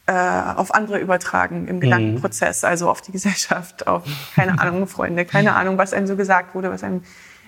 äh, 0.07 0.13
auf 0.13 0.75
andere 0.75 0.99
übertragen 0.99 1.69
im 1.69 1.77
mhm. 1.77 1.81
Gedankenprozess, 1.81 2.65
also 2.65 2.91
auf 2.91 3.01
die 3.01 3.13
Gesellschaft, 3.13 3.87
auf 3.87 4.03
keine 4.35 4.59
Ahnung 4.59 4.87
Freunde, 4.87 5.25
keine 5.25 5.55
Ahnung, 5.55 5.79
was 5.79 5.93
einem 5.93 6.07
so 6.07 6.17
gesagt 6.17 6.55
wurde, 6.55 6.71
was 6.71 6.83
einem 6.83 7.03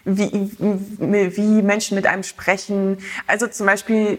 wie, 0.04 0.50
wie 0.58 1.62
Menschen 1.62 1.94
mit 1.94 2.06
einem 2.06 2.22
sprechen. 2.22 2.98
Also 3.26 3.46
zum 3.46 3.66
Beispiel 3.66 4.18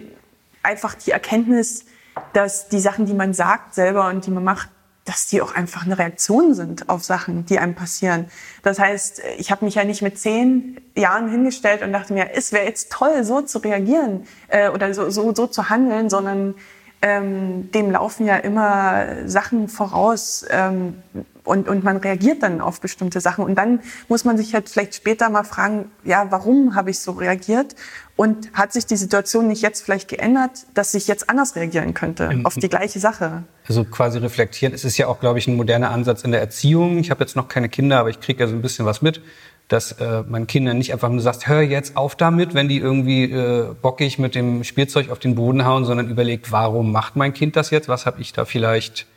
einfach 0.64 0.95
die 0.95 1.12
Erkenntnis, 1.12 1.86
dass 2.34 2.70
die 2.70 2.80
Sachen, 2.80 3.06
die 3.06 3.14
man 3.14 3.34
sagt 3.34 3.76
selber 3.76 4.07
und 4.07 4.26
die 4.26 4.32
man 4.32 4.44
macht, 4.44 4.70
dass 5.06 5.28
die 5.28 5.41
auch 5.41 5.53
einfach 5.53 5.86
eine 5.86 5.99
Reaktion 5.99 6.56
sind 6.56 6.90
auf 6.90 7.03
Sachen, 7.03 7.45
die 7.45 7.60
einem 7.60 7.76
passieren. 7.76 8.26
Das 8.64 8.80
heißt, 8.80 9.22
ich 9.38 9.52
habe 9.52 9.64
mich 9.64 9.76
ja 9.76 9.84
nicht 9.84 10.02
mit 10.02 10.18
zehn 10.18 10.82
Jahren 10.95 11.30
hingestellt 11.30 11.84
und 11.84 11.94
dachte 11.94 12.14
mir, 12.14 12.32
es 12.34 12.52
wäre 12.52 12.66
jetzt 12.66 12.91
toll, 12.91 13.24
so 13.24 13.41
zu 13.41 13.60
reagieren 13.60 14.26
äh, 14.48 14.70
oder 14.70 14.94
so, 14.95 15.12
so, 15.12 15.36
so 15.36 15.45
zu 15.45 15.70
handeln, 15.70 16.10
sondern 16.10 16.56
ähm, 17.02 17.72
dem 17.72 17.92
laufen 17.92 18.26
ja 18.26 18.38
immer 18.38 19.28
Sachen 19.28 19.68
voraus 19.68 20.46
ähm, 20.50 20.96
und, 21.44 21.70
und 21.70 21.84
man 21.84 21.98
reagiert 21.98 22.42
dann 22.42 22.60
auf 22.60 22.82
bestimmte 22.82 23.22
Sachen. 23.22 23.46
Und 23.46 23.56
dann 23.56 23.80
muss 24.10 24.26
man 24.26 24.38
sich 24.38 24.54
halt 24.54 24.68
vielleicht 24.68 24.96
später 24.96 25.30
mal 25.30 25.44
fragen, 25.44 25.92
ja, 26.04 26.28
warum 26.32 26.74
habe 26.76 26.90
ich 26.90 27.00
so 27.00 27.12
reagiert? 27.12 27.76
Und 28.16 28.52
hat 28.54 28.74
sich 28.74 28.86
die 28.86 28.96
Situation 28.96 29.48
nicht 29.48 29.62
jetzt 29.62 29.84
vielleicht 29.84 30.08
geändert, 30.08 30.66
dass 30.74 30.94
ich 30.94 31.08
jetzt 31.08 31.30
anders 31.30 31.56
reagieren 31.56 31.94
könnte 31.94 32.42
auf 32.46 32.56
die 32.56 32.70
gleiche 32.70 33.00
Sache? 33.00 33.44
Also 33.68 33.84
quasi 33.84 34.18
reflektieren. 34.20 34.74
Es 34.74 34.86
ist 34.86 34.98
ja 34.98 35.08
auch, 35.08 35.20
glaube 35.20 35.38
ich, 35.38 35.48
ein 35.48 35.56
moderner 35.56 35.92
Ansatz 35.92 36.24
in 36.24 36.32
der 36.32 36.40
Erziehung. 36.40 36.98
Ich 36.98 37.12
habe 37.12 37.20
jetzt 37.24 37.36
noch 37.36 37.50
keine 37.50 37.70
Kinder, 37.70 38.00
aber 38.00 38.10
ich 38.10 38.20
kriege 38.22 38.40
ja 38.40 38.48
so 38.48 38.56
ein 38.56 38.62
bisschen 38.62 38.86
was 38.86 39.02
mit. 39.02 39.22
Dass 39.68 39.94
äh, 39.94 40.24
man 40.28 40.46
Kindern 40.48 40.78
nicht 40.78 40.94
einfach 40.94 41.10
nur 41.10 41.22
sagt, 41.22 41.48
hör 41.48 41.62
jetzt 41.62 41.98
auf 41.98 42.16
damit, 42.16 42.54
wenn 42.54 42.68
die 42.68 42.78
irgendwie 42.78 43.24
äh, 43.24 43.74
bockig 43.82 44.20
mit 44.20 44.36
dem 44.36 44.64
Spielzeug 44.64 45.10
auf 45.10 45.20
den 45.20 45.36
Boden 45.36 45.66
hauen, 45.66 45.86
sondern 45.86 46.10
überlegt, 46.10 46.52
warum 46.52 46.92
macht 46.92 47.16
mein 47.16 47.34
Kind 47.34 47.56
das 47.56 47.72
jetzt? 47.72 47.90
Was 47.90 48.06
habe 48.06 48.22
ich 48.22 48.32
da 48.32 48.46
vielleicht 48.46 49.08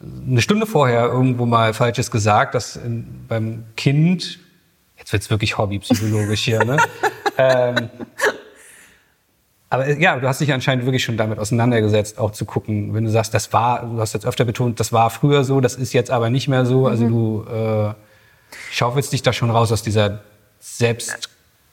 eine 0.00 0.40
Stunde 0.40 0.66
vorher 0.66 1.06
irgendwo 1.06 1.46
mal 1.46 1.74
Falsches 1.74 2.10
gesagt, 2.10 2.54
dass 2.54 2.76
in, 2.76 3.24
beim 3.28 3.64
Kind, 3.76 4.38
jetzt 4.98 5.12
wird's 5.12 5.30
wirklich 5.30 5.58
hobbypsychologisch 5.58 6.44
hier, 6.44 6.64
ne? 6.64 6.76
ähm, 7.38 7.90
aber 9.68 9.98
ja, 9.98 10.16
du 10.16 10.28
hast 10.28 10.40
dich 10.40 10.52
anscheinend 10.52 10.84
wirklich 10.84 11.02
schon 11.02 11.16
damit 11.16 11.40
auseinandergesetzt, 11.40 12.18
auch 12.18 12.30
zu 12.30 12.44
gucken, 12.44 12.94
wenn 12.94 13.04
du 13.04 13.10
sagst, 13.10 13.34
das 13.34 13.52
war, 13.52 13.82
du 13.82 13.98
hast 14.00 14.12
jetzt 14.12 14.26
öfter 14.26 14.44
betont, 14.44 14.78
das 14.78 14.92
war 14.92 15.10
früher 15.10 15.42
so, 15.42 15.60
das 15.60 15.74
ist 15.74 15.92
jetzt 15.92 16.10
aber 16.10 16.30
nicht 16.30 16.46
mehr 16.46 16.64
so. 16.64 16.86
Also 16.86 17.04
mhm. 17.04 17.10
du 17.10 17.44
äh, 17.50 17.94
schaufelst 18.70 19.12
dich 19.12 19.22
da 19.22 19.32
schon 19.32 19.50
raus 19.50 19.72
aus 19.72 19.82
dieser 19.82 20.22
selbst 20.60 21.30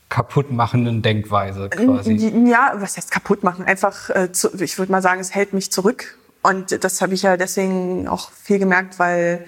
kaputtmachenden 0.10 1.02
Denkweise 1.02 1.70
quasi. 1.70 2.14
Ja, 2.48 2.74
was 2.76 2.98
heißt 2.98 3.10
kaputt 3.10 3.44
machen? 3.44 3.66
Einfach, 3.66 4.10
äh, 4.12 4.30
ich 4.60 4.78
würde 4.78 4.92
mal 4.92 5.02
sagen, 5.02 5.20
es 5.20 5.34
hält 5.34 5.54
mich 5.54 5.72
zurück. 5.72 6.18
Und 6.44 6.84
das 6.84 7.02
habe 7.02 7.14
ich 7.14 7.24
ja 7.24 7.38
deswegen 7.38 8.08
auch 8.08 8.32
viel 8.32 8.60
gemerkt, 8.60 9.00
weil 9.00 9.46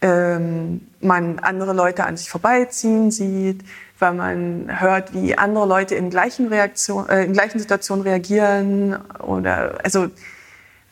ähm, 0.00 0.86
man 1.00 1.38
andere 1.40 1.72
Leute 1.72 2.04
an 2.04 2.16
sich 2.16 2.30
vorbeiziehen 2.30 3.10
sieht, 3.10 3.62
weil 3.98 4.14
man 4.14 4.80
hört, 4.80 5.12
wie 5.12 5.36
andere 5.36 5.66
Leute 5.66 5.94
in 5.96 6.08
gleichen, 6.08 6.48
Reaktion, 6.48 7.08
äh, 7.08 7.24
in 7.24 7.32
gleichen 7.32 7.58
Situationen 7.58 8.02
reagieren 8.02 8.96
oder 9.20 9.78
also 9.84 10.08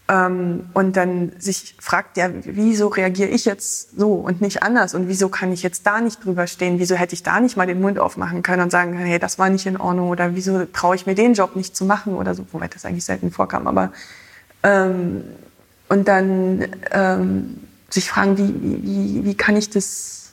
ähm, 0.06 0.66
und 0.74 0.96
dann 0.96 1.32
sich 1.38 1.76
fragt, 1.80 2.18
ja, 2.18 2.28
wieso 2.44 2.88
reagiere 2.88 3.30
ich 3.30 3.46
jetzt 3.46 3.98
so 3.98 4.12
und 4.12 4.42
nicht 4.42 4.62
anders? 4.62 4.94
Und 4.94 5.08
wieso 5.08 5.30
kann 5.30 5.50
ich 5.52 5.62
jetzt 5.62 5.86
da 5.86 6.00
nicht 6.00 6.24
drüber 6.24 6.46
stehen, 6.46 6.78
wieso 6.78 6.94
hätte 6.94 7.14
ich 7.14 7.22
da 7.22 7.40
nicht 7.40 7.56
mal 7.56 7.66
den 7.66 7.80
Mund 7.80 7.98
aufmachen 7.98 8.42
können 8.42 8.62
und 8.62 8.70
sagen 8.70 8.92
können, 8.92 9.06
hey, 9.06 9.18
das 9.18 9.38
war 9.38 9.48
nicht 9.48 9.64
in 9.64 9.78
Ordnung? 9.78 10.10
Oder 10.10 10.34
wieso 10.34 10.66
traue 10.66 10.94
ich 10.94 11.06
mir 11.06 11.14
den 11.14 11.32
Job 11.32 11.56
nicht 11.56 11.74
zu 11.74 11.86
machen? 11.86 12.14
Oder 12.16 12.34
so, 12.34 12.44
wobei 12.52 12.68
das 12.68 12.84
eigentlich 12.84 13.06
selten 13.06 13.30
vorkam, 13.30 13.66
aber 13.66 13.92
ähm, 14.62 15.24
und 15.88 16.08
dann 16.08 16.66
ähm, 16.90 17.60
sich 17.88 18.08
fragen, 18.08 18.36
wie, 18.36 18.82
wie, 18.82 19.24
wie 19.24 19.34
kann 19.34 19.56
ich 19.56 19.70
das, 19.70 20.32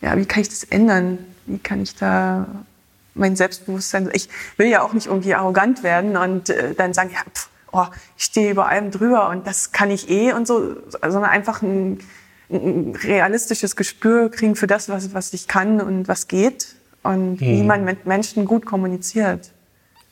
ja, 0.00 0.16
wie 0.16 0.26
kann 0.26 0.42
ich 0.42 0.48
das 0.48 0.64
ändern? 0.64 1.18
Wie 1.46 1.58
kann 1.58 1.82
ich 1.82 1.96
da 1.96 2.46
mein 3.14 3.36
Selbstbewusstsein, 3.36 4.08
ich 4.12 4.28
will 4.56 4.68
ja 4.68 4.82
auch 4.82 4.92
nicht 4.92 5.08
irgendwie 5.08 5.34
arrogant 5.34 5.82
werden 5.82 6.16
und 6.16 6.48
äh, 6.48 6.74
dann 6.74 6.94
sagen, 6.94 7.10
ja, 7.12 7.20
pff, 7.20 7.49
oh, 7.72 7.86
ich 8.16 8.24
stehe 8.24 8.50
über 8.50 8.66
allem 8.66 8.90
drüber 8.90 9.28
und 9.28 9.46
das 9.46 9.72
kann 9.72 9.90
ich 9.90 10.10
eh 10.10 10.32
und 10.32 10.46
so, 10.46 10.76
sondern 10.90 11.24
einfach 11.24 11.62
ein, 11.62 11.98
ein 12.50 12.94
realistisches 12.94 13.76
Gespür 13.76 14.30
kriegen 14.30 14.56
für 14.56 14.66
das, 14.66 14.88
was, 14.88 15.14
was 15.14 15.32
ich 15.32 15.48
kann 15.48 15.80
und 15.80 16.08
was 16.08 16.28
geht 16.28 16.74
und 17.02 17.40
hm. 17.40 17.46
wie 17.46 17.62
man 17.62 17.84
mit 17.84 18.06
Menschen 18.06 18.44
gut 18.44 18.66
kommuniziert. 18.66 19.50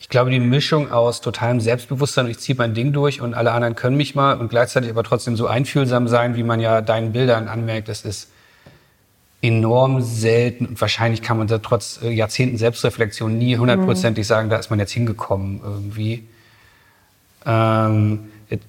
Ich 0.00 0.08
glaube, 0.08 0.30
die 0.30 0.38
Mischung 0.38 0.92
aus 0.92 1.20
totalem 1.20 1.60
Selbstbewusstsein, 1.60 2.28
ich 2.28 2.38
ziehe 2.38 2.56
mein 2.56 2.72
Ding 2.72 2.92
durch 2.92 3.20
und 3.20 3.34
alle 3.34 3.50
anderen 3.50 3.74
können 3.74 3.96
mich 3.96 4.14
mal 4.14 4.38
und 4.38 4.48
gleichzeitig 4.48 4.90
aber 4.90 5.02
trotzdem 5.02 5.36
so 5.36 5.48
einfühlsam 5.48 6.06
sein, 6.06 6.36
wie 6.36 6.44
man 6.44 6.60
ja 6.60 6.80
deinen 6.80 7.12
Bildern 7.12 7.48
anmerkt, 7.48 7.88
das 7.88 8.02
ist 8.02 8.28
enorm 9.42 10.00
selten 10.00 10.66
und 10.66 10.80
wahrscheinlich 10.80 11.22
kann 11.22 11.38
man 11.38 11.46
da 11.46 11.58
trotz 11.58 12.00
äh, 12.02 12.10
Jahrzehnten 12.10 12.56
Selbstreflexion 12.56 13.36
nie 13.36 13.56
hundertprozentig 13.56 14.24
mhm. 14.24 14.28
sagen, 14.28 14.50
da 14.50 14.56
ist 14.56 14.70
man 14.70 14.78
jetzt 14.78 14.92
hingekommen 14.92 15.60
irgendwie. 15.62 16.26
Ähm, 17.46 18.28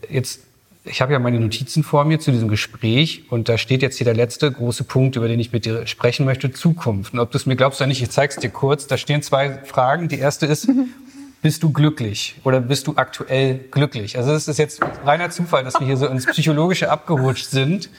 jetzt, 0.10 0.42
ich 0.86 1.02
habe 1.02 1.14
ja 1.14 1.20
meine 1.20 1.40
Notizen 1.40 1.84
vor 1.84 2.06
mir 2.06 2.20
zu 2.20 2.32
diesem 2.32 2.48
Gespräch 2.48 3.24
und 3.30 3.50
da 3.50 3.58
steht 3.58 3.82
jetzt 3.82 3.98
hier 3.98 4.06
der 4.06 4.14
letzte 4.14 4.52
große 4.52 4.84
Punkt, 4.84 5.16
über 5.16 5.28
den 5.28 5.40
ich 5.40 5.52
mit 5.52 5.66
dir 5.66 5.86
sprechen 5.88 6.26
möchte, 6.26 6.52
Zukunft. 6.52 7.14
Und 7.14 7.20
ob 7.20 7.32
du 7.32 7.38
es 7.38 7.46
mir 7.46 7.56
glaubst 7.56 7.82
oder 7.82 7.88
nicht, 7.88 8.02
ich 8.02 8.10
zeige 8.10 8.34
es 8.34 8.40
dir 8.40 8.50
kurz. 8.50 8.88
Da 8.88 8.98
stehen 8.98 9.22
zwei 9.22 9.60
Fragen. 9.66 10.08
Die 10.08 10.20
erste 10.20 10.46
ist, 10.46 10.68
bist 11.42 11.64
du 11.64 11.72
glücklich 11.72 12.36
oder 12.44 12.60
bist 12.60 12.88
du 12.88 12.94
aktuell 12.96 13.60
glücklich? 13.72 14.18
Also 14.18 14.32
es 14.32 14.48
ist 14.48 14.58
jetzt 14.58 14.82
reiner 15.06 15.30
Zufall, 15.30 15.64
dass 15.64 15.80
wir 15.80 15.88
hier 15.88 15.98
so 15.98 16.08
ins 16.08 16.26
Psychologische 16.26 16.92
abgerutscht 16.92 17.46
sind. 17.46 17.90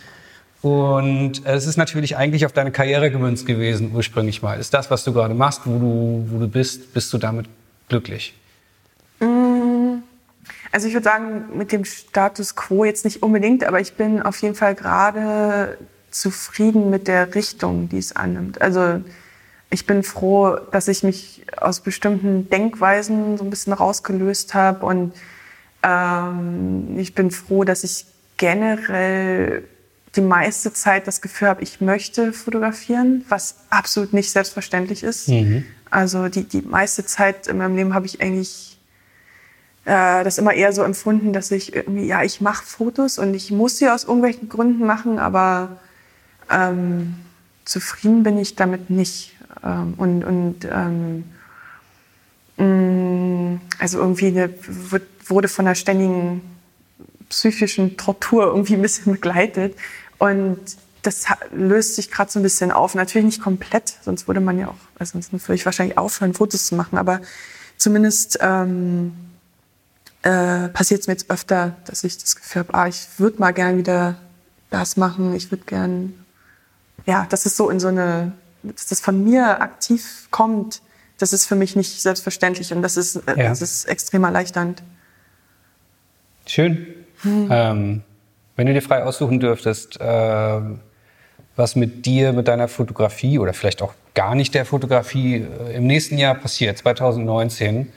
Und 0.63 1.47
es 1.47 1.67
ist 1.67 1.79
natürlich 1.79 2.17
eigentlich 2.17 2.45
auf 2.45 2.53
deine 2.53 2.71
Karriere 2.71 3.11
gemünzt 3.11 3.47
gewesen 3.47 3.93
ursprünglich 3.95 4.43
mal. 4.43 4.59
Ist 4.59 4.75
das, 4.75 4.91
was 4.91 5.05
du 5.05 5.13
gerade 5.13 5.33
machst, 5.33 5.63
wo 5.65 5.79
du, 5.79 6.27
wo 6.29 6.39
du 6.39 6.49
bist, 6.49 6.93
bist 6.93 7.13
du 7.13 7.19
damit 7.19 7.47
glücklich? 7.89 8.35
Mm, 9.21 9.50
also 10.73 10.87
ich 10.87 10.95
würde 10.95 11.05
sagen, 11.05 11.57
mit 11.57 11.73
dem 11.73 11.85
Status 11.85 12.55
quo 12.55 12.85
jetzt 12.85 13.05
nicht 13.05 13.23
unbedingt, 13.23 13.65
aber 13.65 13.81
ich 13.81 13.95
bin 13.95 14.23
auf 14.23 14.41
jeden 14.43 14.55
Fall 14.55 14.75
gerade 14.75 15.79
zufrieden 16.11 16.91
mit 16.91 17.09
der 17.09 17.35
Richtung, 17.35 17.89
die 17.89 17.99
es 17.99 18.15
annimmt. 18.15 18.61
Also 18.61 19.01
ich 19.71 19.87
bin 19.87 20.03
froh, 20.03 20.57
dass 20.73 20.89
ich 20.89 21.03
mich 21.03 21.45
aus 21.57 21.81
bestimmten 21.81 22.49
Denkweisen 22.51 23.39
so 23.39 23.45
ein 23.45 23.51
bisschen 23.51 23.73
rausgelöst 23.73 24.55
habe 24.55 24.87
und 24.87 25.13
ähm, 25.83 26.99
ich 26.99 27.15
bin 27.15 27.31
froh, 27.31 27.65
dass 27.65 27.85
ich 27.85 28.07
generell 28.37 29.65
die 30.17 30.21
meiste 30.21 30.73
Zeit 30.73 31.07
das 31.07 31.21
Gefühl 31.21 31.49
habe, 31.49 31.63
ich 31.63 31.81
möchte 31.81 32.33
fotografieren, 32.33 33.25
was 33.29 33.57
absolut 33.71 34.13
nicht 34.13 34.31
selbstverständlich 34.31 35.05
ist. 35.05 35.29
Mhm. 35.29 35.65
Also 35.89 36.29
die, 36.29 36.45
die 36.45 36.63
meiste 36.63 37.05
Zeit 37.05 37.47
in 37.47 37.59
meinem 37.59 37.77
Leben 37.77 37.95
habe 37.95 38.07
ich 38.07 38.21
eigentlich 38.21 38.70
äh, 39.85 40.25
das 40.25 40.39
immer 40.39 40.53
eher 40.53 40.73
so 40.73 40.83
empfunden, 40.83 41.33
dass 41.33 41.51
ich 41.51 41.75
irgendwie, 41.75 42.07
ja, 42.07 42.23
ich 42.23 42.41
mache 42.41 42.65
Fotos 42.65 43.19
und 43.19 43.35
ich 43.35 43.51
muss 43.51 43.79
sie 43.79 43.89
aus 43.89 44.05
irgendwelchen 44.05 44.49
Gründen 44.49 44.87
machen, 44.87 45.19
aber 45.19 45.79
ähm, 46.51 47.15
zufrieden 47.65 48.23
bin 48.23 48.39
ich 48.39 48.57
damit 48.57 48.91
nicht. 48.91 49.37
Ähm, 49.65 49.95
und 49.97 50.25
und 50.25 50.69
ähm, 50.71 51.25
mm, 52.57 53.61
also 53.79 53.99
irgendwie 53.99 54.29
eine, 54.29 54.51
wurde 55.27 55.49
von 55.49 55.67
einer 55.67 55.75
ständigen 55.75 56.43
psychischen 57.29 57.97
Tortur 57.97 58.47
irgendwie 58.47 58.75
ein 58.75 58.83
bisschen 58.83 59.13
begleitet. 59.13 59.77
Und 60.19 60.59
das 61.03 61.25
löst 61.53 61.97
sich 61.97 62.11
gerade 62.11 62.31
so 62.31 62.39
ein 62.39 62.43
bisschen 62.43 62.71
auf. 62.71 62.95
Natürlich 62.95 63.25
nicht 63.25 63.41
komplett, 63.41 63.95
sonst 64.03 64.29
würde 64.29 64.41
man 64.41 64.59
ja 64.59 64.69
auch, 64.69 64.75
also 64.99 65.19
sonst 65.19 65.33
würde 65.49 65.55
ich 65.55 65.65
wahrscheinlich 65.65 65.97
aufhören, 65.97 66.35
Fotos 66.35 66.67
zu 66.67 66.75
machen. 66.75 66.99
Aber 66.99 67.21
zumindest 67.79 68.39
ähm, 68.43 69.13
äh, 70.23 70.69
passiert 70.69 71.01
es 71.01 71.07
mir 71.07 71.15
jetzt 71.15 71.31
öfter, 71.31 71.77
dass 71.87 72.05
ich 72.05 72.19
das 72.19 72.37
Gefühl 72.37 72.61
habe, 72.61 72.75
ah, 72.75 72.89
ich 72.89 73.07
würde 73.19 73.39
mal 73.39 73.53
gern 73.53 73.79
wieder 73.79 74.17
das 74.71 74.97
machen. 74.97 75.35
Ich 75.35 75.51
würde 75.51 75.65
gern, 75.65 76.15
ja, 77.07 77.27
dass 77.29 77.47
es 77.47 77.57
so 77.57 77.71
in 77.71 77.81
so 77.81 77.89
eine, 77.89 78.33
dass 78.63 78.87
das 78.87 79.01
von 79.01 79.25
mir 79.25 79.61
aktiv 79.61 80.29
kommt. 80.31 80.83
Das 81.19 81.33
ist 81.33 81.47
für 81.47 81.57
mich 81.57 81.77
nicht 81.77 82.01
selbstverständlich 82.01 82.73
und 82.73 82.83
das 82.83 82.97
ist, 82.97 83.17
äh, 83.17 83.37
ja. 83.37 83.49
das 83.49 83.63
ist 83.63 83.87
extrem 83.87 84.25
erleichternd. 84.25 84.83
Schön. 86.47 86.87
Hm. 87.23 87.49
Ähm, 87.51 88.03
wenn 88.57 88.67
du 88.67 88.73
dir 88.73 88.83
frei 88.83 89.05
aussuchen 89.05 89.41
dürftest, 89.41 90.01
äh, 90.01 90.61
was 91.57 91.77
mit 91.77 92.07
dir, 92.07 92.33
mit 92.33 92.49
deiner 92.49 92.69
Fotografie 92.69 93.39
oder 93.39 93.53
vielleicht 93.53 93.83
auch 93.83 93.95
gar 94.15 94.35
nicht 94.35 94.55
der 94.55 94.65
Fotografie 94.65 95.37
äh, 95.37 95.77
im 95.77 95.87
nächsten 95.87 96.19
Jahr 96.19 96.35
passiert, 96.35 96.79
2019. 96.79 97.93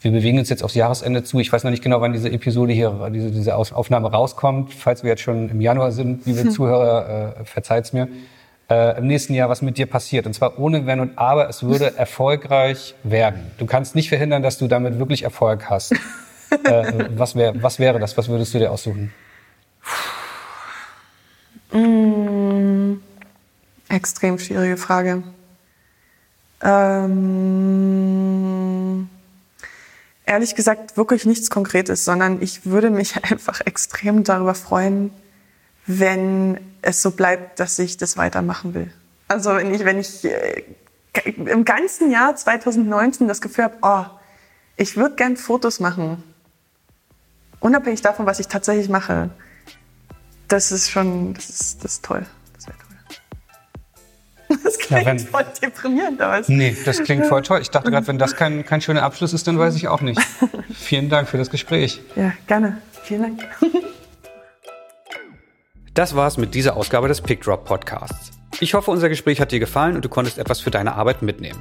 Wir 0.00 0.12
bewegen 0.12 0.38
uns 0.38 0.48
jetzt 0.48 0.64
aufs 0.64 0.74
Jahresende 0.74 1.22
zu. 1.24 1.40
Ich 1.40 1.52
weiß 1.52 1.62
noch 1.64 1.70
nicht 1.70 1.82
genau, 1.82 2.00
wann 2.00 2.14
diese 2.14 2.30
Episode 2.30 2.72
hier, 2.72 3.10
diese, 3.12 3.30
diese 3.30 3.54
Aufnahme 3.54 4.10
rauskommt. 4.10 4.72
Falls 4.72 5.02
wir 5.02 5.10
jetzt 5.10 5.20
schon 5.20 5.50
im 5.50 5.60
Januar 5.60 5.92
sind, 5.92 6.24
liebe 6.24 6.40
hm. 6.40 6.50
Zuhörer, 6.50 7.36
äh, 7.38 7.44
verzeiht's 7.44 7.92
mir. 7.92 8.08
Äh, 8.70 8.98
Im 8.98 9.08
nächsten 9.08 9.34
Jahr, 9.34 9.50
was 9.50 9.60
mit 9.60 9.76
dir 9.76 9.86
passiert. 9.86 10.26
Und 10.26 10.32
zwar 10.32 10.58
ohne 10.58 10.86
Wenn 10.86 11.00
und 11.00 11.18
Aber. 11.18 11.48
Es 11.50 11.62
würde 11.62 11.94
erfolgreich 11.98 12.94
werden. 13.02 13.50
Du 13.58 13.66
kannst 13.66 13.94
nicht 13.94 14.08
verhindern, 14.08 14.42
dass 14.42 14.56
du 14.56 14.68
damit 14.68 14.98
wirklich 14.98 15.22
Erfolg 15.22 15.68
hast. 15.68 15.92
äh, 15.92 17.08
was, 17.16 17.36
wär, 17.36 17.62
was 17.62 17.78
wäre 17.78 17.98
das? 17.98 18.16
Was 18.16 18.28
würdest 18.28 18.54
du 18.54 18.58
dir 18.58 18.70
aussuchen? 18.70 19.12
Mmh, 21.72 22.96
extrem 23.88 24.38
schwierige 24.38 24.76
Frage. 24.76 25.22
Ähm, 26.62 28.49
ehrlich 30.30 30.54
gesagt, 30.54 30.96
wirklich 30.96 31.26
nichts 31.26 31.50
Konkretes, 31.50 32.04
sondern 32.04 32.40
ich 32.40 32.64
würde 32.64 32.90
mich 32.90 33.22
einfach 33.30 33.60
extrem 33.62 34.22
darüber 34.22 34.54
freuen, 34.54 35.10
wenn 35.86 36.58
es 36.82 37.02
so 37.02 37.10
bleibt, 37.10 37.58
dass 37.58 37.78
ich 37.78 37.96
das 37.96 38.16
weitermachen 38.16 38.74
will. 38.74 38.92
Also 39.26 39.54
wenn 39.56 39.74
ich, 39.74 39.84
wenn 39.84 39.98
ich 39.98 40.24
äh, 40.24 40.62
im 41.26 41.64
ganzen 41.64 42.10
Jahr 42.12 42.36
2019 42.36 43.26
das 43.26 43.40
Gefühl 43.40 43.64
habe, 43.64 43.76
oh, 43.82 44.04
ich 44.76 44.96
würde 44.96 45.16
gern 45.16 45.36
Fotos 45.36 45.80
machen, 45.80 46.22
unabhängig 47.58 48.00
davon, 48.00 48.24
was 48.24 48.38
ich 48.38 48.46
tatsächlich 48.46 48.88
mache, 48.88 49.30
das 50.46 50.70
ist 50.70 50.90
schon, 50.90 51.34
das 51.34 51.50
ist, 51.50 51.84
das 51.84 51.94
ist 51.94 52.04
toll. 52.04 52.24
Das 54.64 54.78
klingt 54.78 55.02
ja, 55.02 55.06
wenn, 55.06 55.18
voll 55.18 55.44
deprimierend 55.62 56.22
aus. 56.22 56.48
Nee, 56.48 56.76
das 56.84 57.02
klingt 57.02 57.26
voll 57.26 57.42
toll. 57.42 57.60
Ich 57.60 57.70
dachte 57.70 57.90
gerade, 57.90 58.06
wenn 58.06 58.18
das 58.18 58.36
kein, 58.36 58.64
kein 58.64 58.80
schöner 58.80 59.02
Abschluss 59.02 59.32
ist, 59.32 59.46
dann 59.46 59.58
weiß 59.58 59.76
ich 59.76 59.88
auch 59.88 60.00
nicht. 60.00 60.20
Vielen 60.74 61.08
Dank 61.08 61.28
für 61.28 61.38
das 61.38 61.50
Gespräch. 61.50 62.00
Ja, 62.16 62.32
gerne. 62.46 62.78
Vielen 63.02 63.22
Dank. 63.22 63.48
Das 65.92 66.14
war's 66.14 66.36
mit 66.36 66.54
dieser 66.54 66.76
Ausgabe 66.76 67.08
des 67.08 67.20
PickDrop 67.20 67.64
Podcasts. 67.64 68.30
Ich 68.60 68.74
hoffe, 68.74 68.92
unser 68.92 69.08
Gespräch 69.08 69.40
hat 69.40 69.50
dir 69.50 69.58
gefallen 69.58 69.96
und 69.96 70.04
du 70.04 70.08
konntest 70.08 70.38
etwas 70.38 70.60
für 70.60 70.70
deine 70.70 70.94
Arbeit 70.94 71.20
mitnehmen. 71.20 71.60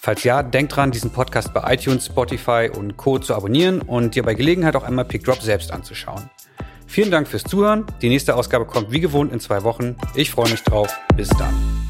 Falls 0.00 0.24
ja, 0.24 0.42
denk 0.42 0.70
dran, 0.70 0.90
diesen 0.90 1.10
Podcast 1.10 1.52
bei 1.52 1.74
iTunes, 1.74 2.06
Spotify 2.06 2.70
und 2.74 2.96
Co. 2.96 3.18
zu 3.18 3.34
abonnieren 3.34 3.82
und 3.82 4.14
dir 4.14 4.22
bei 4.22 4.34
Gelegenheit 4.34 4.74
auch 4.74 4.84
einmal 4.84 5.04
PickDrop 5.04 5.42
selbst 5.42 5.70
anzuschauen. 5.70 6.30
Vielen 6.86 7.10
Dank 7.10 7.28
fürs 7.28 7.44
Zuhören. 7.44 7.84
Die 8.00 8.08
nächste 8.08 8.34
Ausgabe 8.34 8.64
kommt 8.64 8.90
wie 8.90 9.00
gewohnt 9.00 9.32
in 9.32 9.40
zwei 9.40 9.62
Wochen. 9.62 9.96
Ich 10.14 10.30
freue 10.30 10.50
mich 10.50 10.62
drauf. 10.62 10.98
Bis 11.14 11.28
dann. 11.28 11.87